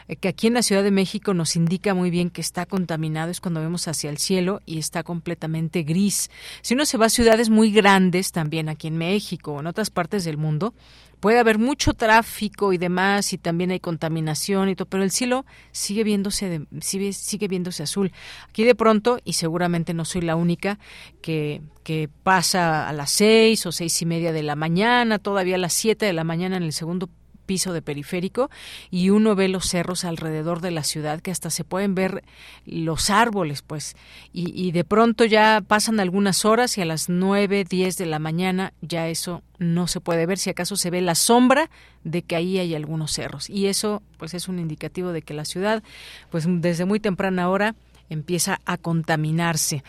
eh, 0.08 0.16
que 0.16 0.28
aquí 0.28 0.46
en 0.46 0.54
la 0.54 0.62
Ciudad 0.62 0.82
de 0.82 0.90
México 0.90 1.34
nos 1.34 1.56
indica 1.56 1.94
muy 1.94 2.10
bien 2.10 2.30
que 2.30 2.40
está 2.40 2.66
contaminado 2.66 3.30
es 3.30 3.40
cuando 3.40 3.60
vemos 3.60 3.88
hacia 3.88 4.10
el 4.10 4.18
cielo 4.18 4.60
y 4.66 4.78
está 4.78 5.02
completamente 5.02 5.82
gris. 5.82 6.30
Si 6.62 6.74
uno 6.74 6.84
se 6.84 6.98
va 6.98 7.06
a 7.06 7.10
ciudades 7.10 7.50
muy 7.50 7.72
grandes, 7.72 8.32
también 8.32 8.68
aquí 8.68 8.88
en 8.88 8.96
México 8.96 9.52
o 9.52 9.60
en 9.60 9.66
otras 9.66 9.90
partes 9.90 10.24
del 10.24 10.36
mundo, 10.36 10.74
puede 11.22 11.38
haber 11.38 11.60
mucho 11.60 11.94
tráfico 11.94 12.72
y 12.72 12.78
demás 12.78 13.32
y 13.32 13.38
también 13.38 13.70
hay 13.70 13.78
contaminación 13.78 14.68
y 14.68 14.74
todo, 14.74 14.88
pero 14.88 15.04
el 15.04 15.12
cielo 15.12 15.46
sigue 15.70 16.02
viéndose 16.02 16.66
sigue, 16.80 17.12
sigue 17.12 17.46
viéndose 17.46 17.84
azul. 17.84 18.10
Aquí 18.48 18.64
de 18.64 18.74
pronto 18.74 19.20
y 19.22 19.34
seguramente 19.34 19.94
no 19.94 20.04
soy 20.04 20.22
la 20.22 20.34
única 20.34 20.80
que, 21.20 21.62
que 21.84 22.10
pasa 22.24 22.88
a 22.88 22.92
las 22.92 23.12
seis 23.12 23.64
o 23.66 23.70
seis 23.70 24.02
y 24.02 24.04
media 24.04 24.32
de 24.32 24.42
la 24.42 24.56
mañana, 24.56 25.20
todavía 25.20 25.54
a 25.54 25.58
las 25.58 25.74
siete 25.74 26.06
de 26.06 26.12
la 26.12 26.24
mañana 26.24 26.56
en 26.56 26.64
el 26.64 26.72
segundo 26.72 27.08
piso 27.52 27.74
de 27.74 27.82
periférico 27.82 28.48
y 28.90 29.10
uno 29.10 29.34
ve 29.34 29.46
los 29.46 29.66
cerros 29.66 30.06
alrededor 30.06 30.62
de 30.62 30.70
la 30.70 30.84
ciudad 30.84 31.20
que 31.20 31.30
hasta 31.30 31.50
se 31.50 31.64
pueden 31.64 31.94
ver 31.94 32.24
los 32.64 33.10
árboles, 33.10 33.60
pues, 33.60 33.94
y, 34.32 34.58
y 34.58 34.72
de 34.72 34.84
pronto 34.84 35.26
ya 35.26 35.60
pasan 35.60 36.00
algunas 36.00 36.46
horas 36.46 36.78
y 36.78 36.80
a 36.80 36.86
las 36.86 37.10
nueve, 37.10 37.66
diez 37.68 37.98
de 37.98 38.06
la 38.06 38.18
mañana 38.18 38.72
ya 38.80 39.08
eso 39.08 39.42
no 39.58 39.86
se 39.86 40.00
puede 40.00 40.24
ver, 40.24 40.38
si 40.38 40.48
acaso 40.48 40.76
se 40.76 40.88
ve 40.88 41.02
la 41.02 41.14
sombra 41.14 41.68
de 42.04 42.22
que 42.22 42.36
ahí 42.36 42.58
hay 42.58 42.74
algunos 42.74 43.12
cerros 43.12 43.50
y 43.50 43.66
eso 43.66 44.00
pues 44.16 44.32
es 44.32 44.48
un 44.48 44.58
indicativo 44.58 45.12
de 45.12 45.20
que 45.20 45.34
la 45.34 45.44
ciudad 45.44 45.82
pues 46.30 46.46
desde 46.48 46.86
muy 46.86 47.00
temprana 47.00 47.50
hora 47.50 47.74
empieza 48.08 48.60
a 48.64 48.76
contaminarse. 48.76 49.84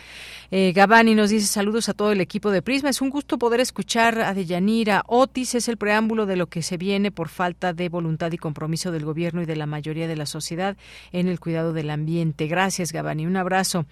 Eh, 0.56 0.72
Gabani 0.72 1.16
nos 1.16 1.32
dice 1.32 1.48
saludos 1.48 1.90
a 1.90 1.96
todo 1.96 2.12
el 2.12 2.22
equipo 2.22 2.52
de 2.52 2.62
Prisma. 2.62 2.92
Es 2.92 3.02
un 3.02 3.10
gusto 3.10 3.40
poder 3.40 3.60
escuchar 3.60 4.20
a 4.20 4.36
Deyanira. 4.36 5.02
Otis 5.08 5.56
es 5.56 5.68
el 5.68 5.78
preámbulo 5.78 6.28
de 6.28 6.36
lo 6.36 6.46
que 6.46 6.62
se 6.62 6.78
viene 6.78 7.10
por 7.10 7.30
falta 7.30 7.74
de 7.74 7.90
voluntad 7.90 8.32
y 8.32 8.38
compromiso 8.38 8.92
del 8.92 9.04
gobierno 9.04 9.42
y 9.42 9.48
de 9.48 9.56
la 9.56 9.66
mayoría 9.66 10.08
de 10.08 10.16
la 10.16 10.28
sociedad 10.28 10.78
en 11.12 11.28
el 11.28 11.40
cuidado 11.40 11.74
del 11.74 11.90
ambiente. 11.90 12.46
Gracias, 12.46 12.92
Gabani. 12.92 13.26
Un 13.26 13.36
abrazo. 13.36 13.88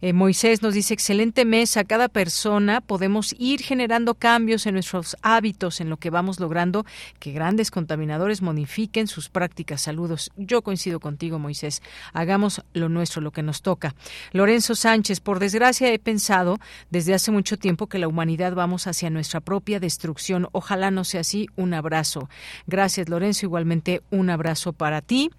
Eh, 0.00 0.14
Moisés 0.14 0.62
nos 0.62 0.72
dice 0.72 0.94
excelente 0.94 1.44
mesa. 1.44 1.84
Cada 1.84 2.08
persona 2.08 2.80
podemos 2.80 3.34
ir 3.38 3.60
generando 3.60 4.14
cambios 4.14 4.64
en 4.64 4.72
nuestros 4.72 5.18
hábitos, 5.20 5.82
en 5.82 5.90
lo 5.90 5.98
que 5.98 6.08
vamos 6.08 6.40
logrando 6.40 6.86
que 7.18 7.32
grandes 7.32 7.70
contaminadores 7.70 8.40
modifiquen 8.40 9.06
sus 9.06 9.28
prácticas. 9.28 9.82
Saludos. 9.82 10.30
Yo 10.38 10.62
coincido 10.62 10.98
contigo, 10.98 11.38
Moisés. 11.38 11.82
Hagamos 12.14 12.62
lo 12.72 12.88
nuestro, 12.88 13.20
lo 13.20 13.32
que 13.32 13.42
nos 13.42 13.60
toca. 13.60 13.94
Lorenzo 14.32 14.74
Sánchez, 14.74 15.20
por 15.20 15.40
desgracia 15.40 15.92
pensado 16.06 16.60
desde 16.88 17.14
hace 17.14 17.32
mucho 17.32 17.58
tiempo 17.58 17.88
que 17.88 17.98
la 17.98 18.06
humanidad 18.06 18.54
vamos 18.54 18.86
hacia 18.86 19.10
nuestra 19.10 19.40
propia 19.40 19.80
destrucción. 19.80 20.46
Ojalá 20.52 20.92
no 20.92 21.02
sea 21.02 21.22
así. 21.22 21.48
Un 21.56 21.74
abrazo. 21.74 22.30
Gracias, 22.68 23.08
Lorenzo. 23.08 23.44
Igualmente 23.44 24.02
un 24.12 24.30
abrazo 24.30 24.72
para 24.72 25.02
ti. 25.02 25.32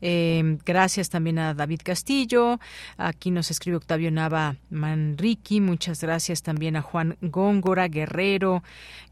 Eh, 0.00 0.58
gracias 0.64 1.10
también 1.10 1.38
a 1.38 1.52
David 1.52 1.80
Castillo. 1.84 2.58
Aquí 2.96 3.30
nos 3.30 3.50
escribe 3.50 3.76
Octavio 3.76 4.10
Nava 4.10 4.56
Manriqui. 4.70 5.60
Muchas 5.60 6.00
gracias 6.00 6.42
también 6.42 6.76
a 6.76 6.80
Juan 6.80 7.18
Góngora 7.20 7.88
Guerrero. 7.88 8.62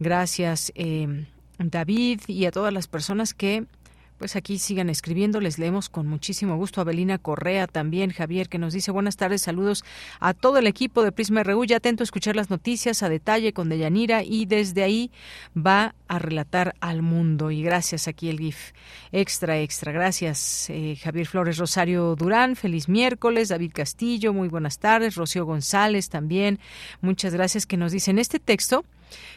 Gracias, 0.00 0.72
eh, 0.74 1.26
David, 1.58 2.22
y 2.26 2.46
a 2.46 2.50
todas 2.50 2.72
las 2.72 2.88
personas 2.88 3.34
que 3.34 3.66
pues 4.22 4.36
aquí 4.36 4.60
sigan 4.60 4.88
escribiendo, 4.88 5.40
les 5.40 5.58
leemos 5.58 5.88
con 5.88 6.06
muchísimo 6.06 6.54
gusto. 6.54 6.80
Abelina 6.80 7.18
Correa 7.18 7.66
también, 7.66 8.12
Javier, 8.12 8.48
que 8.48 8.56
nos 8.56 8.72
dice 8.72 8.92
buenas 8.92 9.16
tardes, 9.16 9.42
saludos 9.42 9.84
a 10.20 10.32
todo 10.32 10.58
el 10.58 10.68
equipo 10.68 11.02
de 11.02 11.10
Prisma 11.10 11.42
RU, 11.42 11.64
ya 11.64 11.78
atento 11.78 12.04
a 12.04 12.06
escuchar 12.06 12.36
las 12.36 12.48
noticias 12.48 13.02
a 13.02 13.08
detalle 13.08 13.52
con 13.52 13.68
Deyanira 13.68 14.22
y 14.22 14.46
desde 14.46 14.84
ahí 14.84 15.10
va 15.56 15.96
a 16.06 16.20
relatar 16.20 16.76
al 16.78 17.02
mundo. 17.02 17.50
Y 17.50 17.64
gracias 17.64 18.06
aquí 18.06 18.28
el 18.28 18.38
GIF. 18.38 18.74
Extra, 19.10 19.58
extra. 19.58 19.90
Gracias, 19.90 20.70
eh, 20.70 20.96
Javier 21.02 21.26
Flores 21.26 21.58
Rosario 21.58 22.14
Durán, 22.14 22.54
feliz 22.54 22.88
miércoles, 22.88 23.48
David 23.48 23.72
Castillo, 23.74 24.32
muy 24.32 24.46
buenas 24.46 24.78
tardes, 24.78 25.16
Rocío 25.16 25.44
González 25.44 26.10
también, 26.10 26.60
muchas 27.00 27.34
gracias 27.34 27.66
que 27.66 27.76
nos 27.76 27.90
dicen 27.90 28.20
este 28.20 28.38
texto 28.38 28.84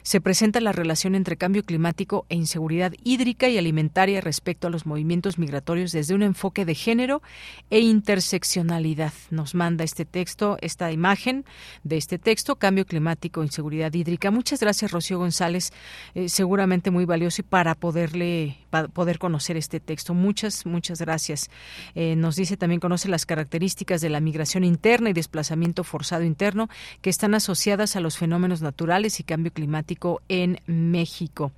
se 0.06 0.22
presenta 0.22 0.62
la 0.62 0.72
relación 0.72 1.16
entre 1.16 1.36
cambio 1.36 1.64
climático 1.64 2.28
e 2.30 2.36
inseguridad 2.36 2.94
hídrica 3.04 3.50
y 3.50 3.58
alimentaria 3.58 4.22
respecto 4.22 4.68
a 4.68 4.70
los 4.70 4.86
movimientos 4.86 5.40
migratorios 5.40 5.92
desde 5.92 6.14
un 6.14 6.22
enfoque 6.22 6.64
de 6.64 6.76
género 6.76 7.24
e 7.72 7.80
interseccionalidad. 7.80 9.14
Nos 9.32 9.56
manda 9.56 9.84
este 9.84 10.06
texto, 10.06 10.60
esta 10.62 10.92
imagen 10.92 11.44
de 11.84 11.98
este 11.98 12.20
texto, 12.20 12.58
Cambio 12.58 12.86
climático 12.86 13.42
e 13.42 13.46
inseguridad 13.46 13.92
hídrica. 13.96 14.30
Muchas 14.30 14.60
gracias, 14.60 14.92
Rocío 14.92 15.18
González. 15.18 15.74
Eh, 16.14 16.30
seguramente 16.30 16.92
muy 16.92 17.06
valioso 17.06 17.42
y 17.42 17.44
para 17.44 17.74
poderle 17.74 18.58
poder 18.94 19.18
conocer 19.18 19.58
este 19.58 19.80
texto. 19.80 20.14
Muchas, 20.14 20.68
muchas 20.68 21.00
gracias. 21.00 21.50
Eh, 21.96 22.16
nos 22.16 22.36
dice 22.36 22.58
también 22.58 22.80
conoce 22.80 23.10
las 23.10 23.26
características 23.26 24.02
de 24.02 24.10
la 24.10 24.20
migración 24.20 24.64
interna 24.64 25.10
y 25.10 25.14
desplazamiento 25.14 25.84
forzado 25.84 26.24
interno 26.24 26.70
que 27.02 27.10
están 27.10 27.34
asociadas 27.34 27.96
a 27.96 28.02
los 28.02 28.20
fenómenos 28.20 28.62
naturales 28.62 29.20
y 29.20 29.24
cambio 29.24 29.52
climático 29.52 29.95
en 30.30 30.60
México. 30.66 31.52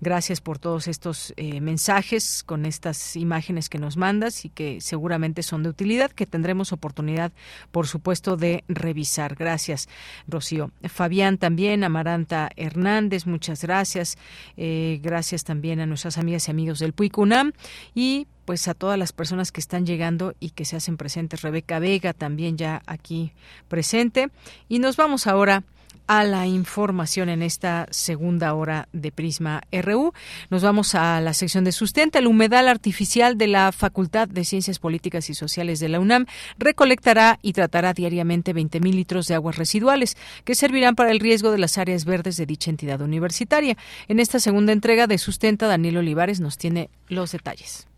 Gracias 0.00 0.40
por 0.40 0.58
todos 0.58 0.88
estos 0.88 1.32
eh, 1.36 1.60
mensajes 1.60 2.42
con 2.44 2.66
estas 2.66 3.16
imágenes 3.16 3.68
que 3.68 3.78
nos 3.78 3.96
mandas 3.96 4.44
y 4.44 4.48
que 4.48 4.80
seguramente 4.80 5.42
son 5.42 5.62
de 5.62 5.68
utilidad, 5.68 6.10
que 6.10 6.26
tendremos 6.26 6.72
oportunidad, 6.72 7.32
por 7.70 7.86
supuesto, 7.86 8.36
de 8.36 8.64
revisar. 8.68 9.34
Gracias, 9.34 9.88
Rocío. 10.26 10.70
Fabián 10.84 11.38
también, 11.38 11.84
Amaranta 11.84 12.50
Hernández, 12.56 13.26
muchas 13.26 13.62
gracias. 13.62 14.16
Eh, 14.56 15.00
gracias 15.02 15.44
también 15.44 15.80
a 15.80 15.86
nuestras 15.86 16.18
amigas 16.18 16.48
y 16.48 16.50
amigos 16.50 16.78
del 16.78 16.92
PUICUNAM 16.92 17.52
y 17.94 18.26
pues 18.44 18.66
a 18.66 18.74
todas 18.74 18.98
las 18.98 19.12
personas 19.12 19.52
que 19.52 19.60
están 19.60 19.86
llegando 19.86 20.34
y 20.40 20.50
que 20.50 20.64
se 20.64 20.76
hacen 20.76 20.96
presentes. 20.96 21.42
Rebeca 21.42 21.78
Vega 21.78 22.12
también 22.12 22.56
ya 22.56 22.82
aquí 22.86 23.32
presente. 23.68 24.30
Y 24.68 24.80
nos 24.80 24.96
vamos 24.96 25.28
ahora 25.28 25.62
a 26.06 26.24
la 26.24 26.46
información 26.46 27.28
en 27.28 27.42
esta 27.42 27.86
segunda 27.90 28.54
hora 28.54 28.88
de 28.92 29.12
Prisma 29.12 29.62
RU. 29.70 30.12
Nos 30.50 30.62
vamos 30.62 30.94
a 30.94 31.20
la 31.20 31.34
sección 31.34 31.64
de 31.64 31.72
sustenta. 31.72 32.18
El 32.18 32.26
humedal 32.26 32.68
artificial 32.68 33.38
de 33.38 33.46
la 33.46 33.70
Facultad 33.72 34.26
de 34.26 34.44
Ciencias 34.44 34.78
Políticas 34.78 35.30
y 35.30 35.34
Sociales 35.34 35.78
de 35.80 35.88
la 35.88 36.00
UNAM 36.00 36.26
recolectará 36.58 37.38
y 37.42 37.52
tratará 37.52 37.92
diariamente 37.92 38.54
20.000 38.54 38.92
litros 38.92 39.28
de 39.28 39.34
aguas 39.34 39.56
residuales 39.56 40.16
que 40.44 40.54
servirán 40.54 40.96
para 40.96 41.10
el 41.10 41.20
riesgo 41.20 41.50
de 41.50 41.58
las 41.58 41.78
áreas 41.78 42.04
verdes 42.04 42.36
de 42.36 42.46
dicha 42.46 42.70
entidad 42.70 43.00
universitaria. 43.00 43.76
En 44.08 44.20
esta 44.20 44.40
segunda 44.40 44.72
entrega 44.72 45.06
de 45.06 45.18
Sustenta, 45.18 45.66
Daniel 45.66 45.98
Olivares 45.98 46.40
nos 46.40 46.58
tiene 46.58 46.90
los 47.08 47.32
detalles. 47.32 47.89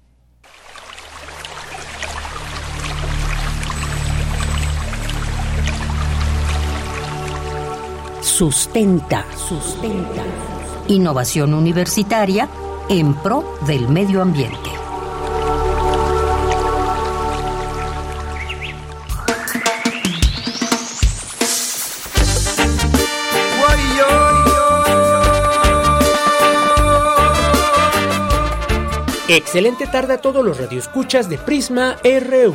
Sustenta, 8.33 9.27
sustenta. 9.37 10.25
Innovación 10.89 11.53
universitaria 11.53 12.49
en 12.89 13.13
pro 13.13 13.59
del 13.67 13.87
medio 13.89 14.23
ambiente. 14.23 14.71
Excelente 29.29 29.87
tarde 29.87 30.15
a 30.15 30.21
todos 30.23 30.43
los 30.43 30.57
radioescuchas 30.57 31.29
de 31.29 31.37
Prisma 31.37 31.99
RU. 32.03 32.55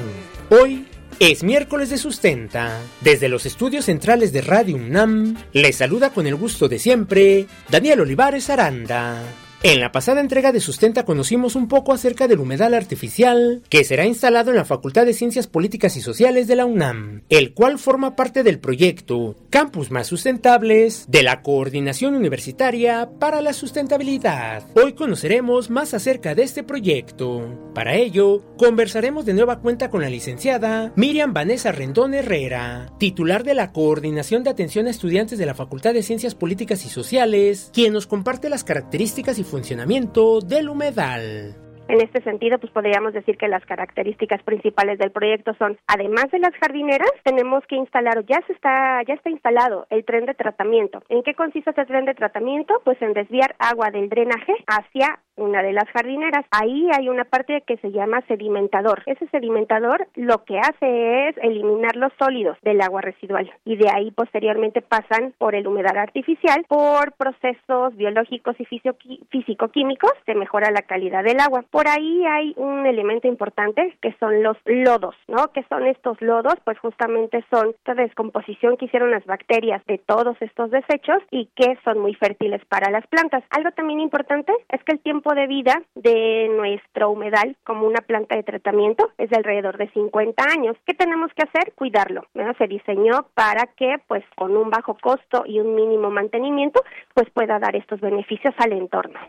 Hoy 0.50 0.87
es 1.20 1.44
miércoles 1.44 1.90
de 1.90 1.98
sustenta. 1.98 2.80
Desde 3.02 3.30
los 3.30 3.46
estudios 3.46 3.86
centrales 3.86 4.32
de 4.32 4.42
Radio 4.42 4.76
UNAM, 4.76 5.36
les 5.54 5.78
saluda 5.78 6.12
con 6.12 6.28
el 6.28 6.36
gusto 6.36 6.68
de 6.68 6.80
siempre 6.80 7.48
Daniel 7.70 8.02
Olivares 8.02 8.50
Aranda. 8.50 9.24
En 9.64 9.80
la 9.80 9.92
pasada 9.92 10.22
entrega 10.22 10.52
de 10.52 10.60
Sustenta 10.60 11.04
conocimos 11.04 11.56
un 11.56 11.68
poco 11.68 11.92
acerca 11.92 12.28
del 12.28 12.40
humedal 12.40 12.76
artificial 12.76 13.64
que 13.70 13.84
será 13.84 14.06
instalado 14.06 14.52
en 14.52 14.56
la 14.56 14.66
Facultad 14.66 15.04
de 15.08 15.14
Ciencias 15.14 15.48
Políticas 15.48 15.98
y 15.98 16.02
Sociales 16.02 16.46
de 16.46 16.56
la 16.56 16.68
UNAM, 16.68 17.24
el 17.30 17.56
cual 17.56 17.80
forma 17.80 18.16
parte 18.16 18.44
del 18.44 18.60
proyecto 18.60 19.36
Campus 19.50 19.90
Más 19.90 20.06
Sustentables 20.06 21.06
de 21.10 21.24
la 21.24 21.42
Coordinación 21.42 22.14
Universitaria 22.14 23.10
para 23.20 23.42
la 23.42 23.52
Sustentabilidad. 23.52 24.64
Hoy 24.76 24.94
conoceremos 24.94 25.72
más 25.72 25.96
acerca 25.96 26.36
de 26.36 26.44
este 26.44 26.62
proyecto. 26.62 27.72
Para 27.74 27.96
ello, 27.96 28.44
conversaremos 28.58 29.26
de 29.26 29.34
nueva 29.34 29.60
cuenta 29.60 29.90
con 29.90 30.02
la 30.02 30.10
licenciada 30.10 30.94
Miriam 30.96 31.34
Vanessa 31.34 31.72
Rendón 31.72 32.14
Herrera, 32.14 32.94
titular 33.00 33.44
de 33.44 33.56
la 33.56 33.72
Coordinación 33.72 34.44
de 34.44 34.52
Atención 34.52 34.86
a 34.86 34.92
Estudiantes 34.92 35.40
de 35.40 35.48
la 35.48 35.56
Facultad 35.56 35.96
de 35.96 36.04
Ciencias 36.04 36.36
Políticas 36.36 36.86
y 36.86 36.90
Sociales, 36.90 37.72
quien 37.74 37.94
nos 37.94 38.06
comparte 38.06 38.50
las 38.50 38.64
características 38.64 39.40
y 39.40 39.47
funcionamiento 39.48 40.40
del 40.42 40.70
humedal. 40.70 41.56
En 41.90 42.02
este 42.02 42.22
sentido, 42.22 42.60
pues 42.60 42.72
podríamos 42.74 43.14
decir 43.14 43.38
que 43.38 43.48
las 43.48 43.66
características 43.66 44.44
principales 44.44 45.00
del 45.00 45.12
proyecto 45.12 45.54
son, 45.58 45.78
además 45.88 46.26
de 46.32 46.40
las 46.40 46.54
jardineras, 46.60 47.10
tenemos 47.24 47.64
que 47.68 47.78
instalar, 47.78 48.26
ya 48.26 48.42
se 48.46 48.54
está, 48.54 49.02
ya 49.08 49.14
está 49.14 49.30
instalado 49.30 49.88
el 49.90 50.04
tren 50.04 50.26
de 50.26 50.34
tratamiento. 50.34 51.02
¿En 51.08 51.24
qué 51.24 51.34
consiste 51.34 51.70
este 51.70 51.86
tren 51.86 52.04
de 52.04 52.14
tratamiento? 52.14 52.82
Pues 52.84 53.02
en 53.02 53.14
desviar 53.14 53.56
agua 53.58 53.90
del 53.90 54.10
drenaje 54.10 54.54
hacia 54.68 55.20
una 55.38 55.62
de 55.62 55.74
las 55.74 55.90
jardineras. 55.92 56.46
Ahí 56.52 56.90
hay 56.94 57.10
una 57.10 57.24
parte 57.24 57.62
que 57.66 57.78
se 57.78 57.92
llama 57.92 58.22
sedimentador. 58.28 59.04
Ese 59.06 59.28
sedimentador 59.28 60.08
lo 60.16 60.44
que 60.44 60.60
hace 60.60 61.30
es 61.30 61.38
eliminar 61.38 61.96
los 61.96 62.12
sólidos 62.20 62.58
del 62.62 62.82
agua 62.82 63.02
residual 63.02 63.50
y 63.66 63.78
de 63.78 63.90
ahí 63.90 64.12
posteriormente 64.12 64.82
pasan 64.82 65.34
por 65.38 65.56
el 65.56 65.68
humedal 65.68 65.98
artificial 65.98 66.66
por 66.68 67.14
procesos 67.14 67.96
biológicos 67.96 68.56
y 68.60 68.66
físico-químicos 68.66 70.12
se 70.26 70.36
mejora 70.36 70.72
la 70.72 70.82
calidad 70.82 71.24
del 71.24 71.40
agua. 71.40 71.64
Por 71.70 71.88
ahí 71.88 72.26
hay 72.26 72.54
un 72.58 72.86
elemento 72.86 73.28
importante 73.28 73.96
que 74.02 74.16
son 74.20 74.44
los 74.44 74.58
lodos, 74.66 75.16
¿no? 75.28 75.52
Que 75.54 75.64
son 75.70 75.86
estos 75.86 76.22
lodos? 76.22 76.56
Pues 76.64 76.78
justamente 76.80 77.44
son 77.50 77.70
esta 77.70 77.94
descomposición 77.94 78.78
que 78.78 78.86
hicieron 78.86 79.12
las 79.12 79.26
bacterias 79.26 79.84
de 79.86 79.98
todos 79.98 80.36
estos 80.42 80.72
desechos 80.72 81.22
y 81.32 81.48
que 81.56 81.78
son 81.84 82.00
muy 82.00 82.14
fértiles 82.16 82.62
para 82.66 82.92
las 82.92 83.06
plantas. 83.08 83.44
Algo 83.52 83.72
también 83.72 84.00
importante 84.00 84.52
es 84.70 84.84
que 84.84 84.94
el 84.94 85.00
tiempo 85.00 85.27
de 85.34 85.48
vida 85.48 85.82
de 85.96 86.50
nuestro 86.56 87.12
humedal 87.12 87.56
como 87.64 87.88
una 87.88 88.02
planta 88.02 88.36
de 88.36 88.44
tratamiento 88.44 89.12
es 89.18 89.30
de 89.30 89.38
alrededor 89.38 89.78
de 89.78 89.90
50 89.90 90.44
años. 90.44 90.76
¿Qué 90.86 90.94
tenemos 90.94 91.32
que 91.34 91.44
hacer? 91.44 91.74
Cuidarlo. 91.74 92.26
Se 92.58 92.68
diseñó 92.68 93.28
para 93.34 93.68
que, 93.76 93.98
pues, 94.08 94.24
con 94.36 94.56
un 94.56 94.70
bajo 94.70 94.98
costo 95.02 95.44
y 95.46 95.60
un 95.60 95.76
mínimo 95.76 96.10
mantenimiento, 96.10 96.82
pues 97.14 97.30
pueda 97.32 97.60
dar 97.60 97.76
estos 97.76 98.00
beneficios 98.00 98.54
al 98.58 98.74
entorno. 98.74 99.20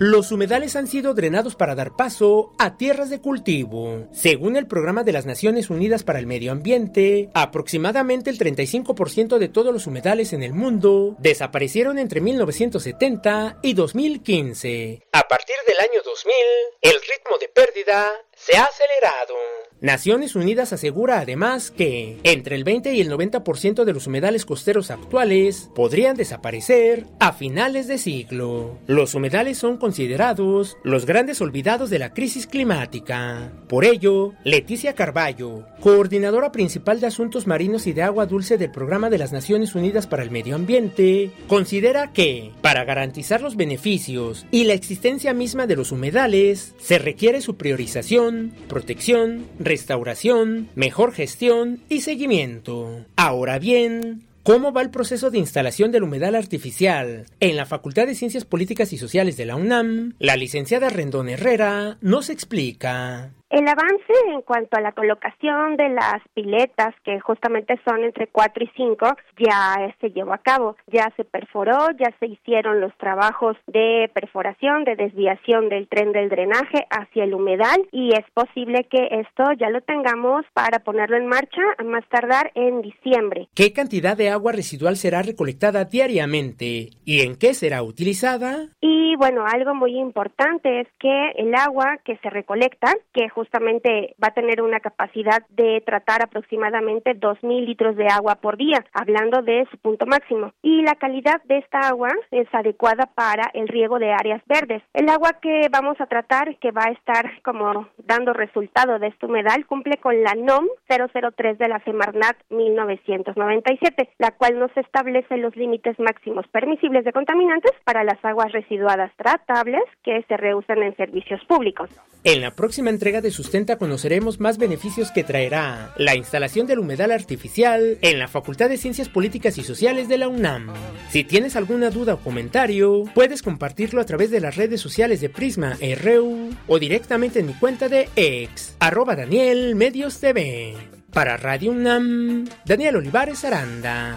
Los 0.00 0.30
humedales 0.30 0.76
han 0.76 0.86
sido 0.86 1.12
drenados 1.12 1.56
para 1.56 1.74
dar 1.74 1.96
paso 1.96 2.52
a 2.56 2.76
tierras 2.76 3.10
de 3.10 3.20
cultivo. 3.20 4.06
Según 4.12 4.56
el 4.56 4.68
Programa 4.68 5.02
de 5.02 5.10
las 5.10 5.26
Naciones 5.26 5.70
Unidas 5.70 6.04
para 6.04 6.20
el 6.20 6.26
Medio 6.28 6.52
Ambiente, 6.52 7.30
aproximadamente 7.34 8.30
el 8.30 8.38
35% 8.38 9.38
de 9.38 9.48
todos 9.48 9.72
los 9.72 9.88
humedales 9.88 10.32
en 10.32 10.44
el 10.44 10.52
mundo 10.52 11.16
desaparecieron 11.18 11.98
entre 11.98 12.20
1970 12.20 13.58
y 13.60 13.74
2015. 13.74 15.02
A 15.10 15.22
partir 15.26 15.56
del 15.66 15.80
año 15.80 16.00
2000, 16.04 16.32
el 16.80 16.94
ritmo 17.00 17.36
de 17.40 17.48
pérdida 17.48 18.08
se 18.36 18.56
ha 18.56 18.66
acelerado. 18.66 19.34
Naciones 19.80 20.34
Unidas 20.34 20.72
asegura 20.72 21.20
además 21.20 21.70
que 21.70 22.18
entre 22.24 22.56
el 22.56 22.64
20 22.64 22.94
y 22.94 23.00
el 23.00 23.10
90% 23.10 23.84
de 23.84 23.92
los 23.92 24.08
humedales 24.08 24.44
costeros 24.44 24.90
actuales 24.90 25.70
podrían 25.74 26.16
desaparecer 26.16 27.06
a 27.20 27.32
finales 27.32 27.86
de 27.86 27.98
siglo. 27.98 28.78
Los 28.88 29.14
humedales 29.14 29.56
son 29.58 29.76
considerados 29.76 30.76
los 30.82 31.06
grandes 31.06 31.40
olvidados 31.40 31.90
de 31.90 32.00
la 32.00 32.12
crisis 32.12 32.48
climática. 32.48 33.52
Por 33.68 33.84
ello, 33.84 34.32
Leticia 34.42 34.94
Carballo, 34.94 35.64
coordinadora 35.80 36.50
principal 36.50 36.98
de 36.98 37.06
asuntos 37.06 37.46
marinos 37.46 37.86
y 37.86 37.92
de 37.92 38.02
agua 38.02 38.26
dulce 38.26 38.58
del 38.58 38.72
Programa 38.72 39.10
de 39.10 39.18
las 39.18 39.32
Naciones 39.32 39.76
Unidas 39.76 40.08
para 40.08 40.24
el 40.24 40.32
Medio 40.32 40.56
Ambiente, 40.56 41.30
considera 41.46 42.12
que, 42.12 42.50
para 42.62 42.84
garantizar 42.84 43.42
los 43.42 43.54
beneficios 43.54 44.44
y 44.50 44.64
la 44.64 44.74
existencia 44.74 45.32
misma 45.34 45.68
de 45.68 45.76
los 45.76 45.92
humedales, 45.92 46.74
se 46.78 46.98
requiere 46.98 47.40
su 47.40 47.56
priorización, 47.56 48.52
protección, 48.68 49.46
restauración, 49.68 50.68
mejor 50.74 51.12
gestión 51.12 51.80
y 51.88 52.00
seguimiento. 52.00 53.04
Ahora 53.16 53.58
bien, 53.58 54.24
¿Cómo 54.44 54.72
va 54.72 54.80
el 54.80 54.88
proceso 54.88 55.30
de 55.30 55.36
instalación 55.36 55.92
del 55.92 56.04
humedal 56.04 56.34
artificial? 56.34 57.26
En 57.38 57.54
la 57.54 57.66
Facultad 57.66 58.06
de 58.06 58.14
Ciencias 58.14 58.46
Políticas 58.46 58.94
y 58.94 58.96
Sociales 58.96 59.36
de 59.36 59.44
la 59.44 59.56
UNAM, 59.56 60.14
la 60.18 60.36
licenciada 60.36 60.88
Rendón 60.88 61.28
Herrera 61.28 61.98
nos 62.00 62.30
explica. 62.30 63.34
El 63.50 63.66
avance 63.66 64.12
en 64.26 64.42
cuanto 64.42 64.76
a 64.76 64.80
la 64.82 64.92
colocación 64.92 65.76
de 65.78 65.88
las 65.88 66.20
piletas, 66.34 66.94
que 67.02 67.18
justamente 67.20 67.80
son 67.88 68.04
entre 68.04 68.26
4 68.26 68.64
y 68.64 68.70
5, 68.76 69.06
ya 69.38 69.94
se 70.00 70.10
llevó 70.10 70.34
a 70.34 70.38
cabo, 70.38 70.76
ya 70.86 71.10
se 71.16 71.24
perforó, 71.24 71.76
ya 71.98 72.12
se 72.20 72.26
hicieron 72.26 72.82
los 72.82 72.94
trabajos 72.98 73.56
de 73.66 74.10
perforación, 74.12 74.84
de 74.84 74.96
desviación 74.96 75.70
del 75.70 75.88
tren 75.88 76.12
del 76.12 76.28
drenaje 76.28 76.86
hacia 76.90 77.24
el 77.24 77.32
humedal 77.32 77.88
y 77.90 78.12
es 78.12 78.24
posible 78.34 78.84
que 78.90 79.08
esto 79.12 79.44
ya 79.58 79.70
lo 79.70 79.80
tengamos 79.80 80.44
para 80.52 80.80
ponerlo 80.80 81.16
en 81.16 81.26
marcha 81.26 81.62
a 81.78 81.84
más 81.84 82.06
tardar 82.10 82.52
en 82.54 82.82
diciembre. 82.82 83.48
¿Qué 83.54 83.72
cantidad 83.72 84.16
de 84.16 84.28
agua 84.28 84.52
residual 84.52 84.96
será 84.96 85.22
recolectada 85.22 85.86
diariamente 85.86 86.90
y 87.04 87.22
en 87.22 87.36
qué 87.36 87.54
será 87.54 87.82
utilizada? 87.82 88.68
Y 88.82 89.16
bueno, 89.16 89.44
algo 89.46 89.74
muy 89.74 89.98
importante 89.98 90.80
es 90.80 90.88
que 90.98 91.30
el 91.36 91.54
agua 91.54 91.98
que 92.04 92.16
se 92.18 92.30
recolecta, 92.30 92.92
que 93.14 93.28
justamente 93.38 94.16
va 94.20 94.28
a 94.28 94.34
tener 94.34 94.62
una 94.62 94.80
capacidad 94.80 95.46
de 95.50 95.80
tratar 95.86 96.22
aproximadamente 96.24 97.14
2.000 97.14 97.66
litros 97.66 97.94
de 97.94 98.08
agua 98.08 98.34
por 98.34 98.56
día, 98.56 98.84
hablando 98.92 99.42
de 99.42 99.64
su 99.70 99.78
punto 99.78 100.06
máximo. 100.06 100.52
Y 100.60 100.82
la 100.82 100.96
calidad 100.96 101.40
de 101.44 101.58
esta 101.58 101.78
agua 101.86 102.08
es 102.32 102.48
adecuada 102.52 103.06
para 103.14 103.48
el 103.54 103.68
riego 103.68 104.00
de 104.00 104.10
áreas 104.10 104.42
verdes. 104.46 104.82
El 104.92 105.08
agua 105.08 105.34
que 105.40 105.68
vamos 105.70 106.00
a 106.00 106.06
tratar, 106.06 106.58
que 106.58 106.72
va 106.72 106.86
a 106.86 106.92
estar 106.92 107.30
como 107.42 107.88
dando 107.98 108.32
resultado 108.32 108.98
de 108.98 109.06
este 109.06 109.26
humedal, 109.26 109.66
cumple 109.66 109.98
con 109.98 110.20
la 110.20 110.34
NOM 110.34 110.66
003 110.88 111.58
de 111.58 111.68
la 111.68 111.78
Semarnat 111.84 112.36
1997, 112.50 114.10
la 114.18 114.32
cual 114.32 114.58
nos 114.58 114.76
establece 114.76 115.36
los 115.36 115.54
límites 115.54 115.96
máximos 116.00 116.44
permisibles 116.48 117.04
de 117.04 117.12
contaminantes 117.12 117.72
para 117.84 118.02
las 118.02 118.18
aguas 118.24 118.50
residuadas 118.50 119.12
tratables 119.16 119.84
que 120.02 120.24
se 120.26 120.36
reusan 120.36 120.82
en 120.82 120.96
servicios 120.96 121.40
públicos. 121.44 121.88
En 122.24 122.40
la 122.40 122.50
próxima 122.50 122.90
entrega 122.90 123.20
de 123.20 123.27
Sustenta 123.30 123.76
conoceremos 123.76 124.40
más 124.40 124.58
beneficios 124.58 125.10
que 125.10 125.24
traerá 125.24 125.92
la 125.96 126.16
instalación 126.16 126.66
del 126.66 126.78
humedal 126.78 127.12
artificial 127.12 127.98
en 128.02 128.18
la 128.18 128.28
Facultad 128.28 128.68
de 128.68 128.76
Ciencias 128.76 129.08
Políticas 129.08 129.58
y 129.58 129.62
Sociales 129.62 130.08
de 130.08 130.18
la 130.18 130.28
UNAM. 130.28 130.72
Si 131.10 131.24
tienes 131.24 131.56
alguna 131.56 131.90
duda 131.90 132.14
o 132.14 132.18
comentario, 132.18 133.04
puedes 133.14 133.42
compartirlo 133.42 134.00
a 134.00 134.04
través 134.04 134.30
de 134.30 134.40
las 134.40 134.56
redes 134.56 134.80
sociales 134.80 135.20
de 135.20 135.28
Prisma 135.28 135.76
RU 136.02 136.50
o 136.66 136.78
directamente 136.78 137.40
en 137.40 137.46
mi 137.46 137.54
cuenta 137.54 137.88
de 137.88 138.08
ex, 138.16 138.76
arroba 138.78 139.16
Daniel 139.16 139.74
Medios 139.74 140.18
TV. 140.20 140.74
Para 141.12 141.36
Radio 141.36 141.72
UNAM, 141.72 142.46
Daniel 142.64 142.96
Olivares 142.96 143.44
Aranda. 143.44 144.16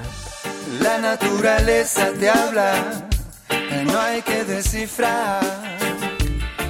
La 0.81 0.97
naturaleza 0.99 2.11
te 2.19 2.29
habla, 2.29 3.07
no 3.85 3.99
hay 3.99 4.21
que 4.21 4.43
descifrar. 4.43 5.80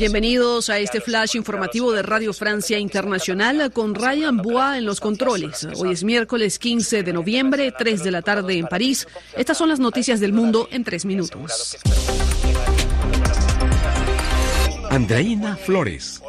Bienvenidos 0.00 0.70
a 0.70 0.78
este 0.78 1.02
flash 1.02 1.36
informativo 1.36 1.92
de 1.92 2.00
Radio 2.00 2.32
Francia 2.32 2.78
Internacional 2.78 3.70
con 3.70 3.94
Ryan 3.94 4.38
Bois 4.38 4.78
en 4.78 4.86
los 4.86 4.98
controles. 4.98 5.68
Hoy 5.76 5.92
es 5.92 6.04
miércoles 6.04 6.58
15 6.58 7.02
de 7.02 7.12
noviembre, 7.12 7.70
3 7.70 8.02
de 8.02 8.10
la 8.10 8.22
tarde 8.22 8.56
en 8.56 8.66
París. 8.66 9.06
Estas 9.36 9.58
son 9.58 9.68
las 9.68 9.78
noticias 9.78 10.18
del 10.18 10.32
mundo 10.32 10.68
en 10.70 10.84
tres 10.84 11.04
minutos. 11.04 11.76
Andreina 14.88 15.54
Flores. 15.56 16.22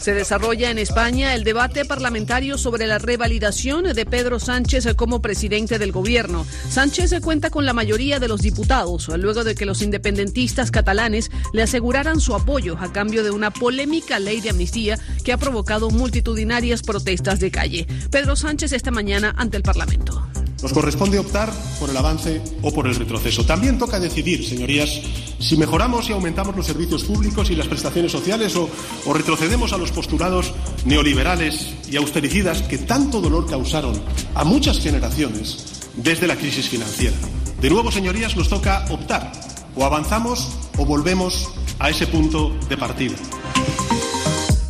Se 0.00 0.14
desarrolla 0.14 0.70
en 0.70 0.78
España 0.78 1.34
el 1.34 1.44
debate 1.44 1.84
parlamentario 1.84 2.56
sobre 2.56 2.86
la 2.86 2.98
revalidación 2.98 3.84
de 3.84 4.06
Pedro 4.06 4.38
Sánchez 4.38 4.94
como 4.96 5.20
presidente 5.20 5.78
del 5.78 5.92
gobierno. 5.92 6.46
Sánchez 6.70 7.14
cuenta 7.20 7.50
con 7.50 7.66
la 7.66 7.72
mayoría 7.72 8.20
de 8.20 8.28
los 8.28 8.40
diputados, 8.42 9.08
luego 9.08 9.44
de 9.44 9.54
que 9.54 9.66
los 9.66 9.82
independentistas 9.82 10.70
catalanes 10.70 11.30
le 11.52 11.62
aseguraran 11.62 12.20
su 12.20 12.34
apoyo 12.34 12.76
a 12.78 12.92
cambio 12.92 13.24
de 13.24 13.30
una 13.30 13.50
polémica 13.50 14.18
ley 14.18 14.40
de 14.40 14.50
amnistía 14.50 14.98
que 15.24 15.32
ha 15.32 15.38
provocado 15.38 15.90
multitudinarias 15.90 16.82
protestas 16.82 17.40
de 17.40 17.50
calle. 17.50 17.86
Pedro 18.10 18.36
Sánchez 18.36 18.72
esta 18.72 18.90
mañana 18.90 19.34
ante 19.36 19.56
el 19.56 19.62
Parlamento. 19.62 20.26
Nos 20.62 20.72
corresponde 20.72 21.18
optar 21.18 21.52
por 21.78 21.88
el 21.88 21.96
avance 21.96 22.42
o 22.62 22.72
por 22.72 22.88
el 22.88 22.96
retroceso. 22.96 23.44
También 23.44 23.78
toca 23.78 24.00
decidir, 24.00 24.44
señorías, 24.44 25.00
si 25.38 25.56
mejoramos 25.56 26.08
y 26.08 26.12
aumentamos 26.12 26.56
los 26.56 26.66
servicios 26.66 27.04
públicos 27.04 27.50
y 27.50 27.54
las 27.54 27.68
prestaciones 27.68 28.10
sociales 28.10 28.56
o, 28.56 28.68
retrocedemos 29.12 29.72
a 29.72 29.78
los 29.78 29.92
postulados 29.92 30.52
neoliberales 30.84 31.74
y 31.90 31.96
austericidas 31.96 32.62
que 32.62 32.78
tanto 32.78 33.20
dolor 33.20 33.48
causaron 33.48 34.00
a 34.34 34.44
muchas 34.44 34.80
generaciones 34.80 35.64
desde 35.96 36.26
la 36.26 36.36
crisis 36.36 36.68
financiera. 36.68 37.16
De 37.60 37.70
nuevo, 37.70 37.92
señorías, 37.92 38.36
nos 38.36 38.48
toca 38.48 38.84
optar. 38.90 39.30
O 39.76 39.84
avanzamos 39.84 40.48
o 40.76 40.84
volvemos 40.84 41.48
a 41.78 41.90
ese 41.90 42.06
punto 42.08 42.50
de 42.68 42.76
partida. 42.76 43.14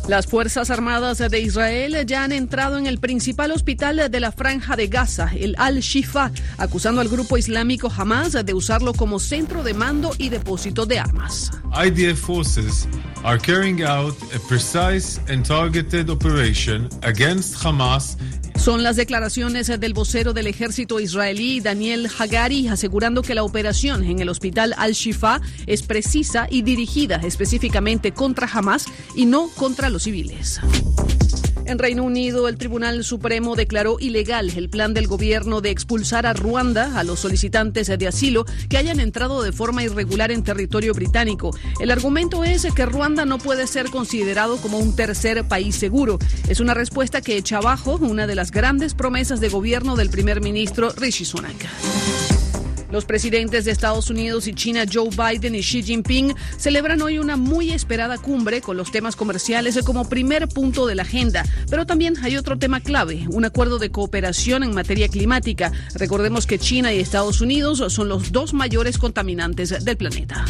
Las 0.09 0.25
Fuerzas 0.25 0.71
Armadas 0.71 1.19
de 1.19 1.39
Israel 1.39 1.95
ya 2.07 2.23
han 2.23 2.31
entrado 2.31 2.79
en 2.79 2.87
el 2.87 2.97
principal 2.97 3.51
hospital 3.51 4.09
de 4.09 4.19
la 4.19 4.31
franja 4.31 4.75
de 4.75 4.87
Gaza, 4.87 5.29
el 5.37 5.53
Al-Shifa, 5.59 6.31
acusando 6.57 6.99
al 6.99 7.09
grupo 7.09 7.37
islámico 7.37 7.93
Hamas 7.95 8.33
de 8.43 8.53
usarlo 8.55 8.95
como 8.95 9.19
centro 9.19 9.61
de 9.61 9.75
mando 9.75 10.15
y 10.17 10.29
depósito 10.29 10.87
de 10.87 10.97
armas. 10.97 11.51
Hamas 17.63 18.17
son 18.59 18.83
las 18.83 18.97
declaraciones 18.97 19.67
del 19.67 19.93
vocero 19.93 20.33
del 20.33 20.47
ejército 20.47 20.99
israelí, 20.99 21.61
Daniel 21.61 22.09
Hagari, 22.19 22.67
asegurando 22.67 23.21
que 23.21 23.33
la 23.33 23.43
operación 23.43 24.03
en 24.03 24.19
el 24.19 24.27
hospital 24.27 24.75
Al-Shifa 24.77 25.39
es 25.65 25.81
precisa 25.81 26.45
y 26.49 26.61
dirigida 26.61 27.17
específicamente 27.23 28.11
contra 28.11 28.49
Hamas 28.51 28.85
y 29.15 29.25
no 29.25 29.47
contra 29.55 29.89
los 29.89 30.03
civiles. 30.03 30.59
En 31.69 31.77
Reino 31.77 32.03
Unido, 32.03 32.47
el 32.47 32.57
Tribunal 32.57 33.03
Supremo 33.03 33.55
declaró 33.55 33.97
ilegal 33.99 34.49
el 34.55 34.71
plan 34.71 34.95
del 34.95 35.05
gobierno 35.05 35.61
de 35.61 35.69
expulsar 35.69 36.25
a 36.25 36.33
Ruanda 36.33 36.99
a 36.99 37.03
los 37.03 37.19
solicitantes 37.19 37.85
de 37.95 38.07
asilo 38.07 38.45
que 38.69 38.79
hayan 38.79 38.99
entrado 38.99 39.43
de 39.43 39.51
forma 39.51 39.83
irregular 39.83 40.31
en 40.31 40.43
territorio 40.43 40.95
británico. 40.95 41.55
El 41.79 41.91
argumento 41.91 42.43
es 42.43 42.65
que 42.73 42.87
Ruanda 42.87 43.23
no 43.25 43.37
puede 43.37 43.67
ser 43.67 43.91
considerado 43.91 44.57
como 44.57 44.79
un 44.79 44.95
tercer 44.95 45.47
país 45.47 45.75
seguro. 45.75 46.17
Es 46.47 46.59
una 46.59 46.73
respuesta 46.73 47.21
que 47.21 47.37
echa 47.37 47.57
abajo 47.57 47.99
una 48.01 48.25
de 48.25 48.33
las 48.33 48.49
grandes 48.49 48.95
promesas 48.95 49.39
de 49.39 49.49
gobierno 49.49 49.95
del 49.95 50.09
primer 50.09 50.41
ministro 50.41 50.89
Rishi 50.97 51.23
Sunak. 51.23 52.48
Los 52.91 53.05
presidentes 53.05 53.65
de 53.65 53.71
Estados 53.71 54.09
Unidos 54.09 54.47
y 54.47 54.53
China, 54.53 54.85
Joe 54.91 55.09
Biden 55.09 55.55
y 55.55 55.61
Xi 55.61 55.83
Jinping, 55.83 56.33
celebran 56.57 57.01
hoy 57.01 57.19
una 57.19 57.37
muy 57.37 57.71
esperada 57.71 58.17
cumbre 58.17 58.61
con 58.61 58.77
los 58.77 58.91
temas 58.91 59.15
comerciales 59.15 59.79
como 59.85 60.09
primer 60.09 60.47
punto 60.47 60.87
de 60.87 60.95
la 60.95 61.03
agenda. 61.03 61.45
Pero 61.69 61.85
también 61.85 62.15
hay 62.23 62.35
otro 62.35 62.57
tema 62.57 62.81
clave, 62.81 63.27
un 63.31 63.45
acuerdo 63.45 63.77
de 63.77 63.91
cooperación 63.91 64.63
en 64.63 64.73
materia 64.73 65.07
climática. 65.07 65.71
Recordemos 65.93 66.47
que 66.47 66.59
China 66.59 66.91
y 66.93 66.99
Estados 66.99 67.41
Unidos 67.41 67.83
son 67.93 68.09
los 68.09 68.31
dos 68.31 68.53
mayores 68.53 68.97
contaminantes 68.97 69.85
del 69.85 69.97
planeta. 69.97 70.45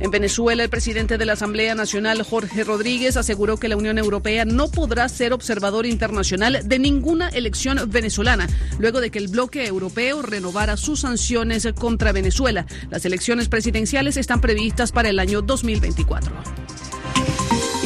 En 0.00 0.12
Venezuela, 0.12 0.62
el 0.62 0.70
presidente 0.70 1.18
de 1.18 1.26
la 1.26 1.32
Asamblea 1.32 1.74
Nacional, 1.74 2.22
Jorge 2.22 2.62
Rodríguez, 2.62 3.16
aseguró 3.16 3.56
que 3.56 3.68
la 3.68 3.76
Unión 3.76 3.98
Europea 3.98 4.44
no 4.44 4.70
podrá 4.70 5.08
ser 5.08 5.32
observador 5.32 5.86
internacional 5.86 6.60
de 6.64 6.78
ninguna 6.78 7.28
elección 7.28 7.80
venezolana, 7.90 8.48
luego 8.78 9.00
de 9.00 9.10
que 9.10 9.18
el 9.18 9.28
bloque 9.28 9.66
europeo 9.66 10.22
renovara 10.22 10.76
sus 10.76 11.00
sanciones 11.00 11.66
contra 11.74 12.12
Venezuela. 12.12 12.66
Las 12.90 13.04
elecciones 13.04 13.48
presidenciales 13.48 14.16
están 14.16 14.40
previstas 14.40 14.92
para 14.92 15.08
el 15.08 15.18
año 15.18 15.42
2024. 15.42 16.32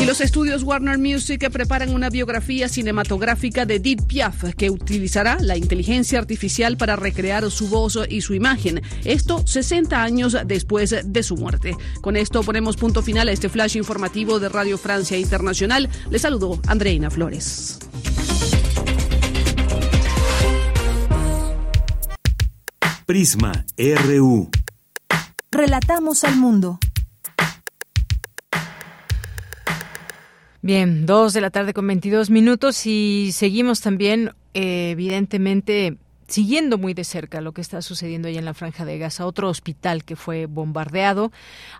Y 0.02 0.04
los 0.04 0.20
estudios 0.20 0.64
Warner 0.64 0.98
Music 0.98 1.48
preparan 1.50 1.94
una 1.94 2.10
biografía 2.10 2.68
cinematográfica 2.68 3.66
de 3.66 3.76
Edith 3.76 4.02
Piaf 4.06 4.52
que 4.56 4.68
utilizará 4.68 5.38
la 5.40 5.56
inteligencia 5.56 6.18
artificial 6.18 6.76
para 6.76 6.96
recrear 6.96 7.48
su 7.52 7.68
voz 7.68 7.96
y 8.08 8.20
su 8.20 8.34
imagen. 8.34 8.82
Esto 9.04 9.46
60 9.46 10.02
años 10.02 10.36
después 10.44 10.96
de 11.04 11.22
su 11.22 11.36
muerte. 11.36 11.76
Con 12.00 12.16
esto 12.16 12.42
ponemos 12.42 12.76
punto 12.76 13.00
final 13.00 13.28
a 13.28 13.32
este 13.32 13.48
flash 13.48 13.76
informativo 13.76 14.40
de 14.40 14.48
Radio 14.48 14.76
Francia 14.76 15.16
Internacional. 15.16 15.88
Le 16.10 16.18
saludo 16.18 16.60
Andreina 16.66 17.08
Flores. 17.08 17.78
Prisma 23.06 23.52
RU. 23.78 24.50
Relatamos 25.52 26.24
al 26.24 26.36
mundo. 26.36 26.80
Bien, 30.64 31.06
dos 31.06 31.32
de 31.32 31.40
la 31.40 31.50
tarde 31.50 31.74
con 31.74 31.88
22 31.88 32.30
minutos 32.30 32.86
y 32.86 33.30
seguimos 33.32 33.80
también, 33.80 34.30
eh, 34.54 34.90
evidentemente, 34.92 35.96
siguiendo 36.28 36.78
muy 36.78 36.94
de 36.94 37.02
cerca 37.02 37.40
lo 37.40 37.50
que 37.50 37.60
está 37.60 37.82
sucediendo 37.82 38.28
ahí 38.28 38.38
en 38.38 38.44
la 38.44 38.54
Franja 38.54 38.84
de 38.84 38.96
Gaza, 38.96 39.26
otro 39.26 39.48
hospital 39.48 40.04
que 40.04 40.14
fue 40.14 40.46
bombardeado. 40.46 41.32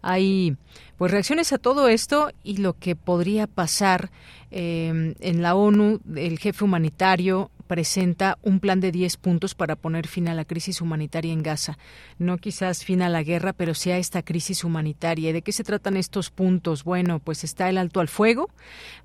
Hay 0.03 0.57
pues 0.99 1.13
reacciones 1.13 1.53
a 1.53 1.59
todo 1.59 1.87
esto 1.87 2.33
y 2.43 2.57
lo 2.57 2.77
que 2.77 2.97
podría 2.97 3.47
pasar 3.47 4.11
eh, 4.51 5.15
en 5.21 5.43
la 5.43 5.55
ONU, 5.55 6.01
el 6.17 6.41
jefe 6.41 6.65
humanitario 6.65 7.53
presenta 7.73 8.37
un 8.43 8.61
plan 8.61 8.81
de 8.81 8.93
10 8.93 9.17
puntos 9.17 9.55
para 9.55 9.77
poner 9.77 10.07
fin 10.07 10.29
a 10.29 10.35
la 10.35 10.45
crisis 10.45 10.83
humanitaria 10.83 11.33
en 11.33 11.43
Gaza. 11.43 11.79
No 12.19 12.37
quizás 12.37 12.85
fin 12.85 13.01
a 13.01 13.09
la 13.09 13.23
guerra, 13.23 13.55
pero 13.55 13.73
sí 13.73 13.91
a 13.91 13.97
esta 13.97 14.21
crisis 14.21 14.63
humanitaria. 14.63 15.31
¿Y 15.31 15.33
de 15.33 15.41
qué 15.41 15.53
se 15.53 15.65
tratan 15.65 15.97
estos 15.97 16.29
puntos? 16.29 16.85
Bueno, 16.85 17.19
pues 17.19 17.45
está 17.45 17.71
el 17.71 17.79
alto 17.79 18.01
al 18.01 18.09
fuego, 18.09 18.51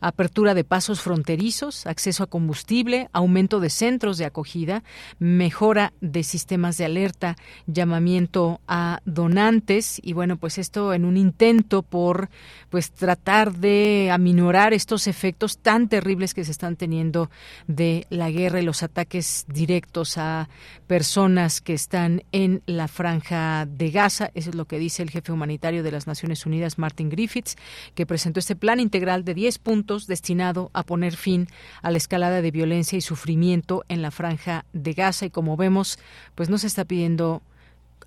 apertura 0.01 0.53
de 0.53 0.65
pasos 0.65 0.99
fronterizos, 0.99 1.87
acceso 1.87 2.23
a 2.23 2.27
combustible, 2.27 3.07
aumento 3.13 3.61
de 3.61 3.69
centros 3.69 4.17
de 4.17 4.25
acogida, 4.25 4.83
mejora 5.17 5.93
de 6.01 6.23
sistemas 6.23 6.77
de 6.77 6.83
alerta, 6.83 7.37
llamamiento 7.67 8.59
a 8.67 8.99
donantes 9.05 10.01
y 10.03 10.11
bueno, 10.11 10.35
pues 10.35 10.57
esto 10.57 10.93
en 10.93 11.05
un 11.05 11.15
intento 11.15 11.83
por 11.83 12.27
pues 12.69 12.91
tratar 12.91 13.53
de 13.53 14.11
aminorar 14.11 14.73
estos 14.73 15.07
efectos 15.07 15.57
tan 15.59 15.87
terribles 15.87 16.33
que 16.33 16.43
se 16.43 16.51
están 16.51 16.75
teniendo 16.75 17.29
de 17.67 18.05
la 18.09 18.29
guerra 18.29 18.56
los 18.63 18.83
ataques 18.83 19.45
directos 19.47 20.17
a 20.17 20.49
personas 20.87 21.61
que 21.61 21.73
están 21.73 22.23
en 22.31 22.61
la 22.65 22.87
franja 22.87 23.65
de 23.65 23.91
Gaza. 23.91 24.31
Eso 24.33 24.49
es 24.49 24.55
lo 24.55 24.65
que 24.65 24.79
dice 24.79 25.03
el 25.03 25.09
jefe 25.09 25.31
humanitario 25.31 25.83
de 25.83 25.91
las 25.91 26.07
Naciones 26.07 26.45
Unidas, 26.45 26.77
Martin 26.77 27.09
Griffiths, 27.09 27.55
que 27.95 28.05
presentó 28.05 28.39
este 28.39 28.55
plan 28.55 28.79
integral 28.79 29.23
de 29.23 29.33
10 29.33 29.59
puntos 29.59 30.07
destinado 30.07 30.71
a 30.73 30.83
poner 30.83 31.15
fin 31.15 31.47
a 31.81 31.91
la 31.91 31.97
escalada 31.97 32.41
de 32.41 32.51
violencia 32.51 32.97
y 32.97 33.01
sufrimiento 33.01 33.83
en 33.89 34.01
la 34.01 34.11
franja 34.11 34.65
de 34.73 34.93
Gaza. 34.93 35.25
Y 35.25 35.29
como 35.29 35.57
vemos, 35.57 35.99
pues 36.35 36.49
no 36.49 36.57
se 36.57 36.67
está 36.67 36.85
pidiendo 36.85 37.41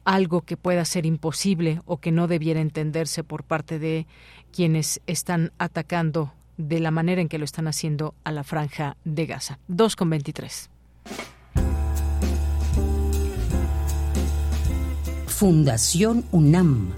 algo 0.04 0.42
que 0.42 0.56
pueda 0.56 0.84
ser 0.84 1.06
imposible 1.06 1.80
o 1.84 1.98
que 1.98 2.12
no 2.12 2.26
debiera 2.26 2.60
entenderse 2.60 3.22
por 3.24 3.44
parte 3.44 3.78
de 3.78 4.06
quienes 4.52 5.00
están 5.06 5.52
atacando 5.58 6.32
de 6.60 6.80
la 6.80 6.90
manera 6.90 7.20
en 7.20 7.28
que 7.28 7.38
lo 7.38 7.44
están 7.44 7.66
haciendo 7.66 8.14
a 8.24 8.32
la 8.32 8.44
franja 8.44 8.96
de 9.04 9.26
Gaza. 9.26 9.58
2 9.68 9.96
con 9.96 10.10
23. 10.10 10.70
Fundación 15.26 16.24
UNAM. 16.32 16.92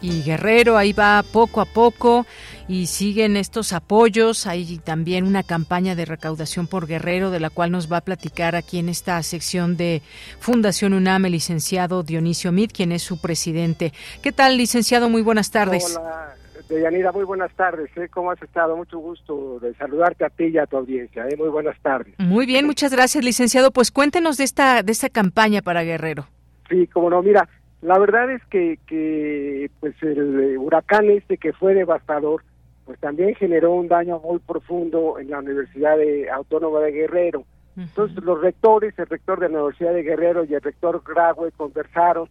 Y 0.00 0.22
Guerrero 0.22 0.78
ahí 0.78 0.92
va 0.92 1.24
poco 1.32 1.60
a 1.60 1.64
poco 1.64 2.24
y 2.68 2.86
siguen 2.86 3.36
estos 3.36 3.72
apoyos. 3.72 4.46
Hay 4.46 4.78
también 4.78 5.26
una 5.26 5.42
campaña 5.42 5.94
de 5.94 6.04
recaudación 6.04 6.66
por 6.66 6.86
Guerrero, 6.86 7.30
de 7.30 7.40
la 7.40 7.50
cual 7.50 7.72
nos 7.72 7.90
va 7.90 7.98
a 7.98 8.00
platicar 8.02 8.54
aquí 8.54 8.78
en 8.78 8.88
esta 8.88 9.20
sección 9.22 9.76
de 9.76 10.02
Fundación 10.38 10.92
UNAM 10.92 11.24
el 11.24 11.32
licenciado 11.32 12.02
Dionisio 12.02 12.52
Mid, 12.52 12.70
quien 12.72 12.92
es 12.92 13.02
su 13.02 13.20
presidente. 13.20 13.92
¿Qué 14.22 14.32
tal, 14.32 14.58
licenciado? 14.58 15.08
Muy 15.08 15.22
buenas 15.22 15.50
tardes. 15.50 15.96
Hola, 15.98 16.34
Deyanira, 16.68 17.10
muy 17.12 17.24
buenas 17.24 17.52
tardes. 17.54 17.90
¿eh? 17.96 18.08
¿Cómo 18.10 18.30
has 18.30 18.42
estado? 18.42 18.76
Mucho 18.76 18.98
gusto 18.98 19.58
de 19.60 19.74
saludarte 19.74 20.26
a 20.26 20.28
ti 20.28 20.44
y 20.44 20.58
a 20.58 20.66
tu 20.66 20.76
audiencia. 20.76 21.26
¿eh? 21.26 21.36
Muy 21.36 21.48
buenas 21.48 21.80
tardes. 21.80 22.14
Muy 22.18 22.44
bien, 22.44 22.66
muchas 22.66 22.92
gracias, 22.92 23.24
licenciado. 23.24 23.70
Pues 23.70 23.90
cuéntenos 23.90 24.36
de 24.36 24.44
esta, 24.44 24.82
de 24.82 24.92
esta 24.92 25.08
campaña 25.08 25.62
para 25.62 25.82
Guerrero. 25.82 26.26
Sí, 26.68 26.86
como 26.88 27.08
no, 27.08 27.22
mira, 27.22 27.48
la 27.80 27.98
verdad 27.98 28.30
es 28.30 28.44
que, 28.46 28.78
que 28.86 29.70
pues 29.80 29.94
el 30.02 30.58
huracán 30.58 31.08
este 31.10 31.38
que 31.38 31.52
fue 31.54 31.74
devastador, 31.74 32.42
pues 32.88 32.98
también 33.00 33.34
generó 33.34 33.74
un 33.74 33.86
daño 33.86 34.18
muy 34.18 34.38
profundo 34.38 35.18
en 35.18 35.28
la 35.28 35.40
Universidad 35.40 35.98
de, 35.98 36.30
Autónoma 36.30 36.80
de 36.80 36.92
Guerrero. 36.92 37.44
Entonces 37.76 38.24
los 38.24 38.40
rectores, 38.40 38.98
el 38.98 39.04
rector 39.04 39.38
de 39.38 39.50
la 39.50 39.58
Universidad 39.58 39.92
de 39.92 40.02
Guerrero 40.02 40.44
y 40.44 40.54
el 40.54 40.62
rector 40.62 41.02
Graue 41.04 41.52
conversaron 41.52 42.30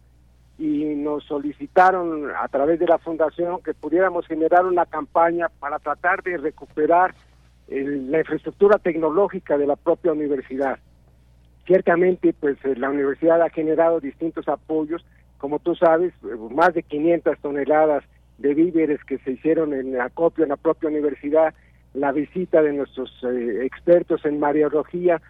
y 0.58 0.96
nos 0.96 1.22
solicitaron 1.26 2.32
a 2.36 2.48
través 2.48 2.80
de 2.80 2.88
la 2.88 2.98
fundación 2.98 3.62
que 3.62 3.72
pudiéramos 3.72 4.26
generar 4.26 4.66
una 4.66 4.84
campaña 4.84 5.48
para 5.60 5.78
tratar 5.78 6.24
de 6.24 6.36
recuperar 6.38 7.14
la 7.68 8.18
infraestructura 8.18 8.78
tecnológica 8.78 9.56
de 9.56 9.66
la 9.68 9.76
propia 9.76 10.10
universidad. 10.10 10.80
Ciertamente, 11.68 12.32
pues 12.32 12.56
eh, 12.64 12.74
la 12.74 12.90
universidad 12.90 13.40
ha 13.42 13.50
generado 13.50 14.00
distintos 14.00 14.48
apoyos, 14.48 15.06
como 15.38 15.60
tú 15.60 15.76
sabes, 15.76 16.12
eh, 16.24 16.34
más 16.52 16.74
de 16.74 16.82
500 16.82 17.38
toneladas 17.38 18.02
de 18.38 18.54
víveres 18.54 19.02
que 19.04 19.18
se 19.18 19.32
hicieron 19.32 19.74
en 19.74 20.00
acopio 20.00 20.44
en 20.44 20.50
la 20.50 20.56
propia 20.56 20.88
universidad, 20.88 21.54
la 21.94 22.12
visita 22.12 22.62
de 22.62 22.72
nuestros 22.72 23.12
eh, 23.24 23.60
expertos 23.64 24.24
en 24.24 24.38
mariología, 24.38 25.20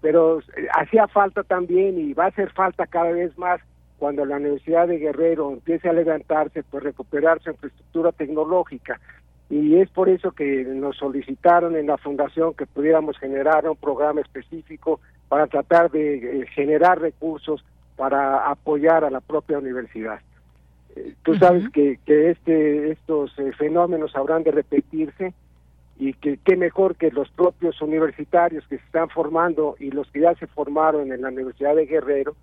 pero 0.00 0.40
eh, 0.40 0.66
hacía 0.74 1.06
falta 1.06 1.44
también 1.44 1.98
y 1.98 2.12
va 2.12 2.24
a 2.24 2.28
hacer 2.28 2.52
falta 2.52 2.86
cada 2.86 3.12
vez 3.12 3.36
más 3.38 3.60
cuando 3.98 4.24
la 4.26 4.36
Universidad 4.36 4.88
de 4.88 4.98
Guerrero 4.98 5.52
empiece 5.52 5.88
a 5.88 5.92
levantarse, 5.92 6.62
pues 6.64 6.82
recuperar 6.82 7.40
su 7.40 7.50
infraestructura 7.50 8.12
tecnológica. 8.12 9.00
Y 9.48 9.76
es 9.76 9.88
por 9.90 10.08
eso 10.08 10.32
que 10.32 10.64
nos 10.64 10.96
solicitaron 10.96 11.76
en 11.76 11.86
la 11.86 11.96
fundación 11.96 12.52
que 12.54 12.66
pudiéramos 12.66 13.16
generar 13.18 13.66
un 13.68 13.76
programa 13.76 14.20
específico 14.20 15.00
para 15.28 15.46
tratar 15.46 15.90
de 15.90 16.40
eh, 16.42 16.46
generar 16.48 17.00
recursos 17.00 17.64
para 17.96 18.50
apoyar 18.50 19.04
a 19.04 19.10
la 19.10 19.20
propia 19.20 19.58
universidad 19.58 20.20
tú 21.22 21.34
sabes 21.36 21.68
que, 21.70 21.98
que 22.04 22.30
este 22.30 22.92
estos 22.92 23.38
eh, 23.38 23.52
fenómenos 23.56 24.14
habrán 24.16 24.42
de 24.42 24.50
repetirse 24.50 25.34
y 25.98 26.12
que 26.14 26.38
qué 26.44 26.56
mejor 26.56 26.96
que 26.96 27.10
los 27.10 27.28
propios 27.30 27.80
universitarios 27.80 28.66
que 28.68 28.78
se 28.78 28.84
están 28.84 29.08
formando 29.08 29.76
y 29.78 29.90
los 29.90 30.10
que 30.10 30.20
ya 30.20 30.34
se 30.34 30.46
formaron 30.46 31.12
en 31.12 31.22
la 31.22 31.28
Universidad 31.28 31.74
de 31.74 31.86
Guerrero 31.86 32.34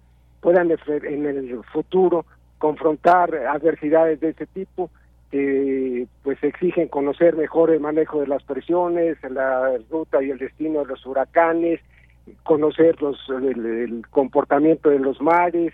puedan 0.41 0.71
en 0.71 1.25
el 1.25 1.63
futuro 1.71 2.25
confrontar 2.57 3.35
adversidades 3.35 4.19
de 4.19 4.29
ese 4.29 4.45
tipo 4.47 4.89
que 5.31 6.07
pues 6.21 6.37
exigen 6.43 6.87
conocer 6.89 7.35
mejor 7.35 7.71
el 7.71 7.79
manejo 7.79 8.21
de 8.21 8.27
las 8.27 8.43
presiones, 8.43 9.17
la 9.29 9.77
ruta 9.89 10.21
y 10.21 10.29
el 10.29 10.37
destino 10.37 10.81
de 10.81 10.85
los 10.85 11.05
huracanes, 11.05 11.79
conocer 12.43 13.01
los, 13.01 13.17
el 13.29 14.05
comportamiento 14.09 14.89
de 14.89 14.99
los 14.99 15.19
mares, 15.21 15.73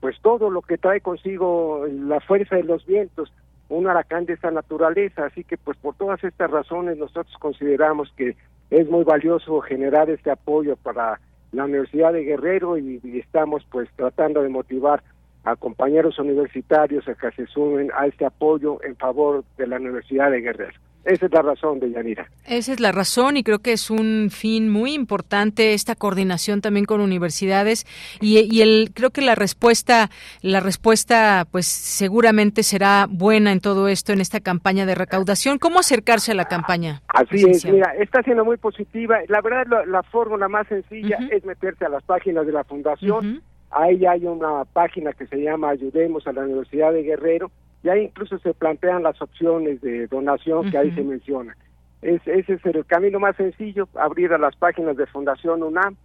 pues 0.00 0.16
todo 0.20 0.50
lo 0.50 0.62
que 0.62 0.78
trae 0.78 1.00
consigo 1.00 1.86
la 1.86 2.20
fuerza 2.20 2.56
de 2.56 2.64
los 2.64 2.84
vientos, 2.86 3.32
un 3.68 3.86
huracán 3.86 4.24
de 4.24 4.32
esa 4.34 4.50
naturaleza, 4.50 5.26
así 5.26 5.44
que 5.44 5.56
pues 5.56 5.76
por 5.76 5.94
todas 5.94 6.22
estas 6.24 6.50
razones 6.50 6.98
nosotros 6.98 7.36
consideramos 7.38 8.12
que 8.16 8.36
es 8.70 8.88
muy 8.88 9.04
valioso 9.04 9.60
generar 9.60 10.10
este 10.10 10.30
apoyo 10.30 10.76
para 10.76 11.20
la 11.52 11.64
Universidad 11.64 12.12
de 12.12 12.24
Guerrero 12.24 12.78
y, 12.78 13.00
y 13.02 13.18
estamos 13.18 13.64
pues 13.70 13.88
tratando 13.96 14.42
de 14.42 14.48
motivar 14.48 15.02
a 15.44 15.56
compañeros 15.56 16.18
universitarios 16.18 17.06
a 17.08 17.14
que 17.14 17.30
se 17.32 17.46
sumen 17.46 17.90
a 17.94 18.06
este 18.06 18.24
apoyo 18.24 18.82
en 18.82 18.96
favor 18.96 19.44
de 19.56 19.66
la 19.66 19.76
Universidad 19.76 20.30
de 20.30 20.40
Guerrero. 20.40 20.78
Esa 21.04 21.26
es 21.26 21.32
la 21.32 21.42
razón 21.42 21.80
de 21.80 21.90
Yanira. 21.90 22.26
Esa 22.46 22.72
es 22.72 22.80
la 22.80 22.92
razón 22.92 23.36
y 23.36 23.42
creo 23.42 23.60
que 23.60 23.72
es 23.72 23.90
un 23.90 24.28
fin 24.30 24.68
muy 24.68 24.92
importante 24.92 25.72
esta 25.72 25.94
coordinación 25.94 26.60
también 26.60 26.84
con 26.84 27.00
universidades 27.00 27.86
y, 28.20 28.60
el 28.60 28.90
creo 28.94 29.10
que 29.10 29.22
la 29.22 29.34
respuesta 29.34 30.10
la 30.42 30.60
respuesta 30.60 31.46
pues 31.50 31.66
seguramente 31.66 32.62
será 32.62 33.06
buena 33.08 33.52
en 33.52 33.60
todo 33.60 33.88
esto 33.88 34.12
en 34.12 34.20
esta 34.20 34.40
campaña 34.40 34.84
de 34.84 34.94
recaudación. 34.94 35.58
¿Cómo 35.58 35.78
acercarse 35.78 36.32
a 36.32 36.34
la 36.34 36.44
campaña? 36.44 37.02
Así 37.08 37.44
es, 37.48 37.64
mira, 37.64 37.94
está 37.98 38.22
siendo 38.22 38.44
muy 38.44 38.58
positiva. 38.58 39.18
La 39.28 39.40
verdad 39.40 39.84
la, 39.86 40.02
fórmula 40.02 40.48
más 40.48 40.66
sencilla 40.66 41.18
es 41.30 41.44
meterse 41.44 41.84
a 41.84 41.88
las 41.88 42.02
páginas 42.02 42.46
de 42.46 42.52
la 42.52 42.64
fundación. 42.64 43.42
Ahí 43.70 44.04
hay 44.04 44.26
una 44.26 44.64
página 44.64 45.12
que 45.12 45.26
se 45.26 45.36
llama 45.36 45.70
Ayudemos 45.70 46.26
a 46.26 46.32
la 46.32 46.42
Universidad 46.42 46.92
de 46.92 47.04
Guerrero 47.04 47.50
y 47.82 47.88
ahí 47.88 48.04
incluso 48.04 48.38
se 48.38 48.54
plantean 48.54 49.02
las 49.02 49.20
opciones 49.22 49.80
de 49.80 50.06
donación 50.06 50.70
que 50.70 50.78
ahí 50.78 50.90
se 50.92 51.02
menciona. 51.02 51.56
Es, 52.02 52.20
ese 52.26 52.54
es 52.54 52.66
el 52.66 52.84
camino 52.86 53.18
más 53.18 53.36
sencillo, 53.36 53.88
abrir 53.94 54.32
a 54.32 54.38
las 54.38 54.56
páginas 54.56 54.96
de 54.96 55.06
Fundación 55.06 55.62
UNAM 55.62 55.96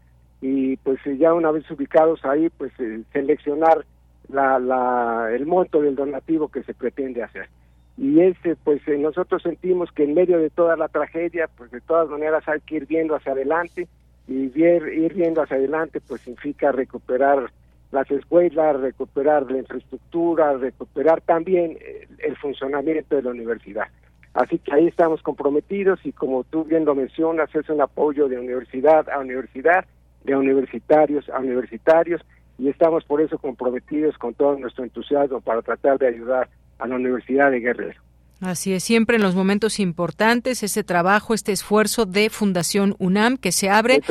y 0.41 0.77
pues 0.77 0.99
ya 1.17 1.33
una 1.33 1.51
vez 1.51 1.69
ubicados 1.71 2.23
ahí, 2.25 2.49
pues 2.49 2.71
eh, 2.79 3.01
seleccionar 3.13 3.85
la, 4.29 4.59
la, 4.59 5.29
el 5.33 5.45
monto 5.45 5.81
del 5.81 5.95
donativo 5.95 6.49
que 6.49 6.63
se 6.63 6.73
pretende 6.73 7.23
hacer. 7.23 7.49
Y 7.97 8.19
ese, 8.19 8.57
pues 8.57 8.85
eh, 8.87 8.97
nosotros 8.97 9.41
sentimos 9.41 9.91
que 9.91 10.03
en 10.03 10.13
medio 10.13 10.37
de 10.37 10.49
toda 10.49 10.75
la 10.75 10.89
tragedia, 10.89 11.49
pues 11.57 11.71
de 11.71 11.81
todas 11.81 12.09
maneras 12.09 12.47
hay 12.47 12.59
que 12.61 12.75
ir 12.75 12.87
viendo 12.87 13.15
hacia 13.15 13.31
adelante 13.31 13.87
y 14.27 14.51
ir, 14.53 14.87
ir 14.87 15.13
viendo 15.13 15.41
hacia 15.41 15.57
adelante, 15.57 16.01
pues 16.05 16.21
significa 16.21 16.71
recuperar 16.71 17.51
las 17.95 18.11
escuelas, 18.11 18.79
recuperar 18.79 19.49
la 19.49 19.57
infraestructura, 19.57 20.53
recuperar 20.57 21.21
también 21.21 21.77
eh, 21.79 22.07
el 22.19 22.35
funcionamiento 22.37 23.15
de 23.15 23.23
la 23.23 23.31
universidad. 23.31 23.87
Así 24.33 24.59
que 24.59 24.73
ahí 24.73 24.87
estamos 24.87 25.21
comprometidos 25.21 26.05
y 26.05 26.11
como 26.11 26.43
tú 26.43 26.65
bien 26.65 26.83
lo 26.83 26.93
mencionas, 26.93 27.49
es 27.55 27.69
un 27.69 27.81
apoyo 27.81 28.27
de 28.27 28.37
universidad 28.37 29.09
a 29.09 29.19
universidad, 29.19 29.85
de 30.25 30.35
universitarios 30.35 31.29
a 31.29 31.39
universitarios 31.39 32.21
y 32.57 32.67
estamos 32.67 33.05
por 33.05 33.21
eso 33.21 33.37
comprometidos 33.37 34.17
con 34.17 34.33
todo 34.33 34.57
nuestro 34.57 34.83
entusiasmo 34.83 35.39
para 35.39 35.61
tratar 35.61 35.97
de 35.97 36.07
ayudar 36.07 36.49
a 36.79 36.87
la 36.87 36.95
Universidad 36.95 37.49
de 37.51 37.61
Guerrero. 37.61 38.04
Así 38.41 38.73
es, 38.73 38.83
siempre 38.83 39.15
en 39.15 39.23
los 39.23 39.33
momentos 39.33 39.79
importantes, 39.79 40.61
ese 40.61 40.83
trabajo, 40.83 41.33
este 41.33 41.53
esfuerzo 41.53 42.05
de 42.05 42.29
Fundación 42.29 42.95
UNAM 42.99 43.37
que 43.37 43.51
se 43.51 43.69
abre. 43.69 44.01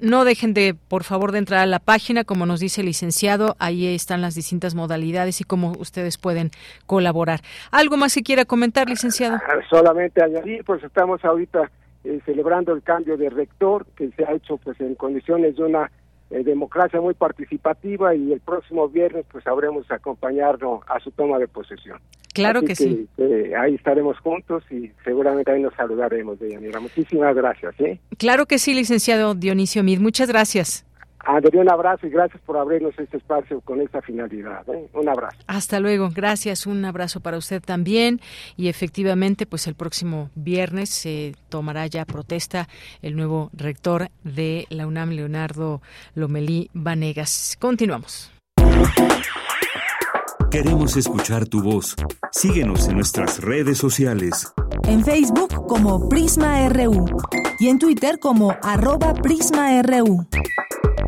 No 0.00 0.24
dejen 0.24 0.52
de, 0.52 0.74
por 0.74 1.04
favor, 1.04 1.32
de 1.32 1.38
entrar 1.38 1.60
a 1.60 1.66
la 1.66 1.78
página, 1.78 2.24
como 2.24 2.44
nos 2.44 2.60
dice 2.60 2.82
el 2.82 2.86
licenciado, 2.86 3.56
ahí 3.58 3.94
están 3.94 4.20
las 4.20 4.34
distintas 4.34 4.74
modalidades 4.74 5.40
y 5.40 5.44
cómo 5.44 5.72
ustedes 5.78 6.18
pueden 6.18 6.50
colaborar. 6.84 7.40
¿Algo 7.70 7.96
más 7.96 8.14
que 8.14 8.22
quiera 8.22 8.44
comentar, 8.44 8.88
licenciado? 8.88 9.36
Ah, 9.36 9.58
solamente 9.70 10.22
añadir, 10.22 10.62
pues 10.64 10.84
estamos 10.84 11.24
ahorita 11.24 11.70
eh, 12.04 12.20
celebrando 12.26 12.72
el 12.72 12.82
cambio 12.82 13.16
de 13.16 13.30
rector 13.30 13.86
que 13.96 14.10
se 14.12 14.24
ha 14.24 14.32
hecho 14.32 14.58
pues 14.58 14.80
en 14.80 14.94
condiciones 14.94 15.56
de 15.56 15.64
una 15.64 15.90
eh, 16.30 16.42
democracia 16.42 17.00
muy 17.00 17.14
participativa 17.14 18.14
y 18.14 18.32
el 18.32 18.40
próximo 18.40 18.88
viernes 18.88 19.24
pues 19.30 19.44
sabremos 19.44 19.90
acompañarnos 19.90 20.82
a 20.88 21.00
su 21.00 21.10
toma 21.10 21.38
de 21.38 21.48
posesión. 21.48 21.98
Claro 22.34 22.62
que, 22.62 22.74
sí. 22.74 23.08
ahí 23.58 23.74
estaremos 23.74 24.18
juntos 24.18 24.62
y 24.70 24.90
seguramente 25.04 25.50
ahí 25.50 25.62
nos 25.62 25.74
saludaremos, 25.74 26.38
Deyanira. 26.38 26.80
Muchísimas 26.80 27.34
gracias. 27.34 27.74
¿eh? 27.80 27.98
Claro 28.18 28.46
que 28.46 28.58
sí, 28.58 28.74
licenciado 28.74 29.34
Dionisio 29.34 29.82
Mid. 29.82 30.00
Muchas 30.00 30.28
gracias. 30.28 30.85
André, 31.26 31.58
un 31.58 31.68
abrazo 31.68 32.06
y 32.06 32.10
gracias 32.10 32.40
por 32.46 32.56
abrirnos 32.56 32.96
este 32.98 33.16
espacio 33.16 33.60
con 33.62 33.80
esta 33.80 34.00
finalidad. 34.00 34.62
¿eh? 34.68 34.88
Un 34.94 35.08
abrazo. 35.08 35.36
Hasta 35.48 35.80
luego. 35.80 36.08
Gracias. 36.14 36.66
Un 36.66 36.84
abrazo 36.84 37.20
para 37.20 37.36
usted 37.36 37.60
también. 37.60 38.20
Y 38.56 38.68
efectivamente, 38.68 39.44
pues 39.44 39.66
el 39.66 39.74
próximo 39.74 40.30
viernes 40.36 40.90
se 40.90 41.34
tomará 41.48 41.86
ya 41.88 42.04
protesta 42.04 42.68
el 43.02 43.16
nuevo 43.16 43.50
rector 43.52 44.08
de 44.22 44.66
la 44.70 44.86
UNAM, 44.86 45.10
Leonardo 45.10 45.82
Lomelí 46.14 46.70
Vanegas. 46.72 47.56
Continuamos. 47.58 48.32
Queremos 50.50 50.96
escuchar 50.96 51.46
tu 51.46 51.60
voz. 51.60 51.96
Síguenos 52.30 52.88
en 52.88 52.94
nuestras 52.94 53.42
redes 53.42 53.78
sociales. 53.78 54.52
En 54.84 55.04
Facebook 55.04 55.66
como 55.66 56.08
Prisma 56.08 56.68
RU 56.68 57.06
y 57.58 57.68
en 57.68 57.78
Twitter 57.80 58.20
como 58.20 58.56
arroba 58.62 59.12
PrismaRU. 59.12 60.26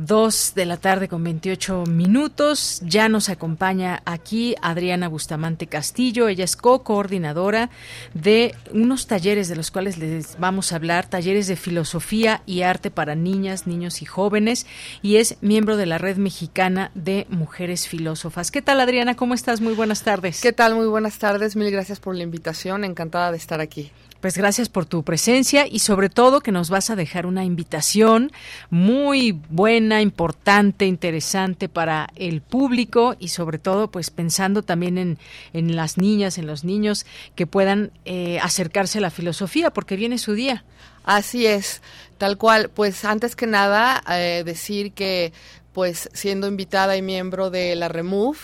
Dos 0.00 0.52
de 0.54 0.64
la 0.64 0.76
tarde 0.76 1.08
con 1.08 1.24
28 1.24 1.82
minutos. 1.88 2.80
Ya 2.84 3.08
nos 3.08 3.28
acompaña 3.28 4.00
aquí 4.04 4.54
Adriana 4.62 5.08
Bustamante 5.08 5.66
Castillo. 5.66 6.28
Ella 6.28 6.44
es 6.44 6.54
co-coordinadora 6.54 7.68
de 8.14 8.54
unos 8.72 9.08
talleres 9.08 9.48
de 9.48 9.56
los 9.56 9.72
cuales 9.72 9.98
les 9.98 10.38
vamos 10.38 10.70
a 10.70 10.76
hablar, 10.76 11.10
talleres 11.10 11.48
de 11.48 11.56
filosofía 11.56 12.42
y 12.46 12.62
arte 12.62 12.92
para 12.92 13.16
niñas, 13.16 13.66
niños 13.66 14.00
y 14.00 14.04
jóvenes, 14.04 14.66
y 15.02 15.16
es 15.16 15.36
miembro 15.40 15.76
de 15.76 15.86
la 15.86 15.98
Red 15.98 16.18
Mexicana 16.18 16.92
de 16.94 17.26
Mujeres 17.28 17.88
Filósofas. 17.88 18.52
¿Qué 18.52 18.62
tal, 18.62 18.80
Adriana? 18.80 19.16
¿Cómo 19.16 19.34
estás? 19.34 19.60
Muy 19.60 19.74
buenas 19.74 20.04
tardes. 20.04 20.40
¿Qué 20.40 20.52
tal? 20.52 20.76
Muy 20.76 20.86
buenas 20.86 21.18
tardes. 21.18 21.56
Mil 21.56 21.72
gracias 21.72 21.98
por 21.98 22.14
la 22.14 22.22
invitación. 22.22 22.84
Encantada 22.84 23.32
de 23.32 23.38
estar 23.38 23.60
aquí. 23.60 23.90
Pues 24.20 24.36
gracias 24.36 24.68
por 24.68 24.84
tu 24.84 25.04
presencia 25.04 25.68
y 25.68 25.78
sobre 25.78 26.08
todo 26.08 26.40
que 26.40 26.50
nos 26.50 26.70
vas 26.70 26.90
a 26.90 26.96
dejar 26.96 27.24
una 27.24 27.44
invitación 27.44 28.32
muy 28.68 29.30
buena, 29.48 30.02
importante, 30.02 30.86
interesante 30.86 31.68
para 31.68 32.08
el 32.16 32.40
público 32.40 33.14
y 33.20 33.28
sobre 33.28 33.58
todo 33.58 33.92
pues 33.92 34.10
pensando 34.10 34.62
también 34.62 34.98
en, 34.98 35.18
en 35.52 35.76
las 35.76 35.98
niñas, 35.98 36.36
en 36.36 36.48
los 36.48 36.64
niños 36.64 37.06
que 37.36 37.46
puedan 37.46 37.92
eh, 38.04 38.40
acercarse 38.40 38.98
a 38.98 39.02
la 39.02 39.10
filosofía 39.10 39.70
porque 39.70 39.94
viene 39.94 40.18
su 40.18 40.34
día. 40.34 40.64
Así 41.04 41.46
es, 41.46 41.80
tal 42.18 42.38
cual. 42.38 42.70
Pues 42.70 43.04
antes 43.04 43.36
que 43.36 43.46
nada 43.46 44.02
eh, 44.10 44.42
decir 44.44 44.92
que 44.92 45.32
pues 45.72 46.10
siendo 46.12 46.48
invitada 46.48 46.96
y 46.96 47.02
miembro 47.02 47.50
de 47.50 47.76
la 47.76 47.86
REMOVE, 47.86 48.38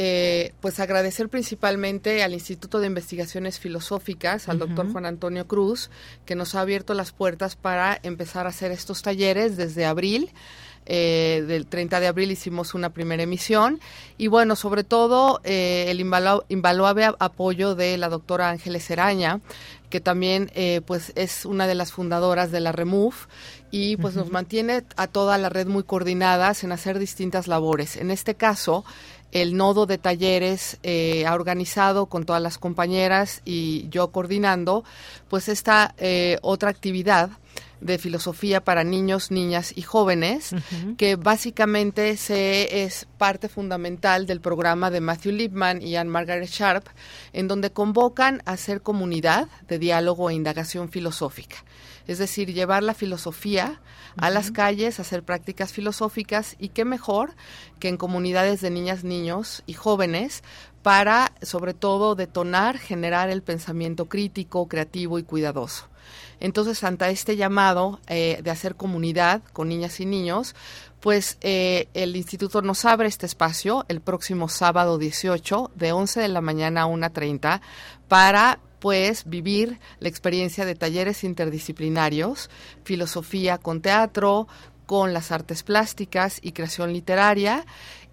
eh, 0.00 0.52
pues 0.60 0.78
agradecer 0.78 1.28
principalmente 1.28 2.22
al 2.22 2.32
Instituto 2.32 2.78
de 2.78 2.86
Investigaciones 2.86 3.58
Filosóficas, 3.58 4.48
al 4.48 4.60
doctor 4.60 4.92
Juan 4.92 5.06
Antonio 5.06 5.48
Cruz, 5.48 5.90
que 6.24 6.36
nos 6.36 6.54
ha 6.54 6.60
abierto 6.60 6.94
las 6.94 7.10
puertas 7.10 7.56
para 7.56 7.98
empezar 8.04 8.46
a 8.46 8.50
hacer 8.50 8.70
estos 8.70 9.02
talleres 9.02 9.56
desde 9.56 9.86
abril. 9.86 10.30
Eh, 10.90 11.44
del 11.46 11.66
30 11.66 12.00
de 12.00 12.06
abril 12.06 12.30
hicimos 12.30 12.72
una 12.72 12.88
primera 12.88 13.22
emisión 13.22 13.78
y 14.16 14.28
bueno, 14.28 14.56
sobre 14.56 14.84
todo 14.84 15.42
eh, 15.44 15.86
el 15.88 16.00
invaluable 16.00 17.10
apoyo 17.18 17.74
de 17.74 17.98
la 17.98 18.08
doctora 18.08 18.48
Ángeles 18.48 18.88
Eraña, 18.88 19.40
que 19.90 20.00
también 20.00 20.50
pues 20.86 21.12
es 21.14 21.44
una 21.44 21.66
de 21.66 21.74
las 21.74 21.92
fundadoras 21.92 22.50
de 22.52 22.60
la 22.60 22.72
REMUF 22.72 23.26
y 23.70 23.96
pues 23.96 24.14
nos 24.14 24.30
mantiene 24.30 24.84
a 24.96 25.06
toda 25.06 25.38
la 25.38 25.48
red 25.48 25.66
muy 25.66 25.82
coordinadas 25.82 26.62
en 26.62 26.72
hacer 26.72 26.98
distintas 26.98 27.48
labores. 27.48 27.96
En 27.96 28.10
este 28.10 28.34
caso, 28.34 28.84
el 29.32 29.56
nodo 29.56 29.86
de 29.86 29.98
talleres 29.98 30.78
eh, 30.82 31.26
ha 31.26 31.34
organizado 31.34 32.06
con 32.06 32.24
todas 32.24 32.42
las 32.42 32.58
compañeras 32.58 33.42
y 33.44 33.88
yo 33.90 34.08
coordinando, 34.08 34.84
pues 35.28 35.48
esta 35.48 35.94
eh, 35.98 36.38
otra 36.42 36.70
actividad 36.70 37.30
de 37.80 37.98
filosofía 37.98 38.62
para 38.62 38.84
niños, 38.84 39.30
niñas 39.30 39.72
y 39.76 39.82
jóvenes, 39.82 40.50
que 40.96 41.16
básicamente 41.16 42.16
se, 42.16 42.84
es 42.84 43.06
parte 43.18 43.48
fundamental 43.48 44.26
del 44.26 44.40
programa 44.40 44.90
de 44.90 45.00
Matthew 45.00 45.32
Lipman 45.32 45.80
y 45.80 45.96
Anne 45.96 46.10
Margaret 46.10 46.48
Sharp, 46.48 46.86
en 47.32 47.46
donde 47.46 47.70
convocan 47.70 48.42
a 48.46 48.56
ser 48.56 48.82
comunidad 48.82 49.48
de 49.68 49.78
diálogo 49.78 50.28
e 50.28 50.34
indagación 50.34 50.88
filosófica. 50.88 51.56
Es 52.08 52.18
decir, 52.18 52.52
llevar 52.52 52.82
la 52.82 52.94
filosofía 52.94 53.80
a 54.18 54.30
las 54.30 54.50
calles, 54.50 55.00
hacer 55.00 55.22
prácticas 55.22 55.72
filosóficas 55.72 56.56
y 56.58 56.68
qué 56.68 56.84
mejor 56.84 57.34
que 57.78 57.88
en 57.88 57.96
comunidades 57.96 58.60
de 58.60 58.70
niñas, 58.70 59.04
niños 59.04 59.62
y 59.66 59.74
jóvenes 59.74 60.42
para, 60.82 61.32
sobre 61.42 61.74
todo, 61.74 62.14
detonar, 62.14 62.78
generar 62.78 63.30
el 63.30 63.42
pensamiento 63.42 64.06
crítico, 64.06 64.68
creativo 64.68 65.18
y 65.18 65.22
cuidadoso. 65.22 65.88
Entonces, 66.40 66.84
ante 66.84 67.10
este 67.10 67.36
llamado 67.36 68.00
eh, 68.06 68.40
de 68.42 68.50
hacer 68.50 68.76
comunidad 68.76 69.42
con 69.52 69.68
niñas 69.68 70.00
y 70.00 70.06
niños, 70.06 70.54
pues 71.00 71.38
eh, 71.40 71.88
el 71.94 72.16
instituto 72.16 72.62
nos 72.62 72.84
abre 72.84 73.08
este 73.08 73.26
espacio 73.26 73.84
el 73.88 74.00
próximo 74.00 74.48
sábado 74.48 74.98
18 74.98 75.72
de 75.74 75.92
11 75.92 76.20
de 76.20 76.28
la 76.28 76.40
mañana 76.40 76.82
a 76.82 76.86
1.30 76.86 77.60
para 78.08 78.58
pues 78.78 79.24
vivir 79.28 79.78
la 80.00 80.08
experiencia 80.08 80.64
de 80.64 80.74
talleres 80.74 81.24
interdisciplinarios, 81.24 82.50
filosofía 82.84 83.58
con 83.58 83.80
teatro, 83.80 84.46
con 84.88 85.12
las 85.12 85.32
artes 85.32 85.62
plásticas 85.62 86.38
y 86.40 86.52
creación 86.52 86.94
literaria. 86.94 87.66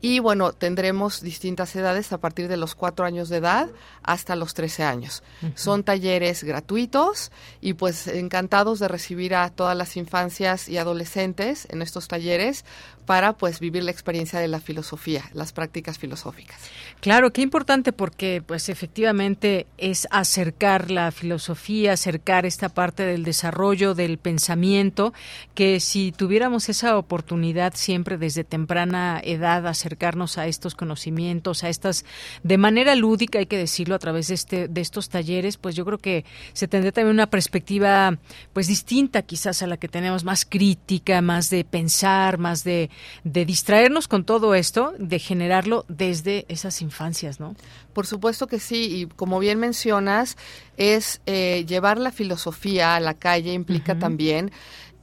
Y 0.05 0.19
bueno, 0.19 0.53
tendremos 0.53 1.21
distintas 1.21 1.75
edades 1.75 2.13
a 2.13 2.19
partir 2.19 2.47
de 2.47 2.57
los 2.57 2.75
cuatro 2.75 3.05
años 3.05 3.27
de 3.27 3.37
edad 3.37 3.69
hasta 4.03 4.35
los 4.35 4.53
13 4.53 4.83
años. 4.83 5.23
Son 5.55 5.83
talleres 5.83 6.43
gratuitos 6.43 7.31
y 7.59 7.73
pues 7.73 8.05
encantados 8.05 8.77
de 8.77 8.87
recibir 8.87 9.33
a 9.33 9.49
todas 9.49 9.75
las 9.75 9.97
infancias 9.97 10.69
y 10.69 10.77
adolescentes 10.77 11.67
en 11.71 11.81
estos 11.81 12.07
talleres 12.07 12.65
para 13.07 13.33
pues 13.33 13.59
vivir 13.59 13.83
la 13.83 13.91
experiencia 13.91 14.39
de 14.39 14.47
la 14.47 14.59
filosofía, 14.59 15.23
las 15.33 15.53
prácticas 15.53 15.97
filosóficas. 15.97 16.57
Claro, 17.01 17.31
qué 17.31 17.41
importante 17.41 17.91
porque 17.91 18.43
pues 18.45 18.69
efectivamente 18.69 19.65
es 19.77 20.07
acercar 20.11 20.91
la 20.91 21.11
filosofía, 21.11 21.93
acercar 21.93 22.45
esta 22.45 22.69
parte 22.69 23.03
del 23.03 23.23
desarrollo 23.23 23.95
del 23.95 24.19
pensamiento 24.19 25.13
que 25.55 25.79
si 25.79 26.11
tuviéramos 26.11 26.69
esa 26.69 26.97
oportunidad 26.97 27.73
siempre 27.75 28.17
desde 28.17 28.43
temprana 28.43 29.19
edad 29.23 29.65
acercar 29.65 29.94
acercarnos 29.95 30.37
a 30.37 30.47
estos 30.47 30.75
conocimientos, 30.75 31.63
a 31.63 31.69
estas, 31.69 32.03
de 32.43 32.57
manera 32.57 32.95
lúdica, 32.95 33.39
hay 33.39 33.45
que 33.45 33.57
decirlo, 33.57 33.95
a 33.95 33.99
través 33.99 34.27
de, 34.27 34.33
este, 34.33 34.67
de 34.67 34.81
estos 34.81 35.07
talleres, 35.09 35.57
pues 35.57 35.75
yo 35.75 35.85
creo 35.85 35.97
que 35.97 36.25
se 36.53 36.67
tendría 36.67 36.91
también 36.91 37.15
una 37.15 37.29
perspectiva 37.29 38.17
pues 38.51 38.67
distinta 38.67 39.21
quizás 39.21 39.63
a 39.63 39.67
la 39.67 39.77
que 39.77 39.87
tenemos, 39.87 40.25
más 40.25 40.45
crítica, 40.45 41.21
más 41.21 41.49
de 41.49 41.63
pensar, 41.63 42.37
más 42.37 42.63
de, 42.63 42.89
de 43.23 43.45
distraernos 43.45 44.07
con 44.07 44.25
todo 44.25 44.53
esto, 44.53 44.93
de 44.99 45.19
generarlo 45.19 45.85
desde 45.87 46.45
esas 46.49 46.81
infancias, 46.81 47.39
¿no? 47.39 47.55
Por 47.93 48.05
supuesto 48.05 48.47
que 48.47 48.59
sí, 48.59 49.01
y 49.01 49.05
como 49.05 49.39
bien 49.39 49.59
mencionas, 49.59 50.35
es 50.75 51.21
eh, 51.25 51.63
llevar 51.65 51.97
la 51.97 52.11
filosofía 52.11 52.95
a 52.95 52.99
la 52.99 53.13
calle 53.13 53.53
implica 53.53 53.97
también 53.97 54.51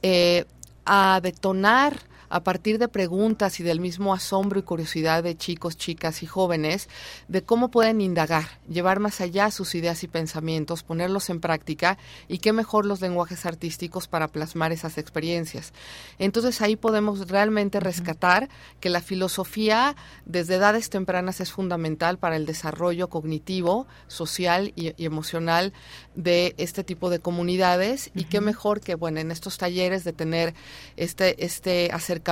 eh, 0.03 0.45
a 0.85 1.19
detonar 1.23 2.12
a 2.33 2.43
partir 2.43 2.79
de 2.79 2.87
preguntas 2.87 3.59
y 3.59 3.63
del 3.63 3.79
mismo 3.79 4.11
asombro 4.11 4.59
y 4.59 4.63
curiosidad 4.63 5.21
de 5.21 5.37
chicos, 5.37 5.77
chicas 5.77 6.23
y 6.23 6.25
jóvenes, 6.25 6.89
de 7.27 7.43
cómo 7.43 7.69
pueden 7.69 8.01
indagar, 8.01 8.59
llevar 8.67 8.99
más 8.99 9.21
allá 9.21 9.51
sus 9.51 9.75
ideas 9.75 10.03
y 10.03 10.07
pensamientos, 10.07 10.81
ponerlos 10.81 11.29
en 11.29 11.39
práctica 11.39 11.99
y 12.27 12.39
qué 12.39 12.51
mejor 12.51 12.87
los 12.87 13.01
lenguajes 13.01 13.45
artísticos 13.45 14.07
para 14.07 14.29
plasmar 14.29 14.71
esas 14.71 14.97
experiencias. 14.97 15.73
Entonces 16.17 16.59
ahí 16.63 16.75
podemos 16.75 17.29
realmente 17.29 17.79
rescatar 17.79 18.49
que 18.79 18.89
la 18.89 19.01
filosofía 19.01 19.95
desde 20.25 20.55
edades 20.55 20.89
tempranas 20.89 21.39
es 21.39 21.51
fundamental 21.51 22.17
para 22.17 22.35
el 22.35 22.47
desarrollo 22.47 23.09
cognitivo, 23.09 23.85
social 24.07 24.73
y, 24.75 24.95
emocional 25.05 25.71
de 26.15 26.55
este 26.57 26.83
tipo 26.83 27.11
de 27.11 27.19
comunidades 27.19 28.09
y 28.15 28.23
qué 28.23 28.41
mejor 28.41 28.81
que 28.81 28.95
bueno 28.95 29.19
en 29.19 29.29
estos 29.29 29.59
talleres 29.59 30.03
de 30.03 30.13
tener 30.13 30.55
este 30.97 31.45
este 31.45 31.91
acercamiento 31.91 32.22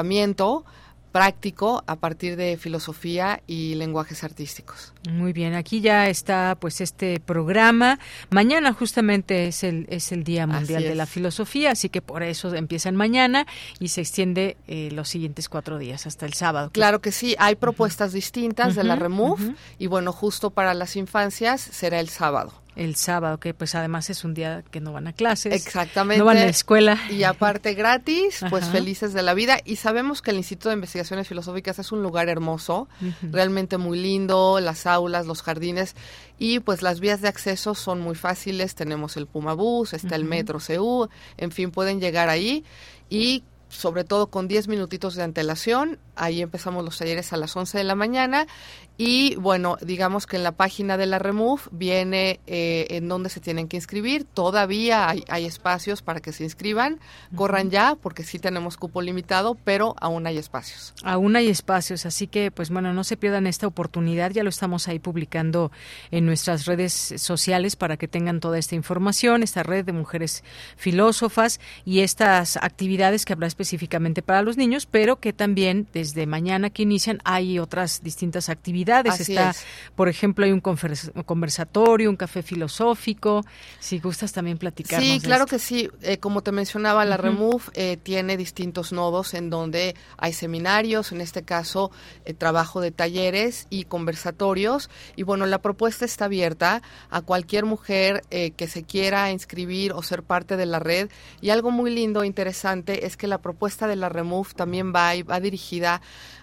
práctico 1.11 1.83
a 1.87 1.97
partir 1.97 2.35
de 2.35 2.57
filosofía 2.57 3.41
y 3.47 3.75
lenguajes 3.75 4.23
artísticos. 4.23 4.93
Muy 5.09 5.33
bien, 5.33 5.55
aquí 5.55 5.81
ya 5.81 6.07
está 6.07 6.55
pues 6.59 6.81
este 6.81 7.19
programa. 7.19 7.99
Mañana 8.29 8.73
justamente 8.73 9.47
es 9.47 9.63
el 9.63 9.85
es 9.89 10.11
el 10.11 10.23
Día 10.23 10.47
Mundial 10.47 10.83
de 10.83 10.95
la 10.95 11.05
Filosofía, 11.05 11.71
así 11.71 11.89
que 11.89 12.01
por 12.01 12.23
eso 12.23 12.53
empiezan 12.55 12.95
mañana 12.95 13.45
y 13.79 13.89
se 13.89 14.01
extiende 14.01 14.57
eh, 14.67 14.89
los 14.91 15.09
siguientes 15.09 15.49
cuatro 15.49 15.77
días 15.77 16.07
hasta 16.07 16.25
el 16.25 16.33
sábado. 16.33 16.69
Claro 16.71 17.01
que 17.01 17.11
sí, 17.11 17.35
hay 17.39 17.55
propuestas 17.55 18.13
distintas 18.13 18.75
de 18.75 18.83
la 18.83 18.95
REMUF 18.95 19.41
y 19.77 19.87
bueno, 19.87 20.13
justo 20.13 20.51
para 20.51 20.73
las 20.73 20.95
infancias 20.95 21.61
será 21.61 21.99
el 21.99 22.09
sábado 22.09 22.60
el 22.75 22.95
sábado, 22.95 23.37
que 23.39 23.53
pues 23.53 23.75
además 23.75 24.09
es 24.09 24.23
un 24.23 24.33
día 24.33 24.63
que 24.71 24.79
no 24.79 24.93
van 24.93 25.07
a 25.07 25.13
clases. 25.13 25.53
Exactamente. 25.53 26.19
No 26.19 26.25
van 26.25 26.37
a 26.37 26.41
la 26.41 26.47
escuela. 26.47 26.97
Y 27.09 27.23
aparte 27.23 27.73
gratis, 27.73 28.43
pues 28.49 28.65
felices 28.69 29.13
de 29.13 29.21
la 29.21 29.33
vida. 29.33 29.59
Y 29.65 29.75
sabemos 29.75 30.21
que 30.21 30.31
el 30.31 30.37
Instituto 30.37 30.69
de 30.69 30.75
Investigaciones 30.75 31.27
Filosóficas 31.27 31.79
es 31.79 31.91
un 31.91 32.01
lugar 32.01 32.29
hermoso, 32.29 32.87
realmente 33.21 33.77
muy 33.77 33.99
lindo, 33.99 34.59
las 34.61 34.85
aulas, 34.85 35.25
los 35.25 35.41
jardines. 35.41 35.95
Y 36.39 36.59
pues 36.59 36.81
las 36.81 36.99
vías 36.99 37.21
de 37.21 37.27
acceso 37.27 37.75
son 37.75 37.99
muy 37.99 38.15
fáciles. 38.15 38.73
Tenemos 38.75 39.17
el 39.17 39.27
Puma 39.27 39.53
Bus, 39.53 39.93
está 39.93 40.15
el 40.15 40.23
Metro 40.23 40.59
CU, 40.59 41.09
en 41.37 41.51
fin, 41.51 41.71
pueden 41.71 41.99
llegar 41.99 42.29
ahí. 42.29 42.63
Y 43.09 43.43
sobre 43.71 44.03
todo 44.03 44.27
con 44.27 44.47
10 44.47 44.67
minutitos 44.67 45.15
de 45.15 45.23
antelación. 45.23 45.97
Ahí 46.15 46.41
empezamos 46.41 46.83
los 46.83 46.97
talleres 46.97 47.33
a 47.33 47.37
las 47.37 47.55
11 47.55 47.77
de 47.77 47.83
la 47.83 47.95
mañana 47.95 48.47
y 48.97 49.35
bueno, 49.35 49.77
digamos 49.81 50.27
que 50.27 50.35
en 50.35 50.43
la 50.43 50.51
página 50.51 50.97
de 50.97 51.05
la 51.05 51.17
Remove 51.17 51.63
viene 51.71 52.39
eh, 52.45 52.87
en 52.91 53.07
dónde 53.07 53.29
se 53.29 53.39
tienen 53.39 53.67
que 53.67 53.77
inscribir. 53.77 54.25
Todavía 54.25 55.09
hay, 55.09 55.45
espacios 55.45 56.01
para 56.01 56.19
que 56.19 56.31
se 56.31 56.43
inscriban. 56.43 56.99
Corran 57.35 57.71
ya 57.71 57.95
porque 57.95 58.23
sí 58.23 58.37
tenemos 58.37 58.77
cupo 58.77 59.01
limitado, 59.01 59.55
pero 59.55 59.95
aún 59.99 60.27
hay 60.27 60.37
espacios. 60.37 60.93
Aún 61.03 61.35
hay 61.35 61.49
espacios, 61.49 62.05
así 62.05 62.27
que 62.27 62.51
pues 62.51 62.69
bueno, 62.69 62.93
no 62.93 63.03
se 63.03 63.17
pierdan 63.17 63.47
esta 63.47 63.65
oportunidad. 63.65 64.31
Ya 64.31 64.43
lo 64.43 64.49
estamos 64.49 64.87
ahí 64.87 64.99
publicando 64.99 65.71
en 66.11 66.25
nuestras 66.25 66.65
redes 66.65 66.93
sociales 67.17 67.75
para 67.75 67.97
que 67.97 68.07
tengan 68.07 68.39
toda 68.39 68.59
esta 68.59 68.75
información, 68.75 69.41
esta 69.41 69.63
red 69.63 69.83
de 69.83 69.93
mujeres 69.93 70.43
filósofas 70.75 71.59
y 71.85 72.01
estas 72.01 72.57
actividades 72.57 73.25
que 73.25 73.33
habrá 73.33 73.47
específicamente 73.47 74.21
para 74.21 74.43
los 74.43 74.57
niños, 74.57 74.85
pero 74.85 75.19
que 75.19 75.33
también 75.33 75.87
desde 75.93 76.27
mañana 76.27 76.69
que 76.69 76.83
inician 76.83 77.19
hay 77.23 77.57
otras 77.57 78.03
distintas 78.03 78.49
actividades 78.49 78.80
Está, 78.81 79.53
por 79.95 80.09
ejemplo, 80.09 80.45
hay 80.45 80.51
un 80.51 80.61
conversatorio, 80.61 82.09
un 82.09 82.15
café 82.15 82.43
filosófico. 82.43 83.45
Si 83.79 83.99
gustas 83.99 84.31
también 84.33 84.57
platicar. 84.57 85.01
Sí, 85.01 85.19
claro 85.21 85.45
que 85.45 85.59
sí. 85.59 85.89
Eh, 86.01 86.17
como 86.17 86.41
te 86.41 86.51
mencionaba, 86.51 87.05
la 87.05 87.17
REMUF 87.17 87.69
eh, 87.73 87.97
tiene 88.01 88.37
distintos 88.37 88.91
nodos 88.91 89.33
en 89.33 89.49
donde 89.49 89.95
hay 90.17 90.33
seminarios, 90.33 91.11
en 91.11 91.21
este 91.21 91.43
caso, 91.43 91.91
eh, 92.25 92.33
trabajo 92.33 92.81
de 92.81 92.91
talleres 92.91 93.67
y 93.69 93.85
conversatorios. 93.85 94.89
Y 95.15 95.23
bueno, 95.23 95.45
la 95.45 95.61
propuesta 95.61 96.05
está 96.05 96.25
abierta 96.25 96.81
a 97.09 97.21
cualquier 97.21 97.65
mujer 97.65 98.23
que 98.29 98.67
se 98.67 98.83
quiera 98.83 99.31
inscribir 99.31 99.93
o 99.93 100.01
ser 100.01 100.23
parte 100.23 100.57
de 100.57 100.65
la 100.65 100.79
red. 100.79 101.09
Y 101.41 101.49
algo 101.49 101.71
muy 101.71 101.91
lindo 101.91 102.23
e 102.23 102.27
interesante 102.27 103.05
es 103.05 103.17
que 103.17 103.27
la 103.27 103.39
propuesta 103.39 103.87
de 103.87 103.95
la 103.95 104.09
REMUF 104.09 104.53
también 104.55 104.93
va, 104.93 105.11
va 105.23 105.39
dirigida 105.39 106.01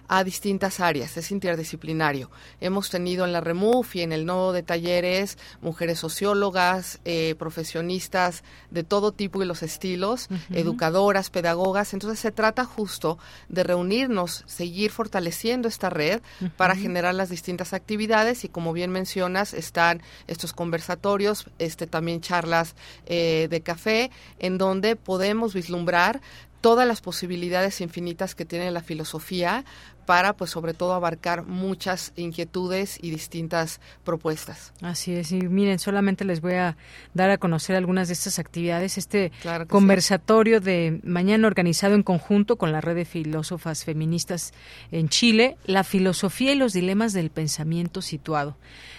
a 0.09 0.23
distintas 0.23 0.79
áreas, 0.79 1.15
es 1.17 1.31
interdisciplinario. 1.31 2.31
Hemos 2.59 2.89
tenido 2.89 3.25
en 3.25 3.31
la 3.31 3.41
REMUF 3.41 3.95
y 3.95 4.01
en 4.01 4.11
el 4.11 4.25
nodo 4.25 4.53
de 4.53 4.63
talleres 4.63 5.37
mujeres 5.61 5.99
sociólogas, 5.99 6.99
eh, 7.05 7.35
profesionistas 7.37 8.43
de 8.71 8.83
todo 8.83 9.11
tipo 9.11 9.41
y 9.43 9.45
los 9.45 9.61
estilos, 9.61 10.27
educadoras, 10.51 11.29
pedagogas. 11.29 11.93
Entonces 11.93 12.19
se 12.19 12.31
trata 12.31 12.65
justo 12.65 13.19
de 13.49 13.63
reunirnos, 13.63 14.43
seguir 14.47 14.89
fortaleciendo 14.89 15.67
esta 15.67 15.91
red 15.91 16.21
para 16.57 16.75
generar 16.75 17.13
las 17.13 17.29
distintas 17.29 17.73
actividades 17.73 18.43
y 18.43 18.49
como 18.49 18.73
bien 18.73 18.91
mencionas 18.91 19.53
están 19.53 20.01
estos 20.25 20.53
conversatorios, 20.53 21.45
este 21.59 21.85
también 21.85 22.21
charlas 22.21 22.75
eh, 23.05 23.47
de 23.51 23.61
café 23.61 24.09
en 24.39 24.57
donde 24.57 24.95
podemos 24.95 25.53
vislumbrar 25.53 26.19
todas 26.61 26.87
las 26.87 27.01
posibilidades 27.01 27.81
infinitas 27.81 28.35
que 28.35 28.45
tiene 28.45 28.71
la 28.71 28.81
filosofía 28.81 29.63
para, 30.09 30.33
pues, 30.33 30.49
sobre 30.49 30.73
todo 30.73 30.95
abarcar 30.95 31.45
muchas 31.45 32.13
inquietudes 32.15 32.97
y 32.99 33.11
distintas 33.11 33.79
propuestas. 34.03 34.73
Así 34.81 35.13
es, 35.13 35.31
y 35.31 35.35
miren, 35.35 35.77
solamente 35.77 36.25
les 36.25 36.41
voy 36.41 36.53
a 36.53 36.77
dar 37.13 37.29
a 37.29 37.37
conocer 37.37 37.75
algunas 37.75 38.07
de 38.07 38.15
estas 38.15 38.39
actividades. 38.39 38.97
Este 38.97 39.31
conversatorio 39.67 40.61
de 40.61 40.99
mañana 41.03 41.45
organizado 41.45 41.93
en 41.93 42.01
conjunto 42.01 42.55
con 42.55 42.71
la 42.71 42.81
red 42.81 42.95
de 42.95 43.05
filósofas 43.05 43.85
feministas 43.85 44.51
en 44.91 45.09
Chile, 45.09 45.57
la 45.65 45.83
filosofía 45.83 46.53
y 46.53 46.55
los 46.55 46.73
dilemas 46.73 47.13
del 47.13 47.29
pensamiento 47.29 48.01
situado. 48.01 48.57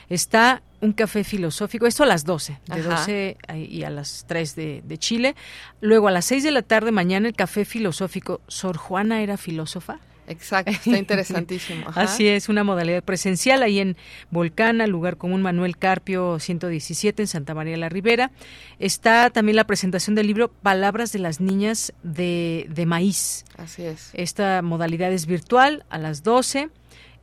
Está 0.09 0.63
un 0.81 0.93
café 0.93 1.25
filosófico, 1.25 1.89
esto 1.89 2.05
a 2.05 2.07
las 2.07 2.25
12, 2.25 2.61
de 2.67 2.83
12 2.83 3.37
y 3.69 3.83
a 3.83 3.91
las 3.91 4.27
3 4.29 4.55
de, 4.55 4.83
de 4.85 4.99
Chile. 4.99 5.35
Luego 5.81 6.07
a 6.07 6.13
las 6.13 6.27
6 6.27 6.45
de 6.45 6.53
la 6.53 6.63
tarde 6.63 6.93
mañana 6.93 7.27
el 7.27 7.35
café 7.35 7.65
filosófico. 7.65 8.43
¿Sor 8.47 8.77
Juana 8.77 9.23
era 9.23 9.37
filósofa? 9.37 9.99
Exacto, 10.31 10.71
está 10.71 10.97
interesantísimo. 10.97 11.87
Así 11.95 12.29
es, 12.29 12.49
una 12.49 12.63
modalidad 12.63 13.03
presencial 13.03 13.63
ahí 13.63 13.81
en 13.81 13.97
Volcana, 14.31 14.87
lugar 14.87 15.17
común 15.17 15.43
Manuel 15.43 15.77
Carpio 15.77 16.39
117 16.39 17.23
en 17.23 17.27
Santa 17.27 17.53
María 17.53 17.77
la 17.77 17.89
Ribera. 17.89 18.31
Está 18.79 19.31
también 19.31 19.57
la 19.57 19.65
presentación 19.65 20.15
del 20.15 20.29
libro 20.29 20.49
Palabras 20.49 21.13
de 21.13 21.19
las 21.19 21.41
Niñas 21.41 21.93
de, 22.05 22.67
de 22.71 22.87
Maíz. 22.87 23.45
Así 23.59 23.83
es. 23.83 24.11
Esta 24.13 24.63
modalidad 24.63 25.13
es 25.13 25.27
virtual 25.27 25.85
a 25.91 25.99
las 25.99 26.23
12 26.23 26.71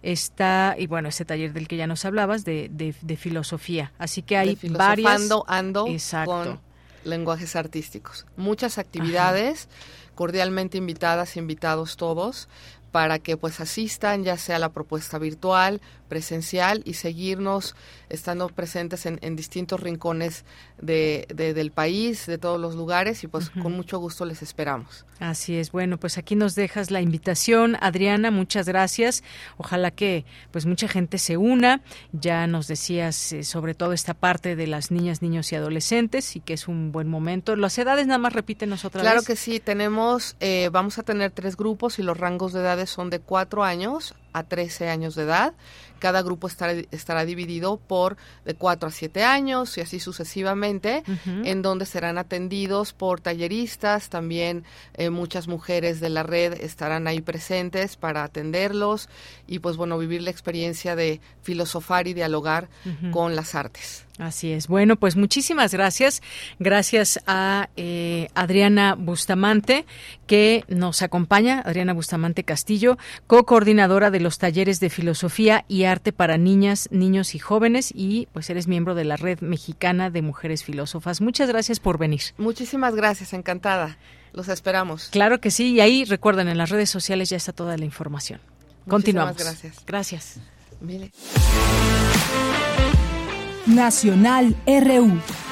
está, 0.04 0.76
y 0.78 0.88
bueno, 0.88 1.10
ese 1.10 1.26
taller 1.26 1.54
del 1.54 1.68
que 1.68 1.78
ya 1.78 1.88
nos 1.88 2.06
hablabas, 2.06 2.46
de, 2.46 2.70
de, 2.70 3.18
filosofía. 3.18 3.94
Así 3.98 4.22
que 4.22 4.38
hay 4.38 4.58
varias. 4.70 5.32
ando 5.48 5.88
con 6.26 6.60
lenguajes 7.04 7.56
artísticos. 7.56 8.26
Muchas 8.36 8.78
actividades, 8.78 9.70
cordialmente 10.16 10.78
invitadas, 10.78 11.38
invitados 11.38 11.98
todos 11.98 12.48
para 12.92 13.20
que 13.20 13.38
pues 13.38 13.60
asistan 13.60 14.24
ya 14.24 14.38
sea 14.38 14.60
la 14.60 14.70
propuesta 14.70 15.20
virtual, 15.20 15.82
presencial 16.08 16.82
y 16.86 16.94
seguirnos 16.94 17.76
estando 18.10 18.48
presentes 18.50 19.06
en, 19.06 19.20
en 19.22 19.36
distintos 19.36 19.80
rincones 19.80 20.46
de, 20.82 21.26
del 21.34 21.72
país, 21.72 22.26
de 22.26 22.38
todos 22.38 22.60
los 22.60 22.76
lugares 22.76 23.24
y 23.24 23.28
pues 23.28 23.50
con 23.50 23.74
mucho 23.74 24.00
gusto 24.00 24.26
les 24.26 24.42
esperamos. 24.42 25.06
Así 25.20 25.58
es, 25.58 25.72
bueno, 25.72 25.98
pues 25.98 26.18
aquí 26.18 26.36
nos 26.36 26.54
dejas 26.54 26.92
la 26.92 27.02
invitación, 27.02 27.76
Adriana, 27.82 28.30
muchas 28.30 28.68
gracias. 28.68 29.24
Ojalá 29.58 29.92
que 29.92 30.26
pues 30.52 30.66
mucha 30.66 30.88
gente 30.88 31.18
se 31.18 31.38
una. 31.38 31.82
Ya 32.12 32.46
nos 32.46 32.68
decías 32.68 33.34
eh, 33.34 33.44
sobre 33.44 33.74
todo 33.74 33.94
esta 33.94 34.14
parte 34.14 34.56
de 34.56 34.68
las 34.68 34.92
niñas, 34.92 35.22
niños 35.22 35.52
y 35.52 35.56
adolescentes 35.56 36.36
y 36.36 36.40
que 36.40 36.54
es 36.54 36.68
un 36.68 36.92
buen 36.92 37.08
momento. 37.08 37.56
Las 37.56 37.78
edades 37.78 38.06
nada 38.06 38.20
más 38.20 38.34
repítenos 38.34 38.86
otra 38.86 39.02
claro 39.02 39.18
vez. 39.20 39.28
Que 39.28 39.36
sí, 39.36 39.60
tenemos, 39.60 40.36
eh, 40.40 40.70
vamos 40.72 41.00
a 41.00 41.04
tener 41.04 41.32
tres 41.32 41.58
grupos 41.58 41.98
y 42.00 42.04
los 42.04 42.18
rangos 42.18 42.54
de 42.54 42.60
edades 42.60 42.90
son 42.90 43.10
de 43.10 43.20
cuatro 43.20 43.64
años 43.64 44.14
a 44.34 44.44
13 44.44 44.90
años 44.90 45.16
de 45.16 45.24
edad. 45.24 45.54
Cada 46.00 46.22
grupo 46.22 46.48
estará, 46.48 46.74
estará 46.92 47.26
dividido 47.26 47.78
por 47.78 48.18
de 48.46 48.54
4 48.54 48.90
a 48.90 48.92
7 48.92 49.24
años 49.24 49.78
y 49.78 49.82
así 49.82 50.00
sucesivamente, 50.00 51.04
en 51.26 51.62
donde 51.62 51.86
serán 51.86 52.18
atendidos 52.18 52.94
por 52.94 53.22
talleristas. 53.22 54.10
También 54.10 54.64
eh, 54.96 55.10
muchas 55.10 55.48
mujeres 55.48 56.00
de 56.00 56.10
la 56.10 56.24
red 56.24 56.54
estarán 56.54 57.08
ahí 57.08 57.22
presentes 57.22 57.96
para 57.96 58.24
atenderlos 58.24 59.10
y 59.48 59.60
pues 59.60 59.78
bueno, 59.78 59.98
vivir 59.98 60.22
la 60.22 60.32
experiencia 60.32 60.96
de 60.96 61.22
filosofar 61.42 62.08
y 62.08 62.14
dialogar 62.14 62.70
con 63.12 63.36
las 63.36 63.56
artes. 63.56 64.07
Así 64.18 64.52
es. 64.52 64.68
Bueno, 64.68 64.96
pues 64.96 65.16
muchísimas 65.16 65.72
gracias. 65.74 66.22
Gracias 66.58 67.20
a 67.28 67.70
eh, 67.78 68.30
Adriana 68.34 68.96
Bustamante, 68.96 69.86
que 70.26 70.64
nos 70.68 71.04
acompaña, 71.04 71.62
Adriana 71.64 71.94
Bustamante 71.94 72.44
Castillo, 72.44 72.98
co-coordinadora 73.28 74.10
de 74.10 74.20
los 74.20 74.40
talleres 74.40 74.80
de 74.80 74.90
filosofía 74.90 75.66
y 75.68 75.84
arte 75.84 76.14
para 76.14 76.38
niñas, 76.38 76.90
niños 76.92 77.36
y 77.36 77.40
jóvenes, 77.40 77.92
y 77.94 78.28
pues 78.34 78.50
eres 78.50 78.68
miembro 78.68 78.96
de 78.96 79.06
la 79.06 79.18
Red 79.18 79.42
Mexicana 79.42 80.10
de 80.10 80.24
Mujeres 80.24 80.64
Filósofas. 80.64 81.22
Muchas 81.22 81.50
gracias 81.50 81.80
por 81.80 82.00
venir. 82.00 82.22
Muchísimas 82.38 82.96
gracias, 82.96 83.34
encantada. 83.34 83.98
Los 84.34 84.50
esperamos. 84.50 85.10
Claro 85.10 85.40
que 85.40 85.52
sí, 85.52 85.74
y 85.74 85.80
ahí 85.80 86.06
recuerden, 86.06 86.48
en 86.48 86.58
las 86.58 86.70
redes 86.70 86.90
sociales 86.90 87.30
ya 87.30 87.38
está 87.38 87.54
toda 87.54 87.78
la 87.78 87.86
información. 87.86 88.40
Continuamos. 88.88 89.38
gracias. 89.38 89.84
Gracias. 89.86 90.40
Nacional 93.68 94.56
RU. 94.66 95.47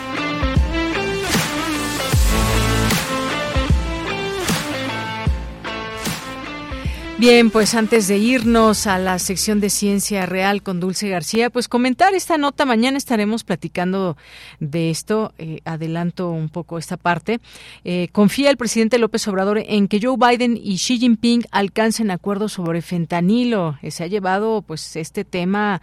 Bien, 7.17 7.49
pues 7.49 7.75
antes 7.75 8.09
de 8.09 8.17
irnos 8.17 8.87
a 8.87 8.99
la 8.99 9.19
sección 9.19 9.61
de 9.61 9.69
ciencia 9.69 10.25
real 10.25 10.61
con 10.61 10.81
Dulce 10.81 11.07
García, 11.07 11.49
pues 11.49 11.69
comentar 11.69 12.13
esta 12.13 12.37
nota. 12.37 12.65
Mañana 12.65 12.97
estaremos 12.97 13.45
platicando 13.45 14.17
de 14.59 14.89
esto. 14.89 15.33
Eh, 15.37 15.61
adelanto 15.63 16.29
un 16.29 16.49
poco 16.49 16.77
esta 16.77 16.97
parte. 16.97 17.39
Eh, 17.85 18.09
confía 18.11 18.49
el 18.49 18.57
presidente 18.57 18.97
López 18.97 19.25
Obrador 19.29 19.59
en 19.65 19.87
que 19.87 20.01
Joe 20.03 20.17
Biden 20.17 20.59
y 20.61 20.75
Xi 20.75 20.99
Jinping 20.99 21.45
alcancen 21.51 22.11
acuerdos 22.11 22.51
sobre 22.51 22.81
fentanilo. 22.81 23.79
Se 23.89 24.03
ha 24.03 24.07
llevado 24.07 24.61
pues 24.61 24.97
este 24.97 25.23
tema 25.23 25.81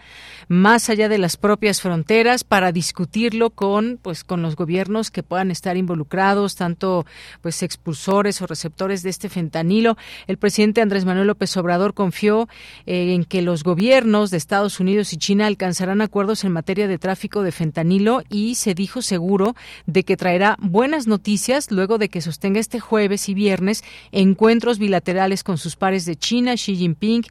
más 0.49 0.91
allá 0.91 1.09
de 1.09 1.17
las 1.17 1.39
propias 1.39 1.81
fronteras 1.81 2.45
para 2.45 2.73
discutirlo 2.73 3.49
con 3.49 3.99
pues 4.03 4.23
con 4.23 4.43
los 4.43 4.55
gobiernos 4.55 5.11
que 5.11 5.23
puedan 5.23 5.51
estar 5.51 5.79
involucrados, 5.79 6.57
tanto 6.57 7.07
pues 7.41 7.63
expulsores 7.63 8.43
o 8.43 8.47
receptores 8.47 9.03
de 9.03 9.09
este 9.09 9.31
fentanilo. 9.31 9.97
El 10.27 10.37
presidente 10.37 10.83
Andrés 10.83 11.07
Manuel 11.07 11.22
López 11.25 11.57
Obrador 11.57 11.95
confió 11.95 12.49
eh, 12.87 13.15
en 13.15 13.25
que 13.25 13.43
los 13.43 13.63
gobiernos 13.63 14.31
de 14.31 14.37
Estados 14.37 14.81
Unidos 14.81 15.13
y 15.13 15.17
China 15.17 15.47
alcanzarán 15.47 16.01
acuerdos 16.01 16.45
en 16.45 16.53
materia 16.53 16.89
de 16.89 16.99
tráfico 16.99 17.43
de 17.43 17.53
fentanilo 17.53 18.23
y 18.29 18.57
se 18.57 18.75
dijo 18.75 19.03
seguro 19.03 19.55
de 19.87 20.05
que 20.05 20.17
traerá 20.17 20.57
buenas 20.61 21.07
noticias 21.07 21.71
luego 21.71 21.99
de 21.99 22.09
que 22.09 22.21
sostenga 22.21 22.61
este 22.61 22.81
jueves 22.81 23.29
y 23.29 23.35
viernes 23.35 23.85
encuentros 24.11 24.79
bilaterales 24.79 25.45
con 25.45 25.59
sus 25.59 25.77
pares 25.77 26.05
de 26.05 26.17
China, 26.17 26.55
Xi 26.55 26.77
Jinping, 26.77 27.23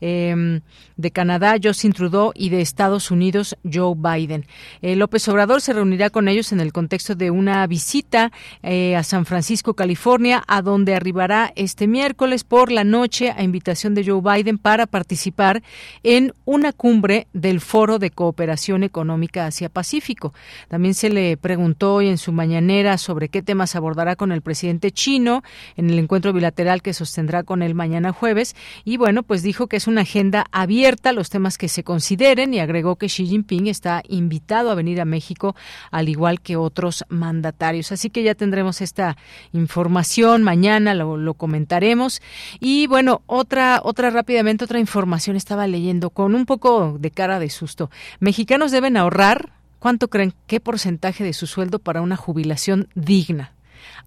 em, 0.00 0.60
de 0.96 1.10
Canadá, 1.10 1.56
Justin 1.62 1.92
Trudeau 1.92 2.32
y 2.34 2.50
de 2.50 2.60
Estados 2.60 3.10
Unidos, 3.10 3.56
Joe 3.70 3.94
Biden. 3.96 4.46
Eh, 4.82 4.96
López 4.96 5.26
Obrador 5.28 5.60
se 5.60 5.72
reunirá 5.72 6.10
con 6.10 6.28
ellos 6.28 6.52
en 6.52 6.60
el 6.60 6.72
contexto 6.72 7.14
de 7.14 7.30
una 7.30 7.66
visita 7.66 8.32
eh, 8.62 8.96
a 8.96 9.02
San 9.02 9.24
Francisco, 9.26 9.74
California, 9.74 10.42
a 10.46 10.62
donde 10.62 10.94
arribará 10.94 11.52
este 11.56 11.86
miércoles 11.86 12.44
por 12.44 12.70
la 12.70 12.84
noche 12.84 13.32
a 13.40 13.42
invitación 13.42 13.94
de 13.94 14.04
Joe 14.04 14.20
Biden 14.20 14.58
para 14.58 14.86
participar 14.86 15.62
en 16.02 16.34
una 16.44 16.72
cumbre 16.72 17.26
del 17.32 17.60
Foro 17.60 17.98
de 17.98 18.10
Cooperación 18.10 18.82
Económica 18.82 19.46
Asia-Pacífico. 19.46 20.34
También 20.68 20.92
se 20.92 21.08
le 21.08 21.38
preguntó 21.38 21.94
hoy 21.94 22.08
en 22.08 22.18
su 22.18 22.32
mañanera 22.32 22.98
sobre 22.98 23.30
qué 23.30 23.40
temas 23.40 23.76
abordará 23.76 24.14
con 24.14 24.30
el 24.30 24.42
presidente 24.42 24.90
chino 24.90 25.42
en 25.76 25.88
el 25.88 25.98
encuentro 25.98 26.34
bilateral 26.34 26.82
que 26.82 26.92
sostendrá 26.92 27.42
con 27.42 27.62
él 27.62 27.74
mañana 27.74 28.12
jueves. 28.12 28.54
Y 28.84 28.98
bueno, 28.98 29.22
pues 29.22 29.42
dijo 29.42 29.68
que 29.68 29.78
es 29.78 29.86
una 29.86 30.02
agenda 30.02 30.44
abierta 30.52 31.12
los 31.12 31.30
temas 31.30 31.56
que 31.56 31.68
se 31.68 31.82
consideren 31.82 32.52
y 32.52 32.60
agregó 32.60 32.96
que 32.96 33.06
Xi 33.06 33.26
Jinping 33.26 33.68
está 33.68 34.02
invitado 34.06 34.70
a 34.70 34.74
venir 34.74 35.00
a 35.00 35.06
México 35.06 35.56
al 35.90 36.10
igual 36.10 36.42
que 36.42 36.56
otros 36.56 37.06
mandatarios. 37.08 37.90
Así 37.90 38.10
que 38.10 38.22
ya 38.22 38.34
tendremos 38.34 38.82
esta 38.82 39.16
información 39.54 40.42
mañana, 40.42 40.92
lo 40.92 41.34
comentaremos. 41.34 42.20
Y 42.60 42.86
bueno, 42.86 43.22
otra, 43.30 43.80
otra 43.84 44.10
rápidamente, 44.10 44.64
otra 44.64 44.80
información 44.80 45.36
estaba 45.36 45.68
leyendo 45.68 46.10
con 46.10 46.34
un 46.34 46.46
poco 46.46 46.96
de 46.98 47.12
cara 47.12 47.38
de 47.38 47.48
susto. 47.48 47.88
Mexicanos 48.18 48.72
deben 48.72 48.96
ahorrar, 48.96 49.52
¿cuánto 49.78 50.08
creen? 50.08 50.34
¿Qué 50.48 50.58
porcentaje 50.58 51.22
de 51.22 51.32
su 51.32 51.46
sueldo 51.46 51.78
para 51.78 52.02
una 52.02 52.16
jubilación 52.16 52.88
digna? 52.96 53.52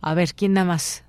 A 0.02 0.14
ver, 0.14 0.34
¿quién 0.34 0.52
nada 0.54 0.68
más? 0.68 1.06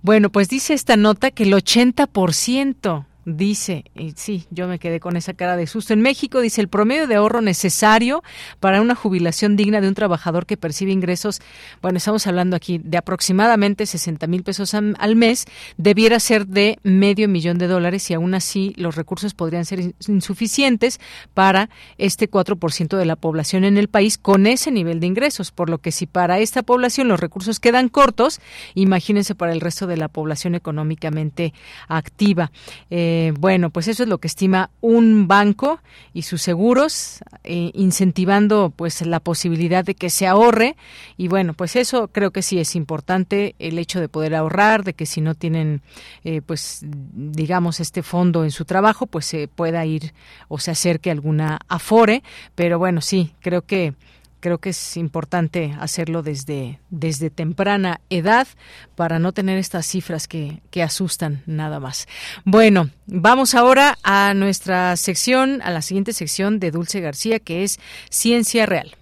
Bueno, 0.00 0.30
pues 0.30 0.48
dice 0.48 0.72
esta 0.72 0.96
nota 0.96 1.30
que 1.30 1.42
el 1.42 1.52
80% 1.52 3.04
dice, 3.36 3.84
y 3.94 4.12
sí, 4.16 4.46
yo 4.50 4.68
me 4.68 4.78
quedé 4.78 5.00
con 5.00 5.16
esa 5.16 5.34
cara 5.34 5.56
de 5.56 5.66
susto. 5.66 5.92
En 5.92 6.00
México 6.00 6.40
dice 6.40 6.60
el 6.60 6.68
promedio 6.68 7.06
de 7.06 7.16
ahorro 7.16 7.40
necesario 7.40 8.22
para 8.60 8.80
una 8.80 8.94
jubilación 8.94 9.56
digna 9.56 9.80
de 9.80 9.88
un 9.88 9.94
trabajador 9.94 10.46
que 10.46 10.56
percibe 10.56 10.92
ingresos, 10.92 11.40
bueno, 11.82 11.98
estamos 11.98 12.26
hablando 12.26 12.56
aquí 12.56 12.78
de 12.82 12.96
aproximadamente 12.96 13.86
60 13.86 14.26
mil 14.26 14.42
pesos 14.42 14.74
al 14.74 15.16
mes, 15.16 15.44
debiera 15.76 16.20
ser 16.20 16.46
de 16.46 16.78
medio 16.82 17.28
millón 17.28 17.58
de 17.58 17.66
dólares 17.66 18.10
y 18.10 18.14
aún 18.14 18.34
así 18.34 18.72
los 18.76 18.96
recursos 18.96 19.34
podrían 19.34 19.64
ser 19.64 19.94
insuficientes 20.06 21.00
para 21.34 21.68
este 21.98 22.30
4% 22.30 22.96
de 22.96 23.04
la 23.04 23.16
población 23.16 23.64
en 23.64 23.76
el 23.76 23.88
país 23.88 24.18
con 24.18 24.46
ese 24.46 24.70
nivel 24.70 25.00
de 25.00 25.06
ingresos, 25.06 25.50
por 25.52 25.68
lo 25.70 25.78
que 25.78 25.92
si 25.92 26.06
para 26.06 26.38
esta 26.38 26.62
población 26.62 27.08
los 27.08 27.20
recursos 27.20 27.60
quedan 27.60 27.88
cortos, 27.88 28.40
imagínense 28.74 29.34
para 29.34 29.52
el 29.52 29.60
resto 29.60 29.86
de 29.86 29.96
la 29.96 30.08
población 30.08 30.54
económicamente 30.54 31.52
activa. 31.88 32.50
Eh, 32.90 33.17
eh, 33.20 33.32
bueno, 33.32 33.70
pues 33.70 33.88
eso 33.88 34.04
es 34.04 34.08
lo 34.08 34.18
que 34.18 34.28
estima 34.28 34.70
un 34.80 35.26
banco 35.26 35.80
y 36.14 36.22
sus 36.22 36.40
seguros, 36.40 37.18
eh, 37.42 37.72
incentivando 37.74 38.72
pues 38.74 39.04
la 39.04 39.18
posibilidad 39.18 39.84
de 39.84 39.96
que 39.96 40.08
se 40.08 40.28
ahorre. 40.28 40.76
Y 41.16 41.26
bueno, 41.26 41.52
pues 41.52 41.74
eso 41.74 42.06
creo 42.12 42.30
que 42.30 42.42
sí 42.42 42.60
es 42.60 42.76
importante, 42.76 43.56
el 43.58 43.76
hecho 43.80 44.00
de 44.00 44.08
poder 44.08 44.36
ahorrar, 44.36 44.84
de 44.84 44.94
que 44.94 45.04
si 45.04 45.20
no 45.20 45.34
tienen, 45.34 45.82
eh, 46.22 46.42
pues 46.42 46.82
digamos, 46.84 47.80
este 47.80 48.04
fondo 48.04 48.44
en 48.44 48.52
su 48.52 48.64
trabajo, 48.64 49.08
pues 49.08 49.26
se 49.26 49.48
pueda 49.48 49.84
ir 49.84 50.14
o 50.46 50.60
se 50.60 50.70
acerque 50.70 51.10
alguna 51.10 51.58
afore. 51.66 52.22
Pero 52.54 52.78
bueno, 52.78 53.00
sí, 53.00 53.32
creo 53.40 53.62
que 53.62 53.94
creo 54.40 54.58
que 54.58 54.70
es 54.70 54.96
importante 54.96 55.74
hacerlo 55.80 56.22
desde, 56.22 56.80
desde 56.90 57.30
temprana 57.30 58.00
edad 58.10 58.46
para 58.94 59.18
no 59.18 59.32
tener 59.32 59.58
estas 59.58 59.86
cifras 59.86 60.28
que, 60.28 60.60
que 60.70 60.82
asustan 60.82 61.42
nada 61.46 61.80
más. 61.80 62.06
Bueno, 62.44 62.90
vamos 63.06 63.54
ahora 63.54 63.98
a 64.02 64.34
nuestra 64.34 64.96
sección, 64.96 65.60
a 65.62 65.70
la 65.70 65.82
siguiente 65.82 66.12
sección 66.12 66.60
de 66.60 66.70
Dulce 66.70 67.00
García, 67.00 67.38
que 67.38 67.64
es 67.64 67.78
Ciencia 68.10 68.66
Real. 68.66 68.96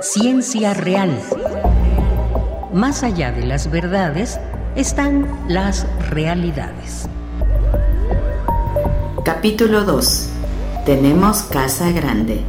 Ciencia 0.00 0.74
Real. 0.74 1.10
Más 2.72 3.02
allá 3.02 3.32
de 3.32 3.44
las 3.44 3.70
verdades 3.70 4.40
están 4.76 5.28
las 5.48 5.86
realidades. 6.08 7.08
Capítulo 9.24 9.84
2. 9.84 10.28
Tenemos 10.86 11.42
casa 11.42 11.90
grande. 11.90 12.40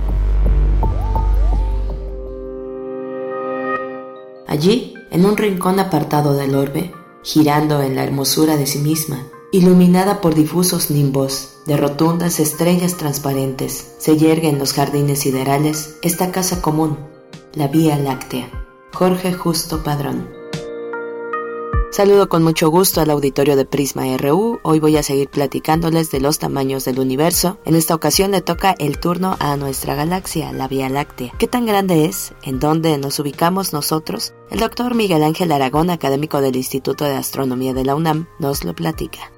Allí, 4.48 4.94
en 5.12 5.26
un 5.26 5.36
rincón 5.36 5.82
apartado 5.82 6.34
del 6.34 6.56
orbe, 6.56 6.94
girando 7.24 7.82
en 7.82 7.96
la 7.96 8.04
hermosura 8.04 8.56
de 8.56 8.68
sí 8.68 8.80
misma, 8.80 9.28
iluminada 9.52 10.22
por 10.22 10.34
difusos 10.34 10.92
nimbos 10.92 11.58
de 11.66 11.76
rotundas 11.76 12.40
estrellas 12.40 12.96
transparentes, 12.96 13.96
se 13.98 14.18
yergue 14.18 14.48
en 14.48 14.58
los 14.58 14.72
jardines 14.72 15.20
siderales 15.20 15.98
esta 16.02 16.32
casa 16.32 16.62
común, 16.62 16.98
la 17.54 17.68
Vía 17.68 17.98
Láctea. 17.98 18.50
Jorge 18.94 19.34
Justo 19.34 19.84
Padrón. 19.84 20.41
Saludo 21.92 22.30
con 22.30 22.42
mucho 22.42 22.70
gusto 22.70 23.02
al 23.02 23.10
auditorio 23.10 23.58
de 23.58 23.66
Prisma 23.66 24.04
RU. 24.18 24.62
Hoy 24.64 24.80
voy 24.80 24.96
a 24.96 25.04
seguir 25.04 25.28
platicándoles 25.28 26.10
de 26.10 26.22
los 26.22 26.40
tamaños 26.40 26.86
del 26.86 27.00
universo. 27.00 27.60
En 27.66 27.76
esta 27.76 27.96
ocasión 27.96 28.32
le 28.32 28.40
toca 28.40 28.74
el 28.80 28.98
turno 28.98 29.36
a 29.42 29.58
nuestra 29.58 29.94
galaxia, 29.94 30.54
la 30.54 30.70
Vía 30.70 30.88
Láctea. 30.88 31.34
¿Qué 31.38 31.48
tan 31.48 31.66
grande 31.66 32.06
es? 32.06 32.34
¿En 32.48 32.62
dónde 32.62 32.98
nos 32.98 33.20
ubicamos 33.20 33.74
nosotros? 33.74 34.34
El 34.50 34.60
doctor 34.60 34.96
Miguel 34.96 35.22
Ángel 35.22 35.52
Aragón, 35.52 35.90
académico 35.90 36.40
del 36.40 36.56
Instituto 36.56 37.04
de 37.04 37.16
Astronomía 37.16 37.74
de 37.74 37.84
la 37.84 37.96
UNAM, 37.96 38.26
nos 38.40 38.64
lo 38.64 38.74
platica. 38.74 39.30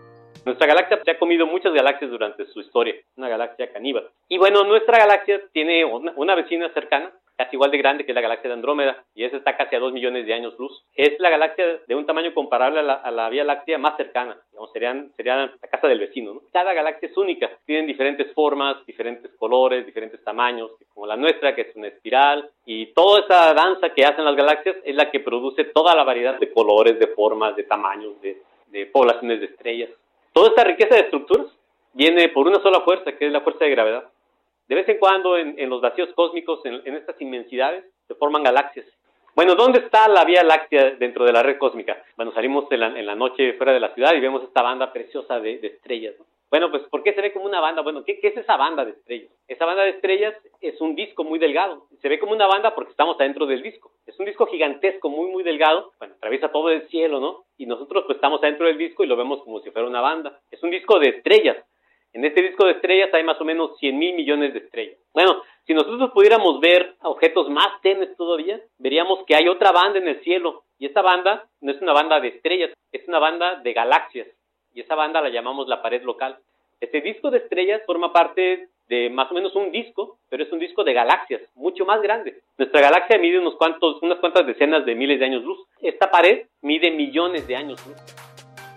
Nuestra 0.45 0.67
galaxia 0.67 1.01
se 1.03 1.09
ha 1.09 1.17
comido 1.17 1.47
muchas 1.47 1.73
galaxias 1.73 2.11
durante 2.11 2.45
su 2.45 2.59
historia, 2.59 2.93
una 3.17 3.29
galaxia 3.29 3.73
caníbal. 3.73 4.11
Y 4.29 4.37
bueno, 4.37 4.63
nuestra 4.63 4.99
galaxia 4.99 5.41
tiene 5.53 5.85
una, 5.85 6.13
una 6.17 6.35
vecina 6.35 6.71
cercana 6.71 7.11
casi 7.43 7.57
igual 7.57 7.71
de 7.71 7.77
grande 7.77 8.05
que 8.05 8.13
la 8.13 8.21
galaxia 8.21 8.49
de 8.49 8.53
Andrómeda, 8.53 9.03
y 9.13 9.25
esa 9.25 9.37
está 9.37 9.57
casi 9.57 9.75
a 9.75 9.79
2 9.79 9.91
millones 9.91 10.25
de 10.25 10.33
años 10.33 10.57
luz. 10.57 10.83
Es 10.95 11.19
la 11.19 11.29
galaxia 11.29 11.81
de 11.85 11.95
un 11.95 12.05
tamaño 12.05 12.33
comparable 12.33 12.79
a 12.79 13.11
la, 13.11 13.29
Vía 13.29 13.43
Láctea 13.43 13.77
más 13.77 13.97
cercana, 13.97 14.37
digamos, 14.51 14.71
serían, 14.71 15.11
serían 15.17 15.51
la 15.61 15.67
casa 15.67 15.87
del 15.87 15.99
vecino. 15.99 16.41
Cada 16.53 16.73
galaxia 16.73 17.09
es 17.09 17.17
única, 17.17 17.49
tienen 17.65 17.87
diferentes 17.87 18.31
formas, 18.33 18.85
diferentes 18.85 19.31
colores, 19.37 19.85
diferentes 19.85 20.23
tamaños, 20.23 20.71
como 20.93 21.05
la 21.05 21.17
nuestra, 21.17 21.53
que 21.53 21.61
es 21.61 21.75
una 21.75 21.87
espiral, 21.87 22.49
y 22.65 22.87
toda 22.93 23.21
esa 23.21 23.53
danza 23.53 23.89
que 23.89 24.05
hacen 24.05 24.23
las 24.23 24.35
galaxias 24.35 24.77
es 24.83 24.95
la 24.95 25.11
que 25.11 25.19
produce 25.19 25.65
toda 25.65 25.95
la 25.95 26.03
variedad 26.03 26.39
de 26.39 26.51
colores, 26.51 26.97
de 26.97 27.07
formas, 27.07 27.55
de 27.55 27.63
tamaños, 27.63 28.21
de, 28.21 28.41
de 28.67 28.85
poblaciones 28.85 29.39
de 29.39 29.47
estrellas. 29.47 29.89
Toda 30.31 30.49
esta 30.49 30.63
riqueza 30.63 30.95
de 30.95 31.01
estructuras 31.01 31.47
viene 31.93 32.29
por 32.29 32.47
una 32.47 32.61
sola 32.61 32.81
fuerza, 32.81 33.11
que 33.13 33.27
es 33.27 33.31
la 33.31 33.41
fuerza 33.41 33.65
de 33.65 33.71
gravedad. 33.71 34.03
De 34.73 34.79
vez 34.79 34.89
en 34.89 34.97
cuando 34.97 35.37
en, 35.37 35.69
los 35.69 35.81
vacíos 35.81 36.09
cósmicos, 36.15 36.65
en, 36.65 36.95
estas 36.95 37.21
inmensidades, 37.21 37.85
se 38.07 38.15
forman 38.15 38.41
galaxias. 38.41 38.87
Bueno, 39.35 39.53
¿dónde 39.53 39.77
está 39.77 40.07
la 40.07 40.25
Vía 40.25 40.43
Láctea 40.43 40.95
dentro 40.97 41.25
de 41.25 41.31
la 41.31 41.43
red 41.43 41.59
cósmica? 41.59 42.03
Bueno, 42.15 42.31
salimos 42.33 42.65
en 42.71 43.05
la, 43.05 43.13
noche 43.13 43.53
fuera 43.53 43.71
de 43.71 43.79
la 43.79 43.93
ciudad 43.93 44.15
y 44.15 44.19
vemos 44.19 44.41
esta 44.41 44.63
banda 44.63 44.91
preciosa 44.91 45.39
de, 45.39 45.59
estrellas. 45.61 46.15
Bueno, 46.49 46.71
pues 46.71 46.81
¿por 46.89 47.03
qué 47.03 47.13
se 47.13 47.21
ve 47.21 47.31
como 47.31 47.45
una 47.45 47.59
banda? 47.59 47.83
Bueno, 47.83 48.03
¿qué, 48.03 48.17
es 48.19 48.35
esa 48.35 48.57
banda 48.57 48.83
de 48.83 48.93
estrellas? 48.93 49.29
Esa 49.47 49.65
banda 49.65 49.83
de 49.83 49.91
estrellas 49.91 50.33
es 50.59 50.81
un 50.81 50.95
disco 50.95 51.23
muy 51.23 51.37
delgado. 51.37 51.85
Se 52.01 52.09
ve 52.09 52.17
como 52.17 52.31
una 52.31 52.47
banda 52.47 52.73
porque 52.73 52.89
estamos 52.89 53.15
adentro 53.19 53.45
del 53.45 53.61
disco. 53.61 53.91
Es 54.07 54.19
un 54.19 54.25
disco 54.25 54.47
gigantesco, 54.47 55.07
muy, 55.07 55.29
muy 55.29 55.43
delgado. 55.43 55.91
Bueno, 55.99 56.15
atraviesa 56.15 56.51
todo 56.51 56.71
el 56.71 56.87
cielo, 56.87 57.19
¿no? 57.19 57.43
Y 57.59 57.67
nosotros 57.67 58.05
pues 58.07 58.15
estamos 58.15 58.41
adentro 58.41 58.65
del 58.65 58.79
disco 58.79 59.03
y 59.03 59.07
lo 59.07 59.17
vemos 59.17 59.43
como 59.43 59.59
si 59.59 59.69
fuera 59.69 59.87
una 59.87 60.01
banda. 60.01 60.39
Es 60.49 60.63
un 60.63 60.71
disco 60.71 60.97
de 60.97 61.09
estrellas. 61.09 61.57
En 62.13 62.23
este 62.23 62.43
disco 62.43 62.65
de 62.65 62.73
estrellas 62.73 63.11
hay 63.13 63.23
más 63.23 63.41
o 63.41 63.45
menos 63.45 63.75
100 63.79 63.97
mil 63.97 64.13
millones 64.13 64.53
de 64.53 64.59
estrellas. 64.59 64.97
Bueno, 65.13 65.41
si 65.65 65.73
nosotros 65.73 66.11
pudiéramos 66.11 66.59
ver 66.59 66.95
objetos 67.01 67.49
más 67.49 67.81
tenues 67.81 68.15
todavía, 68.15 68.61
veríamos 68.77 69.25
que 69.25 69.35
hay 69.35 69.47
otra 69.47 69.71
banda 69.71 69.97
en 69.97 70.07
el 70.07 70.21
cielo. 70.23 70.63
Y 70.77 70.85
esta 70.85 71.01
banda 71.01 71.47
no 71.61 71.71
es 71.71 71.81
una 71.81 71.93
banda 71.93 72.19
de 72.19 72.27
estrellas, 72.27 72.71
es 72.91 73.07
una 73.07 73.17
banda 73.17 73.55
de 73.63 73.73
galaxias. 73.73 74.27
Y 74.75 74.81
esa 74.81 74.93
banda 74.93 75.21
la 75.21 75.29
llamamos 75.29 75.67
la 75.67 75.81
pared 75.81 76.03
local. 76.03 76.37
Este 76.79 77.01
disco 77.01 77.31
de 77.31 77.39
estrellas 77.39 77.81
forma 77.85 78.13
parte 78.13 78.67
de 78.89 79.09
más 79.09 79.31
o 79.31 79.33
menos 79.33 79.55
un 79.55 79.71
disco, 79.71 80.19
pero 80.29 80.43
es 80.43 80.51
un 80.51 80.59
disco 80.59 80.83
de 80.83 80.93
galaxias, 80.93 81.41
mucho 81.55 81.85
más 81.85 82.01
grande. 82.01 82.41
Nuestra 82.57 82.81
galaxia 82.81 83.17
mide 83.17 83.39
unos 83.39 83.55
cuantos, 83.55 84.01
unas 84.03 84.19
cuantas 84.19 84.45
decenas 84.45 84.85
de 84.85 84.93
miles 84.93 85.19
de 85.19 85.25
años 85.25 85.43
luz. 85.43 85.59
Esta 85.81 86.11
pared 86.11 86.45
mide 86.61 86.91
millones 86.91 87.47
de 87.47 87.55
años 87.55 87.83
luz. 87.87 88.32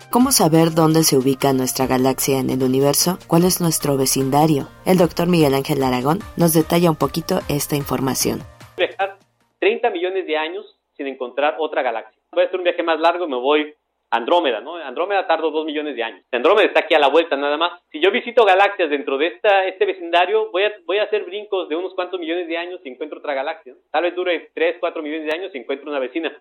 ¿Cómo 0.09 0.31
saber 0.31 0.71
dónde 0.71 1.03
se 1.03 1.17
ubica 1.17 1.53
nuestra 1.53 1.87
galaxia 1.87 2.39
en 2.39 2.49
el 2.49 2.63
universo? 2.63 3.19
¿Cuál 3.27 3.45
es 3.45 3.61
nuestro 3.61 3.97
vecindario? 3.99 4.69
El 4.87 4.99
doctor 4.99 5.27
Miguel 5.27 5.53
Ángel 5.53 5.83
Aragón 5.83 6.21
nos 6.37 6.55
detalla 6.55 6.91
un 6.91 6.97
poquito 6.97 7.41
esta 7.49 7.75
información. 7.75 8.39
Viajar 8.79 9.19
30 9.59 9.91
millones 9.91 10.27
de 10.27 10.37
años 10.37 10.65
sin 10.97 11.09
encontrar 11.09 11.57
otra 11.59 11.83
galaxia. 11.83 12.19
Voy 12.31 12.45
a 12.45 12.47
hacer 12.47 12.57
un 12.57 12.65
viaje 12.65 12.85
más 12.85 13.01
largo, 13.01 13.27
me 13.27 13.37
voy 13.37 13.75
a 14.11 14.19
Andrómeda, 14.19 14.61
¿no? 14.61 14.77
Andrómeda 14.77 15.27
tardo 15.27 15.51
2 15.51 15.67
millones 15.67 15.97
de 15.97 16.05
años. 16.05 16.25
Andrómeda 16.31 16.69
está 16.69 16.81
aquí 16.81 16.95
a 16.95 17.01
la 17.01 17.09
vuelta 17.09 17.37
nada 17.37 17.57
más. 17.57 17.83
Si 17.91 18.01
yo 18.01 18.13
visito 18.13 18.45
galaxias 18.45 18.89
dentro 18.89 19.19
de 19.19 19.27
esta, 19.27 19.67
este 19.67 19.87
vecindario, 19.87 20.53
voy 20.53 20.63
a, 20.63 20.73
voy 20.87 20.99
a 20.99 21.03
hacer 21.03 21.25
brincos 21.25 21.69
de 21.69 21.75
unos 21.75 21.95
cuantos 21.95 22.21
millones 22.21 22.47
de 22.47 22.57
años 22.57 22.81
y 22.85 22.89
encuentro 22.91 23.19
otra 23.19 23.35
galaxia. 23.35 23.75
Tal 23.91 24.05
vez 24.05 24.15
dure 24.15 24.53
3, 24.55 24.77
4 24.79 25.03
millones 25.03 25.27
de 25.27 25.33
años 25.33 25.51
y 25.53 25.59
encuentro 25.59 25.91
una 25.91 25.99
vecina. 25.99 26.33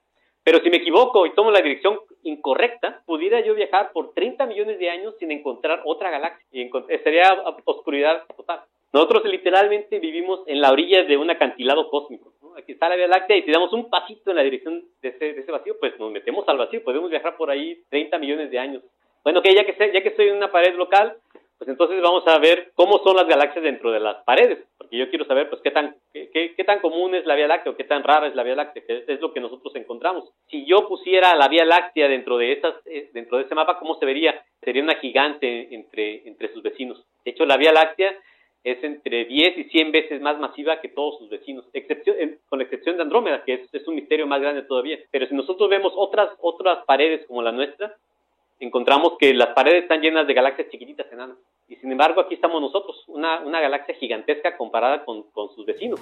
Pero 0.45 0.59
si 0.59 0.69
me 0.69 0.77
equivoco 0.77 1.25
y 1.25 1.33
tomo 1.33 1.49
la 1.49 1.59
dirección 1.59 1.99
incorrecta, 2.21 3.01
pudiera 3.07 3.39
yo 3.39 3.55
viajar 3.55 3.91
por 3.91 4.13
30 4.13 4.45
millones 4.45 4.77
de 4.77 4.91
años 4.91 5.15
sin 5.17 5.31
encontrar 5.31 5.81
otra 5.85 6.11
galaxia 6.11 6.45
y 6.51 6.69
estaría 6.89 7.35
oscuridad 7.65 8.23
total. 8.37 8.61
Nosotros 8.93 9.25
literalmente 9.25 9.97
vivimos 9.97 10.41
en 10.45 10.61
la 10.61 10.71
orilla 10.71 11.03
de 11.03 11.17
un 11.17 11.31
acantilado 11.31 11.89
cósmico. 11.89 12.31
Aquí 12.55 12.73
está 12.73 12.87
la 12.87 12.95
Vía 12.95 13.07
Láctea 13.07 13.37
y 13.37 13.41
si 13.41 13.51
damos 13.51 13.73
un 13.73 13.89
pasito 13.89 14.29
en 14.29 14.35
la 14.35 14.43
dirección 14.43 14.85
de 15.01 15.09
ese, 15.09 15.51
vacío, 15.51 15.77
pues 15.79 15.99
nos 15.99 16.11
metemos 16.11 16.47
al 16.47 16.59
vacío. 16.59 16.83
Podemos 16.83 17.09
viajar 17.09 17.35
por 17.37 17.49
ahí 17.49 17.81
30 17.89 18.19
millones 18.19 18.51
de 18.51 18.59
años. 18.59 18.83
Bueno, 19.23 19.41
ya 19.43 19.65
que, 19.65 19.91
ya 19.93 20.01
que 20.03 20.09
estoy 20.09 20.27
en 20.27 20.37
una 20.37 20.51
pared 20.51 20.75
local, 20.75 21.17
pues 21.57 21.69
entonces 21.69 22.01
vamos 22.01 22.23
a 22.27 22.37
ver 22.39 22.71
cómo 22.75 22.99
son 22.99 23.15
las 23.15 23.27
galaxias 23.27 23.63
dentro 23.63 23.91
de 23.91 23.99
las 23.99 24.23
paredes, 24.23 24.59
porque 24.77 24.97
yo 24.97 25.09
quiero 25.09 25.25
saber 25.25 25.49
pues 25.49 25.61
qué 25.61 25.71
tan, 25.71 25.95
qué, 26.11 26.53
qué, 26.55 26.63
tan 26.63 26.79
común 26.79 27.15
es 27.15 27.25
la 27.25 27.35
Vía 27.35 27.47
Láctea 27.47 27.71
o 27.71 27.77
qué 27.77 27.85
tan 27.85 28.03
rara 28.03 28.27
es 28.27 28.35
la 28.35 28.43
Vía 28.43 28.55
Láctea, 28.55 28.83
que 28.85 29.05
es, 29.07 29.21
lo 29.21 29.33
que 29.33 29.39
nosotros 29.39 29.73
encontramos. 29.75 30.29
Si 30.49 30.65
yo 30.65 30.87
pusiera 30.87 31.35
la 31.35 31.47
Vía 31.47 31.63
Láctea 31.63 32.09
dentro 32.09 32.37
de 32.37 32.53
esas, 32.53 32.75
eh, 32.85 33.09
dentro 33.13 33.37
de 33.37 33.45
ese 33.45 33.55
mapa, 33.55 33.79
¿cómo 33.79 33.95
se 33.95 34.05
vería? 34.05 34.43
Sería 34.61 34.83
una 34.83 34.95
gigante 34.95 35.73
entre, 35.73 36.27
entre 36.27 36.51
sus 36.53 36.61
vecinos. 36.61 37.05
De 37.23 37.31
hecho, 37.31 37.45
la 37.45 37.57
Vía 37.57 37.71
Láctea 37.71 38.17
es 38.65 38.83
entre 38.83 39.25
10 39.25 39.57
y 39.59 39.63
100 39.65 39.91
veces 39.91 40.21
más 40.21 40.39
masiva 40.39 40.81
que 40.81 40.89
todos 40.89 41.19
sus 41.19 41.29
vecinos, 41.29 41.65
excepción, 41.71 42.17
con 42.49 42.59
la 42.59 42.65
excepción 42.65 42.97
de 42.97 43.03
Andrómeda, 43.03 43.43
que 43.45 43.53
es, 43.53 43.73
es 43.73 43.87
un 43.87 43.95
misterio 43.95 44.27
más 44.27 44.41
grande 44.41 44.63
todavía. 44.63 44.97
Pero 45.11 45.27
si 45.27 45.35
nosotros 45.35 45.69
vemos 45.69 45.93
otras, 45.95 46.29
otras 46.41 46.83
paredes 46.85 47.25
como 47.27 47.43
la 47.43 47.51
nuestra, 47.51 47.95
encontramos 48.59 49.13
que 49.19 49.33
las 49.33 49.49
paredes 49.49 49.83
están 49.83 50.01
llenas 50.01 50.27
de 50.27 50.33
galaxias 50.33 50.69
chiquititas 50.69 51.11
enanas. 51.11 51.37
Y 51.67 51.75
sin 51.77 51.91
embargo, 51.91 52.21
aquí 52.21 52.35
estamos 52.35 52.61
nosotros, 52.61 53.03
una, 53.07 53.39
una 53.41 53.59
galaxia 53.59 53.95
gigantesca 53.95 54.57
comparada 54.57 55.03
con, 55.03 55.23
con 55.31 55.53
sus 55.55 55.65
vecinos. 55.65 55.99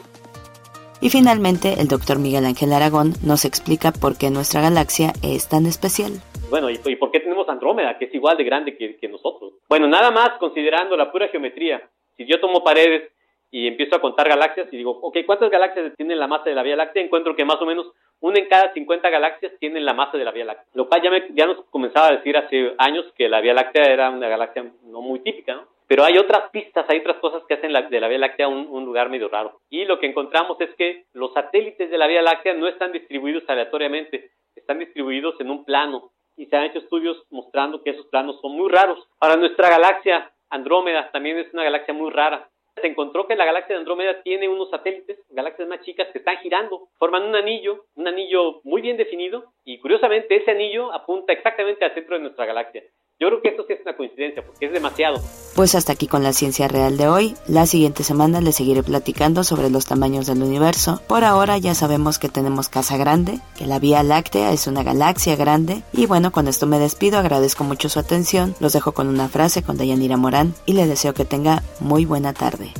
Y 1.02 1.10
finalmente, 1.10 1.82
el 1.82 1.90
doctor 1.90 2.18
Miguel 2.18 2.46
Ángel 2.46 2.72
Aragón 2.72 3.12
nos 3.26 3.44
explica 3.44 3.92
por 3.92 4.18
qué 4.18 4.30
nuestra 4.30 4.62
galaxia 4.62 5.12
es 5.22 5.50
tan 5.50 5.66
especial. 5.66 6.14
Bueno, 6.50 6.70
¿y, 6.70 6.78
por 6.96 7.12
qué 7.12 7.20
tenemos 7.20 7.50
Andrómeda, 7.50 7.98
que 7.98 8.06
es 8.06 8.14
igual 8.14 8.38
de 8.38 8.44
grande 8.44 8.78
que, 8.78 8.96
que 8.98 9.10
nosotros? 9.10 9.54
Bueno, 9.68 9.88
nada 9.88 10.12
más 10.12 10.38
considerando 10.40 10.96
la 10.96 11.12
pura 11.12 11.28
geometría. 11.28 11.90
Si 12.16 12.26
yo 12.26 12.40
tomo 12.40 12.64
paredes 12.64 13.12
y 13.52 13.68
empiezo 13.68 13.96
a 13.96 14.02
contar 14.02 14.30
galaxias 14.30 14.68
y 14.72 14.78
digo, 14.78 14.98
ok, 15.02 15.18
¿cuántas 15.26 15.50
galaxias 15.50 15.94
tienen 15.98 16.20
la 16.20 16.28
masa 16.28 16.46
de 16.46 16.56
la 16.56 16.64
Vía 16.64 16.76
Láctea? 16.76 17.04
Encuentro 17.04 17.36
que 17.36 17.44
más 17.44 17.62
o 17.62 17.66
menos 17.66 17.88
una 18.24 18.40
en 18.40 18.48
cada 18.48 18.72
50 18.72 19.10
galaxias 19.10 19.52
tienen 19.60 19.84
la 19.84 19.94
masa 19.94 20.18
de 20.18 20.24
la 20.24 20.32
Vía 20.32 20.46
Láctea. 20.46 20.66
Lo 20.76 20.88
cual 20.88 21.02
ya, 21.02 21.12
ya 21.34 21.46
nos 21.46 21.66
comenzaba 21.66 22.08
a 22.08 22.16
decir 22.16 22.38
hace 22.38 22.74
años 22.78 23.06
que 23.18 23.28
la 23.28 23.42
Vía 23.42 23.54
Láctea 23.54 23.84
era 23.92 24.10
una 24.10 24.30
galaxia 24.30 24.64
no 24.86 25.02
muy 25.02 25.20
típica, 25.20 25.56
¿no? 25.56 25.68
Pero 25.88 26.06
hay 26.06 26.18
otras 26.18 26.50
pistas, 26.50 26.86
hay 26.88 27.00
otras 27.00 27.18
cosas 27.18 27.44
que 27.46 27.56
hacen 27.56 27.74
de 27.74 28.00
la 28.00 28.08
Vía 28.08 28.18
Láctea 28.18 28.48
un, 28.48 28.68
un, 28.70 28.86
lugar 28.86 29.10
medio 29.10 29.28
raro. 29.28 29.60
Y 29.70 29.84
lo 29.84 30.00
que 30.00 30.08
encontramos 30.08 30.60
es 30.62 30.74
que 30.76 31.04
los 31.12 31.34
satélites 31.34 31.92
de 31.92 31.98
la 31.98 32.08
Vía 32.08 32.22
Láctea 32.22 32.54
no 32.54 32.70
están 32.70 32.94
distribuidos 32.94 33.44
aleatoriamente, 33.50 34.32
están 34.56 34.80
distribuidos 34.80 35.36
en 35.42 35.52
un 35.52 35.66
plano. 35.66 36.12
Y 36.38 36.46
se 36.46 36.56
han 36.56 36.64
hecho 36.64 36.80
estudios 36.80 37.22
mostrando 37.30 37.84
que 37.84 37.90
esos 37.90 38.06
planos 38.08 38.40
son 38.40 38.56
muy 38.56 38.70
raros. 38.72 39.06
Ahora, 39.20 39.36
nuestra 39.36 39.70
galaxia, 39.70 40.32
Andrómeda, 40.50 41.12
también 41.12 41.40
es 41.40 41.54
una 41.54 41.66
galaxia 41.66 41.94
muy 41.94 42.10
rara 42.10 42.50
se 42.82 42.88
encontró 42.88 43.28
que 43.28 43.36
la 43.36 43.46
galaxia 43.46 43.76
de 43.76 43.80
Andrómeda 43.80 44.22
tiene 44.24 44.50
unos 44.50 44.70
satélites, 44.70 45.20
galaxias 45.30 45.68
más 45.68 45.82
chicas, 45.82 46.08
que 46.12 46.20
están 46.20 46.38
girando, 46.38 46.90
forman 46.98 47.24
un 47.24 47.36
anillo, 47.36 47.86
un 47.96 48.08
anillo 48.08 48.62
muy 48.64 48.82
bien 48.82 48.98
definido, 48.98 49.54
y 49.64 49.80
curiosamente 49.80 50.36
ese 50.36 50.52
anillo 50.52 50.92
apunta 50.92 51.34
exactamente 51.34 51.86
al 51.86 51.94
centro 51.94 52.16
de 52.16 52.24
nuestra 52.24 52.46
galaxia. 52.46 52.84
Yo 53.24 53.30
creo 53.30 53.42
que 53.42 53.48
esto 53.48 53.64
sí 53.66 53.72
es 53.72 53.80
una 53.84 53.96
coincidencia, 53.96 54.46
porque 54.46 54.66
es 54.66 54.74
demasiado. 54.74 55.24
Pues 55.56 55.76
hasta 55.76 55.94
aquí 55.94 56.08
con 56.08 56.24
la 56.24 56.34
ciencia 56.34 56.68
real 56.68 56.98
de 56.98 57.08
hoy. 57.08 57.36
La 57.48 57.66
siguiente 57.66 58.04
semana 58.04 58.42
les 58.42 58.58
seguiré 58.58 58.84
platicando 58.84 59.46
sobre 59.46 59.70
los 59.70 59.86
tamaños 59.86 60.28
del 60.28 60.44
universo. 60.44 61.02
Por 61.08 61.24
ahora 61.24 61.58
ya 61.58 61.74
sabemos 61.74 62.20
que 62.20 62.28
tenemos 62.28 62.68
casa 62.68 62.98
grande, 62.98 63.40
que 63.58 63.66
la 63.66 63.80
Vía 63.80 64.04
Láctea 64.04 64.52
es 64.52 64.68
una 64.68 64.84
galaxia 64.84 65.38
grande. 65.38 65.84
Y 65.94 66.06
bueno, 66.06 66.34
con 66.34 66.50
esto 66.50 66.68
me 66.68 66.80
despido, 66.80 67.18
agradezco 67.18 67.64
mucho 67.64 67.88
su 67.88 67.98
atención. 67.98 68.56
Los 68.60 68.74
dejo 68.74 68.92
con 68.92 69.08
una 69.08 69.30
frase 69.30 69.64
con 69.64 69.78
Dayanira 69.78 70.18
Morán 70.18 70.54
y 70.66 70.74
le 70.74 70.86
deseo 70.86 71.14
que 71.14 71.24
tenga 71.24 71.64
muy 71.80 72.04
buena 72.04 72.34
tarde. 72.34 72.74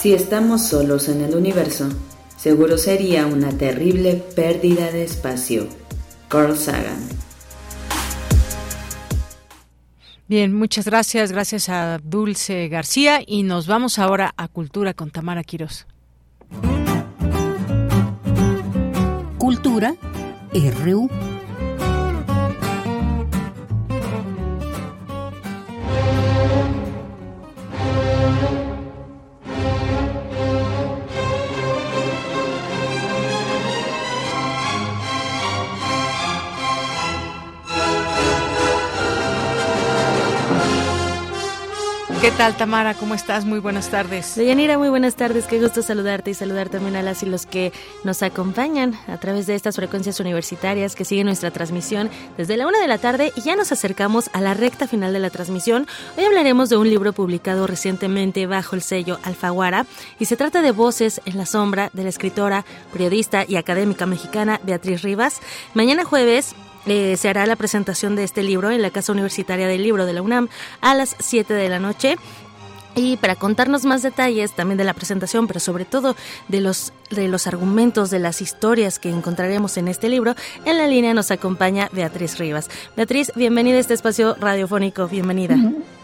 Si 0.00 0.14
estamos 0.14 0.68
solos 0.68 1.08
en 1.08 1.22
el 1.22 1.34
universo, 1.34 1.88
seguro 2.36 2.78
sería 2.78 3.26
una 3.26 3.50
terrible 3.50 4.22
pérdida 4.36 4.92
de 4.92 5.02
espacio. 5.02 5.66
Carl 6.28 6.56
Sagan 6.56 7.27
Bien, 10.28 10.54
muchas 10.54 10.84
gracias. 10.84 11.32
Gracias 11.32 11.70
a 11.70 11.98
Dulce 11.98 12.68
García. 12.68 13.20
Y 13.26 13.44
nos 13.44 13.66
vamos 13.66 13.98
ahora 13.98 14.34
a 14.36 14.48
Cultura 14.48 14.92
con 14.92 15.10
Tamara 15.10 15.42
Quiroz. 15.42 15.86
Cultura 19.38 19.94
RU. 20.52 21.08
¿Qué 42.28 42.34
tal, 42.36 42.58
Tamara? 42.58 42.92
¿Cómo 42.92 43.14
estás? 43.14 43.46
Muy 43.46 43.58
buenas 43.58 43.88
tardes. 43.88 44.34
Deyanira, 44.34 44.76
muy 44.76 44.90
buenas 44.90 45.14
tardes. 45.14 45.46
Qué 45.46 45.58
gusto 45.62 45.80
saludarte 45.80 46.30
y 46.30 46.34
saludar 46.34 46.68
también 46.68 46.94
a 46.94 47.00
las 47.00 47.22
y 47.22 47.26
los 47.26 47.46
que 47.46 47.72
nos 48.04 48.22
acompañan 48.22 48.94
a 49.08 49.16
través 49.16 49.46
de 49.46 49.54
estas 49.54 49.76
frecuencias 49.76 50.20
universitarias 50.20 50.94
que 50.94 51.06
siguen 51.06 51.24
nuestra 51.24 51.50
transmisión 51.50 52.10
desde 52.36 52.58
la 52.58 52.66
una 52.66 52.82
de 52.82 52.86
la 52.86 52.98
tarde 52.98 53.32
y 53.34 53.40
ya 53.40 53.56
nos 53.56 53.72
acercamos 53.72 54.28
a 54.34 54.42
la 54.42 54.52
recta 54.52 54.86
final 54.86 55.14
de 55.14 55.20
la 55.20 55.30
transmisión. 55.30 55.86
Hoy 56.18 56.26
hablaremos 56.26 56.68
de 56.68 56.76
un 56.76 56.90
libro 56.90 57.14
publicado 57.14 57.66
recientemente 57.66 58.46
bajo 58.46 58.76
el 58.76 58.82
sello 58.82 59.18
Alfaguara 59.22 59.86
y 60.18 60.26
se 60.26 60.36
trata 60.36 60.60
de 60.60 60.72
Voces 60.72 61.22
en 61.24 61.38
la 61.38 61.46
sombra 61.46 61.88
de 61.94 62.02
la 62.02 62.10
escritora, 62.10 62.66
periodista 62.92 63.46
y 63.48 63.56
académica 63.56 64.04
mexicana 64.04 64.60
Beatriz 64.64 65.00
Rivas. 65.00 65.40
Mañana 65.72 66.04
jueves 66.04 66.54
eh, 66.90 67.16
se 67.16 67.28
hará 67.28 67.46
la 67.46 67.56
presentación 67.56 68.16
de 68.16 68.24
este 68.24 68.42
libro 68.42 68.70
en 68.70 68.82
la 68.82 68.90
Casa 68.90 69.12
Universitaria 69.12 69.66
del 69.66 69.82
Libro 69.82 70.06
de 70.06 70.12
la 70.12 70.22
UNAM 70.22 70.48
a 70.80 70.94
las 70.94 71.16
7 71.18 71.54
de 71.54 71.68
la 71.68 71.78
noche. 71.78 72.16
Y 72.94 73.16
para 73.18 73.36
contarnos 73.36 73.84
más 73.84 74.02
detalles 74.02 74.52
también 74.52 74.76
de 74.76 74.82
la 74.82 74.92
presentación, 74.92 75.46
pero 75.46 75.60
sobre 75.60 75.84
todo 75.84 76.16
de 76.48 76.60
los, 76.60 76.92
de 77.10 77.28
los 77.28 77.46
argumentos, 77.46 78.10
de 78.10 78.18
las 78.18 78.42
historias 78.42 78.98
que 78.98 79.08
encontraremos 79.08 79.76
en 79.76 79.86
este 79.86 80.08
libro, 80.08 80.34
en 80.64 80.78
la 80.78 80.88
línea 80.88 81.14
nos 81.14 81.30
acompaña 81.30 81.88
Beatriz 81.92 82.38
Rivas. 82.38 82.68
Beatriz, 82.96 83.30
bienvenida 83.36 83.76
a 83.76 83.80
este 83.80 83.94
espacio 83.94 84.34
radiofónico, 84.40 85.06
bienvenida. 85.06 85.56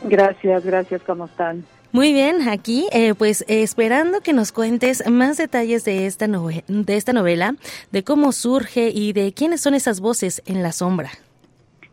Gracias, 0.04 0.64
gracias, 0.64 1.02
¿cómo 1.02 1.24
están? 1.24 1.64
Muy 1.94 2.12
bien, 2.12 2.48
aquí 2.48 2.88
eh, 2.92 3.14
pues 3.14 3.42
eh, 3.42 3.62
esperando 3.62 4.20
que 4.20 4.32
nos 4.32 4.50
cuentes 4.50 5.08
más 5.08 5.36
detalles 5.36 5.84
de 5.84 6.06
esta, 6.06 6.26
de 6.26 6.96
esta 6.96 7.12
novela, 7.12 7.54
de 7.92 8.02
cómo 8.02 8.32
surge 8.32 8.90
y 8.92 9.12
de 9.12 9.32
quiénes 9.32 9.60
son 9.60 9.74
esas 9.74 10.00
voces 10.00 10.42
en 10.44 10.64
la 10.64 10.72
sombra. 10.72 11.10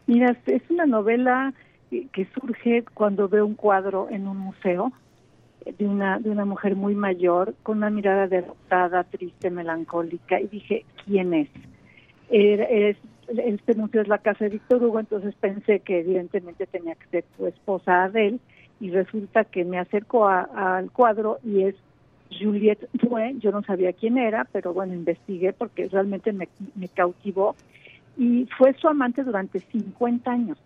Mira, 0.07 0.35
es 0.47 0.63
una 0.71 0.87
novela 0.87 1.53
que 1.91 2.25
surge 2.33 2.83
cuando 2.95 3.29
veo 3.29 3.45
un 3.45 3.53
cuadro 3.53 4.07
en 4.09 4.27
un 4.27 4.37
museo 4.37 4.91
de 5.65 5.85
una 5.85 6.17
de 6.17 6.31
una 6.31 6.45
mujer 6.45 6.75
muy 6.75 6.95
mayor 6.95 7.53
con 7.61 7.77
una 7.77 7.91
mirada 7.91 8.25
derrotada, 8.25 9.03
triste, 9.03 9.51
melancólica 9.51 10.41
y 10.41 10.47
dije 10.47 10.83
quién 11.05 11.35
es. 11.35 11.49
es 12.31 12.97
este 13.27 13.75
museo 13.75 14.01
es 14.01 14.07
la 14.07 14.17
casa 14.17 14.45
de 14.45 14.49
Víctor 14.49 14.83
Hugo, 14.83 14.99
entonces 14.99 15.35
pensé 15.35 15.81
que 15.81 15.99
evidentemente 15.99 16.65
tenía 16.65 16.95
que 16.95 17.05
ser 17.11 17.25
su 17.37 17.45
esposa 17.45 18.05
Adele 18.05 18.39
y 18.81 18.89
resulta 18.89 19.45
que 19.45 19.63
me 19.63 19.79
acerco 19.79 20.27
al 20.27 20.91
cuadro 20.91 21.37
y 21.45 21.61
es 21.61 21.75
Juliette 22.31 22.89
Drouin, 22.93 23.39
yo 23.39 23.51
no 23.51 23.61
sabía 23.61 23.93
quién 23.93 24.17
era, 24.17 24.45
pero 24.51 24.73
bueno, 24.73 24.93
investigué 24.93 25.53
porque 25.53 25.87
realmente 25.87 26.33
me, 26.33 26.49
me 26.75 26.87
cautivó 26.87 27.55
y 28.17 28.47
fue 28.57 28.73
su 28.73 28.87
amante 28.87 29.23
durante 29.23 29.59
50 29.59 30.31
años. 30.31 30.57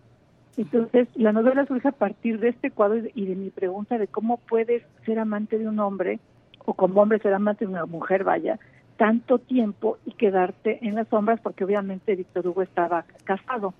Entonces, 0.56 1.08
la 1.14 1.32
novela 1.32 1.66
surge 1.66 1.88
a 1.88 1.92
partir 1.92 2.40
de 2.40 2.48
este 2.48 2.70
cuadro 2.70 3.02
y 3.14 3.26
de 3.26 3.36
mi 3.36 3.50
pregunta 3.50 3.98
de 3.98 4.06
cómo 4.06 4.38
puedes 4.38 4.82
ser 5.04 5.18
amante 5.18 5.58
de 5.58 5.68
un 5.68 5.78
hombre, 5.78 6.18
o 6.64 6.72
como 6.72 7.02
hombre 7.02 7.18
ser 7.18 7.34
amante 7.34 7.66
de 7.66 7.70
una 7.70 7.84
mujer, 7.84 8.24
vaya, 8.24 8.58
tanto 8.96 9.38
tiempo 9.38 9.98
y 10.06 10.12
quedarte 10.12 10.78
en 10.80 10.94
las 10.94 11.08
sombras, 11.08 11.40
porque 11.40 11.64
obviamente 11.64 12.16
Víctor 12.16 12.48
Hugo 12.48 12.62
estaba 12.62 13.04
casado. 13.24 13.74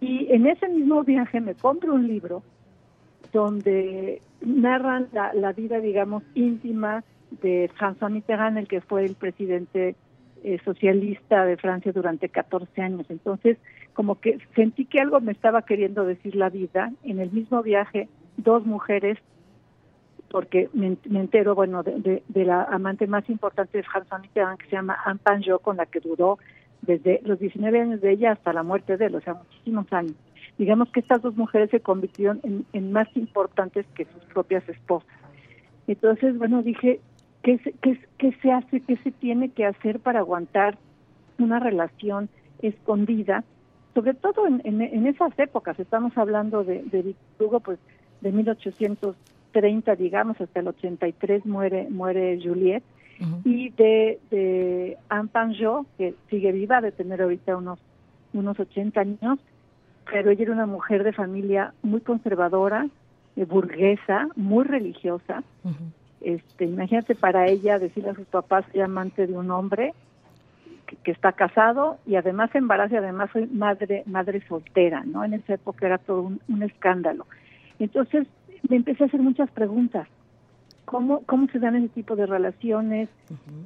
Y 0.00 0.32
en 0.32 0.46
ese 0.46 0.68
mismo 0.68 1.04
viaje 1.04 1.40
me 1.42 1.54
compro 1.54 1.92
un 1.92 2.08
libro 2.08 2.42
donde 3.32 4.20
narran 4.40 5.08
la, 5.12 5.52
vida, 5.52 5.80
digamos, 5.80 6.22
íntima 6.34 7.04
de 7.42 7.70
François 7.78 8.10
Mitterrand, 8.10 8.58
el 8.58 8.68
que 8.68 8.80
fue 8.80 9.04
el 9.04 9.14
presidente 9.14 9.96
eh, 10.44 10.58
socialista 10.64 11.44
de 11.44 11.56
Francia 11.56 11.92
durante 11.92 12.28
14 12.28 12.80
años. 12.80 13.06
Entonces, 13.08 13.58
como 13.94 14.20
que 14.20 14.38
sentí 14.54 14.84
que 14.84 15.00
algo 15.00 15.20
me 15.20 15.32
estaba 15.32 15.62
queriendo 15.62 16.04
decir 16.04 16.36
la 16.36 16.48
vida. 16.48 16.92
En 17.04 17.20
el 17.20 17.30
mismo 17.30 17.62
viaje, 17.62 18.08
dos 18.36 18.64
mujeres, 18.64 19.18
porque 20.30 20.68
me, 20.72 20.96
entero, 21.18 21.54
bueno, 21.54 21.82
de, 21.82 22.22
la 22.34 22.62
amante 22.64 23.06
más 23.06 23.28
importante 23.28 23.78
de 23.78 23.84
François 23.84 24.20
Mitterrand, 24.20 24.58
que 24.58 24.66
se 24.66 24.76
llama 24.76 24.96
Anne 25.04 25.20
Panjot, 25.22 25.62
con 25.62 25.76
la 25.76 25.86
que 25.86 26.00
duró 26.00 26.38
desde 26.82 27.20
los 27.24 27.40
19 27.40 27.80
años 27.80 28.00
de 28.00 28.12
ella 28.12 28.32
hasta 28.32 28.52
la 28.52 28.62
muerte 28.62 28.96
de 28.96 29.06
él, 29.06 29.16
o 29.16 29.20
sea, 29.20 29.34
muchísimos 29.34 29.92
años 29.92 30.14
digamos 30.58 30.90
que 30.90 31.00
estas 31.00 31.22
dos 31.22 31.36
mujeres 31.36 31.70
se 31.70 31.80
convirtieron 31.80 32.40
en, 32.72 32.92
más 32.92 33.08
importantes 33.16 33.86
que 33.94 34.04
sus 34.06 34.22
propias 34.24 34.68
esposas. 34.68 35.08
Entonces, 35.86 36.36
bueno, 36.36 36.62
dije, 36.62 37.00
¿qué 37.42 37.58
se, 37.58 37.72
qué, 38.18 38.32
se 38.42 38.52
hace, 38.52 38.80
qué 38.80 38.96
se 38.96 39.12
tiene 39.12 39.50
que 39.50 39.64
hacer 39.64 40.00
para 40.00 40.18
aguantar 40.18 40.76
una 41.38 41.60
relación 41.60 42.28
escondida? 42.60 43.44
Sobre 43.94 44.14
todo 44.14 44.46
en, 44.46 45.06
esas 45.06 45.38
épocas, 45.38 45.78
estamos 45.78 46.16
hablando 46.18 46.64
de, 46.64 46.82
de 46.82 47.14
Hugo, 47.38 47.60
pues 47.60 47.78
de 48.20 48.32
1830, 48.32 49.96
digamos, 49.96 50.40
hasta 50.40 50.60
el 50.60 50.68
83 50.68 51.46
muere, 51.46 51.88
muere 51.88 52.38
Juliette, 52.42 52.84
y 53.44 53.70
de, 53.70 54.20
de 54.30 54.96
Anne 55.08 55.28
Panjot, 55.32 55.86
que 55.96 56.14
sigue 56.30 56.52
viva, 56.52 56.80
de 56.80 56.92
tener 56.92 57.20
ahorita 57.20 57.56
unos, 57.56 57.80
unos 58.32 58.60
80 58.60 59.00
años, 59.00 59.40
pero 60.10 60.30
ella 60.30 60.42
era 60.42 60.52
una 60.52 60.66
mujer 60.66 61.04
de 61.04 61.12
familia 61.12 61.72
muy 61.82 62.00
conservadora, 62.00 62.86
eh, 63.36 63.44
burguesa, 63.44 64.28
muy 64.36 64.64
religiosa. 64.64 65.42
este, 66.20 66.64
imagínate 66.64 67.14
para 67.14 67.46
ella 67.46 67.78
decirle 67.78 68.10
a 68.10 68.14
sus 68.14 68.26
papás 68.26 68.64
que 68.72 68.82
amante 68.82 69.26
de 69.26 69.36
un 69.36 69.50
hombre 69.50 69.94
que, 71.02 71.10
está 71.10 71.32
casado 71.32 71.98
y 72.06 72.16
además 72.16 72.50
se 72.50 72.58
embaraza 72.58 72.94
y 72.94 72.98
además 72.98 73.30
soy 73.32 73.46
madre 73.46 74.02
madre 74.06 74.42
soltera, 74.48 75.04
¿no? 75.04 75.24
En 75.24 75.34
esa 75.34 75.54
época 75.54 75.86
era 75.86 75.98
todo 75.98 76.22
un, 76.22 76.62
escándalo. 76.62 77.26
Entonces 77.78 78.26
me 78.68 78.76
empecé 78.76 79.04
a 79.04 79.06
hacer 79.06 79.20
muchas 79.20 79.50
preguntas. 79.50 80.08
¿Cómo, 80.84 81.22
cómo 81.26 81.46
se 81.48 81.58
dan 81.58 81.76
ese 81.76 81.88
tipo 81.88 82.16
de 82.16 82.24
relaciones? 82.24 83.10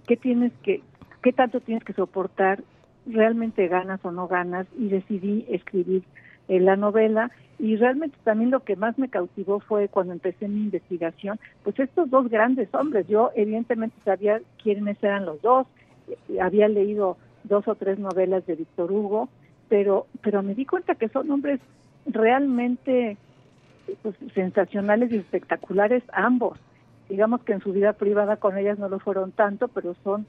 ¿Qué 0.09 0.17
tienes 0.17 0.53
que, 0.65 0.83
qué 1.23 1.33
tanto 1.33 1.61
tienes 1.61 1.85
que 1.85 1.93
soportar? 1.93 2.65
¿Realmente 3.07 3.69
ganas 3.69 4.05
o 4.05 4.11
no 4.11 4.27
ganas? 4.27 4.67
Y 4.77 4.89
decidí 4.89 5.47
escribir 5.49 6.03
en 6.49 6.65
la 6.65 6.77
novela 6.77 7.31
y 7.59 7.77
realmente 7.77 8.17
también 8.25 8.51
lo 8.51 8.61
que 8.61 8.77
más 8.77 8.99
me 8.99 9.09
cautivó 9.09 9.61
fue 9.61 9.89
cuando 9.89 10.13
empecé 10.13 10.49
mi 10.49 10.63
investigación, 10.63 11.39
pues 11.63 11.79
estos 11.79 12.11
dos 12.11 12.29
grandes 12.29 12.69
hombres, 12.75 13.07
yo 13.07 13.31
evidentemente 13.37 13.97
sabía 14.05 14.41
quiénes 14.63 15.03
eran 15.03 15.27
los 15.27 15.41
dos, 15.43 15.67
eh, 16.09 16.41
había 16.41 16.69
leído 16.69 17.17
dos 17.45 17.69
o 17.69 17.75
tres 17.75 17.99
novelas 17.99 18.45
de 18.47 18.57
Víctor 18.57 18.91
Hugo, 18.91 19.29
pero 19.69 20.07
pero 20.23 20.43
me 20.43 20.55
di 20.55 20.67
cuenta 20.67 20.97
que 20.97 21.09
son 21.09 21.31
hombres 21.31 21.61
realmente 22.07 23.17
pues, 24.03 24.17
sensacionales 24.35 25.13
y 25.13 25.17
espectaculares 25.17 26.03
ambos. 26.13 26.59
Digamos 27.09 27.43
que 27.43 27.53
en 27.53 27.61
su 27.61 27.73
vida 27.73 27.93
privada 27.93 28.37
con 28.37 28.57
ellas 28.59 28.79
no 28.79 28.89
lo 28.89 28.99
fueron 28.99 29.33
tanto, 29.33 29.69
pero 29.69 29.95
son 30.03 30.27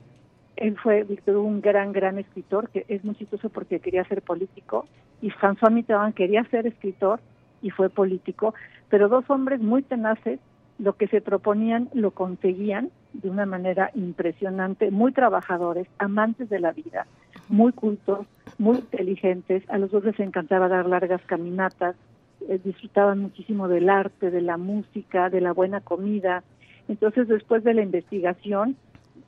él 0.55 0.77
fue, 0.77 1.03
Víctor 1.03 1.37
un 1.37 1.61
gran, 1.61 1.91
gran 1.93 2.19
escritor, 2.19 2.69
que 2.69 2.85
es 2.87 3.03
muy 3.03 3.15
porque 3.51 3.79
quería 3.79 4.03
ser 4.05 4.21
político, 4.21 4.85
y 5.23 5.29
François 5.31 5.71
Mitterrand 5.71 6.13
quería 6.13 6.43
ser 6.51 6.67
escritor 6.67 7.21
y 7.61 7.69
fue 7.69 7.89
político, 7.89 8.53
pero 8.89 9.07
dos 9.07 9.23
hombres 9.29 9.61
muy 9.61 9.81
tenaces, 9.81 10.37
lo 10.79 10.97
que 10.97 11.07
se 11.07 11.21
proponían 11.21 11.87
lo 11.93 12.11
conseguían 12.11 12.89
de 13.13 13.29
una 13.29 13.45
manera 13.45 13.89
impresionante, 13.95 14.91
muy 14.91 15.13
trabajadores, 15.13 15.87
amantes 15.97 16.49
de 16.49 16.59
la 16.59 16.73
vida, 16.73 17.07
muy 17.47 17.71
cultos, 17.71 18.27
muy 18.57 18.77
inteligentes, 18.79 19.63
a 19.69 19.77
los 19.77 19.91
dos 19.91 20.03
les 20.03 20.19
encantaba 20.19 20.67
dar 20.67 20.87
largas 20.87 21.21
caminatas, 21.25 21.95
eh, 22.49 22.59
disfrutaban 22.61 23.19
muchísimo 23.19 23.69
del 23.69 23.89
arte, 23.89 24.29
de 24.29 24.41
la 24.41 24.57
música, 24.57 25.29
de 25.29 25.39
la 25.39 25.53
buena 25.53 25.79
comida. 25.79 26.43
Entonces, 26.89 27.29
después 27.29 27.63
de 27.63 27.73
la 27.73 27.81
investigación, 27.81 28.75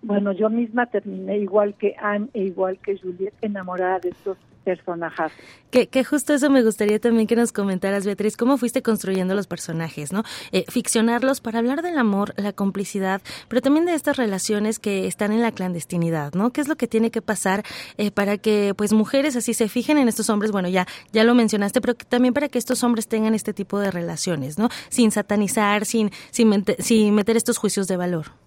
bueno, 0.01 0.31
yo 0.31 0.49
misma 0.49 0.85
terminé 0.87 1.37
igual 1.37 1.75
que 1.75 1.95
Anne 1.99 2.29
e 2.33 2.43
igual 2.43 2.79
que 2.79 2.97
Juliette, 2.97 3.35
enamorada 3.41 3.99
de 3.99 4.09
estos 4.09 4.37
personajes. 4.65 5.31
Que, 5.69 5.87
que 5.87 6.03
justo 6.03 6.33
eso 6.33 6.49
me 6.49 6.63
gustaría 6.63 6.99
también 6.99 7.27
que 7.27 7.35
nos 7.35 7.53
comentaras, 7.53 8.05
Beatriz, 8.05 8.35
cómo 8.35 8.57
fuiste 8.57 8.81
construyendo 8.81 9.35
los 9.35 9.47
personajes, 9.47 10.11
¿no? 10.11 10.23
Eh, 10.51 10.65
ficcionarlos 10.67 11.39
para 11.39 11.59
hablar 11.59 11.81
del 11.83 11.97
amor, 11.97 12.33
la 12.37 12.51
complicidad, 12.51 13.21
pero 13.47 13.61
también 13.61 13.85
de 13.85 13.93
estas 13.93 14.17
relaciones 14.17 14.79
que 14.79 15.07
están 15.07 15.31
en 15.31 15.41
la 15.41 15.51
clandestinidad, 15.51 16.33
¿no? 16.33 16.51
¿Qué 16.51 16.61
es 16.61 16.67
lo 16.67 16.75
que 16.75 16.87
tiene 16.87 17.11
que 17.11 17.21
pasar 17.21 17.63
eh, 17.97 18.11
para 18.11 18.37
que, 18.37 18.73
pues, 18.75 18.91
mujeres 18.91 19.35
así 19.35 19.53
se 19.53 19.69
fijen 19.69 19.97
en 19.97 20.07
estos 20.07 20.29
hombres? 20.29 20.51
Bueno, 20.51 20.67
ya, 20.67 20.87
ya 21.13 21.23
lo 21.23 21.35
mencionaste, 21.35 21.79
pero 21.79 21.93
también 21.93 22.33
para 22.33 22.49
que 22.49 22.57
estos 22.57 22.83
hombres 22.83 23.07
tengan 23.07 23.35
este 23.35 23.53
tipo 23.53 23.79
de 23.79 23.91
relaciones, 23.91 24.57
¿no? 24.57 24.69
Sin 24.89 25.11
satanizar, 25.11 25.85
sin, 25.85 26.09
sin, 26.31 26.65
sin 26.79 27.13
meter 27.13 27.37
estos 27.37 27.57
juicios 27.57 27.87
de 27.87 27.97
valor. 27.97 28.44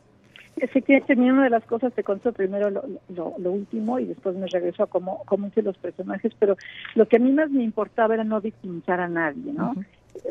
Efectivamente, 0.61 1.15
una 1.15 1.45
de 1.45 1.51
las 1.51 1.65
cosas 1.65 1.93
te 1.93 2.03
conto 2.03 2.33
primero 2.33 2.71
lo, 2.71 2.83
lo, 3.09 3.51
último 3.51 3.99
y 3.99 4.07
después 4.07 4.37
me 4.37 4.47
regreso 4.47 4.83
a 4.83 4.87
cómo, 4.87 5.23
cómo 5.27 5.49
hice 5.49 5.63
los 5.63 5.77
personajes, 5.79 6.33
pero 6.39 6.57
lo 6.95 7.07
que 7.07 7.17
a 7.17 7.21
mí 7.21 7.33
más 7.33 7.51
me 7.51 7.63
importaba 7.63 8.15
era 8.15 8.25
no 8.25 8.41
victimizar 8.41 9.01
a 9.01 9.09
nadie, 9.09 9.53
¿no? 9.53 9.75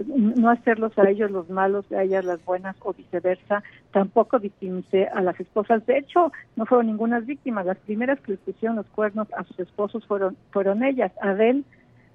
No 0.05 0.49
hacerlos 0.49 0.97
a 0.97 1.09
ellos 1.09 1.31
los 1.31 1.49
malos, 1.49 1.89
a 1.93 2.03
ellas 2.03 2.25
las 2.25 2.43
buenas 2.43 2.75
o 2.81 2.93
viceversa. 2.93 3.63
Tampoco 3.91 4.37
victimicé 4.37 5.07
a 5.07 5.21
las 5.21 5.39
esposas. 5.39 5.85
De 5.85 5.97
hecho, 5.97 6.33
no 6.57 6.65
fueron 6.65 6.87
ninguna 6.87 7.21
víctimas. 7.21 7.65
Las 7.65 7.77
primeras 7.77 8.19
que 8.19 8.33
les 8.33 8.41
pusieron 8.41 8.75
los 8.75 8.87
cuernos 8.87 9.31
a 9.33 9.45
sus 9.45 9.59
esposos 9.59 10.05
fueron, 10.05 10.35
fueron 10.51 10.83
ellas. 10.83 11.13
Adel 11.21 11.63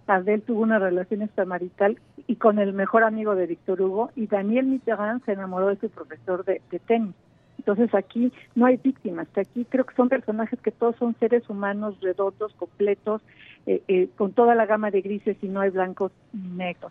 Adele 0.06 0.42
tuvo 0.42 0.62
una 0.62 0.78
relación 0.78 1.22
extramarital 1.22 1.98
y 2.26 2.36
con 2.36 2.58
el 2.58 2.72
mejor 2.72 3.04
amigo 3.04 3.34
de 3.34 3.46
Víctor 3.46 3.80
Hugo 3.80 4.10
y 4.16 4.26
Daniel 4.26 4.66
Mitterrand 4.66 5.24
se 5.24 5.32
enamoró 5.32 5.68
de 5.68 5.76
su 5.76 5.88
profesor 5.90 6.44
de, 6.44 6.60
tenis. 6.86 7.14
Entonces 7.62 7.94
aquí 7.94 8.32
no 8.56 8.66
hay 8.66 8.76
víctimas, 8.76 9.28
aquí 9.36 9.64
creo 9.68 9.86
que 9.86 9.94
son 9.94 10.08
personajes 10.08 10.60
que 10.60 10.72
todos 10.72 10.96
son 10.96 11.14
seres 11.20 11.48
humanos 11.48 11.94
redondos, 12.00 12.52
completos, 12.54 13.22
eh, 13.66 13.80
eh, 13.86 14.08
con 14.16 14.32
toda 14.32 14.56
la 14.56 14.66
gama 14.66 14.90
de 14.90 15.00
grises 15.00 15.36
y 15.40 15.46
no 15.46 15.60
hay 15.60 15.70
blancos 15.70 16.10
ni 16.32 16.56
negros. 16.56 16.90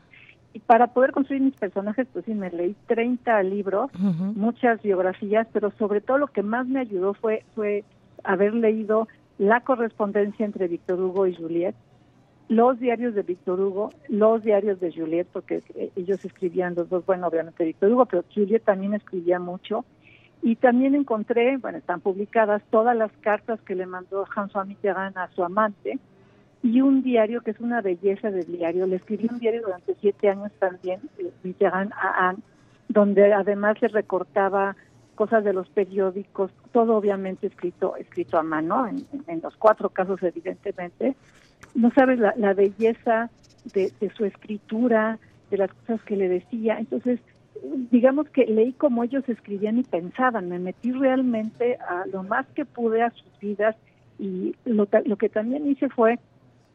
Y 0.53 0.60
para 0.60 0.88
poder 0.88 1.11
construir 1.11 1.41
mis 1.41 1.56
personajes, 1.56 2.07
pues 2.14 2.23
sí, 2.23 2.34
me 2.34 2.49
leí 2.52 2.73
30 2.88 3.43
libros, 3.43 3.91
muchas 3.99 4.81
biografías, 4.81 5.45
pero 5.52 5.72
sobre 5.72 5.99
todo 5.99 6.18
lo 6.18 6.27
que 6.27 6.41
más 6.41 6.65
me 6.68 6.80
ayudó 6.80 7.15
fue, 7.15 7.43
fue 7.53 7.84
haber 8.23 8.53
leído 8.53 9.10
la 9.38 9.60
correspondencia 9.60 10.45
entre 10.45 10.69
Víctor 10.69 11.02
Hugo 11.02 11.27
y 11.27 11.35
Juliette, 11.35 11.76
los 12.48 12.80
diarios 12.80 13.14
de 13.14 13.23
Víctor 13.23 13.60
Hugo, 13.60 13.91
los 14.07 14.41
diarios 14.41 14.80
de 14.80 14.93
Juliette, 14.93 15.27
porque 15.34 15.64
eh, 15.76 15.91
ellos 15.98 16.23
escribían 16.23 16.76
los 16.76 16.88
dos, 16.88 17.06
bueno, 17.06 17.27
obviamente 17.27 17.65
Víctor 17.65 17.91
Hugo, 17.91 18.06
pero 18.06 18.23
Juliette 18.34 18.64
también 18.64 18.93
escribía 18.93 19.38
mucho. 19.38 19.84
Y 20.41 20.55
también 20.55 20.95
encontré, 20.95 21.57
bueno, 21.57 21.77
están 21.77 22.01
publicadas 22.01 22.63
todas 22.72 22.95
las 22.95 23.11
cartas 23.22 23.61
que 23.61 23.76
le 23.76 23.85
mandó 23.85 24.26
François 24.26 24.65
Mitterrand 24.65 25.18
a 25.18 25.30
su 25.30 25.43
amante 25.43 25.99
y 26.63 26.81
un 26.81 27.03
diario 27.03 27.41
que 27.41 27.51
es 27.51 27.59
una 27.59 27.81
belleza 27.81 28.31
de 28.31 28.43
diario. 28.43 28.88
Le 28.88 28.95
escribí 28.95 29.27
un 29.31 29.39
diario 29.39 29.61
durante 29.61 29.95
siete 29.95 30.30
años 30.30 30.51
también, 30.59 30.99
eh, 31.19 31.31
Mitterrand 31.43 31.91
a 31.93 32.30
Anne, 32.30 32.39
donde 32.89 33.34
además 33.34 33.81
le 33.81 33.88
recortaba 33.89 34.76
cosas 35.15 35.43
de 35.43 35.53
los 35.53 35.69
periódicos, 35.69 36.51
todo 36.72 36.95
obviamente 36.95 37.47
escrito 37.47 37.95
escrito 37.95 38.39
a 38.39 38.43
mano, 38.43 38.88
en 38.88 39.41
los 39.41 39.55
cuatro 39.57 39.89
casos 39.89 40.23
evidentemente, 40.23 41.15
no 41.76 41.91
sabes 41.91 42.19
la, 42.19 42.53
belleza 42.53 43.30
de, 43.73 43.91
su 44.15 44.26
escritura, 44.26 45.19
de 45.49 45.57
las 45.57 45.73
cosas 45.73 46.01
que 46.03 46.15
le 46.15 46.30
decía. 46.30 46.77
Entonces, 46.80 47.19
digamos 47.91 48.30
que 48.30 48.45
leí 48.45 48.73
como 48.73 49.03
ellos 49.03 49.28
escribían 49.28 49.78
y 49.78 49.84
pensaban, 49.84 50.49
me 50.49 50.60
metí 50.60 50.91
realmente 50.91 51.78
a 51.78 52.06
lo 52.11 52.23
más 52.23 52.48
que 52.56 52.65
pude 52.65 53.02
a 53.02 53.11
sus 53.11 53.40
vidas 53.40 53.76
y 54.19 54.56
lo, 54.65 54.88
lo 55.06 55.18
que 55.18 55.30
también 55.30 55.68
hice 55.68 55.90
fue, 55.90 56.19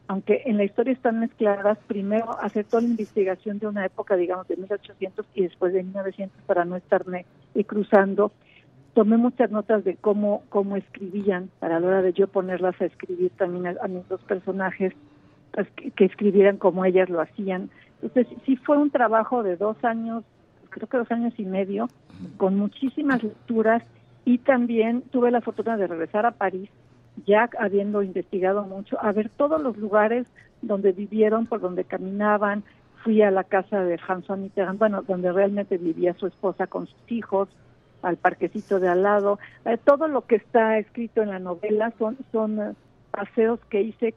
aunque 0.07 0.43
en 0.45 0.57
la 0.57 0.63
historia 0.63 0.93
están 0.93 1.19
mezcladas, 1.19 1.77
primero 1.87 2.39
hacer 2.39 2.65
toda 2.65 2.81
la 2.81 2.89
investigación 2.89 3.59
de 3.59 3.67
una 3.67 3.85
época, 3.85 4.15
digamos, 4.15 4.47
de 4.47 4.57
1800 4.57 5.25
y 5.33 5.43
después 5.43 5.73
de 5.73 5.83
1900 5.83 6.41
para 6.43 6.65
no 6.65 6.75
estarme 6.75 7.25
cruzando 7.65 8.31
tomé 8.97 9.17
muchas 9.17 9.51
notas 9.51 9.83
de 9.83 9.95
cómo, 9.95 10.41
cómo 10.49 10.75
escribían 10.75 11.51
para 11.59 11.79
la 11.79 11.85
hora 11.85 12.01
de 12.01 12.13
yo 12.13 12.25
ponerlas 12.25 12.81
a 12.81 12.85
escribir 12.85 13.29
también 13.37 13.77
a, 13.79 13.87
mis 13.87 14.07
dos 14.07 14.19
personajes, 14.21 14.91
pues, 15.51 15.67
que, 15.95 16.05
escribieran 16.05 16.57
como 16.57 16.83
ellas 16.83 17.07
lo 17.07 17.21
hacían. 17.21 17.69
Entonces 18.01 18.35
sí 18.43 18.55
fue 18.55 18.79
un 18.79 18.89
trabajo 18.89 19.43
de 19.43 19.55
dos 19.55 19.77
años, 19.83 20.23
creo 20.77 20.89
que 20.89 20.97
dos 20.97 21.11
años 21.11 21.33
y 21.37 21.45
medio, 21.45 21.87
con 22.37 22.57
muchísimas 22.57 23.23
lecturas 23.23 23.83
y 24.25 24.39
también 24.39 25.03
tuve 25.03 25.31
la 25.31 25.41
fortuna 25.41 25.77
de 25.77 25.87
regresar 25.87 26.25
a 26.25 26.31
París, 26.31 26.69
ya 27.25 27.49
habiendo 27.59 28.03
investigado 28.03 28.63
mucho, 28.63 28.97
a 29.01 29.11
ver 29.11 29.29
todos 29.29 29.61
los 29.61 29.77
lugares 29.77 30.27
donde 30.61 30.91
vivieron, 30.91 31.45
por 31.45 31.61
donde 31.61 31.83
caminaban. 31.83 32.63
Fui 33.03 33.21
a 33.21 33.31
la 33.31 33.43
casa 33.43 33.83
de 33.83 33.97
François 33.97 34.37
Mitterrand, 34.37 34.79
bueno, 34.79 35.01
donde 35.01 35.31
realmente 35.31 35.77
vivía 35.77 36.13
su 36.15 36.27
esposa 36.27 36.67
con 36.67 36.87
sus 36.87 37.11
hijos, 37.11 37.47
al 38.01 38.17
parquecito 38.17 38.79
de 38.79 38.89
al 38.89 39.03
lado. 39.03 39.39
Eh, 39.65 39.77
todo 39.83 40.07
lo 40.07 40.25
que 40.25 40.35
está 40.35 40.77
escrito 40.77 41.21
en 41.21 41.29
la 41.29 41.39
novela 41.39 41.93
son, 41.97 42.17
son 42.31 42.59
eh, 42.59 42.73
paseos 43.11 43.59
que 43.69 43.81
hice, 43.81 44.13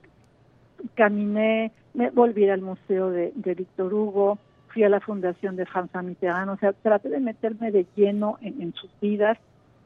caminé, 0.94 1.72
me 1.94 2.10
volví 2.10 2.48
al 2.48 2.62
museo 2.62 3.10
de, 3.10 3.32
de 3.34 3.54
Víctor 3.54 3.92
Hugo, 3.92 4.38
fui 4.72 4.84
a 4.84 4.88
la 4.88 5.00
fundación 5.00 5.56
de 5.56 5.66
François 5.66 6.02
Mitterrand, 6.02 6.50
o 6.50 6.56
sea, 6.56 6.72
traté 6.72 7.08
de 7.08 7.20
meterme 7.20 7.70
de 7.70 7.86
lleno 7.96 8.38
en, 8.40 8.72
sus 8.74 8.90
vidas 9.00 9.38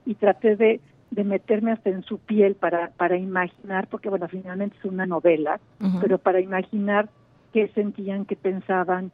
y 0.06 0.15
traté 0.15 0.56
de, 0.56 0.81
de, 1.11 1.24
meterme 1.24 1.73
hasta 1.73 1.90
en 1.90 2.02
su 2.02 2.19
piel 2.19 2.55
para, 2.55 2.90
para 2.90 3.16
imaginar, 3.16 3.86
porque 3.89 4.09
bueno, 4.09 4.28
finalmente 4.28 4.77
es 4.78 4.85
una 4.85 5.06
novela, 5.06 5.61
pero 6.01 6.19
para 6.19 6.40
imaginar 6.40 7.09
qué 7.52 7.69
sentían, 7.69 8.24
qué 8.24 8.36
pensaban, 8.36 9.11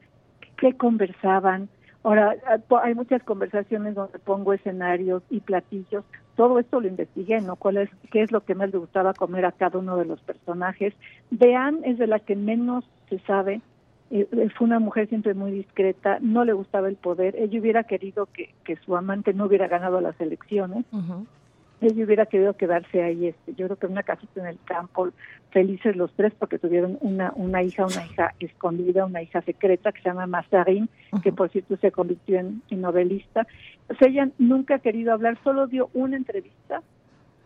qué 0.56 0.76
conversaban, 0.76 1.68
Ahora, 2.02 2.34
hay 2.82 2.94
muchas 2.94 3.22
conversaciones 3.24 3.94
donde 3.94 4.18
pongo 4.18 4.54
escenarios 4.54 5.22
y 5.28 5.40
platillos. 5.40 6.04
Todo 6.34 6.58
esto 6.58 6.80
lo 6.80 6.88
investigué, 6.88 7.42
¿no? 7.42 7.56
¿Cuál 7.56 7.76
es, 7.76 7.90
¿Qué 8.10 8.22
es 8.22 8.32
lo 8.32 8.40
que 8.42 8.54
más 8.54 8.72
le 8.72 8.78
gustaba 8.78 9.12
comer 9.12 9.44
a 9.44 9.52
cada 9.52 9.78
uno 9.78 9.98
de 9.98 10.06
los 10.06 10.18
personajes? 10.22 10.94
Dean 11.30 11.80
es 11.84 11.98
de 11.98 12.06
la 12.06 12.18
que 12.18 12.36
menos 12.36 12.88
se 13.10 13.18
sabe. 13.20 13.60
Eh, 14.10 14.26
fue 14.56 14.66
una 14.66 14.80
mujer 14.80 15.08
siempre 15.08 15.34
muy 15.34 15.52
discreta, 15.52 16.18
no 16.20 16.44
le 16.44 16.52
gustaba 16.52 16.88
el 16.88 16.96
poder. 16.96 17.36
Ella 17.36 17.60
hubiera 17.60 17.84
querido 17.84 18.26
que, 18.26 18.52
que 18.64 18.76
su 18.76 18.96
amante 18.96 19.32
no 19.32 19.46
hubiera 19.46 19.68
ganado 19.68 20.00
las 20.00 20.20
elecciones 20.20 20.84
ella 21.80 22.04
hubiera 22.04 22.26
querido 22.26 22.54
quedarse 22.54 23.02
ahí, 23.02 23.28
este, 23.28 23.54
yo 23.54 23.66
creo 23.66 23.78
que 23.78 23.86
una 23.86 24.02
casita 24.02 24.40
en 24.40 24.46
el 24.46 24.58
campo, 24.64 25.10
felices 25.50 25.96
los 25.96 26.12
tres 26.12 26.32
porque 26.38 26.58
tuvieron 26.58 26.98
una, 27.00 27.32
una 27.34 27.62
hija, 27.62 27.86
una 27.86 28.04
hija 28.04 28.34
escondida, 28.38 29.06
una 29.06 29.22
hija 29.22 29.40
secreta 29.42 29.90
que 29.92 30.02
se 30.02 30.08
llama 30.08 30.26
Mazarin, 30.26 30.88
que 31.22 31.32
por 31.32 31.50
cierto 31.50 31.76
se 31.78 31.90
convirtió 31.90 32.38
en, 32.38 32.62
novelista. 32.70 33.46
O 33.88 33.94
sea, 33.94 34.08
ella 34.08 34.28
nunca 34.38 34.76
ha 34.76 34.78
querido 34.80 35.12
hablar, 35.12 35.38
solo 35.42 35.66
dio 35.66 35.88
una 35.94 36.16
entrevista 36.16 36.82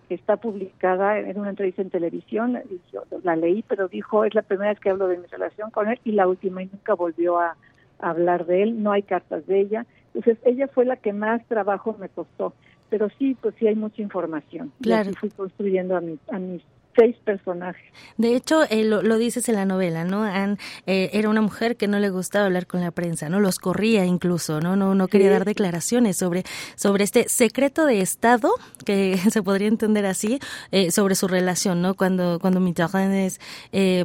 que 0.09 0.15
está 0.15 0.37
publicada 0.37 1.19
en 1.19 1.39
una 1.39 1.51
entrevista 1.51 1.83
en 1.83 1.91
televisión, 1.91 2.61
yo 2.93 3.05
la 3.23 3.37
leí, 3.37 3.63
pero 3.67 3.89
dijo, 3.89 4.25
es 4.25 4.35
la 4.35 4.43
primera 4.43 4.71
vez 4.71 4.81
que 4.81 4.91
hablo 4.91 5.09
de 5.09 5.19
mi 5.19 5.27
relación 5.27 5.71
con 5.71 5.89
él 5.89 6.01
y 6.05 6.13
la 6.13 6.29
última 6.29 6.63
y 6.63 6.67
nunca 6.67 6.95
volvió 6.95 7.39
a 7.39 7.57
hablar 7.99 8.47
de 8.47 8.63
él, 8.63 8.83
no 8.83 8.93
hay 8.93 9.03
cartas 9.03 9.47
de 9.47 9.61
ella. 9.61 9.87
Entonces, 10.15 10.39
ella 10.45 10.69
fue 10.69 10.85
la 10.85 10.97
que 10.97 11.13
más 11.13 11.45
trabajo 11.47 11.97
me 11.99 12.09
costó 12.09 12.55
pero 12.95 13.09
sí, 13.19 13.37
pues 13.41 13.57
sí 13.59 13.67
hay 13.67 13.75
mucha 13.75 14.03
información. 14.03 14.71
Claro. 14.81 15.11
Y 15.11 15.15
fui 15.15 15.29
construyendo 15.31 15.97
a, 15.97 16.01
mi, 16.01 16.17
a 16.31 16.39
mis 16.39 16.63
seis 16.97 17.17
personajes. 17.25 17.83
De 18.17 18.35
hecho, 18.35 18.65
eh, 18.71 18.85
lo, 18.85 19.19
dices 19.19 19.49
en 19.49 19.57
la 19.57 19.65
novela, 19.65 20.05
¿no? 20.05 20.23
Anne 20.23 20.57
eh, 20.87 21.11
era 21.13 21.29
una 21.29 21.41
mujer 21.41 21.77
que 21.77 21.89
no 21.89 21.99
le 21.99 22.11
gustaba 22.11 22.47
hablar 22.47 22.67
con 22.67 22.81
la 22.81 22.91
prensa, 22.91 23.29
¿no? 23.29 23.41
Los 23.41 23.59
corría 23.59 24.05
incluso, 24.05 24.61
¿no? 24.61 24.77
No, 24.77 24.95
no 24.95 25.09
quería 25.09 25.31
dar 25.31 25.45
declaraciones 25.45 26.17
sobre, 26.17 26.45
sobre 26.77 27.05
este 27.05 27.29
secreto 27.29 27.87
de 27.87 28.01
Estado, 28.01 28.51
que 28.85 29.17
se 29.31 29.43
podría 29.43 29.69
entender 29.69 30.07
así, 30.07 30.39
eh, 30.71 30.91
sobre 30.91 31.15
su 31.15 31.29
relación, 31.29 31.83
¿no? 31.83 31.95
Cuando, 31.95 32.39
cuando 32.41 32.61
Mitterrand 32.61 33.15
es, 33.15 33.41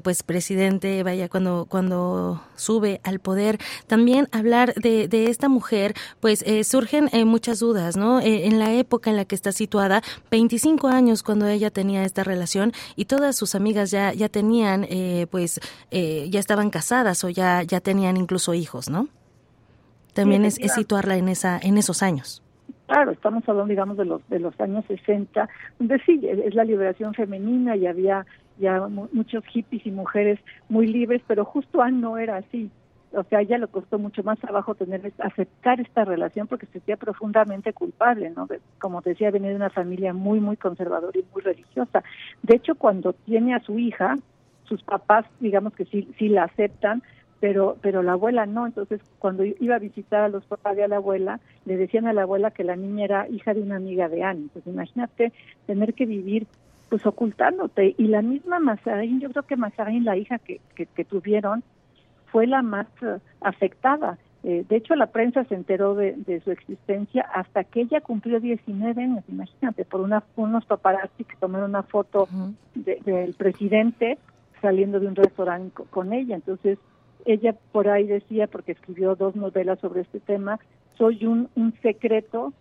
pues, 0.04 0.24
presidente, 0.24 1.04
vaya, 1.04 1.30
cuando, 1.30 1.66
cuando 1.70 2.44
sube 2.56 3.02
al 3.04 3.20
poder. 3.20 3.60
También 3.88 4.28
hablar 4.32 4.74
de, 4.76 5.08
de 5.08 5.30
esta 5.30 5.50
mujer, 5.50 5.94
pues, 6.20 6.44
surgen 6.64 7.10
muchas 7.28 7.60
dudas, 7.60 7.98
¿no? 7.98 8.20
en 8.22 8.60
la 8.60 8.74
época 8.74 9.10
en 9.10 9.16
la 9.16 9.26
que 9.26 9.36
está 9.36 9.52
situada, 9.52 10.02
25 10.32 10.88
años 10.88 11.24
cuando 11.24 11.48
ella 11.48 11.70
tenía 11.70 12.04
esta 12.04 12.24
relación, 12.24 12.74
y 12.96 13.06
todas 13.06 13.36
sus 13.36 13.56
amigas 13.56 13.92
ya, 13.92 14.14
ya 14.14 14.30
tenían, 14.30 14.86
eh, 14.90 15.28
pues, 15.30 15.60
eh, 15.92 16.28
ya 16.30 16.40
estaban 16.40 16.70
casadas 16.70 17.24
o 17.24 17.30
ya, 17.30 17.64
ya 17.64 17.80
tenían 17.80 18.18
incluso 18.18 18.54
hijos, 18.54 18.90
¿no? 18.90 19.08
También 20.14 20.44
es, 20.46 20.56
situarla 20.56 21.18
en, 21.18 21.30
esa, 21.30 21.60
en 21.62 21.78
esos 21.78 22.04
años. 22.04 22.44
Claro, 22.88 23.12
estamos 23.12 23.48
hablando, 23.48 23.70
digamos, 23.70 23.98
de 23.98 24.06
los, 24.06 24.28
de 24.30 24.40
los 24.40 24.60
años 24.60 24.84
60, 24.88 25.48
donde 25.78 26.00
sí, 26.06 26.20
es 26.24 26.56
la 26.56 26.64
liberación 26.64 27.14
femenina 27.14 27.76
y 27.76 27.86
había 27.86 28.26
ya 28.58 28.88
muchos 28.88 29.46
hippies 29.46 29.86
y 29.86 29.92
mujeres 29.92 30.40
muy 30.68 30.88
libres, 30.88 31.22
pero 31.28 31.46
justo 31.46 31.82
Anne 31.82 32.00
no 32.00 32.18
era 32.18 32.38
así 32.38 32.70
o 33.14 33.24
sea, 33.24 33.40
a 33.40 33.42
ella 33.42 33.58
le 33.58 33.68
costó 33.68 33.98
mucho 33.98 34.24
más 34.24 34.40
trabajo 34.40 34.76
tener 34.76 35.12
aceptar 35.20 35.80
esta 35.80 36.06
relación 36.06 36.48
porque 36.48 36.66
se 36.68 36.74
sentía 36.74 36.98
profundamente 36.98 37.74
culpable, 37.74 38.30
¿no? 38.30 38.48
Como 38.80 39.02
decía, 39.02 39.32
venía 39.32 39.50
de 39.50 39.56
una 39.56 39.70
familia 39.70 40.14
muy, 40.14 40.40
muy 40.40 40.58
conservadora 40.58 41.18
y 41.18 41.26
muy 41.34 41.42
religiosa. 41.42 42.04
De 42.44 42.56
hecho, 42.56 42.76
cuando 42.76 43.14
tiene 43.14 43.56
a 43.56 43.62
su 43.62 43.80
hija, 43.80 44.16
sus 44.66 44.84
papás, 44.84 45.26
digamos 45.40 45.74
que 45.74 45.86
sí, 45.86 46.08
sí 46.18 46.30
la 46.30 46.44
aceptan, 46.44 47.02
pero 47.40 47.78
pero 47.82 48.04
la 48.04 48.14
abuela 48.14 48.46
no. 48.46 48.68
Entonces, 48.68 49.02
cuando 49.18 49.44
iba 49.44 49.76
a 49.76 49.80
visitar 49.80 50.22
a 50.22 50.30
los 50.30 50.46
papás 50.46 50.76
de 50.76 50.88
la 50.88 50.98
abuela, 50.98 51.40
le 51.66 51.78
decían 51.78 52.08
a 52.08 52.14
la 52.14 52.24
abuela 52.24 52.52
que 52.52 52.64
la 52.64 52.76
niña 52.76 53.06
era 53.06 53.28
hija 53.30 53.54
de 53.54 53.62
una 53.62 53.78
amiga 53.78 54.08
de 54.08 54.24
Anne. 54.24 54.42
Entonces, 54.42 54.72
imagínate 54.72 55.34
tener 55.66 55.94
que 55.94 56.06
vivir 56.06 56.48
pues 56.90 57.06
ocultándote. 57.06 57.96
Y 57.98 58.08
la 58.08 58.22
misma 58.22 58.60
Mazarín, 58.60 59.20
yo 59.20 59.30
creo 59.30 59.44
que 59.44 59.56
Mazarín, 59.56 60.06
la 60.06 60.18
hija 60.18 60.40
que, 60.40 60.60
que 60.76 61.06
tuvieron, 61.06 61.64
fue 62.32 62.48
la 62.48 62.62
más 62.62 62.88
eh, 63.02 63.20
afectada. 63.42 64.18
Eh, 64.44 64.66
de 64.68 64.76
hecho, 64.78 64.96
la 64.96 65.08
prensa 65.08 65.44
se 65.46 65.56
enteró 65.56 65.96
de, 65.96 66.42
su 66.44 66.52
existencia 66.52 67.24
hasta 67.34 67.66
que 67.66 67.82
ella 67.82 68.00
cumplió 68.00 68.40
19 68.40 69.04
años, 69.04 69.24
imagínate, 69.28 69.84
por 69.84 70.00
una, 70.00 70.24
unos 70.38 70.66
paparazzi 70.66 71.26
que 71.26 71.36
tomaron 71.36 71.72
una 71.72 71.84
foto 71.84 72.30
del 72.74 73.34
presidente 73.34 74.18
saliendo 74.62 75.00
de 75.00 75.08
un 75.08 75.16
restaurante 75.16 75.84
con 75.90 76.14
ella. 76.14 76.36
Entonces, 76.36 76.80
ella 77.26 77.54
por 77.74 77.90
ahí 77.90 78.08
decía, 78.08 78.48
porque 78.48 78.72
escribió 78.72 79.16
dos 79.16 79.36
novelas 79.36 79.80
sobre 79.80 80.02
este 80.02 80.22
tema, 80.22 80.58
soy 80.98 81.26
un, 81.26 81.50
un 81.56 81.74
secreto 81.82 82.54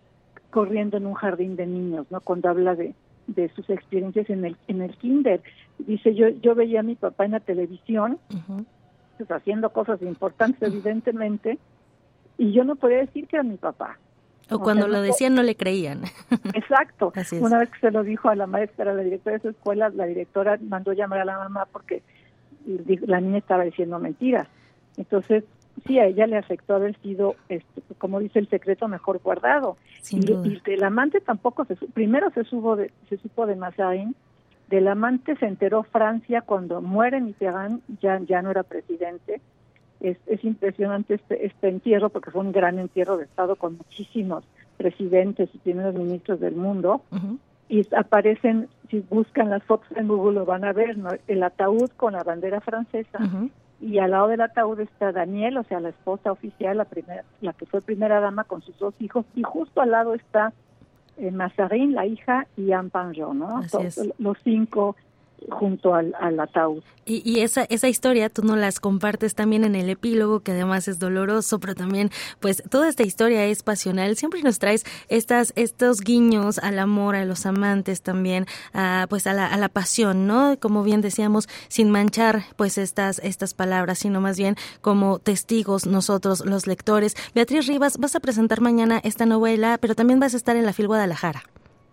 corriendo 0.51 0.97
en 0.97 1.07
un 1.07 1.15
jardín 1.15 1.55
de 1.55 1.67
niños, 1.67 2.07
¿no? 2.11 2.21
Cuando 2.21 2.49
habla 2.49 2.75
de, 2.75 2.95
de 3.29 3.49
sus 3.51 3.69
experiencias 3.71 4.29
en 4.31 4.45
el 4.45 4.57
en 4.67 4.83
el 4.83 4.97
kinder. 4.97 5.43
Dice, 5.79 6.15
yo 6.15 6.29
yo 6.29 6.55
veía 6.55 6.81
a 6.81 6.83
mi 6.83 6.97
papá 6.97 7.25
en 7.25 7.33
la 7.33 7.41
televisión 7.41 8.19
pues, 9.19 9.31
haciendo 9.31 9.71
cosas 9.71 10.01
importantes, 10.03 10.63
evidentemente, 10.63 11.59
y 12.39 12.53
yo 12.53 12.65
no 12.65 12.77
podía 12.77 12.99
decir 12.99 13.27
que 13.27 13.37
era 13.37 13.43
mi 13.43 13.57
papá. 13.57 13.99
O, 14.51 14.61
cuando 14.61 14.89
lo 14.89 15.03
decían 15.03 15.35
no 15.35 15.43
le 15.43 15.57
creían. 15.57 16.05
Exacto. 16.55 17.13
Una 17.41 17.59
vez 17.59 17.69
que 17.71 17.81
se 17.81 17.91
lo 17.91 18.03
dijo 18.03 18.31
a 18.31 18.35
la 18.35 18.47
maestra, 18.47 18.93
a 18.93 18.95
la 18.95 19.03
directora 19.03 19.37
de 19.37 19.43
su 19.43 19.49
escuela, 19.51 19.91
la 19.91 20.07
directora 20.07 20.59
mandó 20.63 20.93
llamar 20.93 21.21
a 21.21 21.25
la 21.27 21.39
mamá 21.39 21.67
porque 21.71 22.03
la 22.65 23.21
niña 23.21 23.39
estaba 23.39 23.65
diciendo 23.65 23.99
mentiras. 23.99 24.49
Entonces, 24.97 25.45
sí, 25.87 25.99
a 25.99 26.07
ella 26.07 26.27
le 26.27 26.39
afectó 26.39 26.75
haber 26.75 26.99
sido, 27.01 27.37
este, 27.49 27.83
como 27.99 28.21
dice 28.21 28.39
el 28.39 28.49
secreto, 28.49 28.89
mejor 28.89 29.21
guardado. 29.23 29.77
y, 30.11 30.21
del 30.21 30.85
amante 30.85 31.21
tampoco 31.21 31.65
se 31.67 31.75
primero 31.75 32.31
se 32.31 32.45
supo 32.45 32.77
de, 32.77 32.91
se 33.09 33.19
supo 33.19 33.47
de 33.47 33.57
Mazarin, 33.57 34.15
del 34.69 34.89
amante 34.89 35.37
se 35.37 35.47
enteró 35.47 35.83
Francia 35.83 36.43
cuando 36.43 36.83
muere 36.83 37.21
Mitterrand, 37.21 37.81
ya, 38.01 38.21
ya 38.21 38.43
no 38.43 38.51
era 38.51 38.63
presidente, 38.63 39.41
es, 40.01 40.19
es 40.27 40.45
impresionante 40.45 41.15
este, 41.15 41.47
este 41.47 41.69
entierro 41.69 42.11
porque 42.11 42.31
fue 42.31 42.43
un 42.43 42.53
gran 42.53 42.79
entierro 42.79 43.17
de 43.17 43.25
Estado 43.25 43.57
con 43.57 43.79
muchísimos 43.79 44.45
presidentes 44.77 45.51
y 45.53 45.59
primeros 45.59 45.95
ministros 45.95 46.41
del 46.41 46.55
mundo. 46.55 47.03
Y 47.69 47.87
aparecen, 47.95 48.69
si 48.91 49.01
buscan 49.01 49.51
las 49.51 49.63
fotos 49.65 49.89
en 49.97 50.09
Google 50.09 50.39
lo 50.39 50.47
van 50.47 50.65
a 50.65 50.73
ver, 50.73 50.97
el 51.27 51.43
ataúd 51.43 51.91
con 51.97 52.13
la 52.13 52.23
bandera 52.23 52.61
francesa. 52.61 53.19
Y 53.81 53.99
al 53.99 54.13
lado 54.13 54.29
del 54.29 54.41
ataúd 54.41 54.81
está 54.81 55.13
Daniel, 55.13 55.59
o 55.59 55.65
sea, 55.65 55.81
la 55.81 55.91
esposa 55.91 56.33
oficial, 56.33 56.79
la 56.79 56.85
primera, 56.85 57.25
la 57.41 57.53
que 57.53 57.67
fue 57.67 57.81
primera 57.81 58.21
dama 58.21 58.45
con 58.45 58.63
sus 58.63 58.77
dos 58.79 58.95
hijos. 59.01 59.25
Y 59.35 59.43
justo 59.43 59.81
al 59.81 59.91
lado 59.91 60.15
está 60.15 60.53
eh, 61.19 61.31
Mazarin, 61.31 61.95
la 61.95 62.07
hija, 62.07 62.47
y 62.57 62.73
Anne 62.73 62.91
¿no? 63.35 63.61
los 64.19 64.39
cinco 64.45 64.97
junto 65.51 65.95
al, 65.95 66.15
ataúd. 66.41 66.83
Y, 67.05 67.23
y, 67.25 67.41
esa, 67.41 67.65
esa 67.65 67.89
historia 67.89 68.29
tú 68.29 68.43
no 68.43 68.57
las 68.57 68.81
compartes 68.81 69.35
también 69.35 69.65
en 69.65 69.75
el 69.75 69.89
epílogo, 69.89 70.41
que 70.41 70.53
además 70.53 70.89
es 70.89 70.99
doloroso, 70.99 71.59
pero 71.59 71.75
también, 71.75 72.11
pues, 72.41 72.63
toda 72.69 72.89
esta 72.89 73.03
historia 73.03 73.45
es 73.47 73.63
pasional. 73.63 74.17
Siempre 74.17 74.43
nos 74.43 74.59
traes 74.59 74.85
estas, 75.09 75.53
estos 75.57 76.01
guiños 76.01 76.59
al 76.59 76.79
amor, 76.79 77.17
a 77.17 77.25
los 77.25 77.47
amantes 77.47 78.03
también, 78.03 78.47
a, 78.75 79.07
pues, 79.09 79.27
a 79.27 79.33
la, 79.33 79.47
a 79.47 79.57
la 79.57 79.69
pasión, 79.69 80.27
¿no? 80.27 80.59
Como 80.61 80.83
bien 80.83 81.01
decíamos, 81.01 81.49
sin 81.69 81.91
manchar, 81.91 82.43
pues, 82.57 82.77
estas, 82.79 83.21
estas 83.21 83.55
palabras, 83.55 84.01
sino 84.01 84.21
más 84.21 84.37
bien 84.39 84.57
como 84.83 85.19
testigos 85.19 85.87
nosotros, 85.87 86.45
los 86.45 86.67
lectores. 86.67 87.17
Beatriz 87.35 87.67
Rivas, 87.67 87.99
vas 87.99 88.15
a 88.17 88.21
presentar 88.21 88.61
mañana 88.61 89.01
esta 89.03 89.27
novela, 89.27 89.79
pero 89.81 89.95
también 89.95 90.21
vas 90.21 90.35
a 90.35 90.37
estar 90.37 90.57
en 90.57 90.67
la 90.67 90.73
FIL 90.73 90.89
Guadalajara. 90.89 91.43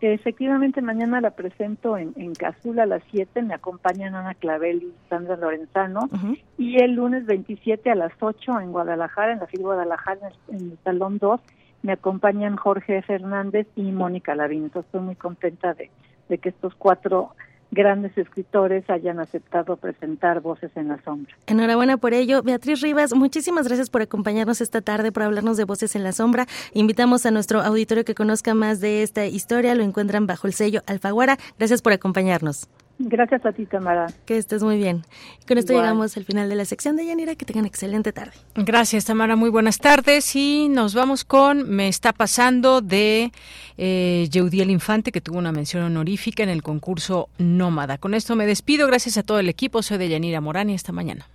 Efectivamente, 0.02 0.82
mañana 0.82 1.22
la 1.22 1.32
presento 1.32 1.98
en, 1.98 2.14
en 2.18 2.34
Cazula 2.34 2.84
a 2.84 2.86
las 2.86 3.02
7, 3.12 3.42
me 3.42 3.54
acompañan 3.54 4.14
Ana 4.14 4.34
Clavel 4.34 4.84
y 4.84 4.94
Sandra 5.10 5.38
Lorenzano, 5.38 6.10
y 6.58 6.82
el 6.84 6.96
lunes 6.96 7.26
27 7.26 7.90
a 7.90 7.96
las 7.96 8.12
8 8.20 8.60
en 8.60 8.72
Guadalajara, 8.72 9.34
en 9.34 9.40
la 9.40 9.48
FIL 9.48 9.62
Guadalajara, 9.62 10.32
en 10.50 10.72
el, 10.72 10.78
Salón 10.84 11.18
2, 11.18 11.40
me 11.84 11.94
acompañan 11.94 12.58
Jorge 12.58 13.02
Fernández 13.04 13.68
y 13.76 13.92
Mónica 13.92 14.36
Lavín. 14.36 14.66
Entonces 14.66 14.88
estoy 14.88 15.02
muy 15.02 15.16
contenta 15.16 15.74
de, 15.74 15.90
de 16.30 16.38
que 16.40 16.50
estos 16.50 16.76
cuatro 16.76 17.32
grandes 17.72 18.18
escritores 18.18 18.90
hayan 18.90 19.20
aceptado 19.20 19.76
presentar 19.78 20.42
Voces 20.42 20.72
en 20.76 20.88
la 20.88 21.02
Sombra. 21.04 21.36
Enhorabuena 21.48 21.98
por 21.98 22.14
ello. 22.14 22.44
Beatriz 22.44 22.82
Rivas, 22.82 23.14
muchísimas 23.14 23.68
gracias 23.68 23.90
por 23.90 24.02
acompañarnos 24.02 24.62
esta 24.62 24.82
tarde, 24.82 25.12
por 25.12 25.24
hablarnos 25.24 25.58
de 25.58 25.66
Voces 25.66 25.96
en 25.96 26.04
la 26.04 26.12
Sombra. 26.12 26.46
Invitamos 26.74 27.26
a 27.26 27.32
nuestro 27.32 27.62
auditorio 27.62 28.06
que 28.06 28.16
conozca 28.16 28.54
más 28.54 28.80
de 28.80 29.04
esta 29.04 29.26
historia. 29.26 29.76
Lo 29.76 29.84
encuentran 29.84 30.28
bajo 30.28 30.48
el 30.48 30.54
sello 30.54 30.82
Alfaguara. 30.88 31.38
Gracias 31.58 31.82
por 31.82 31.94
acompañarnos. 31.94 32.68
Gracias 32.98 33.46
a 33.46 33.52
ti, 33.52 33.66
Tamara. 33.66 34.08
Que 34.26 34.38
estés 34.38 34.64
muy 34.64 34.78
bien. 34.78 35.04
Con 35.46 35.58
esto 35.58 35.74
llegamos 35.74 36.16
al 36.16 36.24
final 36.24 36.48
de 36.48 36.56
la 36.56 36.64
sección 36.64 36.96
de 36.96 37.06
Yanira. 37.06 37.36
Que 37.36 37.46
tengan 37.46 37.66
excelente 37.66 38.14
tarde. 38.14 38.32
Gracias, 38.56 39.04
Tamara. 39.04 39.36
Muy 39.36 39.50
buenas 39.50 39.80
tardes. 39.80 40.34
Y 40.36 40.70
nos 40.70 40.96
vamos 40.96 41.26
con 41.26 41.70
Me 41.70 41.90
está 41.90 42.14
pasando 42.14 42.80
de 42.80 43.34
eh, 43.78 44.28
Yeudiel 44.32 44.70
Infante, 44.70 45.12
que 45.12 45.20
tuvo 45.20 45.40
una 45.40 45.52
mención 45.52 45.84
honorífica 45.84 46.44
en 46.44 46.50
el 46.50 46.64
concurso 46.64 47.28
Nómada. 47.38 47.98
Con 47.98 48.14
esto 48.14 48.36
me 48.38 48.46
despido. 48.46 48.88
Gracias 48.88 49.18
a 49.18 49.24
todo 49.24 49.40
el 49.40 49.50
equipo. 49.50 49.84
Soy 49.84 49.98
de 49.98 50.08
Yanira 50.08 50.40
Morán 50.40 50.70
y 50.70 50.74
esta 50.74 50.94
mañana. 50.94 51.28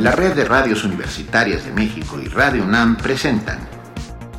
La 0.00 0.12
red 0.12 0.34
de 0.34 0.44
radios 0.44 0.84
universitarias 0.84 1.66
de 1.66 1.72
México 1.72 2.18
y 2.24 2.28
Radio 2.28 2.64
UNAM 2.64 2.96
presentan 2.96 3.58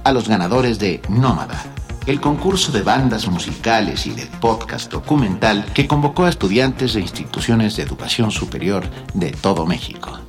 a 0.04 0.12
los 0.12 0.28
ganadores 0.28 0.80
de 0.80 1.02
Nómada 1.10 1.64
el 2.10 2.20
concurso 2.20 2.72
de 2.72 2.82
bandas 2.82 3.28
musicales 3.28 4.08
y 4.08 4.10
de 4.10 4.26
podcast 4.26 4.92
documental 4.92 5.64
que 5.76 5.86
convocó 5.86 6.26
a 6.26 6.30
estudiantes 6.30 6.96
de 6.96 7.02
instituciones 7.02 7.76
de 7.76 7.84
educación 7.84 8.32
superior 8.32 8.84
de 9.14 9.30
todo 9.30 9.68
México. 9.68 10.20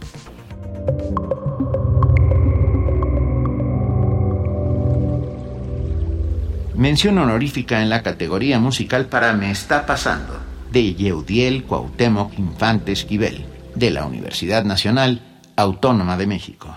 Mención 6.74 7.16
honorífica 7.16 7.80
en 7.80 7.88
la 7.88 8.02
categoría 8.02 8.58
musical 8.58 9.06
para 9.06 9.32
Me 9.32 9.50
está 9.50 9.86
pasando, 9.86 10.38
de 10.70 10.94
Yeudiel 10.94 11.64
Cuauhtémoc 11.64 12.38
Infante 12.38 12.92
Esquivel, 12.92 13.46
de 13.74 13.90
la 13.90 14.04
Universidad 14.04 14.64
Nacional 14.64 15.22
Autónoma 15.56 16.18
de 16.18 16.26
México. 16.26 16.76